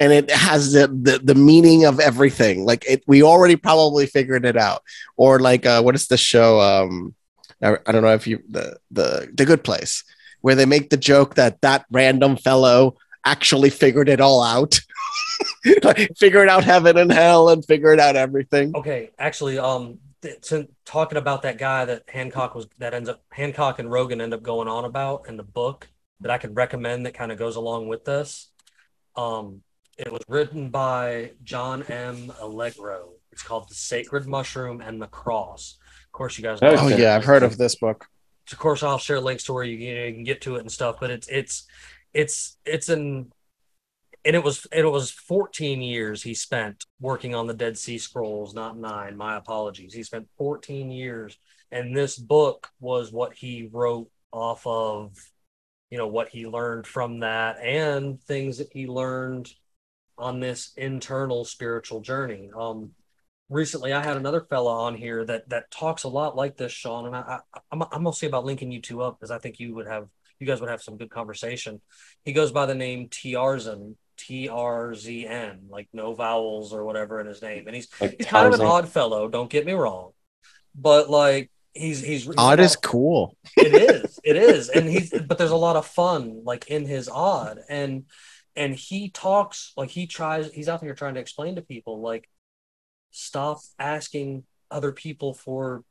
And 0.00 0.12
it 0.12 0.30
has 0.30 0.72
the, 0.72 0.88
the 0.88 1.20
the 1.22 1.34
meaning 1.34 1.84
of 1.84 2.00
everything. 2.00 2.64
Like 2.64 2.84
it 2.88 3.04
we 3.06 3.22
already 3.22 3.56
probably 3.56 4.06
figured 4.06 4.44
it 4.44 4.56
out. 4.56 4.82
Or 5.16 5.38
like 5.38 5.66
uh 5.66 5.82
what 5.82 5.94
is 5.94 6.08
the 6.08 6.16
show? 6.16 6.60
Um 6.60 7.14
I, 7.62 7.78
I 7.86 7.92
don't 7.92 8.02
know 8.02 8.14
if 8.14 8.26
you 8.26 8.42
the 8.48 8.78
the 8.90 9.28
the 9.32 9.44
good 9.44 9.62
place 9.62 10.02
where 10.40 10.54
they 10.54 10.66
make 10.66 10.90
the 10.90 10.96
joke 10.96 11.36
that 11.36 11.60
that 11.60 11.86
random 11.90 12.36
fellow 12.36 12.96
actually 13.24 13.70
figured 13.70 14.08
it 14.08 14.20
all 14.20 14.42
out 14.42 14.80
like, 15.82 16.10
figured 16.16 16.48
out 16.48 16.64
heaven 16.64 16.96
and 16.98 17.10
hell 17.12 17.48
and 17.48 17.64
figured 17.64 18.00
out 18.00 18.16
everything 18.16 18.74
Okay, 18.76 19.10
actually, 19.18 19.58
um, 19.58 19.98
th- 20.22 20.40
to, 20.48 20.68
talking 20.84 21.18
about 21.18 21.42
that 21.42 21.58
guy 21.58 21.84
that 21.84 22.02
Hancock 22.08 22.54
was 22.54 22.66
that 22.78 22.94
ends 22.94 23.08
up 23.08 23.22
Hancock 23.30 23.78
and 23.78 23.90
Rogan 23.90 24.20
end 24.20 24.34
up 24.34 24.42
going 24.42 24.68
on 24.68 24.84
about 24.84 25.28
in 25.28 25.36
the 25.36 25.42
book 25.42 25.88
that 26.20 26.30
I 26.30 26.38
could 26.38 26.56
recommend 26.56 27.06
that 27.06 27.14
kind 27.14 27.32
of 27.32 27.38
goes 27.38 27.56
along 27.56 27.88
with 27.88 28.04
this. 28.04 28.48
Um, 29.16 29.62
it 29.96 30.10
was 30.10 30.22
written 30.28 30.70
by 30.70 31.32
John 31.44 31.82
M. 31.84 32.32
Allegro. 32.40 33.10
It's 33.30 33.42
called 33.42 33.68
The 33.68 33.74
Sacred 33.74 34.26
Mushroom 34.26 34.80
and 34.80 35.00
the 35.00 35.06
Cross. 35.06 35.78
Of 36.06 36.12
course, 36.12 36.36
you 36.38 36.44
guys. 36.44 36.60
know 36.62 36.68
oh 36.70 36.86
Okay. 36.86 37.02
yeah 37.02 37.16
i've 37.16 37.24
heard 37.24 37.42
of 37.42 37.56
this 37.58 37.74
book 37.74 38.06
of 38.52 38.58
course 38.58 38.82
I'll 38.82 38.98
share 38.98 39.20
links 39.20 39.44
to 39.44 39.52
where 39.54 39.64
you, 39.64 39.76
you, 39.78 39.94
know, 39.94 40.04
you 40.04 40.12
can 40.12 40.22
get 40.24 40.42
to 40.42 40.56
it 40.56 40.60
and 40.60 40.70
stuff, 40.70 40.96
but 41.00 41.10
it's 41.10 41.26
it's 41.28 41.64
it's 42.12 42.58
it's 42.66 42.88
an 42.90 43.32
and 44.24 44.34
it 44.34 44.42
was 44.42 44.66
it 44.72 44.84
was 44.84 45.10
14 45.10 45.82
years 45.82 46.22
he 46.22 46.34
spent 46.34 46.84
working 47.00 47.34
on 47.34 47.46
the 47.46 47.54
Dead 47.54 47.76
Sea 47.76 47.98
Scrolls, 47.98 48.54
not 48.54 48.78
nine. 48.78 49.16
My 49.16 49.36
apologies. 49.36 49.92
He 49.92 50.02
spent 50.02 50.28
14 50.38 50.90
years, 50.90 51.38
and 51.70 51.96
this 51.96 52.16
book 52.16 52.70
was 52.80 53.12
what 53.12 53.34
he 53.34 53.68
wrote 53.70 54.10
off 54.32 54.66
of, 54.66 55.14
you 55.90 55.98
know, 55.98 56.06
what 56.06 56.28
he 56.28 56.46
learned 56.46 56.86
from 56.86 57.20
that 57.20 57.58
and 57.58 58.20
things 58.22 58.58
that 58.58 58.72
he 58.72 58.86
learned 58.86 59.52
on 60.16 60.40
this 60.40 60.72
internal 60.76 61.44
spiritual 61.44 62.00
journey. 62.00 62.50
Um, 62.56 62.92
recently 63.48 63.92
I 63.92 64.02
had 64.02 64.16
another 64.16 64.40
fella 64.40 64.84
on 64.84 64.94
here 64.94 65.24
that 65.26 65.48
that 65.50 65.70
talks 65.70 66.04
a 66.04 66.08
lot 66.08 66.36
like 66.36 66.56
this, 66.56 66.72
Sean, 66.72 67.06
and 67.06 67.16
I, 67.16 67.40
I 67.54 67.60
I'm 67.70 67.82
I'm 67.82 68.04
gonna 68.04 68.12
see 68.12 68.26
about 68.26 68.46
linking 68.46 68.72
you 68.72 68.80
two 68.80 69.02
up 69.02 69.18
because 69.18 69.30
I 69.30 69.38
think 69.38 69.60
you 69.60 69.74
would 69.74 69.86
have 69.86 70.08
you 70.40 70.46
guys 70.46 70.60
would 70.60 70.70
have 70.70 70.82
some 70.82 70.96
good 70.96 71.10
conversation. 71.10 71.80
He 72.24 72.32
goes 72.32 72.52
by 72.52 72.66
the 72.66 72.74
name 72.74 73.08
Trzn, 73.08 73.96
T 74.16 74.48
R 74.48 74.94
Z 74.94 75.26
N, 75.26 75.66
like 75.68 75.88
no 75.92 76.14
vowels 76.14 76.72
or 76.72 76.84
whatever 76.84 77.20
in 77.20 77.26
his 77.26 77.42
name, 77.42 77.66
and 77.66 77.74
he's 77.74 77.88
Like 78.00 78.16
he's 78.18 78.26
kind 78.26 78.52
of 78.52 78.58
an 78.58 78.66
odd 78.66 78.88
fellow. 78.88 79.28
Don't 79.28 79.50
get 79.50 79.66
me 79.66 79.72
wrong, 79.72 80.12
but 80.74 81.10
like 81.10 81.50
he's 81.72 82.00
he's, 82.00 82.24
he's 82.24 82.34
odd 82.36 82.60
is 82.60 82.76
cool. 82.76 83.36
It 83.56 83.74
is 83.74 84.20
it 84.24 84.36
is. 84.36 84.68
And 84.68 84.88
he's 84.88 85.10
but 85.10 85.38
there's 85.38 85.50
a 85.50 85.56
lot 85.56 85.76
of 85.76 85.86
fun 85.86 86.42
like 86.44 86.68
in 86.68 86.86
his 86.86 87.08
odd. 87.08 87.60
And 87.68 88.04
and 88.56 88.74
he 88.74 89.10
talks 89.10 89.72
like 89.76 89.90
he 89.90 90.06
tries 90.06 90.50
he's 90.52 90.68
out 90.68 90.80
there 90.80 90.94
trying 90.94 91.14
to 91.14 91.20
explain 91.20 91.56
to 91.56 91.62
people 91.62 92.00
like 92.00 92.28
stop 93.10 93.60
asking 93.78 94.44
other 94.70 94.92
people 94.92 95.34
for 95.34 95.84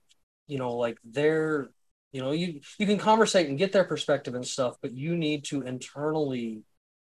you 0.47 0.57
know 0.57 0.75
like 0.75 0.97
their 1.03 1.69
you 2.11 2.21
know 2.21 2.31
you 2.31 2.61
you 2.77 2.85
can 2.85 2.97
conversate 2.97 3.47
and 3.47 3.57
get 3.57 3.71
their 3.71 3.83
perspective 3.83 4.35
and 4.35 4.45
stuff 4.45 4.75
but 4.81 4.93
you 4.93 5.15
need 5.15 5.45
to 5.45 5.61
internally 5.61 6.63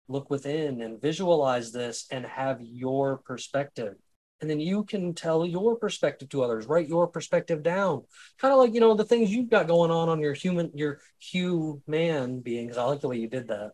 look 0.10 0.30
within 0.30 0.82
and 0.82 1.01
visualize 1.01 1.72
this 1.72 2.07
and 2.12 2.26
have 2.26 2.60
your 2.62 3.18
perspective. 3.18 3.95
And 4.41 4.49
then 4.49 4.60
you 4.60 4.84
can 4.84 5.14
tell 5.14 5.45
your 5.45 5.76
perspective 5.76 6.30
to 6.30 6.43
others 6.43 6.66
write 6.66 6.88
your 6.88 7.07
perspective 7.07 7.62
down. 7.62 8.03
Kind 8.39 8.53
of 8.53 8.60
like 8.60 8.74
you 8.74 8.80
know 8.80 8.93
the 8.95 9.05
things 9.05 9.32
you've 9.32 9.49
got 9.49 9.68
going 9.68 9.91
on 9.91 10.10
on 10.10 10.20
your 10.20 10.34
human 10.34 10.72
your 10.74 10.99
human 11.20 12.39
being 12.39 12.68
because 12.68 12.78
i 12.78 12.84
like 12.84 13.01
the 13.01 13.07
way 13.07 13.18
you 13.18 13.30
did 13.30 13.47
that. 13.49 13.72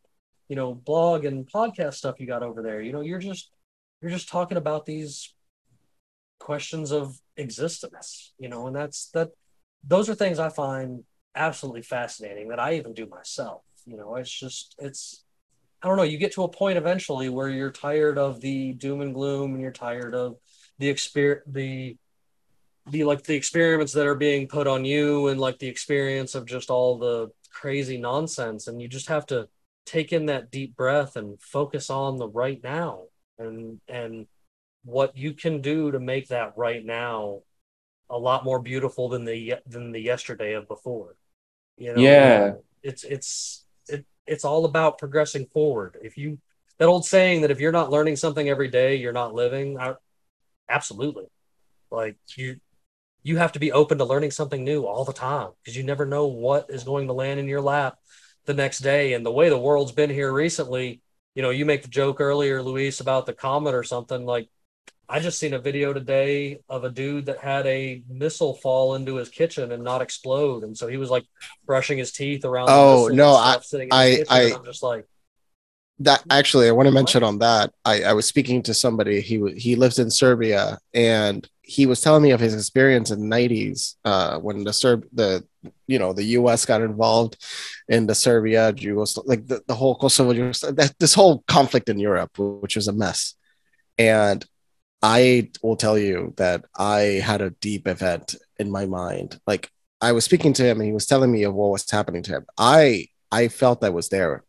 You 0.49 0.55
know 0.55 0.73
blog 0.73 1.25
and 1.25 1.49
podcast 1.49 1.95
stuff 1.95 2.19
you 2.19 2.27
got 2.27 2.43
over 2.43 2.61
there 2.61 2.81
you 2.81 2.91
know 2.91 3.01
you're 3.01 3.19
just 3.19 3.51
you're 4.01 4.11
just 4.11 4.29
talking 4.29 4.57
about 4.57 4.85
these 4.85 5.33
questions 6.39 6.91
of 6.91 7.19
existence 7.37 8.33
you 8.37 8.49
know 8.49 8.67
and 8.67 8.75
that's 8.75 9.09
that 9.11 9.29
those 9.83 10.09
are 10.09 10.15
things 10.15 10.37
i 10.37 10.49
find 10.49 11.03
absolutely 11.33 11.81
fascinating 11.81 12.49
that 12.49 12.59
i 12.59 12.73
even 12.75 12.93
do 12.93 13.07
myself. 13.07 13.61
You 13.85 13.97
know 13.97 14.15
it's 14.15 14.31
just 14.31 14.75
it's 14.79 15.24
i 15.85 15.87
don't 15.87 15.97
know 15.97 16.03
you 16.03 16.17
get 16.17 16.33
to 16.33 16.43
a 16.43 16.49
point 16.49 16.77
eventually 16.77 17.29
where 17.29 17.47
you're 17.47 17.71
tired 17.71 18.17
of 18.17 18.41
the 18.41 18.73
doom 18.73 19.01
and 19.01 19.13
gloom 19.13 19.53
and 19.53 19.61
you're 19.61 19.71
tired 19.71 20.15
of 20.15 20.35
the 20.79 20.91
exper 20.91 21.41
the 21.45 21.95
the 22.87 23.03
like 23.03 23.23
the 23.23 23.35
experiments 23.35 23.93
that 23.93 24.07
are 24.07 24.15
being 24.15 24.47
put 24.47 24.67
on 24.67 24.83
you 24.83 25.27
and 25.27 25.39
like 25.39 25.59
the 25.59 25.67
experience 25.67 26.35
of 26.35 26.45
just 26.45 26.69
all 26.69 26.97
the 26.97 27.29
crazy 27.51 27.97
nonsense 27.97 28.67
and 28.67 28.81
you 28.81 28.87
just 28.87 29.07
have 29.07 29.25
to 29.27 29.47
take 29.85 30.11
in 30.11 30.25
that 30.25 30.49
deep 30.51 30.75
breath 30.75 31.15
and 31.15 31.39
focus 31.39 31.89
on 31.89 32.17
the 32.17 32.27
right 32.27 32.61
now 32.63 33.03
and 33.37 33.79
and 33.87 34.25
what 34.83 35.15
you 35.15 35.33
can 35.33 35.61
do 35.61 35.91
to 35.91 35.99
make 35.99 36.27
that 36.27 36.53
right 36.57 36.83
now 36.83 37.41
a 38.09 38.17
lot 38.17 38.43
more 38.43 38.59
beautiful 38.59 39.07
than 39.09 39.23
the 39.23 39.55
than 39.67 39.91
the 39.91 39.99
yesterday 39.99 40.53
of 40.53 40.67
before 40.67 41.15
you 41.77 41.93
know 41.93 42.01
Yeah. 42.01 42.53
it's 42.83 43.03
it's 43.03 43.65
it, 43.87 44.05
it's 44.27 44.45
all 44.45 44.65
about 44.65 44.97
progressing 44.97 45.45
forward. 45.47 45.97
If 46.01 46.17
you 46.17 46.39
that 46.77 46.87
old 46.87 47.05
saying 47.05 47.41
that 47.41 47.51
if 47.51 47.59
you're 47.59 47.71
not 47.71 47.89
learning 47.89 48.17
something 48.17 48.49
every 48.49 48.67
day 48.67 48.97
you're 48.97 49.13
not 49.13 49.33
living 49.33 49.79
I, 49.79 49.95
absolutely. 50.69 51.25
Like 51.91 52.17
you 52.35 52.59
you 53.23 53.37
have 53.37 53.53
to 53.53 53.59
be 53.59 53.71
open 53.71 53.97
to 53.97 54.05
learning 54.05 54.31
something 54.31 54.63
new 54.63 54.85
all 54.85 55.05
the 55.05 55.13
time 55.13 55.49
because 55.61 55.77
you 55.77 55.83
never 55.83 56.05
know 56.05 56.27
what 56.27 56.67
is 56.69 56.83
going 56.83 57.07
to 57.07 57.13
land 57.13 57.39
in 57.39 57.47
your 57.47 57.61
lap 57.61 57.97
the 58.45 58.53
next 58.53 58.79
day. 58.79 59.13
And 59.13 59.25
the 59.25 59.31
way 59.31 59.49
the 59.49 59.57
world's 59.57 59.91
been 59.91 60.09
here 60.09 60.31
recently 60.31 61.01
you 61.35 61.41
know 61.41 61.49
you 61.51 61.65
make 61.65 61.83
the 61.83 61.89
joke 61.89 62.19
earlier 62.19 62.63
luis 62.63 63.01
about 63.01 63.25
the 63.25 63.33
comet 63.33 63.75
or 63.75 63.83
something 63.83 64.25
like 64.25 64.47
i 65.09 65.19
just 65.19 65.39
seen 65.39 65.53
a 65.53 65.59
video 65.59 65.93
today 65.93 66.59
of 66.69 66.83
a 66.83 66.89
dude 66.89 67.25
that 67.27 67.39
had 67.39 67.65
a 67.67 68.01
missile 68.09 68.53
fall 68.55 68.95
into 68.95 69.15
his 69.15 69.29
kitchen 69.29 69.71
and 69.71 69.83
not 69.83 70.01
explode. 70.01 70.63
And 70.63 70.77
so 70.77 70.87
he 70.87 70.97
was 70.97 71.09
like 71.09 71.25
brushing 71.65 71.97
his 71.97 72.11
teeth 72.11 72.45
around 72.45 72.69
Oh, 72.69 73.07
no, 73.11 73.59
sitting 73.61 73.89
in 73.89 73.93
I- 73.93 74.23
I- 74.29 74.41
and 74.41 74.53
i'm 74.55 74.65
just 74.65 74.83
like 74.83 75.05
that 75.99 76.21
actually 76.29 76.67
i 76.67 76.71
want 76.71 76.87
to 76.87 76.91
mention 76.91 77.23
on 77.23 77.39
that 77.39 77.71
i, 77.85 78.03
I 78.03 78.11
was 78.11 78.25
speaking 78.25 78.61
to 78.63 78.73
somebody 78.73 79.21
he 79.21 79.41
he 79.55 79.77
lives 79.77 79.97
in 79.97 80.11
serbia 80.11 80.77
and 80.93 81.47
he 81.61 81.85
was 81.85 82.01
telling 82.01 82.21
me 82.21 82.31
of 82.31 82.41
his 82.41 82.53
experience 82.53 83.11
in 83.11 83.29
the 83.29 83.35
90s 83.35 83.95
uh, 84.03 84.37
when 84.39 84.65
the 84.65 84.73
serb 84.73 85.05
the 85.13 85.45
you 85.87 85.97
know 85.97 86.11
the 86.11 86.23
us 86.25 86.65
got 86.65 86.81
involved 86.81 87.37
in 87.87 88.07
the 88.07 88.13
serbia 88.15 88.73
Jugosl- 88.73 89.23
like 89.25 89.47
the, 89.47 89.61
the 89.67 89.73
whole 89.75 89.95
kosovo 89.95 90.33
that, 90.33 90.93
this 90.99 91.13
whole 91.13 91.45
conflict 91.47 91.87
in 91.87 91.97
europe 91.97 92.37
which 92.37 92.75
was 92.75 92.89
a 92.89 92.93
mess. 92.93 93.35
And 93.97 94.45
i 95.05 95.49
will 95.61 95.75
tell 95.75 95.97
you 95.97 96.33
that 96.37 96.65
i 96.77 96.99
had 97.29 97.41
a 97.41 97.55
deep 97.67 97.87
event 97.87 98.35
in 98.57 98.71
my 98.71 98.85
mind 98.85 99.39
like 99.45 99.69
i 100.01 100.11
was 100.11 100.25
speaking 100.25 100.53
to 100.53 100.63
him 100.63 100.79
and 100.79 100.87
he 100.87 100.93
was 100.93 101.05
telling 101.05 101.31
me 101.31 101.43
of 101.43 101.53
what 101.53 101.71
was 101.71 101.89
happening 101.89 102.23
to 102.23 102.31
him 102.31 102.45
i 102.57 103.07
i 103.31 103.47
felt 103.47 103.83
i 103.83 103.89
was 103.89 104.09
there 104.09 104.43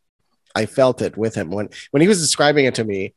I 0.56 0.64
felt 0.64 1.02
it 1.02 1.18
with 1.18 1.34
him 1.34 1.50
when 1.50 1.68
when 1.90 2.00
he 2.00 2.08
was 2.08 2.20
describing 2.20 2.64
it 2.64 2.74
to 2.76 2.84
me. 2.84 3.14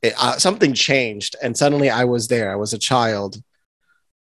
It, 0.00 0.14
uh, 0.16 0.38
something 0.38 0.74
changed, 0.74 1.34
and 1.42 1.56
suddenly 1.56 1.90
I 1.90 2.04
was 2.04 2.28
there. 2.28 2.52
I 2.52 2.54
was 2.54 2.72
a 2.72 2.78
child, 2.78 3.42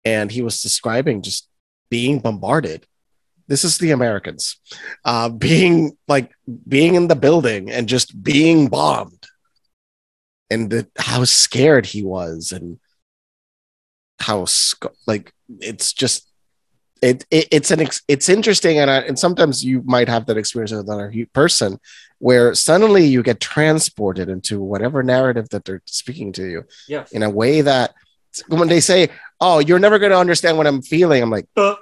and 0.06 0.32
he 0.32 0.44
was 0.44 0.62
describing 0.62 1.24
just 1.24 1.50
being 1.90 2.20
bombarded. 2.20 2.86
This 3.48 3.64
is 3.64 3.80
the 3.80 3.90
Americans, 3.90 4.58
uh, 5.04 5.30
being 5.30 5.98
like 6.08 6.32
being 6.68 6.94
in 6.94 7.08
the 7.08 7.16
building 7.16 7.72
and 7.72 7.90
just 7.90 8.22
being 8.22 8.68
bombed, 8.68 9.23
and 10.54 10.70
the, 10.70 10.88
how 10.98 11.24
scared 11.24 11.86
he 11.86 12.04
was, 12.04 12.52
and 12.52 12.80
how 14.20 14.46
sc- 14.46 14.86
like 15.08 15.34
it's 15.60 15.92
just 15.94 16.30
it, 17.02 17.26
it 17.30 17.48
it's 17.52 17.72
an 17.72 17.82
ex- 17.82 18.04
it's 18.08 18.30
interesting 18.30 18.80
and 18.80 18.90
I, 18.90 19.00
and 19.00 19.20
sometimes 19.20 19.66
you 19.66 19.82
might 19.86 20.08
have 20.08 20.26
that 20.28 20.38
experience 20.38 20.72
with 20.72 20.88
another 20.88 21.12
person 21.34 21.80
where 22.20 22.54
suddenly 22.54 23.04
you 23.06 23.22
get 23.24 23.42
transported 23.42 24.30
into 24.30 24.62
whatever 24.62 25.04
narrative 25.04 25.50
that 25.50 25.66
they're 25.66 25.82
speaking 25.86 26.32
to 26.34 26.46
you 26.46 26.64
yes 26.88 27.12
in 27.12 27.24
a 27.24 27.30
way 27.30 27.60
that 27.62 27.94
when 28.48 28.70
they 28.70 28.80
say 28.80 29.10
oh 29.42 29.60
you're 29.60 29.80
never 29.80 30.00
going 30.00 30.12
to 30.14 30.18
understand 30.18 30.58
what 30.58 30.68
i'm 30.68 30.82
feeling 30.82 31.22
i'm 31.22 31.30
like 31.30 31.48
Uh. 31.58 31.76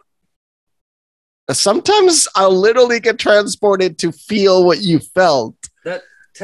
sometimes 1.52 2.28
i'll 2.36 2.58
literally 2.58 3.00
get 3.00 3.20
transported 3.20 4.00
to 4.00 4.12
feel 4.12 4.66
what 4.66 4.80
you 4.82 4.98
felt 5.00 5.56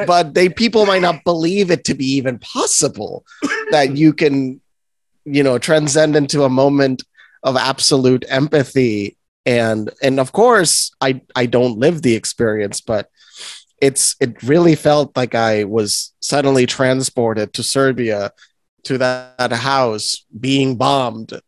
but 0.05 0.33
they 0.33 0.49
people 0.49 0.85
might 0.85 1.01
not 1.01 1.23
believe 1.23 1.71
it 1.71 1.83
to 1.85 1.93
be 1.93 2.05
even 2.05 2.39
possible 2.39 3.25
that 3.71 3.95
you 3.95 4.13
can 4.13 4.61
you 5.25 5.43
know 5.43 5.57
transcend 5.57 6.15
into 6.15 6.43
a 6.43 6.49
moment 6.49 7.03
of 7.43 7.55
absolute 7.55 8.25
empathy. 8.29 9.17
And 9.45 9.89
and 10.03 10.19
of 10.19 10.33
course 10.33 10.91
i 10.99 11.21
i 11.33 11.45
don't 11.45 11.79
live 11.79 12.01
the 12.01 12.15
experience 12.15 12.81
but 12.81 13.09
it's 13.81 14.17
it 14.19 14.43
really 14.43 14.75
felt 14.75 15.15
like 15.15 15.35
i 15.35 15.63
was 15.63 16.11
suddenly 16.19 16.65
transported 16.65 17.53
to 17.53 17.63
serbia 17.63 18.33
to 18.88 18.97
that, 18.97 19.38
that 19.38 19.51
house 19.51 20.25
being 20.38 20.75
bombed. 20.75 21.39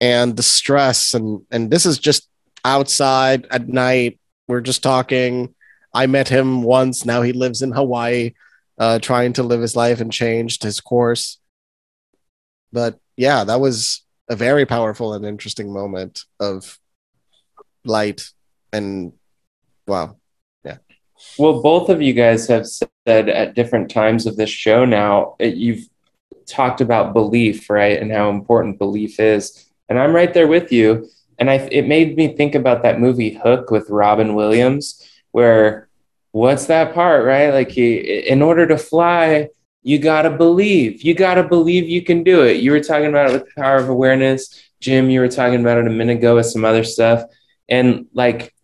And 0.00 0.36
the 0.36 0.42
stress 0.42 1.12
and 1.12 1.42
and 1.50 1.70
this 1.70 1.84
is 1.84 1.98
just 1.98 2.28
outside 2.64 3.46
at 3.50 3.68
night. 3.68 4.18
We're 4.48 4.62
just 4.62 4.82
talking 4.82 5.54
I 5.92 6.06
met 6.06 6.28
him 6.28 6.62
once. 6.62 7.04
Now 7.04 7.22
he 7.22 7.32
lives 7.32 7.62
in 7.62 7.72
Hawaii, 7.72 8.32
uh, 8.78 8.98
trying 9.00 9.32
to 9.34 9.42
live 9.42 9.60
his 9.60 9.76
life 9.76 10.00
and 10.00 10.12
changed 10.12 10.62
his 10.62 10.80
course. 10.80 11.38
But 12.72 12.98
yeah, 13.16 13.44
that 13.44 13.60
was 13.60 14.04
a 14.28 14.36
very 14.36 14.64
powerful 14.66 15.12
and 15.14 15.24
interesting 15.24 15.72
moment 15.72 16.22
of 16.38 16.78
light 17.84 18.30
and 18.72 19.12
wow. 19.86 20.16
Yeah. 20.64 20.78
Well, 21.38 21.62
both 21.62 21.88
of 21.88 22.00
you 22.00 22.12
guys 22.12 22.46
have 22.48 22.66
said 22.66 23.28
at 23.28 23.54
different 23.54 23.90
times 23.90 24.26
of 24.26 24.36
this 24.36 24.50
show 24.50 24.84
now, 24.84 25.34
it- 25.38 25.56
you've 25.56 25.88
talked 26.46 26.80
about 26.80 27.12
belief, 27.12 27.68
right? 27.70 28.00
And 28.00 28.10
how 28.12 28.30
important 28.30 28.78
belief 28.78 29.18
is. 29.20 29.66
And 29.88 29.98
I'm 29.98 30.14
right 30.14 30.32
there 30.32 30.48
with 30.48 30.70
you. 30.72 31.08
And 31.38 31.48
I, 31.50 31.54
it 31.72 31.86
made 31.86 32.16
me 32.16 32.36
think 32.36 32.54
about 32.54 32.82
that 32.82 33.00
movie 33.00 33.30
Hook 33.34 33.70
with 33.70 33.88
Robin 33.88 34.34
Williams, 34.34 34.99
where 35.32 35.88
what's 36.32 36.66
that 36.66 36.94
part, 36.94 37.24
right? 37.24 37.50
Like, 37.52 37.76
in 37.76 38.42
order 38.42 38.66
to 38.66 38.78
fly, 38.78 39.48
you 39.82 39.98
got 39.98 40.22
to 40.22 40.30
believe. 40.30 41.02
You 41.02 41.14
got 41.14 41.34
to 41.34 41.42
believe 41.42 41.88
you 41.88 42.02
can 42.02 42.22
do 42.22 42.42
it. 42.42 42.60
You 42.60 42.72
were 42.72 42.80
talking 42.80 43.06
about 43.06 43.30
it 43.30 43.32
with 43.32 43.44
the 43.46 43.60
power 43.60 43.76
of 43.76 43.88
awareness. 43.88 44.62
Jim, 44.80 45.10
you 45.10 45.20
were 45.20 45.28
talking 45.28 45.60
about 45.60 45.78
it 45.78 45.86
a 45.86 45.90
minute 45.90 46.18
ago 46.18 46.36
with 46.36 46.46
some 46.46 46.64
other 46.64 46.84
stuff. 46.84 47.24
And 47.68 48.06
like, 48.12 48.54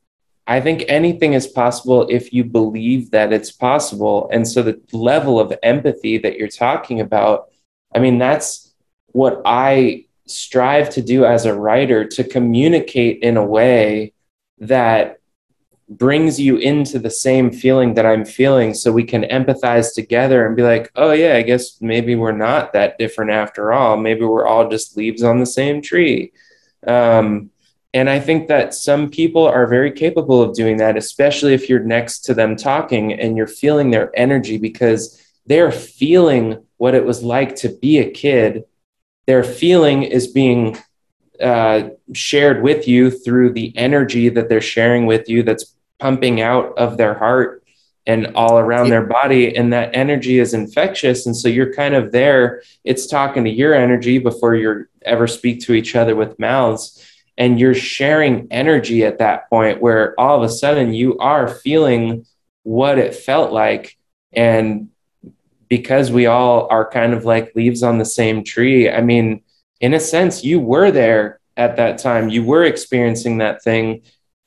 I 0.46 0.60
think 0.60 0.84
anything 0.88 1.32
is 1.32 1.46
possible 1.46 2.06
if 2.08 2.32
you 2.32 2.44
believe 2.44 3.10
that 3.10 3.32
it's 3.32 3.50
possible. 3.50 4.28
And 4.32 4.46
so 4.46 4.62
the 4.62 4.80
level 4.92 5.40
of 5.40 5.52
empathy 5.62 6.18
that 6.18 6.36
you're 6.36 6.48
talking 6.48 7.00
about, 7.00 7.50
I 7.94 7.98
mean, 7.98 8.18
that's 8.18 8.72
what 9.08 9.42
I 9.44 10.04
strive 10.26 10.90
to 10.90 11.02
do 11.02 11.24
as 11.24 11.46
a 11.46 11.54
writer 11.54 12.04
to 12.04 12.24
communicate 12.24 13.22
in 13.22 13.36
a 13.36 13.44
way 13.44 14.12
that 14.58 15.18
brings 15.88 16.40
you 16.40 16.56
into 16.56 16.98
the 16.98 17.10
same 17.10 17.50
feeling 17.50 17.94
that 17.94 18.06
I'm 18.06 18.24
feeling 18.24 18.74
so 18.74 18.90
we 18.90 19.04
can 19.04 19.22
empathize 19.22 19.94
together 19.94 20.44
and 20.44 20.56
be 20.56 20.62
like, 20.62 20.90
oh, 20.96 21.12
yeah, 21.12 21.36
I 21.36 21.42
guess 21.42 21.80
maybe 21.80 22.16
we're 22.16 22.32
not 22.32 22.72
that 22.72 22.98
different 22.98 23.30
after 23.30 23.72
all. 23.72 23.96
Maybe 23.96 24.24
we're 24.24 24.46
all 24.46 24.68
just 24.68 24.96
leaves 24.96 25.22
on 25.22 25.38
the 25.38 25.46
same 25.46 25.80
tree. 25.80 26.32
Um, 26.86 27.50
and 27.94 28.10
I 28.10 28.18
think 28.18 28.48
that 28.48 28.74
some 28.74 29.10
people 29.10 29.46
are 29.46 29.66
very 29.66 29.92
capable 29.92 30.42
of 30.42 30.54
doing 30.54 30.76
that, 30.78 30.96
especially 30.96 31.54
if 31.54 31.68
you're 31.68 31.80
next 31.80 32.20
to 32.26 32.34
them 32.34 32.56
talking 32.56 33.12
and 33.12 33.36
you're 33.36 33.46
feeling 33.46 33.90
their 33.90 34.10
energy 34.18 34.58
because 34.58 35.22
they're 35.46 35.72
feeling 35.72 36.64
what 36.78 36.94
it 36.94 37.04
was 37.04 37.22
like 37.22 37.56
to 37.56 37.68
be 37.68 37.98
a 37.98 38.10
kid. 38.10 38.64
Their 39.26 39.44
feeling 39.44 40.02
is 40.02 40.26
being 40.26 40.76
uh, 41.40 41.90
shared 42.12 42.62
with 42.62 42.88
you 42.88 43.10
through 43.10 43.52
the 43.52 43.76
energy 43.76 44.28
that 44.30 44.48
they're 44.48 44.60
sharing 44.60 45.06
with 45.06 45.28
you 45.28 45.42
that's 45.42 45.75
pumping 45.98 46.40
out 46.40 46.76
of 46.78 46.96
their 46.96 47.14
heart 47.14 47.62
and 48.06 48.28
all 48.36 48.58
around 48.58 48.88
their 48.88 49.04
body. 49.04 49.56
And 49.56 49.72
that 49.72 49.90
energy 49.94 50.38
is 50.38 50.54
infectious. 50.54 51.26
And 51.26 51.36
so 51.36 51.48
you're 51.48 51.74
kind 51.74 51.94
of 51.94 52.12
there, 52.12 52.62
it's 52.84 53.06
talking 53.06 53.44
to 53.44 53.50
your 53.50 53.74
energy 53.74 54.18
before 54.18 54.54
you 54.54 54.86
ever 55.02 55.26
speak 55.26 55.60
to 55.62 55.72
each 55.72 55.96
other 55.96 56.14
with 56.14 56.38
mouths. 56.38 57.04
And 57.36 57.58
you're 57.58 57.74
sharing 57.74 58.46
energy 58.50 59.04
at 59.04 59.18
that 59.18 59.50
point 59.50 59.82
where 59.82 60.18
all 60.18 60.36
of 60.36 60.42
a 60.42 60.52
sudden 60.52 60.94
you 60.94 61.18
are 61.18 61.48
feeling 61.48 62.26
what 62.62 62.98
it 62.98 63.14
felt 63.14 63.52
like. 63.52 63.98
And 64.32 64.90
because 65.68 66.12
we 66.12 66.26
all 66.26 66.68
are 66.70 66.88
kind 66.88 67.12
of 67.12 67.24
like 67.24 67.56
leaves 67.56 67.82
on 67.82 67.98
the 67.98 68.04
same 68.04 68.44
tree 68.44 68.88
i 68.88 69.00
mean 69.00 69.42
in 69.80 69.94
a 69.94 70.00
sense 70.00 70.44
you 70.44 70.60
were 70.60 70.92
there 70.92 71.40
at 71.56 71.76
that 71.76 71.98
time. 71.98 72.28
You 72.28 72.44
were 72.44 72.64
experiencing 72.64 73.38
that 73.38 73.62
thing 73.62 74.02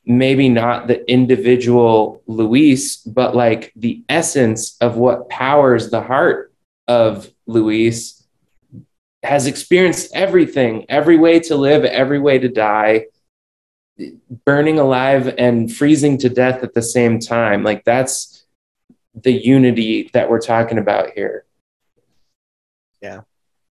maybe 0.06 0.50
not 0.50 0.88
the 0.88 1.10
individual 1.12 2.22
luis 2.28 2.98
but 2.98 3.36
like 3.36 3.72
the 3.76 4.04
essence 4.10 4.78
of 4.82 4.98
what 4.98 5.30
powers 5.30 5.90
the 5.90 6.02
heart 6.02 6.54
of 6.88 7.30
luis 7.46 8.20
has 9.24 9.48
experienced 9.48 10.12
everything, 10.14 10.86
every 10.90 11.18
way 11.18 11.40
to 11.40 11.56
live, 11.56 11.84
every 11.84 12.20
way 12.20 12.40
to 12.40 12.48
die, 12.48 13.06
burning 14.46 14.80
alive 14.80 15.34
and 15.38 15.74
freezing 15.74 16.18
to 16.20 16.30
death 16.30 16.64
at 16.64 16.74
the 16.74 16.82
same 16.82 17.20
time. 17.20 17.64
Like 17.64 17.84
that's 17.84 18.46
the 19.14 19.34
unity 19.34 20.10
that 20.14 20.30
we're 20.30 20.40
talking 20.40 20.78
about 20.78 21.12
here. 21.12 21.46
Yeah. 23.02 23.22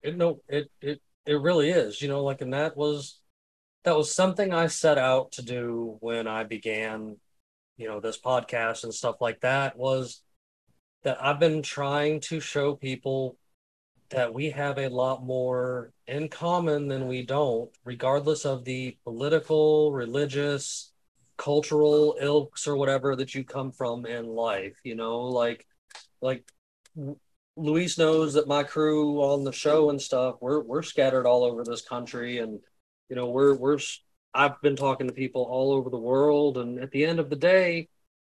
It, 0.02 0.16
no, 0.16 0.40
it 0.48 0.70
it 0.80 1.00
it 1.26 1.40
really 1.40 1.70
is. 1.70 2.00
You 2.00 2.08
know, 2.08 2.22
like, 2.22 2.40
and 2.40 2.52
that 2.52 2.76
was 2.76 3.18
that 3.84 3.96
was 3.96 4.14
something 4.14 4.52
I 4.52 4.66
set 4.66 4.98
out 4.98 5.32
to 5.32 5.42
do 5.42 5.96
when 6.00 6.26
I 6.26 6.44
began, 6.44 7.16
you 7.76 7.88
know, 7.88 8.00
this 8.00 8.20
podcast 8.20 8.84
and 8.84 8.92
stuff 8.92 9.16
like 9.20 9.40
that. 9.40 9.76
Was 9.76 10.22
that 11.02 11.24
I've 11.24 11.40
been 11.40 11.62
trying 11.62 12.20
to 12.22 12.40
show 12.40 12.74
people 12.74 13.36
that 14.10 14.32
we 14.32 14.50
have 14.50 14.78
a 14.78 14.88
lot 14.88 15.22
more 15.22 15.92
in 16.06 16.28
common 16.28 16.88
than 16.88 17.08
we 17.08 17.24
don't, 17.24 17.70
regardless 17.84 18.44
of 18.44 18.64
the 18.64 18.96
political, 19.04 19.92
religious, 19.92 20.92
cultural 21.36 22.16
ilks 22.20 22.66
or 22.66 22.76
whatever 22.76 23.14
that 23.16 23.34
you 23.34 23.44
come 23.44 23.70
from 23.70 24.06
in 24.06 24.26
life. 24.26 24.76
You 24.82 24.96
know, 24.96 25.20
like 25.20 25.66
like 26.20 26.50
Luis 27.56 27.98
knows 27.98 28.34
that 28.34 28.48
my 28.48 28.62
crew 28.64 29.20
on 29.22 29.44
the 29.44 29.52
show 29.52 29.90
and 29.90 30.00
stuff, 30.00 30.36
we're 30.40 30.60
we're 30.62 30.82
scattered 30.82 31.26
all 31.26 31.44
over 31.44 31.64
this 31.64 31.82
country, 31.82 32.38
and 32.38 32.60
you 33.08 33.16
know 33.16 33.28
we're 33.30 33.54
we're 33.54 33.78
I've 34.34 34.60
been 34.60 34.76
talking 34.76 35.06
to 35.06 35.12
people 35.12 35.42
all 35.42 35.72
over 35.72 35.90
the 35.90 35.98
world, 35.98 36.58
and 36.58 36.78
at 36.78 36.90
the 36.90 37.04
end 37.04 37.18
of 37.18 37.30
the 37.30 37.36
day, 37.36 37.88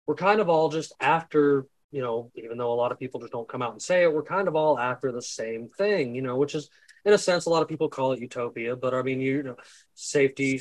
we're 0.06 0.14
kind 0.14 0.40
of 0.40 0.48
all 0.48 0.68
just 0.68 0.92
after 1.00 1.66
you 1.92 2.02
know, 2.02 2.30
even 2.36 2.56
though 2.56 2.72
a 2.72 2.74
lot 2.74 2.92
of 2.92 2.98
people 2.98 3.20
just 3.20 3.32
don't 3.32 3.48
come 3.48 3.62
out 3.62 3.72
and 3.72 3.82
say 3.82 4.02
it, 4.02 4.12
we're 4.12 4.22
kind 4.22 4.48
of 4.48 4.54
all 4.54 4.78
after 4.78 5.10
the 5.10 5.22
same 5.22 5.68
thing, 5.76 6.14
you 6.14 6.22
know, 6.22 6.36
which 6.36 6.54
is 6.54 6.70
in 7.04 7.12
a 7.12 7.18
sense 7.18 7.46
a 7.46 7.50
lot 7.50 7.62
of 7.62 7.68
people 7.68 7.88
call 7.88 8.12
it 8.12 8.20
utopia, 8.20 8.76
but 8.76 8.94
I 8.94 9.02
mean, 9.02 9.20
you 9.20 9.42
know, 9.42 9.56
safety, 9.94 10.60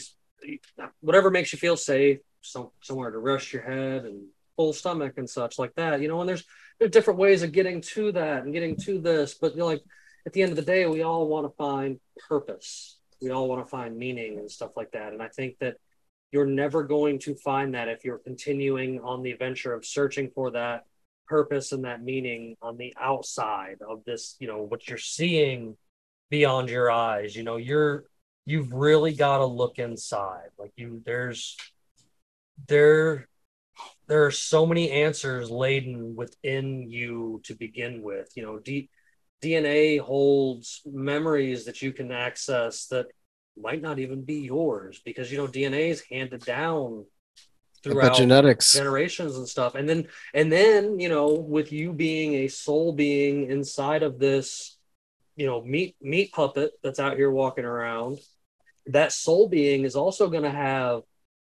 whatever 1.01 1.29
makes 1.29 1.53
you 1.53 1.59
feel 1.59 1.77
safe, 1.77 2.19
some, 2.41 2.69
somewhere 2.81 3.11
to 3.11 3.19
rest 3.19 3.53
your 3.53 3.61
head 3.61 4.05
and 4.05 4.25
full 4.55 4.73
stomach 4.73 5.13
and 5.17 5.29
such 5.29 5.59
like 5.59 5.75
that, 5.75 6.01
you 6.01 6.07
know, 6.07 6.19
and 6.19 6.29
there's 6.29 6.45
there's 6.79 6.91
different 6.91 7.19
ways 7.19 7.43
of 7.43 7.51
getting 7.51 7.81
to 7.81 8.11
that 8.13 8.43
and 8.43 8.53
getting 8.53 8.75
to 8.77 8.99
this, 8.99 9.33
but 9.33 9.53
you 9.53 9.59
know, 9.59 9.67
like 9.67 9.83
at 10.25 10.33
the 10.33 10.41
end 10.41 10.51
of 10.51 10.55
the 10.55 10.61
day, 10.61 10.85
we 10.85 11.03
all 11.03 11.27
want 11.27 11.45
to 11.45 11.55
find 11.57 11.99
purpose. 12.27 12.98
We 13.21 13.31
all 13.31 13.47
want 13.47 13.65
to 13.65 13.69
find 13.69 13.97
meaning 13.97 14.39
and 14.39 14.49
stuff 14.49 14.71
like 14.75 14.91
that. 14.91 15.13
And 15.13 15.21
I 15.21 15.27
think 15.27 15.57
that 15.59 15.77
you're 16.31 16.45
never 16.45 16.83
going 16.83 17.19
to 17.19 17.35
find 17.35 17.73
that 17.73 17.87
if 17.87 18.05
you're 18.05 18.19
continuing 18.19 18.99
on 19.01 19.23
the 19.23 19.31
adventure 19.31 19.73
of 19.73 19.85
searching 19.85 20.29
for 20.33 20.51
that 20.51 20.85
purpose 21.27 21.71
and 21.71 21.85
that 21.85 22.03
meaning 22.03 22.55
on 22.61 22.77
the 22.77 22.93
outside 22.99 23.77
of 23.87 24.03
this, 24.05 24.35
you 24.39 24.47
know, 24.47 24.61
what 24.61 24.87
you're 24.87 24.97
seeing 24.97 25.75
beyond 26.29 26.69
your 26.69 26.91
eyes. 26.91 27.35
You 27.35 27.43
know, 27.43 27.57
you're 27.57 28.05
you've 28.45 28.73
really 28.73 29.13
got 29.13 29.37
to 29.39 29.45
look 29.45 29.79
inside. 29.79 30.49
Like 30.57 30.71
you 30.75 31.01
there's 31.05 31.57
there 32.67 33.27
there 34.07 34.25
are 34.25 34.31
so 34.31 34.65
many 34.65 34.91
answers 34.91 35.49
laden 35.49 36.15
within 36.15 36.89
you 36.89 37.41
to 37.45 37.55
begin 37.55 38.01
with. 38.01 38.31
You 38.35 38.43
know, 38.43 38.59
D, 38.59 38.89
DNA 39.41 39.99
holds 39.99 40.81
memories 40.85 41.65
that 41.65 41.81
you 41.81 41.93
can 41.93 42.11
access 42.11 42.87
that 42.87 43.07
might 43.57 43.81
not 43.81 43.99
even 43.99 44.23
be 44.23 44.41
yours 44.41 45.01
because 45.03 45.31
you 45.31 45.37
know 45.37 45.47
DNA 45.47 45.89
is 45.89 46.03
handed 46.09 46.43
down 46.45 47.05
throughout 47.83 48.13
Epigenetics. 48.13 48.73
generations 48.73 49.37
and 49.37 49.47
stuff 49.47 49.75
and 49.75 49.87
then 49.87 50.07
and 50.33 50.51
then 50.51 50.99
you 50.99 51.09
know 51.09 51.33
with 51.33 51.71
you 51.71 51.93
being 51.93 52.35
a 52.35 52.47
soul 52.47 52.91
being 52.93 53.49
inside 53.49 54.03
of 54.03 54.19
this 54.19 54.77
you 55.35 55.45
know 55.45 55.61
meat 55.63 55.95
meat 56.01 56.31
puppet 56.31 56.71
that's 56.83 56.99
out 56.99 57.15
here 57.15 57.31
walking 57.31 57.65
around 57.65 58.19
that 58.87 59.11
soul 59.11 59.47
being 59.47 59.83
is 59.83 59.95
also 59.95 60.29
going 60.29 60.43
to 60.43 60.51
have 60.51 61.01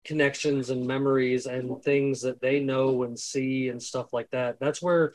connections 0.04 0.70
and 0.70 0.86
memories 0.86 1.46
and 1.46 1.82
things 1.82 2.22
that 2.22 2.40
they 2.40 2.60
know 2.60 3.02
and 3.02 3.18
see 3.18 3.68
and 3.68 3.82
stuff 3.82 4.12
like 4.12 4.30
that 4.30 4.58
that's 4.60 4.80
where 4.80 5.14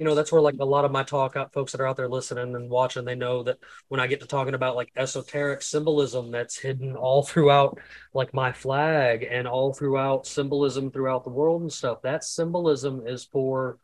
you 0.00 0.06
know 0.06 0.16
that's 0.16 0.32
where 0.32 0.40
like 0.40 0.56
a 0.58 0.64
lot 0.64 0.84
of 0.84 0.90
my 0.90 1.04
talk 1.04 1.36
out 1.36 1.52
folks 1.52 1.70
that 1.70 1.80
are 1.80 1.86
out 1.86 1.96
there 1.96 2.08
listening 2.08 2.56
and 2.56 2.68
watching 2.68 3.04
they 3.04 3.14
know 3.14 3.44
that 3.44 3.58
when 3.86 4.00
i 4.00 4.08
get 4.08 4.18
to 4.18 4.26
talking 4.26 4.54
about 4.54 4.74
like 4.74 4.90
esoteric 4.96 5.62
symbolism 5.62 6.32
that's 6.32 6.58
hidden 6.58 6.96
all 6.96 7.22
throughout 7.22 7.78
like 8.14 8.34
my 8.34 8.50
flag 8.50 9.24
and 9.30 9.46
all 9.46 9.72
throughout 9.72 10.26
symbolism 10.26 10.90
throughout 10.90 11.22
the 11.22 11.30
world 11.30 11.62
and 11.62 11.72
stuff 11.72 12.02
that 12.02 12.24
symbolism 12.24 13.06
is 13.06 13.24
for 13.26 13.78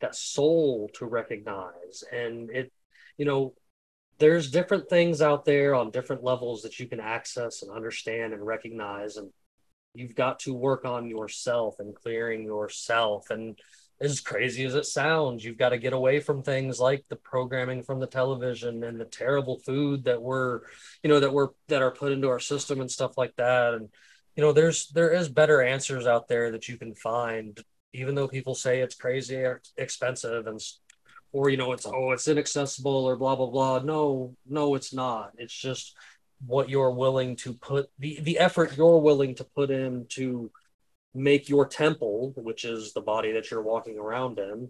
that 0.00 0.14
soul 0.14 0.90
to 0.94 1.06
recognize. 1.06 2.04
And 2.12 2.50
it 2.50 2.72
you 3.16 3.24
know 3.24 3.54
there's 4.18 4.50
different 4.50 4.88
things 4.88 5.22
out 5.22 5.44
there 5.44 5.74
on 5.74 5.90
different 5.90 6.22
levels 6.22 6.62
that 6.62 6.78
you 6.78 6.86
can 6.86 7.00
access 7.00 7.62
and 7.62 7.70
understand 7.70 8.34
and 8.34 8.44
recognize 8.44 9.16
and 9.16 9.30
you've 9.94 10.14
got 10.14 10.38
to 10.40 10.52
work 10.52 10.84
on 10.84 11.08
yourself 11.08 11.76
and 11.78 11.94
clearing 11.94 12.44
yourself. 12.44 13.30
And 13.30 13.58
as 14.00 14.20
crazy 14.20 14.64
as 14.64 14.74
it 14.74 14.86
sounds, 14.86 15.44
you've 15.44 15.58
got 15.58 15.70
to 15.70 15.78
get 15.78 15.92
away 15.92 16.20
from 16.20 16.42
things 16.42 16.80
like 16.80 17.04
the 17.08 17.16
programming 17.16 17.82
from 17.82 18.00
the 18.00 18.06
television 18.06 18.82
and 18.82 18.98
the 18.98 19.04
terrible 19.04 19.58
food 19.58 20.04
that 20.04 20.22
we're, 20.22 20.60
you 21.02 21.10
know, 21.10 21.20
that 21.20 21.32
we're 21.32 21.48
that 21.68 21.82
are 21.82 21.90
put 21.90 22.12
into 22.12 22.28
our 22.28 22.40
system 22.40 22.80
and 22.80 22.90
stuff 22.90 23.18
like 23.18 23.36
that. 23.36 23.74
And 23.74 23.88
you 24.36 24.42
know, 24.42 24.52
there's 24.52 24.88
there 24.88 25.10
is 25.10 25.28
better 25.28 25.62
answers 25.62 26.06
out 26.06 26.28
there 26.28 26.52
that 26.52 26.68
you 26.68 26.78
can 26.78 26.94
find 26.94 27.62
even 27.92 28.14
though 28.14 28.28
people 28.28 28.54
say 28.54 28.80
it's 28.80 28.94
crazy 28.94 29.36
or 29.36 29.60
expensive 29.76 30.46
and 30.46 30.60
or 31.32 31.48
you 31.48 31.56
know 31.56 31.72
it's 31.72 31.86
oh 31.86 32.10
it's 32.12 32.28
inaccessible 32.28 33.04
or 33.04 33.16
blah 33.16 33.36
blah 33.36 33.46
blah 33.46 33.78
no 33.80 34.34
no 34.48 34.74
it's 34.74 34.92
not 34.92 35.32
it's 35.38 35.54
just 35.54 35.96
what 36.46 36.68
you're 36.68 36.90
willing 36.90 37.36
to 37.36 37.52
put 37.54 37.90
the 37.98 38.20
the 38.22 38.38
effort 38.38 38.76
you're 38.76 38.98
willing 38.98 39.34
to 39.34 39.44
put 39.44 39.70
in 39.70 40.06
to 40.08 40.50
make 41.14 41.48
your 41.48 41.66
temple 41.66 42.32
which 42.36 42.64
is 42.64 42.92
the 42.92 43.00
body 43.00 43.32
that 43.32 43.50
you're 43.50 43.62
walking 43.62 43.98
around 43.98 44.38
in 44.38 44.68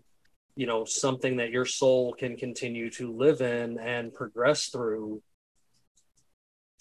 you 0.56 0.66
know 0.66 0.84
something 0.84 1.36
that 1.36 1.50
your 1.50 1.66
soul 1.66 2.14
can 2.14 2.36
continue 2.36 2.90
to 2.90 3.12
live 3.12 3.40
in 3.40 3.78
and 3.78 4.14
progress 4.14 4.66
through 4.66 5.22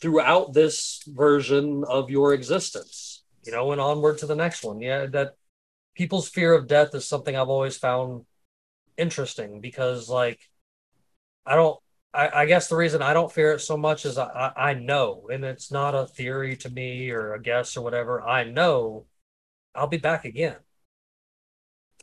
throughout 0.02 0.54
this 0.54 1.02
version 1.08 1.84
of 1.88 2.10
your 2.10 2.34
existence 2.34 3.24
you 3.46 3.52
know 3.52 3.72
and 3.72 3.82
onward 3.82 4.18
to 4.18 4.26
the 4.26 4.36
next 4.36 4.64
one 4.64 4.80
yeah 4.80 5.06
that 5.06 5.36
people's 5.96 6.30
fear 6.30 6.54
of 6.54 6.68
death 6.68 6.96
is 6.96 7.08
something 7.08 7.36
i've 7.36 7.50
always 7.50 7.78
found 7.78 8.26
interesting 8.98 9.60
because 9.60 10.10
like 10.10 10.40
i 11.46 11.56
don't 11.56 11.80
I, 12.14 12.42
I 12.42 12.46
guess 12.46 12.68
the 12.68 12.76
reason 12.76 13.02
I 13.04 13.14
don't 13.14 13.32
fear 13.32 13.54
it 13.54 13.60
so 13.60 13.78
much 13.78 14.06
is 14.06 14.18
I, 14.18 14.26
I 14.26 14.70
I 14.72 14.74
know, 14.74 15.30
and 15.32 15.44
it's 15.44 15.72
not 15.72 15.94
a 15.94 16.08
theory 16.08 16.58
to 16.58 16.70
me 16.70 17.12
or 17.12 17.34
a 17.36 17.42
guess 17.42 17.78
or 17.78 17.84
whatever. 17.84 18.22
I 18.22 18.46
know 18.46 19.06
I'll 19.76 19.88
be 19.88 19.98
back 19.98 20.26
again. 20.26 20.56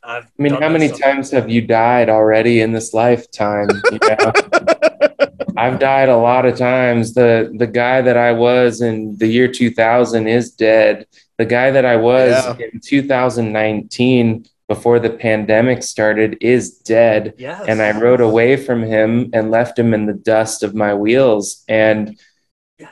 I've 0.03 0.25
I 0.25 0.41
mean, 0.41 0.53
how 0.53 0.69
many 0.69 0.87
so- 0.89 0.97
times 0.97 1.31
have 1.31 1.49
you 1.49 1.61
died 1.61 2.09
already 2.09 2.61
in 2.61 2.71
this 2.71 2.93
lifetime? 2.93 3.67
You 3.91 3.99
know? 4.01 4.31
I've 5.57 5.79
died 5.79 6.09
a 6.09 6.17
lot 6.17 6.45
of 6.45 6.55
times. 6.57 7.13
The 7.15 7.51
the 7.57 7.65
guy 7.67 8.01
that 8.01 8.15
I 8.15 8.31
was 8.31 8.81
in 8.81 9.17
the 9.17 9.27
year 9.27 9.47
2000 9.47 10.27
is 10.27 10.51
dead. 10.51 11.07
The 11.37 11.45
guy 11.45 11.71
that 11.71 11.83
I 11.85 11.95
was 11.95 12.31
Yeah. 12.59 12.67
in 12.73 12.79
2019 12.79 14.45
before 14.67 14.99
the 14.99 15.09
pandemic 15.09 15.81
started 15.81 16.37
is 16.41 16.77
dead. 16.79 17.33
Yes. 17.37 17.65
And 17.67 17.81
I 17.81 17.97
rode 17.97 18.21
away 18.21 18.55
from 18.57 18.83
him 18.83 19.29
and 19.33 19.49
left 19.49 19.79
him 19.79 19.93
in 19.93 20.05
the 20.05 20.13
dust 20.13 20.61
of 20.61 20.75
my 20.75 20.93
wheels. 20.93 21.63
And 21.67 22.19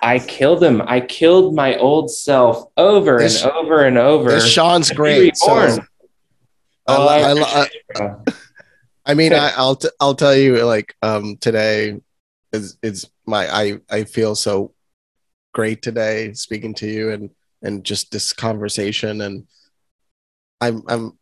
I 0.02 0.20
killed 0.20 0.64
him. 0.64 0.82
I 0.86 1.00
killed 1.02 1.54
my 1.56 1.78
old 1.78 2.10
self 2.10 2.72
over 2.78 3.20
This- 3.20 3.44
and 3.44 3.52
over 3.52 3.86
and 3.86 3.98
over. 3.98 4.32
This 4.32 4.48
Sean's 4.48 4.92
great. 4.92 5.38
So. 5.38 5.52
I, 5.52 5.78
Oh, 6.88 7.08
I 7.08 7.32
I, 7.34 7.70
I. 7.96 8.16
I 9.08 9.14
mean, 9.16 9.34
I, 9.34 9.52
I'll 9.58 9.76
t- 9.76 9.90
I'll 10.00 10.14
tell 10.14 10.36
you, 10.36 10.64
like, 10.66 10.96
um, 11.02 11.38
today 11.38 12.00
is 12.52 12.78
is 12.84 13.10
my 13.26 13.48
I 13.52 13.80
I 13.90 14.04
feel 14.04 14.36
so 14.36 14.74
great 15.54 15.82
today 15.82 16.34
speaking 16.34 16.74
to 16.76 16.88
you 16.88 17.12
and 17.12 17.30
and 17.62 17.84
just 17.84 18.12
this 18.12 18.34
conversation 18.34 19.22
and 19.22 19.48
I'm 20.62 20.84
I'm 20.88 21.18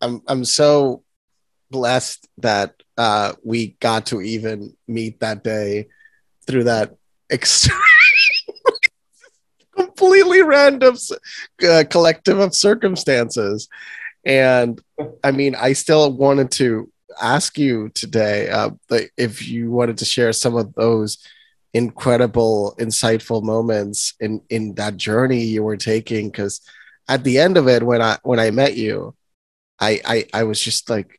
I'm 0.00 0.22
I'm 0.26 0.44
so 0.44 1.02
blessed 1.70 2.28
that 2.38 2.74
uh 2.98 3.32
we 3.44 3.76
got 3.80 4.06
to 4.06 4.20
even 4.20 4.76
meet 4.88 5.20
that 5.20 5.44
day 5.44 5.88
through 6.46 6.64
that 6.64 6.96
extreme 7.30 7.76
completely 9.76 10.42
random 10.42 10.96
uh, 11.68 11.84
collective 11.88 12.38
of 12.38 12.54
circumstances 12.54 13.68
and 14.24 14.80
I 15.24 15.30
mean, 15.30 15.54
I 15.54 15.72
still 15.72 16.12
wanted 16.12 16.50
to 16.52 16.90
ask 17.20 17.58
you 17.58 17.88
today 17.90 18.48
uh, 18.48 18.70
if 19.16 19.48
you 19.48 19.70
wanted 19.70 19.98
to 19.98 20.04
share 20.04 20.32
some 20.32 20.56
of 20.56 20.74
those 20.74 21.18
incredible, 21.72 22.74
insightful 22.78 23.42
moments 23.42 24.14
in 24.20 24.42
in 24.50 24.74
that 24.74 24.96
journey 24.96 25.42
you 25.42 25.62
were 25.62 25.76
taking. 25.76 26.28
Because 26.28 26.60
at 27.08 27.24
the 27.24 27.38
end 27.38 27.56
of 27.56 27.68
it, 27.68 27.82
when 27.82 28.02
I 28.02 28.18
when 28.22 28.38
I 28.38 28.50
met 28.50 28.76
you, 28.76 29.14
I 29.78 30.00
I, 30.04 30.26
I 30.34 30.42
was 30.44 30.60
just 30.60 30.90
like, 30.90 31.18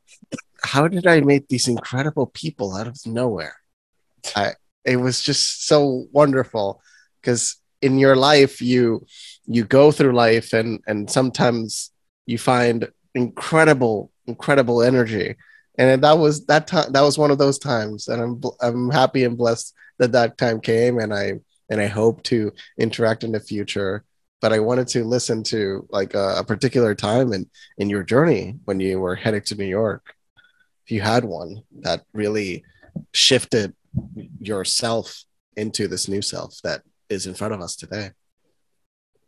how 0.63 0.87
did 0.87 1.07
I 1.07 1.21
meet 1.21 1.47
these 1.47 1.67
incredible 1.67 2.27
people 2.27 2.75
out 2.75 2.87
of 2.87 2.99
nowhere? 3.05 3.55
I 4.35 4.53
it 4.85 4.97
was 4.97 5.21
just 5.21 5.67
so 5.67 6.07
wonderful 6.11 6.81
because 7.21 7.57
in 7.81 7.97
your 7.97 8.15
life 8.15 8.61
you 8.61 9.05
you 9.45 9.63
go 9.63 9.91
through 9.91 10.13
life 10.13 10.53
and 10.53 10.79
and 10.87 11.09
sometimes 11.09 11.91
you 12.25 12.37
find 12.37 12.89
incredible 13.15 14.11
incredible 14.27 14.81
energy. 14.81 15.35
And 15.77 16.03
that 16.03 16.17
was 16.17 16.45
that 16.45 16.67
time 16.67 16.91
that 16.91 17.01
was 17.01 17.17
one 17.17 17.31
of 17.31 17.37
those 17.37 17.59
times. 17.59 18.07
And 18.07 18.21
i'm 18.21 18.41
i'm 18.61 18.89
happy 18.89 19.23
and 19.23 19.37
blessed 19.37 19.73
that 19.99 20.11
that 20.13 20.37
time 20.37 20.59
came 20.59 20.99
and 20.99 21.13
i 21.13 21.33
and 21.69 21.79
i 21.81 21.87
hope 21.87 22.23
to 22.23 22.51
interact 22.77 23.23
in 23.23 23.31
the 23.31 23.39
future. 23.39 24.03
But 24.41 24.53
i 24.53 24.59
wanted 24.59 24.87
to 24.89 25.03
listen 25.03 25.43
to 25.43 25.87
like 25.89 26.13
a, 26.13 26.35
a 26.39 26.43
particular 26.43 26.95
time 26.95 27.33
in 27.33 27.49
in 27.77 27.89
your 27.89 28.03
journey 28.03 28.57
when 28.65 28.79
you 28.79 28.99
were 28.99 29.15
headed 29.15 29.45
to 29.47 29.55
new 29.55 29.65
york. 29.65 30.13
If 30.85 30.91
you 30.91 31.01
had 31.01 31.25
one 31.25 31.63
that 31.81 32.03
really 32.13 32.63
shifted 33.13 33.73
yourself 34.39 35.23
into 35.55 35.87
this 35.87 36.07
new 36.07 36.21
self 36.21 36.59
that 36.63 36.81
is 37.09 37.25
in 37.27 37.33
front 37.33 37.53
of 37.53 37.61
us 37.61 37.75
today 37.75 38.11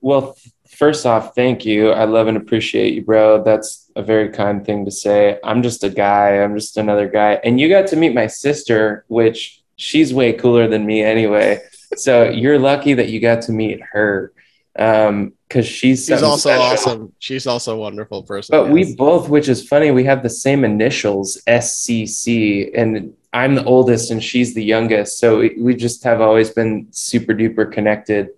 Well, 0.01 0.35
first 0.67 1.05
off, 1.05 1.33
thank 1.35 1.65
you. 1.65 1.91
I 1.91 2.03
love 2.05 2.27
and 2.27 2.35
appreciate 2.37 2.93
you, 2.93 3.03
bro. 3.03 3.43
That's 3.43 3.89
a 3.95 4.03
very 4.03 4.29
kind 4.29 4.65
thing 4.65 4.83
to 4.85 4.91
say. 4.91 5.39
I'm 5.43 5.63
just 5.63 5.83
a 5.83 5.89
guy. 5.89 6.41
I'm 6.43 6.55
just 6.55 6.77
another 6.77 7.07
guy. 7.07 7.39
And 7.43 7.59
you 7.59 7.69
got 7.69 7.87
to 7.87 7.95
meet 7.95 8.13
my 8.13 8.27
sister, 8.27 9.05
which 9.07 9.61
she's 9.77 10.13
way 10.13 10.33
cooler 10.33 10.67
than 10.67 10.85
me 10.85 11.01
anyway. 11.01 11.61
So 11.95 12.29
you're 12.29 12.59
lucky 12.59 12.93
that 12.95 13.09
you 13.09 13.19
got 13.21 13.43
to 13.43 13.51
meet 13.51 13.79
her. 13.93 14.33
Um, 14.77 15.33
because 15.47 15.67
she's 15.67 16.07
she's 16.07 16.23
also 16.23 16.49
special. 16.49 16.63
awesome 16.65 17.13
she's 17.19 17.45
also 17.45 17.75
a 17.75 17.77
wonderful 17.77 18.23
person 18.23 18.51
But 18.57 18.63
yes. 18.65 18.73
we 18.73 18.95
both, 18.95 19.29
which 19.29 19.47
is 19.47 19.67
funny, 19.67 19.91
we 19.91 20.03
have 20.05 20.23
the 20.23 20.29
same 20.29 20.65
initials, 20.65 21.39
SCC, 21.47 22.71
and 22.75 23.13
I'm 23.33 23.55
the 23.55 23.63
oldest 23.63 24.11
and 24.11 24.23
she's 24.23 24.53
the 24.53 24.63
youngest. 24.63 25.19
So 25.19 25.39
we- 25.39 25.75
just 25.75 26.03
have 26.03 26.21
always 26.21 26.51
been 26.51 26.87
super 26.91 27.33
duper 27.33 27.71
connected. 27.71 28.29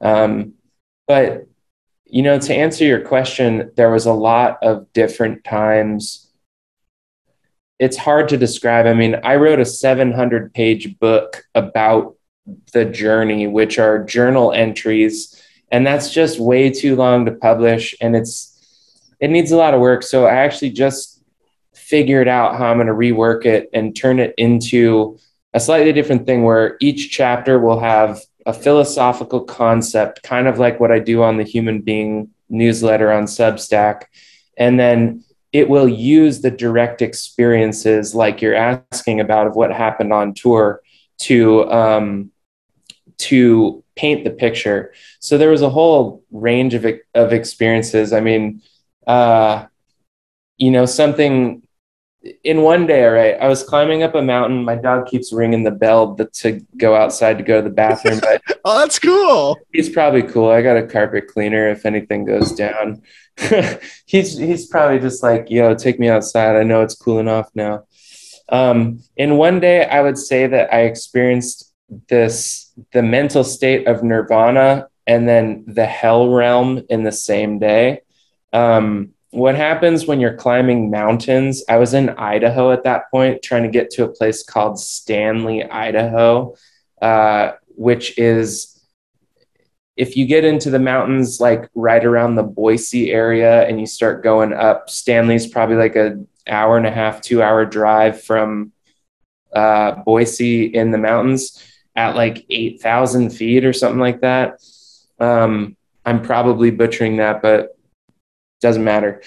Um, 0.00 0.54
but, 1.08 1.46
you 2.06 2.22
know, 2.22 2.38
to 2.38 2.54
answer 2.54 2.84
your 2.84 3.00
question, 3.00 3.70
there 3.76 3.90
was 3.90 4.06
a 4.06 4.12
lot 4.12 4.58
of 4.62 4.92
different 4.92 5.44
times. 5.44 6.30
It's 7.78 7.96
hard 7.96 8.28
to 8.28 8.36
describe. 8.36 8.86
I 8.86 8.94
mean, 8.94 9.16
I 9.24 9.36
wrote 9.36 9.58
a 9.58 9.64
700 9.64 10.52
page 10.52 10.98
book 10.98 11.44
about 11.54 12.16
the 12.72 12.84
journey, 12.84 13.46
which 13.46 13.78
are 13.78 14.04
journal 14.04 14.52
entries 14.52 15.42
and 15.72 15.86
that's 15.86 16.12
just 16.12 16.38
way 16.38 16.70
too 16.70 16.94
long 16.94 17.24
to 17.24 17.32
publish 17.32 17.96
and 18.00 18.14
it's 18.14 18.50
it 19.18 19.30
needs 19.30 19.50
a 19.50 19.56
lot 19.56 19.74
of 19.74 19.80
work 19.80 20.04
so 20.04 20.26
i 20.26 20.34
actually 20.34 20.70
just 20.70 21.11
figured 21.82 22.28
out 22.28 22.56
how 22.56 22.66
i'm 22.66 22.76
going 22.76 22.86
to 22.86 22.92
rework 22.92 23.44
it 23.44 23.68
and 23.72 23.96
turn 23.96 24.18
it 24.18 24.34
into 24.38 25.18
a 25.54 25.60
slightly 25.60 25.92
different 25.92 26.26
thing 26.26 26.42
where 26.42 26.76
each 26.80 27.10
chapter 27.10 27.58
will 27.58 27.80
have 27.80 28.20
a 28.46 28.52
philosophical 28.52 29.40
concept 29.40 30.22
kind 30.22 30.46
of 30.46 30.58
like 30.58 30.80
what 30.80 30.92
i 30.92 30.98
do 30.98 31.22
on 31.22 31.36
the 31.36 31.44
human 31.44 31.80
being 31.80 32.30
newsletter 32.48 33.12
on 33.12 33.24
substack 33.24 34.02
and 34.56 34.78
then 34.78 35.24
it 35.52 35.68
will 35.68 35.88
use 35.88 36.40
the 36.40 36.50
direct 36.50 37.02
experiences 37.02 38.14
like 38.14 38.40
you're 38.40 38.54
asking 38.54 39.20
about 39.20 39.46
of 39.46 39.54
what 39.54 39.70
happened 39.70 40.12
on 40.12 40.32
tour 40.32 40.80
to 41.18 41.70
um, 41.70 42.30
to 43.18 43.84
paint 43.94 44.24
the 44.24 44.30
picture 44.30 44.92
so 45.22 45.38
there 45.38 45.50
was 45.50 45.62
a 45.62 45.70
whole 45.70 46.24
range 46.32 46.74
of 46.74 46.84
of 47.14 47.32
experiences. 47.32 48.12
I 48.12 48.18
mean, 48.18 48.60
uh, 49.06 49.66
you 50.56 50.72
know, 50.72 50.84
something 50.84 51.61
in 52.44 52.62
one 52.62 52.86
day. 52.86 53.04
Right, 53.04 53.36
I 53.40 53.48
was 53.48 53.62
climbing 53.62 54.02
up 54.02 54.14
a 54.14 54.22
mountain. 54.22 54.64
My 54.64 54.76
dog 54.76 55.06
keeps 55.06 55.32
ringing 55.32 55.64
the 55.64 55.70
bell 55.70 56.16
to, 56.16 56.60
go 56.76 56.94
outside 56.94 57.38
to 57.38 57.44
go 57.44 57.60
to 57.60 57.68
the 57.68 57.74
bathroom, 57.74 58.20
but 58.20 58.42
oh 58.64 58.78
that's 58.78 58.98
cool 58.98 59.58
he's 59.72 59.88
probably 59.88 60.22
cool. 60.22 60.50
I 60.50 60.62
got 60.62 60.76
a 60.76 60.86
carpet 60.86 61.28
cleaner 61.28 61.68
if 61.68 61.84
anything 61.84 62.24
goes 62.24 62.52
down. 62.52 63.02
he's 64.06 64.36
he's 64.36 64.66
probably 64.66 64.98
just 64.98 65.22
like, 65.22 65.50
yo, 65.50 65.74
take 65.74 65.98
me 65.98 66.08
outside. 66.08 66.56
I 66.56 66.62
know 66.62 66.82
it's 66.82 66.94
cooling 66.94 67.28
off 67.28 67.50
now. 67.54 67.84
Um, 68.48 69.02
in 69.16 69.38
one 69.38 69.60
day, 69.60 69.86
I 69.86 70.02
would 70.02 70.18
say 70.18 70.46
that 70.46 70.72
I 70.72 70.82
experienced 70.82 71.72
this 72.08 72.72
the 72.92 73.02
mental 73.02 73.44
state 73.44 73.86
of 73.86 74.02
nirvana 74.02 74.88
and 75.06 75.28
then 75.28 75.64
the 75.66 75.86
hell 75.86 76.28
realm 76.28 76.82
in 76.88 77.02
the 77.02 77.12
same 77.12 77.58
day. 77.58 78.00
Um, 78.52 79.10
what 79.32 79.54
happens 79.54 80.06
when 80.06 80.20
you're 80.20 80.36
climbing 80.36 80.90
mountains? 80.90 81.64
I 81.66 81.78
was 81.78 81.94
in 81.94 82.10
Idaho 82.10 82.70
at 82.70 82.84
that 82.84 83.10
point, 83.10 83.42
trying 83.42 83.62
to 83.62 83.70
get 83.70 83.90
to 83.92 84.04
a 84.04 84.08
place 84.08 84.42
called 84.42 84.78
Stanley, 84.78 85.64
Idaho, 85.64 86.54
uh, 87.00 87.52
which 87.68 88.18
is 88.18 88.78
if 89.96 90.18
you 90.18 90.26
get 90.26 90.44
into 90.44 90.68
the 90.68 90.78
mountains, 90.78 91.40
like 91.40 91.70
right 91.74 92.04
around 92.04 92.34
the 92.34 92.42
Boise 92.42 93.10
area, 93.10 93.66
and 93.66 93.80
you 93.80 93.86
start 93.86 94.22
going 94.22 94.52
up, 94.52 94.90
Stanley's 94.90 95.46
probably 95.46 95.76
like 95.76 95.96
a 95.96 96.22
hour 96.46 96.76
and 96.76 96.86
a 96.86 96.90
half, 96.90 97.22
two 97.22 97.42
hour 97.42 97.64
drive 97.64 98.22
from 98.22 98.72
uh, 99.54 99.92
Boise 100.04 100.66
in 100.66 100.90
the 100.90 100.98
mountains 100.98 101.62
at 101.96 102.16
like 102.16 102.44
8,000 102.50 103.30
feet 103.30 103.64
or 103.64 103.72
something 103.72 104.00
like 104.00 104.20
that. 104.20 104.60
Um, 105.18 105.76
I'm 106.04 106.20
probably 106.20 106.70
butchering 106.70 107.16
that, 107.16 107.40
but 107.40 107.78
doesn't 108.62 108.84
matter. 108.84 109.20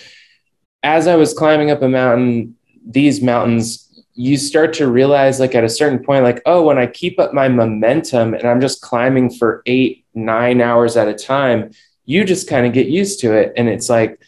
as 0.85 1.07
I 1.07 1.15
was 1.15 1.33
climbing 1.33 1.71
up 1.71 1.81
a 1.81 1.89
mountain, 1.89 2.55
these 2.85 3.19
mountains, 3.19 3.81
you 4.13 4.37
start 4.37 4.73
to 4.73 4.87
realize, 4.87 5.39
like, 5.39 5.55
at 5.55 5.63
a 5.63 5.69
certain 5.69 6.01
point, 6.03 6.23
like, 6.23 6.43
oh, 6.45 6.63
when 6.63 6.77
I 6.77 6.85
keep 6.85 7.19
up 7.19 7.33
my 7.33 7.49
momentum 7.49 8.35
and 8.35 8.45
I'm 8.45 8.61
just 8.61 8.81
climbing 8.81 9.31
for 9.31 9.63
eight, 9.65 10.05
nine 10.13 10.61
hours 10.61 10.95
at 10.95 11.07
a 11.07 11.13
time, 11.15 11.71
you 12.05 12.23
just 12.23 12.47
kind 12.47 12.67
of 12.67 12.71
get 12.73 12.85
used 12.87 13.19
to 13.21 13.33
it. 13.33 13.53
And 13.57 13.67
it's 13.67 13.89
like, 13.89 14.21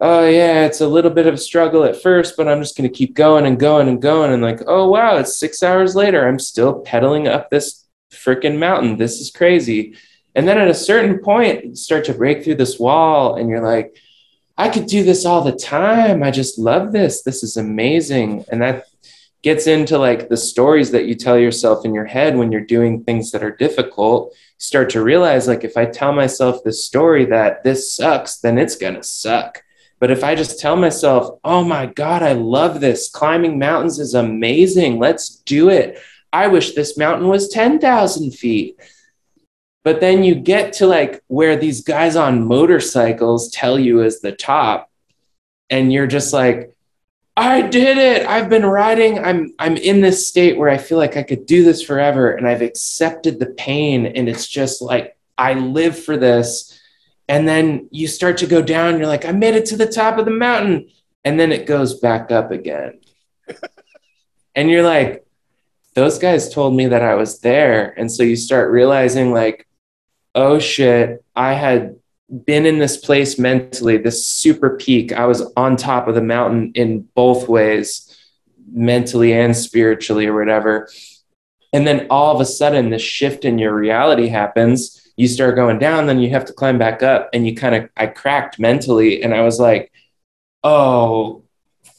oh, 0.00 0.26
yeah, 0.26 0.66
it's 0.66 0.80
a 0.80 0.88
little 0.88 1.12
bit 1.12 1.28
of 1.28 1.34
a 1.34 1.38
struggle 1.38 1.84
at 1.84 2.02
first, 2.02 2.36
but 2.36 2.48
I'm 2.48 2.60
just 2.60 2.76
going 2.76 2.90
to 2.90 2.94
keep 2.94 3.14
going 3.14 3.46
and 3.46 3.58
going 3.58 3.86
and 3.86 4.02
going. 4.02 4.32
And 4.32 4.42
like, 4.42 4.62
oh, 4.66 4.88
wow, 4.88 5.18
it's 5.18 5.38
six 5.38 5.62
hours 5.62 5.94
later. 5.94 6.26
I'm 6.26 6.40
still 6.40 6.80
pedaling 6.80 7.28
up 7.28 7.48
this 7.48 7.86
freaking 8.12 8.58
mountain. 8.58 8.96
This 8.96 9.20
is 9.20 9.30
crazy. 9.30 9.96
And 10.34 10.48
then 10.48 10.58
at 10.58 10.68
a 10.68 10.74
certain 10.74 11.20
point, 11.20 11.64
you 11.64 11.74
start 11.76 12.06
to 12.06 12.14
break 12.14 12.42
through 12.42 12.56
this 12.56 12.80
wall, 12.80 13.36
and 13.36 13.48
you're 13.48 13.62
like, 13.64 13.96
I 14.56 14.68
could 14.68 14.86
do 14.86 15.02
this 15.02 15.24
all 15.24 15.42
the 15.42 15.52
time. 15.52 16.22
I 16.22 16.30
just 16.30 16.58
love 16.58 16.92
this. 16.92 17.22
This 17.22 17.42
is 17.42 17.56
amazing. 17.56 18.44
And 18.50 18.62
that 18.62 18.86
gets 19.42 19.66
into 19.66 19.98
like 19.98 20.28
the 20.28 20.36
stories 20.36 20.90
that 20.92 21.06
you 21.06 21.14
tell 21.14 21.38
yourself 21.38 21.84
in 21.84 21.94
your 21.94 22.04
head 22.04 22.36
when 22.36 22.52
you're 22.52 22.60
doing 22.60 23.02
things 23.02 23.32
that 23.32 23.42
are 23.42 23.56
difficult. 23.56 24.32
You 24.32 24.38
start 24.58 24.90
to 24.90 25.02
realize, 25.02 25.48
like, 25.48 25.64
if 25.64 25.76
I 25.76 25.86
tell 25.86 26.12
myself 26.12 26.62
this 26.62 26.84
story 26.84 27.24
that 27.26 27.64
this 27.64 27.92
sucks, 27.92 28.38
then 28.38 28.58
it's 28.58 28.76
going 28.76 28.94
to 28.94 29.02
suck. 29.02 29.62
But 29.98 30.10
if 30.10 30.24
I 30.24 30.34
just 30.34 30.58
tell 30.58 30.76
myself, 30.76 31.38
oh 31.44 31.62
my 31.64 31.86
God, 31.86 32.22
I 32.22 32.32
love 32.32 32.80
this. 32.80 33.08
Climbing 33.08 33.58
mountains 33.58 33.98
is 33.98 34.14
amazing. 34.14 34.98
Let's 34.98 35.36
do 35.36 35.68
it. 35.70 35.98
I 36.32 36.48
wish 36.48 36.74
this 36.74 36.96
mountain 36.96 37.28
was 37.28 37.48
10,000 37.48 38.32
feet. 38.32 38.80
But 39.84 40.00
then 40.00 40.22
you 40.22 40.34
get 40.34 40.74
to 40.74 40.86
like 40.86 41.22
where 41.26 41.56
these 41.56 41.82
guys 41.82 42.14
on 42.16 42.46
motorcycles 42.46 43.50
tell 43.50 43.78
you 43.78 44.02
is 44.02 44.20
the 44.20 44.32
top, 44.32 44.90
and 45.70 45.92
you're 45.92 46.06
just 46.06 46.32
like, 46.32 46.74
I 47.36 47.62
did 47.62 47.98
it. 47.98 48.26
I've 48.26 48.50
been 48.50 48.66
riding. 48.66 49.18
I'm 49.18 49.54
I'm 49.58 49.76
in 49.76 50.02
this 50.02 50.28
state 50.28 50.58
where 50.58 50.68
I 50.68 50.78
feel 50.78 50.98
like 50.98 51.16
I 51.16 51.22
could 51.22 51.46
do 51.46 51.64
this 51.64 51.82
forever 51.82 52.30
and 52.32 52.46
I've 52.46 52.62
accepted 52.62 53.38
the 53.38 53.46
pain 53.46 54.06
and 54.06 54.28
it's 54.28 54.46
just 54.46 54.82
like 54.82 55.16
I 55.38 55.54
live 55.54 55.98
for 55.98 56.16
this. 56.16 56.78
And 57.28 57.48
then 57.48 57.88
you 57.90 58.06
start 58.06 58.38
to 58.38 58.46
go 58.46 58.60
down, 58.60 58.98
you're 58.98 59.06
like, 59.06 59.24
I 59.24 59.32
made 59.32 59.54
it 59.54 59.64
to 59.66 59.76
the 59.76 59.86
top 59.86 60.18
of 60.18 60.24
the 60.24 60.30
mountain. 60.30 60.90
And 61.24 61.38
then 61.38 61.52
it 61.52 61.66
goes 61.66 61.98
back 61.98 62.30
up 62.30 62.50
again. 62.50 63.00
and 64.54 64.68
you're 64.68 64.82
like, 64.82 65.24
those 65.94 66.18
guys 66.18 66.52
told 66.52 66.74
me 66.74 66.86
that 66.86 67.02
I 67.02 67.14
was 67.14 67.40
there. 67.40 67.94
And 67.96 68.10
so 68.10 68.22
you 68.22 68.36
start 68.36 68.70
realizing, 68.70 69.32
like, 69.32 69.66
oh 70.34 70.58
shit, 70.58 71.24
I 71.34 71.54
had 71.54 71.96
been 72.46 72.64
in 72.66 72.78
this 72.78 72.96
place 72.96 73.38
mentally, 73.38 73.98
this 73.98 74.26
super 74.26 74.76
peak. 74.76 75.12
I 75.12 75.26
was 75.26 75.52
on 75.56 75.76
top 75.76 76.08
of 76.08 76.14
the 76.14 76.22
mountain 76.22 76.72
in 76.74 77.08
both 77.14 77.48
ways, 77.48 78.16
mentally 78.72 79.34
and 79.34 79.56
spiritually, 79.56 80.26
or 80.26 80.38
whatever. 80.38 80.88
And 81.72 81.86
then 81.86 82.06
all 82.10 82.34
of 82.34 82.40
a 82.40 82.46
sudden, 82.46 82.90
this 82.90 83.02
shift 83.02 83.44
in 83.44 83.58
your 83.58 83.74
reality 83.74 84.28
happens. 84.28 85.12
You 85.16 85.28
start 85.28 85.56
going 85.56 85.78
down, 85.78 86.06
then 86.06 86.20
you 86.20 86.30
have 86.30 86.46
to 86.46 86.52
climb 86.52 86.78
back 86.78 87.02
up. 87.02 87.30
And 87.32 87.46
you 87.46 87.54
kind 87.54 87.74
of, 87.74 87.90
I 87.96 88.06
cracked 88.06 88.58
mentally. 88.58 89.22
And 89.22 89.34
I 89.34 89.42
was 89.42 89.60
like, 89.60 89.92
oh, 90.64 91.44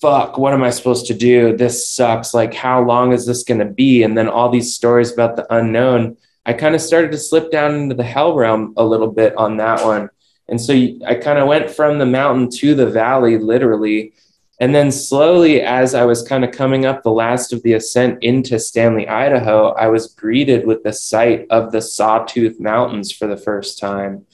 fuck, 0.02 0.38
what 0.38 0.54
am 0.54 0.64
I 0.64 0.70
supposed 0.70 1.08
to 1.08 1.14
do? 1.14 1.56
This 1.56 1.90
sucks. 1.90 2.34
Like, 2.34 2.54
how 2.54 2.84
long 2.84 3.14
is 3.14 3.26
this 3.26 3.44
going 3.44 3.60
to 3.60 3.66
be? 3.66 4.04
And 4.04 4.18
then 4.18 4.28
all 4.28 4.50
these 4.50 4.74
stories 4.74 5.12
about 5.12 5.36
the 5.36 5.52
unknown 5.54 6.18
I 6.46 6.54
kind 6.54 6.76
of 6.76 6.82
started 6.82 7.12
to 7.12 7.18
slip 7.18 7.52
down 7.52 7.76
into 7.76 7.96
the 7.96 8.04
hell 8.04 8.36
realm 8.36 8.74
a 8.78 8.84
little 8.84 9.12
bit 9.12 9.36
on 9.38 9.58
that 9.58 9.86
one. 9.86 10.10
And 10.50 10.60
so 10.60 10.74
I 10.74 11.16
kind 11.16 11.40
of 11.40 11.48
went 11.48 11.70
from 11.70 12.00
the 12.00 12.06
mountain 12.06 12.50
to 12.58 12.76
the 12.76 12.90
valley, 12.90 13.38
literally. 13.38 14.14
And 14.60 14.76
then 14.76 14.92
slowly, 14.92 15.62
as 15.62 15.96
I 15.96 16.06
was 16.06 16.22
kind 16.22 16.44
of 16.44 16.52
coming 16.52 16.86
up 16.86 17.02
the 17.02 17.12
last 17.12 17.54
of 17.54 17.64
the 17.64 17.74
ascent 17.74 18.24
into 18.24 18.60
Stanley, 18.60 19.08
Idaho, 19.08 19.70
I 19.70 19.88
was 19.88 20.14
greeted 20.14 20.68
with 20.68 20.84
the 20.84 20.94
sight 20.94 21.48
of 21.50 21.72
the 21.72 21.82
Sawtooth 21.82 22.60
Mountains 22.60 23.12
for 23.12 23.28
the 23.28 23.38
first 23.38 23.80
time. 23.80 24.26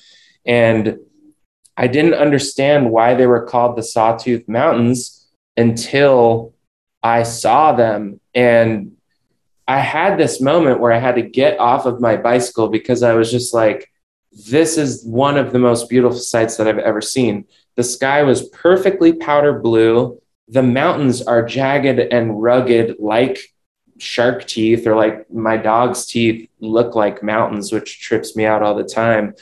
And 0.45 0.99
I 1.77 1.87
didn't 1.87 2.15
understand 2.15 2.91
why 2.91 3.13
they 3.13 3.27
were 3.27 3.45
called 3.45 3.77
the 3.77 3.83
Sawtooth 3.83 4.47
Mountains 4.47 5.27
until 5.55 6.53
I 7.01 7.23
saw 7.23 7.71
them. 7.71 8.19
And 8.33 8.97
I 9.69 9.77
had 9.77 10.17
this 10.17 10.41
moment 10.41 10.79
where 10.79 10.91
I 10.91 10.97
had 10.97 11.13
to 11.15 11.21
get 11.21 11.59
off 11.59 11.85
of 11.85 12.01
my 12.01 12.17
bicycle 12.17 12.69
because 12.69 13.03
I 13.03 13.13
was 13.13 13.29
just 13.29 13.53
like, 13.53 13.87
this 14.49 14.79
is 14.79 15.05
one 15.05 15.37
of 15.37 15.51
the 15.53 15.59
most 15.59 15.89
beautiful 15.89 16.17
sights 16.17 16.57
that 16.57 16.67
I've 16.67 16.79
ever 16.79 17.01
seen. 17.01 17.45
The 17.75 17.83
sky 17.83 18.23
was 18.23 18.49
perfectly 18.49 19.13
powder 19.13 19.59
blue. 19.59 20.19
The 20.47 20.63
mountains 20.63 21.21
are 21.21 21.45
jagged 21.45 21.99
and 21.99 22.41
rugged 22.41 22.95
like 22.97 23.37
shark 23.99 24.47
teeth 24.47 24.87
or 24.87 24.95
like 24.95 25.31
my 25.31 25.55
dog's 25.55 26.07
teeth 26.07 26.49
look 26.59 26.95
like 26.95 27.21
mountains, 27.21 27.71
which 27.71 28.01
trips 28.01 28.35
me 28.35 28.45
out 28.45 28.63
all 28.63 28.73
the 28.73 28.83
time. 28.83 29.35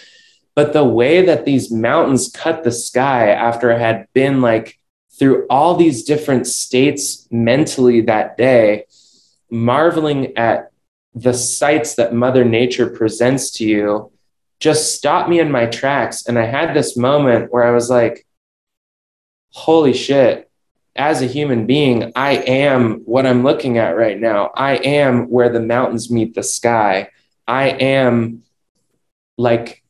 But 0.56 0.74
the 0.74 0.84
way 0.84 1.26
that 1.26 1.46
these 1.46 1.72
mountains 1.72 2.30
cut 2.34 2.66
the 2.66 2.74
sky 2.74 3.30
after 3.30 3.72
I 3.72 3.78
had 3.78 4.08
been 4.12 4.42
like 4.42 4.78
through 5.18 5.48
all 5.50 5.78
these 5.78 6.04
different 6.04 6.48
states 6.48 7.30
mentally 7.32 8.02
that 8.02 8.36
day, 8.36 8.88
marveling 9.50 10.38
at 10.38 10.72
the 11.14 11.34
sights 11.34 11.96
that 11.96 12.14
Mother 12.14 12.46
Nature 12.46 12.90
presents 12.90 13.52
to 13.52 13.66
you 13.66 14.12
just 14.60 14.96
stopped 14.96 15.30
me 15.30 15.40
in 15.40 15.52
my 15.52 15.66
tracks. 15.66 16.26
And 16.26 16.38
I 16.38 16.46
had 16.46 16.74
this 16.74 16.98
moment 16.98 17.52
where 17.52 17.64
I 17.64 17.72
was 17.72 17.90
like, 17.90 18.26
holy 19.52 19.94
shit, 19.94 20.50
as 20.96 21.22
a 21.22 21.28
human 21.28 21.66
being, 21.66 22.12
I 22.16 22.34
am 22.34 23.02
what 23.06 23.26
I'm 23.26 23.44
looking 23.44 23.78
at 23.78 23.96
right 23.96 24.20
now. 24.20 24.52
I 24.56 24.76
am 24.78 25.30
where 25.30 25.50
the 25.50 25.62
mountains 25.62 26.12
meet 26.12 26.34
the 26.34 26.44
sky. 26.44 27.10
I 27.48 27.70
am 27.70 28.44
like 29.38 29.84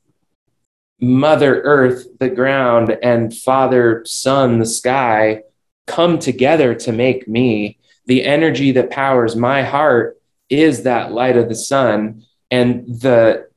Mother 0.99 1.61
Earth, 1.61 2.07
the 2.19 2.29
ground, 2.29 2.97
and 3.01 3.33
Father, 3.35 4.03
Sun, 4.05 4.59
the 4.59 4.65
sky 4.65 5.43
come 5.85 6.19
together 6.19 6.75
to 6.75 6.91
make 6.91 7.27
me 7.27 7.76
the 8.07 8.23
energy 8.23 8.71
that 8.71 8.89
powers 8.89 9.35
my 9.35 9.61
heart 9.63 10.19
is 10.49 10.83
that 10.83 11.11
light 11.11 11.37
of 11.37 11.49
the 11.49 11.55
sun 11.55 12.23
and 12.49 12.87
the 12.87 13.47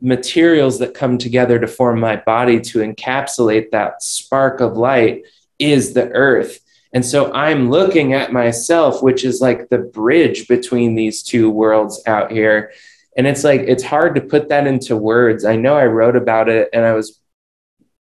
materials 0.00 0.78
that 0.78 0.94
come 0.94 1.18
together 1.18 1.58
to 1.58 1.66
form 1.66 1.98
my 2.00 2.16
body 2.16 2.60
to 2.60 2.78
encapsulate 2.78 3.70
that 3.70 4.02
spark 4.02 4.60
of 4.60 4.76
light 4.76 5.24
is 5.58 5.92
the 5.92 6.08
earth. 6.10 6.60
And 6.92 7.04
so 7.04 7.32
i'm 7.32 7.70
looking 7.70 8.14
at 8.14 8.32
myself 8.32 9.02
which 9.02 9.24
is 9.24 9.40
like 9.40 9.68
the 9.68 9.78
bridge 9.78 10.48
between 10.48 10.94
these 10.94 11.22
two 11.22 11.50
worlds 11.50 12.02
out 12.06 12.30
here. 12.30 12.72
And 13.16 13.26
it's 13.26 13.44
like 13.44 13.60
it's 13.62 13.82
hard 13.82 14.14
to 14.14 14.20
put 14.20 14.48
that 14.48 14.66
into 14.66 14.96
words. 14.96 15.44
I 15.44 15.56
know 15.56 15.76
i 15.76 15.86
wrote 15.86 16.16
about 16.16 16.48
it 16.48 16.68
and 16.72 16.84
i 16.84 16.92
was 16.92 17.20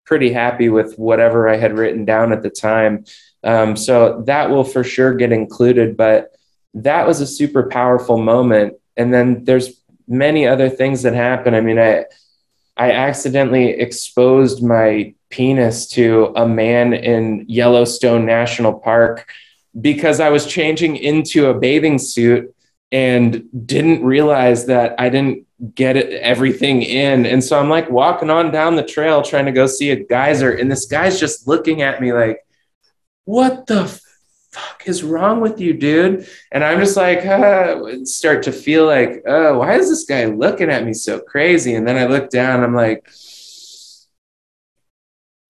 pretty 0.06 0.34
happy 0.34 0.70
with 0.70 0.98
whatever 0.98 1.48
i 1.48 1.56
had 1.56 1.78
written 1.78 2.06
down 2.06 2.34
at 2.34 2.44
the 2.44 2.50
time 2.50 3.06
um, 3.44 3.76
so 3.76 4.22
that 4.26 4.50
will 4.50 4.64
for 4.64 4.84
sure 4.84 5.14
get 5.14 5.32
included, 5.32 5.98
but 5.98 6.36
that 6.74 7.08
was 7.08 7.22
a 7.22 7.28
super 7.28 7.70
powerful 7.70 8.18
moment. 8.18 8.76
And 8.98 9.14
then 9.14 9.44
there's 9.44 9.82
many 10.08 10.48
other 10.48 10.70
things 10.70 11.04
that 11.04 11.14
happen. 11.14 11.54
I 11.54 11.62
mean, 11.62 11.80
I, 11.80 12.06
I 12.78 12.92
accidentally 12.92 13.70
exposed 13.70 14.64
my 14.64 15.14
penis 15.30 15.88
to 15.90 16.34
a 16.36 16.48
man 16.48 16.94
in 16.94 17.46
Yellowstone 17.48 18.26
National 18.26 18.74
Park 18.74 19.28
because 19.80 20.20
I 20.20 20.30
was 20.30 20.46
changing 20.46 20.98
into 20.98 21.48
a 21.48 21.54
bathing 21.54 21.98
suit 21.98 22.54
and 22.92 23.44
didn't 23.66 24.04
realize 24.04 24.68
that 24.68 24.94
I 25.00 25.10
didn't 25.10 25.48
get 25.74 25.98
it, 25.98 26.14
everything 26.22 26.84
in. 26.84 27.26
And 27.26 27.44
so 27.44 27.60
I'm 27.60 27.70
like 27.70 27.90
walking 27.90 28.30
on 28.30 28.52
down 28.52 28.76
the 28.76 28.84
trail 28.84 29.24
trying 29.24 29.46
to 29.46 29.52
go 29.52 29.66
see 29.66 29.90
a 29.90 29.96
geyser, 29.96 30.52
and 30.52 30.72
this 30.72 30.86
guy's 30.86 31.20
just 31.20 31.48
looking 31.48 31.82
at 31.82 32.02
me 32.02 32.14
like, 32.14 32.40
what 33.26 33.68
the 33.68 33.88
fuck 34.52 34.84
is 34.86 35.04
wrong 35.04 35.42
with 35.42 35.60
you, 35.60 35.74
dude? 35.74 36.28
And 36.52 36.64
I'm 36.64 36.80
just 36.80 36.96
like, 36.96 37.26
uh, 37.26 38.06
start 38.06 38.44
to 38.44 38.52
feel 38.52 38.86
like, 38.86 39.24
oh, 39.26 39.60
why 39.60 39.76
is 39.76 39.90
this 39.90 40.06
guy 40.06 40.26
looking 40.26 40.70
at 40.70 40.86
me 40.86 40.94
so 40.94 41.20
crazy? 41.20 41.76
And 41.76 41.88
then 41.88 41.98
I 41.98 42.06
look 42.06 42.30
down, 42.30 42.64
I'm 42.64 42.76
like, 42.76 43.08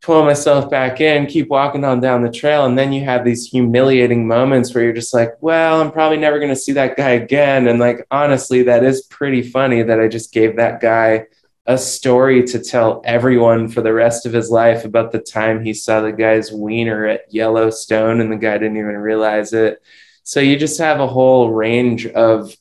pull 0.02 0.26
myself 0.26 0.70
back 0.70 1.00
in, 1.00 1.26
keep 1.26 1.48
walking 1.48 1.86
on 1.86 2.02
down 2.02 2.24
the 2.24 2.32
trail. 2.32 2.66
And 2.66 2.78
then 2.78 2.92
you 2.92 3.06
have 3.06 3.24
these 3.24 3.48
humiliating 3.48 4.28
moments 4.28 4.74
where 4.74 4.84
you're 4.84 4.94
just 4.94 5.14
like, 5.14 5.42
well, 5.42 5.82
I'm 5.82 5.92
probably 5.92 6.18
never 6.18 6.40
going 6.40 6.50
to 6.50 6.58
see 6.58 6.74
that 6.74 6.98
guy 6.98 7.12
again. 7.12 7.68
And 7.68 7.80
like, 7.80 8.06
honestly, 8.12 8.64
that 8.64 8.84
is 8.84 9.04
pretty 9.04 9.42
funny 9.42 9.82
that 9.82 10.02
I 10.02 10.10
just 10.10 10.34
gave 10.34 10.58
that 10.58 10.82
guy 10.82 11.28
a 11.66 11.78
story 11.78 12.44
to 12.44 12.60
tell 12.60 13.02
everyone 13.06 13.70
for 13.70 13.82
the 13.82 13.94
rest 13.94 14.26
of 14.26 14.34
his 14.34 14.50
life 14.50 14.84
about 14.84 15.12
the 15.12 15.20
time 15.20 15.64
he 15.64 15.74
saw 15.74 16.02
the 16.02 16.12
guy's 16.12 16.52
wiener 16.52 17.06
at 17.06 17.34
Yellowstone 17.34 18.20
and 18.20 18.32
the 18.32 18.38
guy 18.38 18.58
didn't 18.58 18.78
even 18.78 18.98
realize 18.98 19.54
it. 19.54 19.82
So 20.24 20.40
you 20.40 20.58
just 20.58 20.78
have 20.80 21.00
a 21.00 21.08
whole 21.08 21.52
range 21.52 22.06
of 22.08 22.54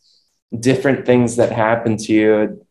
different 0.56 1.04
things 1.04 1.36
that 1.36 1.50
happen 1.50 1.96
to 1.96 2.12
you. 2.12 2.66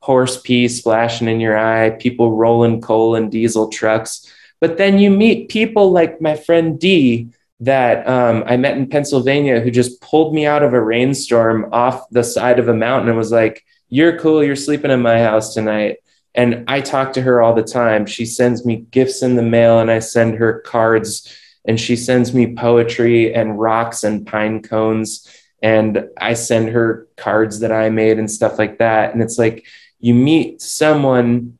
Horse 0.00 0.40
pee 0.40 0.68
splashing 0.68 1.28
in 1.28 1.40
your 1.40 1.58
eye, 1.58 1.90
people 1.90 2.36
rolling 2.36 2.80
coal 2.80 3.16
and 3.16 3.32
diesel 3.32 3.68
trucks. 3.68 4.32
But 4.60 4.76
then 4.76 4.98
you 4.98 5.10
meet 5.10 5.48
people 5.48 5.90
like 5.90 6.20
my 6.20 6.36
friend 6.36 6.78
D 6.78 7.30
that 7.60 8.06
um, 8.06 8.44
I 8.46 8.56
met 8.56 8.76
in 8.76 8.88
Pennsylvania 8.88 9.60
who 9.60 9.70
just 9.70 10.00
pulled 10.00 10.34
me 10.34 10.46
out 10.46 10.62
of 10.62 10.72
a 10.72 10.82
rainstorm 10.82 11.68
off 11.72 12.08
the 12.10 12.22
side 12.22 12.58
of 12.58 12.68
a 12.68 12.74
mountain 12.74 13.08
and 13.08 13.18
was 13.18 13.32
like, 13.32 13.64
You're 13.94 14.18
cool. 14.18 14.42
You're 14.42 14.56
sleeping 14.56 14.90
in 14.90 15.02
my 15.02 15.20
house 15.20 15.54
tonight. 15.54 15.98
And 16.34 16.64
I 16.66 16.80
talk 16.80 17.12
to 17.12 17.22
her 17.22 17.40
all 17.40 17.54
the 17.54 17.62
time. 17.62 18.06
She 18.06 18.26
sends 18.26 18.66
me 18.66 18.86
gifts 18.90 19.22
in 19.22 19.36
the 19.36 19.42
mail 19.42 19.78
and 19.78 19.88
I 19.88 20.00
send 20.00 20.34
her 20.34 20.62
cards 20.62 21.32
and 21.64 21.78
she 21.78 21.94
sends 21.94 22.34
me 22.34 22.56
poetry 22.56 23.32
and 23.32 23.56
rocks 23.56 24.02
and 24.02 24.26
pine 24.26 24.62
cones. 24.62 25.32
And 25.62 26.08
I 26.20 26.34
send 26.34 26.70
her 26.70 27.06
cards 27.16 27.60
that 27.60 27.70
I 27.70 27.88
made 27.88 28.18
and 28.18 28.28
stuff 28.28 28.58
like 28.58 28.78
that. 28.78 29.12
And 29.12 29.22
it's 29.22 29.38
like 29.38 29.64
you 30.00 30.12
meet 30.12 30.60
someone 30.60 31.56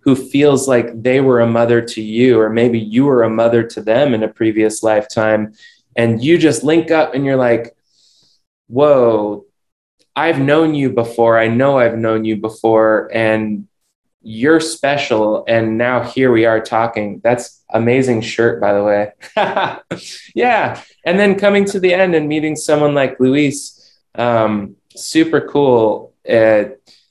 who 0.00 0.16
feels 0.16 0.66
like 0.66 1.00
they 1.00 1.20
were 1.20 1.38
a 1.38 1.46
mother 1.46 1.80
to 1.82 2.02
you, 2.02 2.40
or 2.40 2.50
maybe 2.50 2.80
you 2.80 3.04
were 3.04 3.22
a 3.22 3.30
mother 3.30 3.62
to 3.62 3.80
them 3.80 4.12
in 4.12 4.24
a 4.24 4.28
previous 4.28 4.82
lifetime, 4.82 5.52
and 5.94 6.20
you 6.20 6.36
just 6.36 6.64
link 6.64 6.90
up 6.90 7.14
and 7.14 7.24
you're 7.24 7.36
like, 7.36 7.76
whoa, 8.66 9.44
I've 10.16 10.40
known 10.40 10.74
you 10.74 10.90
before. 10.90 11.38
I 11.38 11.48
know 11.48 11.78
I've 11.78 11.96
known 11.96 12.24
you 12.24 12.36
before, 12.36 13.10
and 13.12 13.68
you're 14.22 14.60
special. 14.60 15.44
And 15.48 15.78
now 15.78 16.02
here 16.02 16.30
we 16.30 16.44
are 16.44 16.60
talking. 16.60 17.20
That's 17.22 17.62
amazing 17.70 18.20
shirt, 18.22 18.60
by 18.60 18.74
the 18.74 18.84
way. 18.84 19.12
yeah. 20.34 20.82
And 21.04 21.18
then 21.18 21.38
coming 21.38 21.64
to 21.66 21.80
the 21.80 21.94
end 21.94 22.14
and 22.14 22.28
meeting 22.28 22.56
someone 22.56 22.94
like 22.94 23.18
Luis, 23.18 23.98
um, 24.14 24.76
super 24.94 25.40
cool. 25.40 26.12
Uh, 26.28 26.64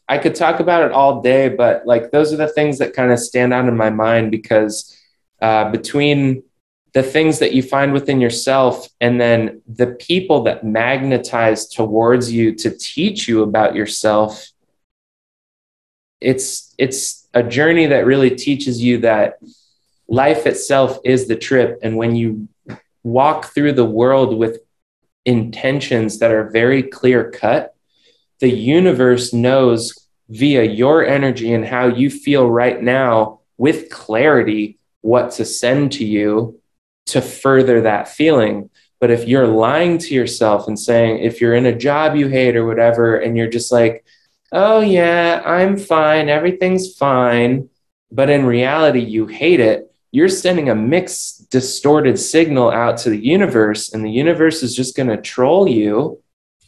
I 0.08 0.18
could 0.18 0.36
talk 0.36 0.60
about 0.60 0.84
it 0.84 0.92
all 0.92 1.22
day, 1.22 1.50
but 1.50 1.86
like 1.86 2.12
those 2.12 2.34
are 2.34 2.38
the 2.38 2.48
things 2.48 2.80
that 2.80 2.94
kind 2.94 3.12
of 3.12 3.20
stand 3.20 3.54
out 3.54 3.68
in 3.68 3.78
my 3.78 3.90
mind 3.90 4.32
because 4.32 4.96
uh, 5.42 5.72
between 5.72 6.44
the 6.94 7.04
things 7.04 7.40
that 7.40 7.54
you 7.54 7.62
find 7.62 7.94
within 7.94 8.20
yourself 8.20 8.88
and 9.00 9.22
then 9.22 9.62
the 9.68 9.88
people 9.88 10.44
that 10.44 10.64
magnetize 10.64 11.68
towards 11.68 12.32
you 12.32 12.56
to 12.56 12.76
teach 12.76 13.28
you 13.28 13.44
about 13.44 13.76
yourself 13.76 14.48
it's 16.22 16.74
it's 16.78 17.28
a 17.34 17.44
journey 17.44 17.86
that 17.88 18.06
really 18.06 18.36
teaches 18.36 18.82
you 18.82 19.00
that 19.00 19.40
life 20.08 20.46
itself 20.46 20.98
is 21.06 21.28
the 21.28 21.36
trip. 21.36 21.80
And 21.84 21.96
when 21.96 22.16
you 22.16 22.50
walk 23.04 23.54
through 23.54 23.74
the 23.74 23.86
world 23.86 24.38
with 24.38 24.60
intentions 25.26 26.20
that 26.20 26.32
are 26.32 26.50
very 26.50 26.82
clear 26.82 27.30
cut 27.30 27.76
the 28.40 28.50
universe 28.50 29.34
knows 29.34 30.08
via 30.30 30.64
your 30.64 31.06
energy 31.06 31.54
and 31.54 31.66
how 31.66 31.88
you 31.88 32.10
feel 32.10 32.50
right 32.50 32.82
now 32.82 33.40
with 33.58 33.90
clarity 33.90 34.80
what 35.02 35.32
to 35.32 35.44
send 35.46 35.92
to 35.92 36.06
you 36.06 36.59
to 37.12 37.22
further 37.22 37.82
that 37.82 38.08
feeling. 38.08 38.70
But 39.00 39.12
if 39.12 39.28
you're 39.28 39.48
lying 39.48 39.98
to 40.00 40.14
yourself 40.14 40.68
and 40.68 40.78
saying, 40.78 41.20
if 41.20 41.40
you're 41.40 41.56
in 41.56 41.66
a 41.66 41.76
job 41.76 42.16
you 42.16 42.28
hate 42.28 42.56
or 42.56 42.66
whatever, 42.66 43.18
and 43.18 43.38
you're 43.38 43.50
just 43.50 43.72
like, 43.72 44.06
oh, 44.52 44.82
yeah, 44.82 45.42
I'm 45.46 45.78
fine, 45.78 46.28
everything's 46.28 46.96
fine. 46.96 47.70
But 48.12 48.30
in 48.30 48.46
reality, 48.46 49.02
you 49.02 49.28
hate 49.28 49.60
it, 49.60 49.94
you're 50.12 50.30
sending 50.30 50.70
a 50.70 50.76
mixed, 50.76 51.50
distorted 51.52 52.20
signal 52.20 52.72
out 52.72 52.98
to 53.00 53.10
the 53.10 53.24
universe, 53.24 53.94
and 53.94 54.04
the 54.04 54.12
universe 54.12 54.64
is 54.64 54.76
just 54.76 54.98
going 54.98 55.10
to 55.10 55.22
troll 55.22 55.68
you 55.68 56.22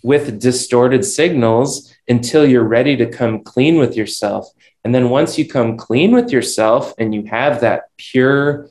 with 0.03 0.39
distorted 0.39 1.03
signals 1.03 1.93
until 2.07 2.45
you're 2.45 2.63
ready 2.63 2.95
to 2.97 3.05
come 3.05 3.43
clean 3.43 3.77
with 3.77 3.95
yourself. 3.95 4.47
And 4.83 4.93
then 4.95 5.09
once 5.09 5.37
you 5.37 5.47
come 5.47 5.77
clean 5.77 6.11
with 6.11 6.31
yourself 6.31 6.93
and 6.97 7.13
you 7.13 7.25
have 7.25 7.61
that 7.61 7.83
pure, 7.97 8.69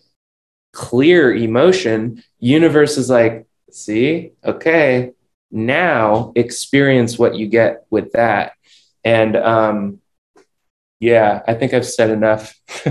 clear 0.73 1.35
emotion, 1.35 2.23
universe 2.39 2.97
is 2.97 3.11
like, 3.11 3.47
see, 3.71 4.33
okay, 4.45 5.13
now 5.51 6.33
experience 6.37 7.19
what 7.19 7.35
you 7.35 7.49
get 7.49 7.87
with 7.91 8.13
that. 8.13 8.53
And 9.05 9.37
um, 9.37 10.01
yeah, 11.01 11.43
I 11.47 11.55
think 11.55 11.75
I've 11.75 11.87
said 11.87 12.11
enough. 12.11 12.55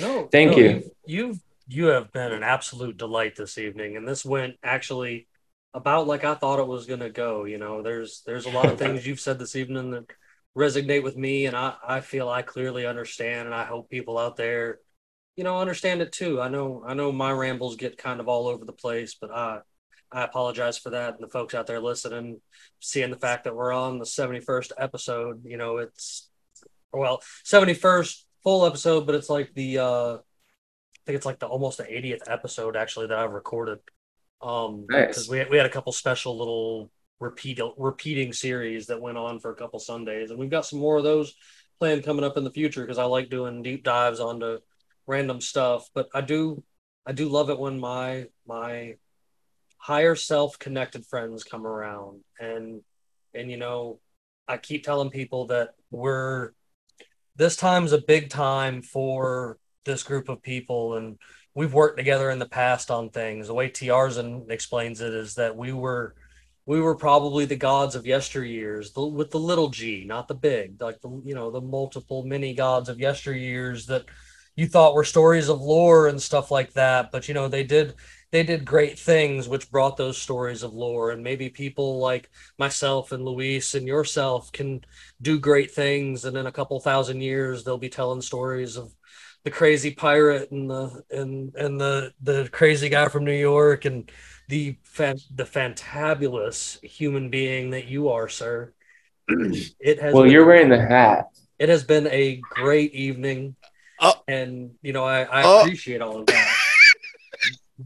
no, 0.00 0.28
thank 0.32 0.52
no, 0.52 0.56
you. 0.56 0.68
You've, 0.68 0.84
you've 1.06 1.40
you 1.72 1.86
have 1.86 2.12
been 2.12 2.32
an 2.32 2.42
absolute 2.42 2.96
delight 2.96 3.36
this 3.36 3.56
evening, 3.56 3.96
and 3.96 4.06
this 4.06 4.24
went 4.24 4.56
actually 4.62 5.28
about 5.72 6.08
like 6.08 6.24
I 6.24 6.34
thought 6.34 6.58
it 6.58 6.66
was 6.66 6.86
gonna 6.86 7.10
go. 7.10 7.44
You 7.44 7.58
know, 7.58 7.82
there's 7.82 8.22
there's 8.26 8.46
a 8.46 8.50
lot 8.50 8.66
of 8.66 8.78
things 8.78 9.06
you've 9.06 9.20
said 9.20 9.38
this 9.38 9.54
evening 9.54 9.92
that 9.92 10.06
resonate 10.56 11.04
with 11.04 11.16
me, 11.16 11.46
and 11.46 11.56
I 11.56 11.74
I 11.86 12.00
feel 12.00 12.28
I 12.28 12.42
clearly 12.42 12.86
understand, 12.86 13.46
and 13.46 13.54
I 13.54 13.64
hope 13.64 13.88
people 13.88 14.18
out 14.18 14.36
there, 14.36 14.80
you 15.36 15.44
know, 15.44 15.58
understand 15.58 16.02
it 16.02 16.12
too. 16.12 16.40
I 16.40 16.48
know 16.48 16.82
I 16.86 16.94
know 16.94 17.12
my 17.12 17.32
rambles 17.32 17.76
get 17.76 17.98
kind 17.98 18.20
of 18.20 18.28
all 18.28 18.46
over 18.48 18.64
the 18.64 18.72
place, 18.72 19.14
but 19.20 19.30
I 19.30 19.60
I 20.12 20.24
apologize 20.24 20.76
for 20.78 20.90
that, 20.90 21.14
and 21.14 21.22
the 21.22 21.28
folks 21.30 21.54
out 21.54 21.66
there 21.66 21.80
listening, 21.80 22.40
seeing 22.80 23.10
the 23.10 23.16
fact 23.16 23.44
that 23.44 23.54
we're 23.54 23.72
on 23.72 23.98
the 23.98 24.04
71st 24.06 24.72
episode. 24.76 25.42
You 25.44 25.56
know, 25.56 25.78
it's 25.78 26.28
well 26.92 27.22
71st 27.44 28.24
full 28.42 28.66
episode, 28.66 29.06
but 29.06 29.14
it's 29.14 29.30
like 29.30 29.52
the 29.54 29.78
uh 29.78 30.14
I 30.14 31.02
think 31.06 31.16
it's 31.16 31.26
like 31.26 31.38
the 31.38 31.46
almost 31.46 31.78
the 31.78 31.84
80th 31.84 32.22
episode 32.26 32.76
actually 32.76 33.06
that 33.08 33.18
I've 33.18 33.32
recorded. 33.32 33.78
Um, 34.42 34.86
because 34.88 35.28
Nice. 35.28 35.28
we 35.28 35.38
had, 35.38 35.50
we 35.50 35.56
had 35.56 35.66
a 35.66 35.70
couple 35.70 35.92
special 35.92 36.36
little 36.38 36.90
repeat 37.18 37.60
repeating 37.76 38.32
series 38.32 38.86
that 38.86 39.00
went 39.00 39.18
on 39.18 39.38
for 39.38 39.50
a 39.50 39.54
couple 39.56 39.78
Sundays, 39.78 40.30
and 40.30 40.38
we've 40.38 40.50
got 40.50 40.66
some 40.66 40.78
more 40.78 40.96
of 40.98 41.04
those 41.04 41.34
planned 41.78 42.04
coming 42.04 42.24
up 42.24 42.36
in 42.36 42.44
the 42.44 42.50
future 42.50 42.82
because 42.82 42.98
I 42.98 43.04
like 43.04 43.28
doing 43.30 43.62
deep 43.62 43.84
dives 43.84 44.20
onto 44.20 44.58
random 45.10 45.40
stuff. 45.40 45.90
But 45.94 46.08
I 46.14 46.22
do 46.22 46.62
I 47.06 47.12
do 47.12 47.28
love 47.28 47.50
it 47.50 47.58
when 47.58 47.78
my 47.78 48.26
my 48.46 48.94
higher 49.76 50.14
self 50.14 50.58
connected 50.58 51.04
friends 51.06 51.44
come 51.44 51.66
around 51.66 52.20
and 52.38 52.82
and 53.34 53.50
you 53.50 53.56
know 53.56 53.98
I 54.46 54.56
keep 54.56 54.84
telling 54.84 55.10
people 55.10 55.46
that 55.48 55.70
we're 55.90 56.52
this 57.36 57.56
time's 57.56 57.92
a 57.92 57.98
big 57.98 58.30
time 58.30 58.82
for 58.82 59.58
this 59.84 60.02
group 60.02 60.28
of 60.28 60.42
people 60.42 60.96
and 60.96 61.18
we've 61.54 61.72
worked 61.74 61.98
together 61.98 62.30
in 62.30 62.38
the 62.38 62.46
past 62.46 62.90
on 62.90 63.10
things. 63.10 63.46
The 63.46 63.54
way 63.54 63.68
Trzn 63.70 64.50
explains 64.50 65.00
it 65.00 65.12
is 65.12 65.34
that 65.34 65.56
we 65.56 65.72
were 65.72 66.14
we 66.66 66.80
were 66.80 66.94
probably 66.94 67.46
the 67.46 67.56
gods 67.56 67.96
of 67.96 68.04
yesteryears 68.04 68.92
the, 68.92 69.04
with 69.04 69.30
the 69.30 69.40
little 69.40 69.70
g, 69.70 70.04
not 70.06 70.28
the 70.28 70.34
big, 70.34 70.80
like 70.80 71.00
the 71.00 71.10
you 71.24 71.34
know 71.34 71.50
the 71.50 71.60
multiple 71.60 72.24
mini 72.24 72.54
gods 72.54 72.88
of 72.88 72.98
yesteryears 72.98 73.86
that 73.86 74.04
you 74.56 74.66
thought 74.66 74.94
were 74.94 75.04
stories 75.04 75.48
of 75.48 75.60
lore 75.60 76.08
and 76.08 76.20
stuff 76.20 76.50
like 76.50 76.72
that. 76.74 77.10
But 77.12 77.28
you 77.28 77.34
know 77.34 77.48
they 77.48 77.64
did 77.64 77.94
they 78.32 78.42
did 78.44 78.64
great 78.64 78.98
things 78.98 79.48
which 79.48 79.70
brought 79.70 79.96
those 79.96 80.16
stories 80.18 80.62
of 80.62 80.72
lore 80.72 81.10
and 81.10 81.22
maybe 81.22 81.48
people 81.48 81.98
like 81.98 82.30
myself 82.58 83.12
and 83.12 83.24
Luis 83.24 83.74
and 83.74 83.86
yourself 83.88 84.52
can 84.52 84.82
do 85.20 85.38
great 85.40 85.72
things 85.72 86.24
and 86.24 86.36
in 86.36 86.46
a 86.46 86.52
couple 86.52 86.78
thousand 86.80 87.20
years 87.22 87.64
they'll 87.64 87.78
be 87.78 87.88
telling 87.88 88.20
stories 88.22 88.76
of 88.76 88.94
the 89.44 89.50
crazy 89.50 89.90
pirate 89.92 90.50
and 90.50 90.68
the 90.70 91.02
and 91.10 91.54
and 91.56 91.80
the 91.80 92.12
the 92.22 92.48
crazy 92.52 92.88
guy 92.88 93.08
from 93.08 93.24
New 93.24 93.32
York 93.32 93.84
and 93.84 94.10
the 94.48 94.76
fan, 94.82 95.16
the 95.34 95.44
fantabulous 95.44 96.82
human 96.84 97.30
being 97.30 97.70
that 97.70 97.86
you 97.86 98.08
are, 98.08 98.28
sir. 98.28 98.72
it 99.80 100.00
has 100.00 100.18
Well, 100.18 100.26
been, 100.26 100.30
you're 100.30 100.46
wearing 100.46 100.68
the 100.68 100.78
hat. 100.80 101.26
it 101.58 101.68
has 101.68 101.84
been 101.84 102.06
a 102.08 102.36
great 102.48 102.92
evening, 102.94 103.56
Oh. 104.00 104.14
and 104.28 104.72
you 104.82 104.92
know 104.92 105.04
I, 105.04 105.22
I 105.22 105.42
Oh. 105.44 105.60
appreciate 105.60 106.00
all 106.00 106.20
of 106.20 106.26
that. 106.26 106.56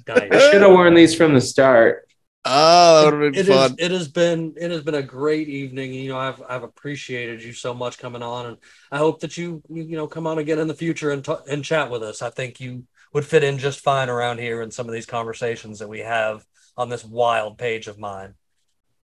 I 0.08 0.50
should 0.50 0.62
have 0.62 0.70
worn 0.72 0.94
these 0.94 1.14
from 1.14 1.34
the 1.34 1.40
start. 1.40 2.08
Oh, 2.46 3.04
that 3.10 3.16
would 3.16 3.22
have 3.24 3.32
been 3.32 3.40
It 3.40 3.48
is- 3.48 3.54
fun. 3.56 3.76
it 3.78 3.90
has 3.90 4.08
been 4.08 4.54
it 4.60 4.70
has 4.70 4.82
been 4.82 4.94
a 4.96 5.02
great 5.02 5.48
evening. 5.48 5.94
You 5.94 6.10
know, 6.10 6.18
I've 6.18 6.42
I've 6.48 6.62
appreciated 6.62 7.42
you 7.42 7.52
so 7.52 7.72
much 7.72 7.98
coming 7.98 8.22
on, 8.22 8.46
and 8.46 8.56
I 8.92 8.98
hope 8.98 9.20
that 9.20 9.38
you 9.38 9.62
you, 9.70 9.82
you 9.84 9.96
know 9.96 10.06
come 10.06 10.26
on 10.26 10.38
again 10.38 10.58
in 10.58 10.68
the 10.68 10.74
future 10.74 11.10
and 11.10 11.24
t- 11.24 11.34
and 11.48 11.64
chat 11.64 11.90
with 11.90 12.02
us. 12.02 12.20
I 12.22 12.30
think 12.30 12.60
you 12.60 12.84
would 13.14 13.24
fit 13.24 13.44
in 13.44 13.58
just 13.58 13.80
fine 13.80 14.08
around 14.10 14.40
here 14.40 14.60
in 14.60 14.70
some 14.70 14.86
of 14.88 14.92
these 14.92 15.06
conversations 15.06 15.78
that 15.78 15.88
we 15.88 16.00
have 16.00 16.44
on 16.76 16.88
this 16.88 17.04
wild 17.04 17.56
page 17.58 17.86
of 17.86 17.98
mine. 17.98 18.34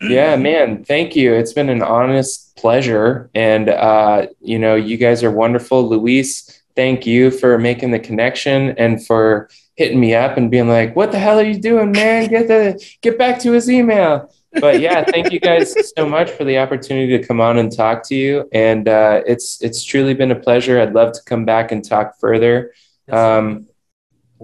Yeah, 0.01 0.37
man, 0.37 0.85
thank 0.85 1.13
you. 1.17 1.33
It's 1.33 1.51
been 1.51 1.67
an 1.67 1.81
honest 1.83 2.55
pleasure. 2.55 3.29
And, 3.35 3.67
uh, 3.67 4.27
you 4.39 4.57
know, 4.57 4.75
you 4.75 4.95
guys 4.95 5.25
are 5.25 5.31
wonderful. 5.31 5.89
Luis, 5.89 6.58
thank 6.79 7.05
you 7.05 7.29
for 7.29 7.57
making 7.57 7.91
the 7.91 7.99
connection 7.99 8.69
and 8.77 9.05
for 9.05 9.49
hitting 9.75 9.99
me 9.99 10.15
up 10.15 10.37
and 10.37 10.49
being 10.49 10.69
like, 10.69 10.95
what 10.95 11.11
the 11.11 11.19
hell 11.19 11.37
are 11.37 11.43
you 11.43 11.59
doing, 11.59 11.91
man? 11.91 12.29
Get 12.29 12.47
the, 12.47 12.81
get 13.01 13.17
back 13.17 13.37
to 13.41 13.51
his 13.51 13.69
email. 13.69 14.33
But 14.61 14.79
yeah, 14.79 15.03
thank 15.03 15.33
you 15.33 15.41
guys 15.41 15.75
so 15.97 16.07
much 16.07 16.31
for 16.31 16.45
the 16.45 16.57
opportunity 16.57 17.17
to 17.17 17.27
come 17.27 17.41
on 17.41 17.57
and 17.57 17.69
talk 17.69 18.03
to 18.07 18.15
you. 18.15 18.47
And 18.53 18.87
uh, 18.87 19.23
it's, 19.27 19.61
it's 19.61 19.83
truly 19.83 20.13
been 20.13 20.31
a 20.31 20.39
pleasure. 20.39 20.79
I'd 20.79 20.93
love 20.93 21.11
to 21.11 21.19
come 21.25 21.43
back 21.43 21.73
and 21.73 21.83
talk 21.83 22.17
further. 22.17 22.71
Um, 23.11 23.67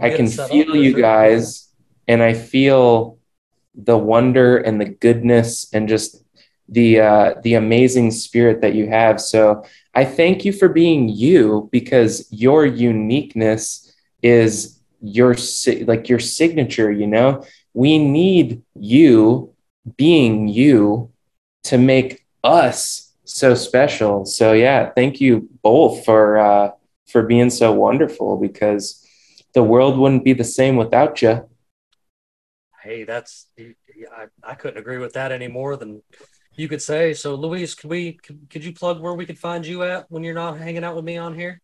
I 0.01 0.09
can 0.09 0.25
it 0.25 0.31
set 0.31 0.43
up 0.47 0.51
feel 0.51 0.75
you 0.75 0.93
guys, 0.93 1.71
and 2.05 2.21
I 2.21 2.33
feel 2.33 3.17
the 3.75 3.97
wonder 3.97 4.57
and 4.57 4.81
the 4.81 4.89
goodness 4.89 5.73
and 5.73 5.87
just 5.87 6.21
the 6.67 6.99
uh, 6.99 7.35
the 7.43 7.53
amazing 7.53 8.11
spirit 8.11 8.61
that 8.61 8.73
you 8.75 8.89
have. 8.89 9.21
So 9.21 9.63
I 9.95 10.05
thank 10.05 10.45
you 10.45 10.51
for 10.51 10.67
being 10.69 11.09
you 11.09 11.69
because 11.71 12.27
your 12.31 12.65
uniqueness 12.65 13.93
is 14.21 14.79
your 15.01 15.35
like 15.85 16.09
your 16.09 16.19
signature 16.19 16.91
you 16.91 17.07
know? 17.07 17.43
We 17.73 17.97
need 17.97 18.63
you 18.75 19.53
being 19.97 20.47
you 20.47 21.11
to 21.65 21.77
make 21.77 22.25
us 22.43 23.13
so 23.23 23.55
special. 23.55 24.25
So 24.25 24.53
yeah 24.53 24.91
thank 24.91 25.21
you 25.21 25.49
both 25.63 26.05
for 26.05 26.37
uh 26.37 26.71
for 27.07 27.23
being 27.23 27.49
so 27.49 27.71
wonderful 27.71 28.37
because 28.37 29.05
the 29.53 29.63
world 29.63 29.97
wouldn't 29.97 30.25
be 30.25 30.33
the 30.33 30.43
same 30.43 30.75
without 30.75 31.21
you 31.21 31.47
Hey, 32.83 33.03
that's 33.03 33.47
I, 34.15 34.25
I 34.43 34.53
couldn't 34.53 34.77
agree 34.77 34.99
with 34.99 35.13
that 35.13 35.31
any 35.31 35.47
more 35.47 35.75
than 35.75 36.03
you 36.55 36.67
could 36.67 36.81
say. 36.81 37.13
So, 37.13 37.35
Luis, 37.35 37.75
could 37.75 37.89
we 37.89 38.13
could, 38.13 38.47
could 38.49 38.63
you 38.63 38.73
plug 38.73 38.99
where 38.99 39.13
we 39.13 39.25
could 39.25 39.39
find 39.39 39.65
you 39.65 39.83
at 39.83 40.05
when 40.09 40.23
you're 40.23 40.33
not 40.33 40.57
hanging 40.57 40.83
out 40.83 40.95
with 40.95 41.05
me 41.05 41.17
on 41.17 41.35
here? 41.35 41.61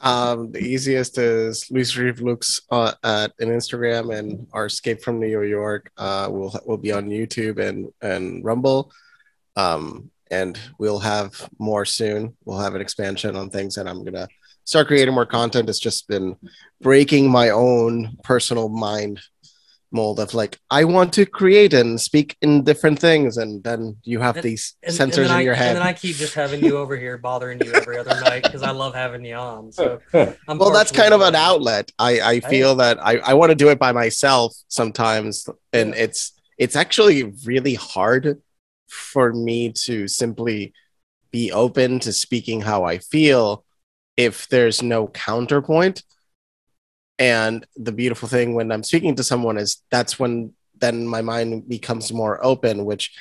Um, 0.00 0.50
the 0.52 0.58
easiest 0.58 1.18
is 1.18 1.70
Luis 1.70 1.96
Reeve 1.96 2.20
looks 2.20 2.60
uh, 2.70 2.92
at 3.02 3.32
an 3.38 3.48
Instagram 3.48 4.16
and 4.16 4.46
our 4.52 4.66
Escape 4.66 5.02
from 5.02 5.20
New 5.20 5.42
York. 5.42 5.90
Uh, 5.96 6.28
will 6.30 6.58
will 6.66 6.76
be 6.76 6.92
on 6.92 7.08
YouTube 7.08 7.58
and 7.58 7.92
and 8.02 8.44
Rumble. 8.44 8.92
Um, 9.56 10.10
and 10.30 10.58
we'll 10.78 10.98
have 10.98 11.48
more 11.58 11.84
soon. 11.84 12.36
We'll 12.44 12.58
have 12.58 12.74
an 12.74 12.80
expansion 12.80 13.36
on 13.36 13.50
things, 13.50 13.76
and 13.76 13.88
I'm 13.88 14.04
gonna 14.04 14.28
start 14.64 14.88
creating 14.88 15.14
more 15.14 15.26
content. 15.26 15.68
It's 15.68 15.78
just 15.78 16.08
been 16.08 16.36
breaking 16.80 17.30
my 17.30 17.50
own 17.50 18.16
personal 18.24 18.68
mind 18.68 19.20
mold 19.94 20.18
of 20.20 20.34
like 20.34 20.58
I 20.70 20.84
want 20.84 21.12
to 21.14 21.24
create 21.24 21.72
and 21.72 21.98
speak 22.00 22.36
in 22.42 22.64
different 22.64 22.98
things, 22.98 23.36
and 23.38 23.62
then 23.64 23.96
you 24.02 24.20
have 24.20 24.36
And- 24.36 24.44
these 24.44 24.74
And, 24.82 24.92
sensors 24.94 25.00
and 25.00 25.12
then 25.12 25.24
in 25.26 25.30
I, 25.30 25.40
your 25.42 25.54
head. 25.54 25.68
And 25.68 25.76
then 25.78 25.86
I 25.86 25.92
keep 25.92 26.16
just 26.16 26.34
having 26.34 26.62
you 26.62 26.76
over 26.76 26.96
here 26.96 27.16
bothering 27.16 27.60
you 27.64 27.72
every 27.72 27.96
other 27.96 28.20
night 28.20 28.42
because 28.42 28.62
I 28.62 28.72
love 28.72 28.94
having 28.94 29.24
you 29.24 29.36
on. 29.36 29.72
So, 29.72 30.00
I'm 30.48 30.58
Well, 30.58 30.72
that's 30.72 30.92
kind 30.92 31.14
of 31.14 31.20
an 31.22 31.34
outlet. 31.34 31.90
I 31.98 32.20
I 32.20 32.40
feel 32.40 32.74
that 32.76 32.98
I 33.00 33.18
I 33.18 33.34
want 33.34 33.50
to 33.50 33.54
do 33.56 33.68
it 33.70 33.78
by 33.78 33.92
myself 33.92 34.52
sometimes, 34.68 35.48
and 35.72 35.94
it's 35.94 36.32
it's 36.58 36.76
actually 36.76 37.32
really 37.46 37.74
hard 37.74 38.42
for 38.88 39.32
me 39.32 39.72
to 39.86 40.06
simply 40.08 40.72
be 41.32 41.50
open 41.50 41.98
to 42.00 42.12
speaking 42.12 42.60
how 42.60 42.84
I 42.84 42.98
feel 42.98 43.64
if 44.16 44.46
there's 44.48 44.82
no 44.82 45.08
counterpoint. 45.08 46.04
And 47.18 47.66
the 47.76 47.92
beautiful 47.92 48.28
thing 48.28 48.54
when 48.54 48.72
I'm 48.72 48.82
speaking 48.82 49.14
to 49.16 49.24
someone 49.24 49.56
is 49.58 49.82
that's 49.90 50.18
when 50.18 50.52
then 50.80 51.06
my 51.06 51.22
mind 51.22 51.68
becomes 51.68 52.12
more 52.12 52.44
open, 52.44 52.84
which 52.84 53.16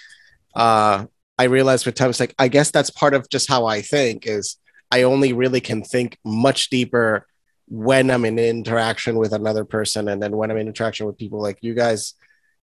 uh, 0.56 1.06
I 1.38 1.44
realize 1.44 1.86
with 1.86 1.96
time, 1.96 2.10
it's 2.10 2.20
like, 2.20 2.36
I 2.40 2.48
guess 2.48 2.72
that's 2.72 2.90
part 2.90 3.14
of 3.14 3.30
just 3.30 3.50
how 3.50 3.66
I 3.66 3.82
think 3.82 4.26
is 4.26 4.58
I 4.92 5.04
only 5.04 5.34
really 5.34 5.62
can 5.62 5.84
think 5.84 6.18
much 6.24 6.70
deeper 6.70 7.28
when 7.68 8.12
I'm 8.12 8.26
in 8.26 8.38
interaction 8.38 9.18
with 9.18 9.34
another 9.34 9.66
person. 9.66 10.08
And 10.08 10.22
then 10.22 10.36
when 10.38 10.52
I'm 10.52 10.58
in 10.58 10.68
interaction 10.68 11.06
with 11.06 11.18
people 11.18 11.42
like 11.42 11.60
you 11.62 11.74
guys, 11.74 12.14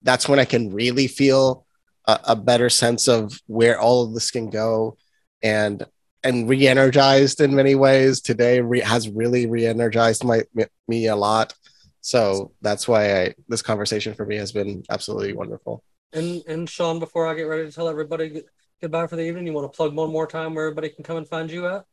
that's 0.02 0.28
when 0.28 0.38
I 0.38 0.44
can 0.44 0.72
really 0.72 1.08
feel 1.08 1.66
a, 2.06 2.20
a 2.28 2.36
better 2.36 2.70
sense 2.70 3.08
of 3.08 3.40
where 3.46 3.80
all 3.80 4.04
of 4.04 4.14
this 4.14 4.30
can 4.30 4.50
go 4.50 4.96
and 5.42 5.84
and 6.22 6.48
re-energized 6.48 7.40
in 7.40 7.54
many 7.54 7.74
ways 7.74 8.20
today 8.20 8.60
re- 8.60 8.80
has 8.80 9.08
really 9.08 9.46
re-energized 9.46 10.24
my 10.24 10.42
me- 10.54 10.64
me 10.88 11.06
a 11.06 11.16
lot 11.16 11.54
so 12.00 12.52
that's 12.62 12.88
why 12.88 13.22
I, 13.22 13.34
this 13.48 13.62
conversation 13.62 14.14
for 14.14 14.24
me 14.24 14.36
has 14.36 14.52
been 14.52 14.82
absolutely 14.90 15.32
wonderful 15.34 15.82
And 16.12 16.42
and 16.48 16.68
Sean, 16.68 16.98
before 16.98 17.26
I 17.26 17.34
get 17.34 17.44
ready 17.44 17.66
to 17.66 17.72
tell 17.72 17.88
everybody 17.88 18.42
goodbye 18.80 19.06
for 19.06 19.16
the 19.16 19.22
evening, 19.22 19.46
you 19.46 19.52
want 19.52 19.70
to 19.70 19.76
plug 19.76 19.94
one 19.94 20.10
more 20.10 20.26
time 20.26 20.54
where 20.54 20.66
everybody 20.66 20.88
can 20.88 21.04
come 21.04 21.16
and 21.18 21.28
find 21.28 21.50
you 21.50 21.68
at? 21.68 21.84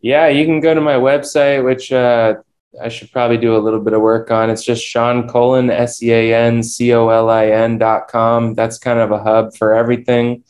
Yeah, 0.00 0.26
you 0.26 0.44
can 0.44 0.58
go 0.60 0.74
to 0.74 0.80
my 0.80 0.94
website, 0.94 1.64
which 1.64 1.92
uh, 1.92 2.34
I 2.82 2.88
should 2.88 3.12
probably 3.12 3.36
do 3.36 3.54
a 3.56 3.62
little 3.62 3.78
bit 3.80 3.92
of 3.92 4.00
work 4.00 4.32
on. 4.32 4.50
It's 4.50 4.64
just 4.64 4.84
Sean 4.84 5.28
Colin, 5.28 5.70
S 5.70 6.02
E 6.02 6.10
A 6.10 6.34
N 6.34 6.64
C 6.64 6.92
O 6.94 7.08
L 7.10 7.30
I 7.30 7.46
N 7.46 7.78
dot 7.78 8.08
com. 8.08 8.54
That's 8.54 8.78
kind 8.78 8.98
of 8.98 9.12
a 9.12 9.22
hub 9.22 9.54
for 9.56 9.72
everything. 9.72 10.42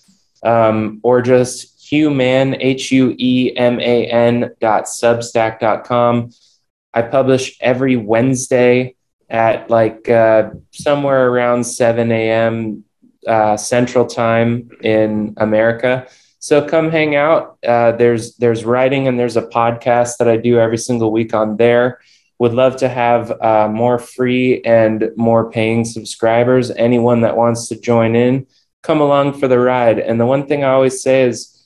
Um, 0.42 1.00
or 1.02 1.20
just 1.20 1.77
hueman, 1.90 2.56
H 2.60 2.92
U 2.92 3.14
E 3.18 3.52
M 3.56 3.80
A 3.80 4.06
N 4.06 4.50
dot 4.60 4.84
substack 4.84 5.60
dot 5.60 5.84
com. 5.84 6.30
I 6.92 7.02
publish 7.02 7.56
every 7.60 7.96
Wednesday 7.96 8.96
at 9.28 9.68
like 9.70 10.08
uh, 10.08 10.50
somewhere 10.72 11.28
around 11.28 11.64
7 11.64 12.10
a.m. 12.10 12.84
Uh, 13.26 13.56
Central 13.56 14.06
Time 14.06 14.70
in 14.82 15.34
America. 15.36 16.08
So 16.38 16.66
come 16.66 16.90
hang 16.90 17.16
out. 17.16 17.58
Uh, 17.66 17.92
there's 17.92 18.36
there's 18.36 18.64
writing 18.64 19.08
and 19.08 19.18
there's 19.18 19.36
a 19.36 19.42
podcast 19.42 20.18
that 20.18 20.28
I 20.28 20.36
do 20.36 20.58
every 20.58 20.78
single 20.78 21.10
week 21.10 21.34
on 21.34 21.56
there. 21.56 22.00
Would 22.38 22.54
love 22.54 22.76
to 22.76 22.88
have 22.88 23.32
uh, 23.42 23.68
more 23.68 23.98
free 23.98 24.62
and 24.62 25.10
more 25.16 25.50
paying 25.50 25.84
subscribers. 25.84 26.70
Anyone 26.70 27.22
that 27.22 27.36
wants 27.36 27.68
to 27.68 27.80
join 27.80 28.14
in, 28.14 28.46
come 28.82 29.00
along 29.00 29.40
for 29.40 29.48
the 29.48 29.58
ride. 29.58 29.98
And 29.98 30.20
the 30.20 30.26
one 30.26 30.46
thing 30.46 30.62
I 30.62 30.68
always 30.68 31.02
say 31.02 31.24
is, 31.24 31.57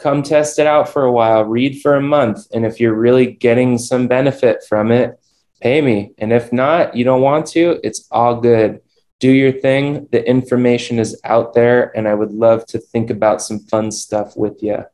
come 0.00 0.22
test 0.22 0.58
it 0.58 0.66
out 0.66 0.88
for 0.88 1.04
a 1.04 1.12
while. 1.12 1.44
Read 1.44 1.80
for 1.80 1.94
a 1.94 2.02
month, 2.02 2.46
and 2.52 2.64
if 2.66 2.80
you're 2.80 2.94
really 2.94 3.26
getting 3.26 3.78
some 3.78 4.08
benefit 4.08 4.64
from 4.68 4.90
it, 4.90 5.20
pay 5.60 5.80
me. 5.80 6.12
And 6.18 6.32
if 6.32 6.52
not, 6.52 6.96
you 6.96 7.04
don't 7.04 7.22
want 7.22 7.46
to. 7.48 7.78
It's 7.84 8.08
all 8.10 8.40
good 8.40 8.80
do 9.20 9.30
your 9.30 9.52
thing. 9.52 10.08
The 10.10 10.26
information 10.26 10.98
is 10.98 11.20
out 11.24 11.52
there, 11.54 11.96
and 11.96 12.08
I 12.08 12.14
would 12.14 12.32
love 12.32 12.66
to 12.66 12.78
think 12.78 13.10
about 13.10 13.42
some 13.42 13.60
fun 13.60 13.92
stuff 13.92 14.36
with 14.36 14.62
you. 14.62 14.84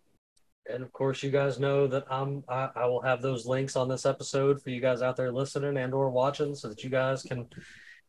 And 0.68 0.82
of 0.82 0.92
course, 0.92 1.22
you 1.22 1.30
guys 1.30 1.60
know 1.60 1.86
that 1.86 2.04
I'm 2.10 2.42
I, 2.48 2.70
I 2.74 2.86
will 2.86 3.00
have 3.00 3.22
those 3.22 3.46
links 3.46 3.76
on 3.76 3.88
this 3.88 4.04
episode 4.04 4.60
for 4.60 4.70
you 4.70 4.80
guys 4.80 5.00
out 5.00 5.16
there 5.16 5.30
listening 5.30 5.76
and 5.76 5.94
or 5.94 6.10
watching, 6.10 6.56
so 6.56 6.68
that 6.68 6.82
you 6.82 6.90
guys 6.90 7.22
can 7.22 7.46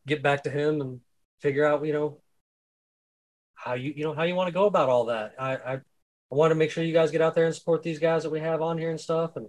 get 0.06 0.22
back 0.22 0.42
to 0.42 0.50
him 0.50 0.80
and 0.80 1.00
figure 1.40 1.64
out 1.64 1.86
you 1.86 1.92
know 1.92 2.18
how 3.54 3.74
you 3.74 3.92
you 3.94 4.02
know 4.02 4.12
how 4.12 4.24
you 4.24 4.34
want 4.34 4.48
to 4.48 4.52
go 4.52 4.66
about 4.66 4.88
all 4.88 5.04
that. 5.06 5.34
I 5.38 5.54
I, 5.56 5.80
I 6.30 6.34
want 6.34 6.50
to 6.50 6.54
make 6.54 6.70
sure 6.70 6.84
you 6.84 6.92
guys 6.92 7.10
get 7.10 7.22
out 7.22 7.34
there 7.34 7.46
and 7.46 7.54
support 7.54 7.82
these 7.82 7.98
guys 7.98 8.22
that 8.22 8.30
we 8.30 8.40
have 8.40 8.60
on 8.60 8.78
here 8.78 8.90
and 8.90 9.00
stuff, 9.00 9.36
and 9.36 9.48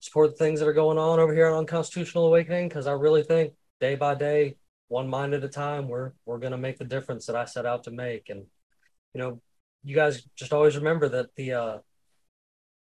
support 0.00 0.30
the 0.30 0.36
things 0.36 0.60
that 0.60 0.68
are 0.68 0.74
going 0.74 0.98
on 0.98 1.18
over 1.18 1.34
here 1.34 1.46
on 1.46 1.58
Unconstitutional 1.58 2.26
Awakening 2.26 2.68
because 2.68 2.86
I 2.86 2.92
really 2.92 3.22
think 3.22 3.54
day 3.80 3.94
by 3.94 4.14
day, 4.14 4.56
one 4.88 5.08
mind 5.08 5.34
at 5.34 5.44
a 5.44 5.48
time, 5.48 5.88
we're 5.88 6.12
we're 6.26 6.38
gonna 6.38 6.58
make 6.58 6.78
the 6.78 6.84
difference 6.84 7.26
that 7.26 7.36
I 7.36 7.44
set 7.44 7.66
out 7.66 7.84
to 7.84 7.90
make, 7.90 8.28
and 8.28 8.44
you 9.14 9.20
know, 9.20 9.40
you 9.84 9.94
guys 9.94 10.22
just 10.36 10.52
always 10.52 10.76
remember 10.76 11.08
that 11.08 11.34
the 11.36 11.52
uh 11.52 11.78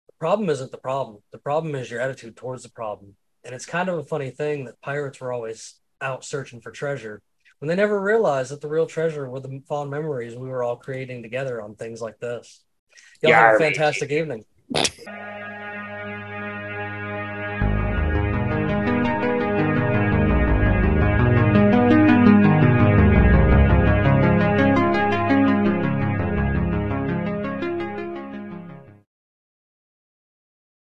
the 0.08 0.14
problem 0.20 0.50
isn't 0.50 0.72
the 0.72 0.78
problem. 0.78 1.20
The 1.32 1.38
problem 1.38 1.76
is 1.76 1.92
your 1.92 2.02
attitude 2.02 2.36
towards 2.36 2.64
the 2.64 2.70
problem. 2.70 3.16
And 3.44 3.54
it's 3.54 3.66
kind 3.66 3.90
of 3.90 4.00
a 4.00 4.04
funny 4.04 4.32
thing 4.32 4.66
that 4.66 4.82
pirates 4.82 5.22
were 5.22 5.32
always 5.32 5.76
out 6.02 6.26
searching 6.26 6.62
for 6.62 6.72
treasure 6.72 7.22
when 7.60 7.70
they 7.70 7.76
never 7.76 8.02
realized 8.02 8.52
that 8.52 8.62
the 8.62 8.68
real 8.68 8.88
treasure 8.88 9.30
were 9.30 9.40
the 9.40 9.62
fond 9.68 9.90
memories 9.90 10.36
we 10.36 10.50
were 10.50 10.64
all 10.64 10.76
creating 10.76 11.22
together 11.22 11.62
on 11.62 11.76
things 11.76 12.02
like 12.02 12.20
this. 12.20 12.65
Y'all 13.22 13.34
have 13.34 13.56
a 13.56 13.60
fantastic 13.60 14.12
evening. 14.12 14.46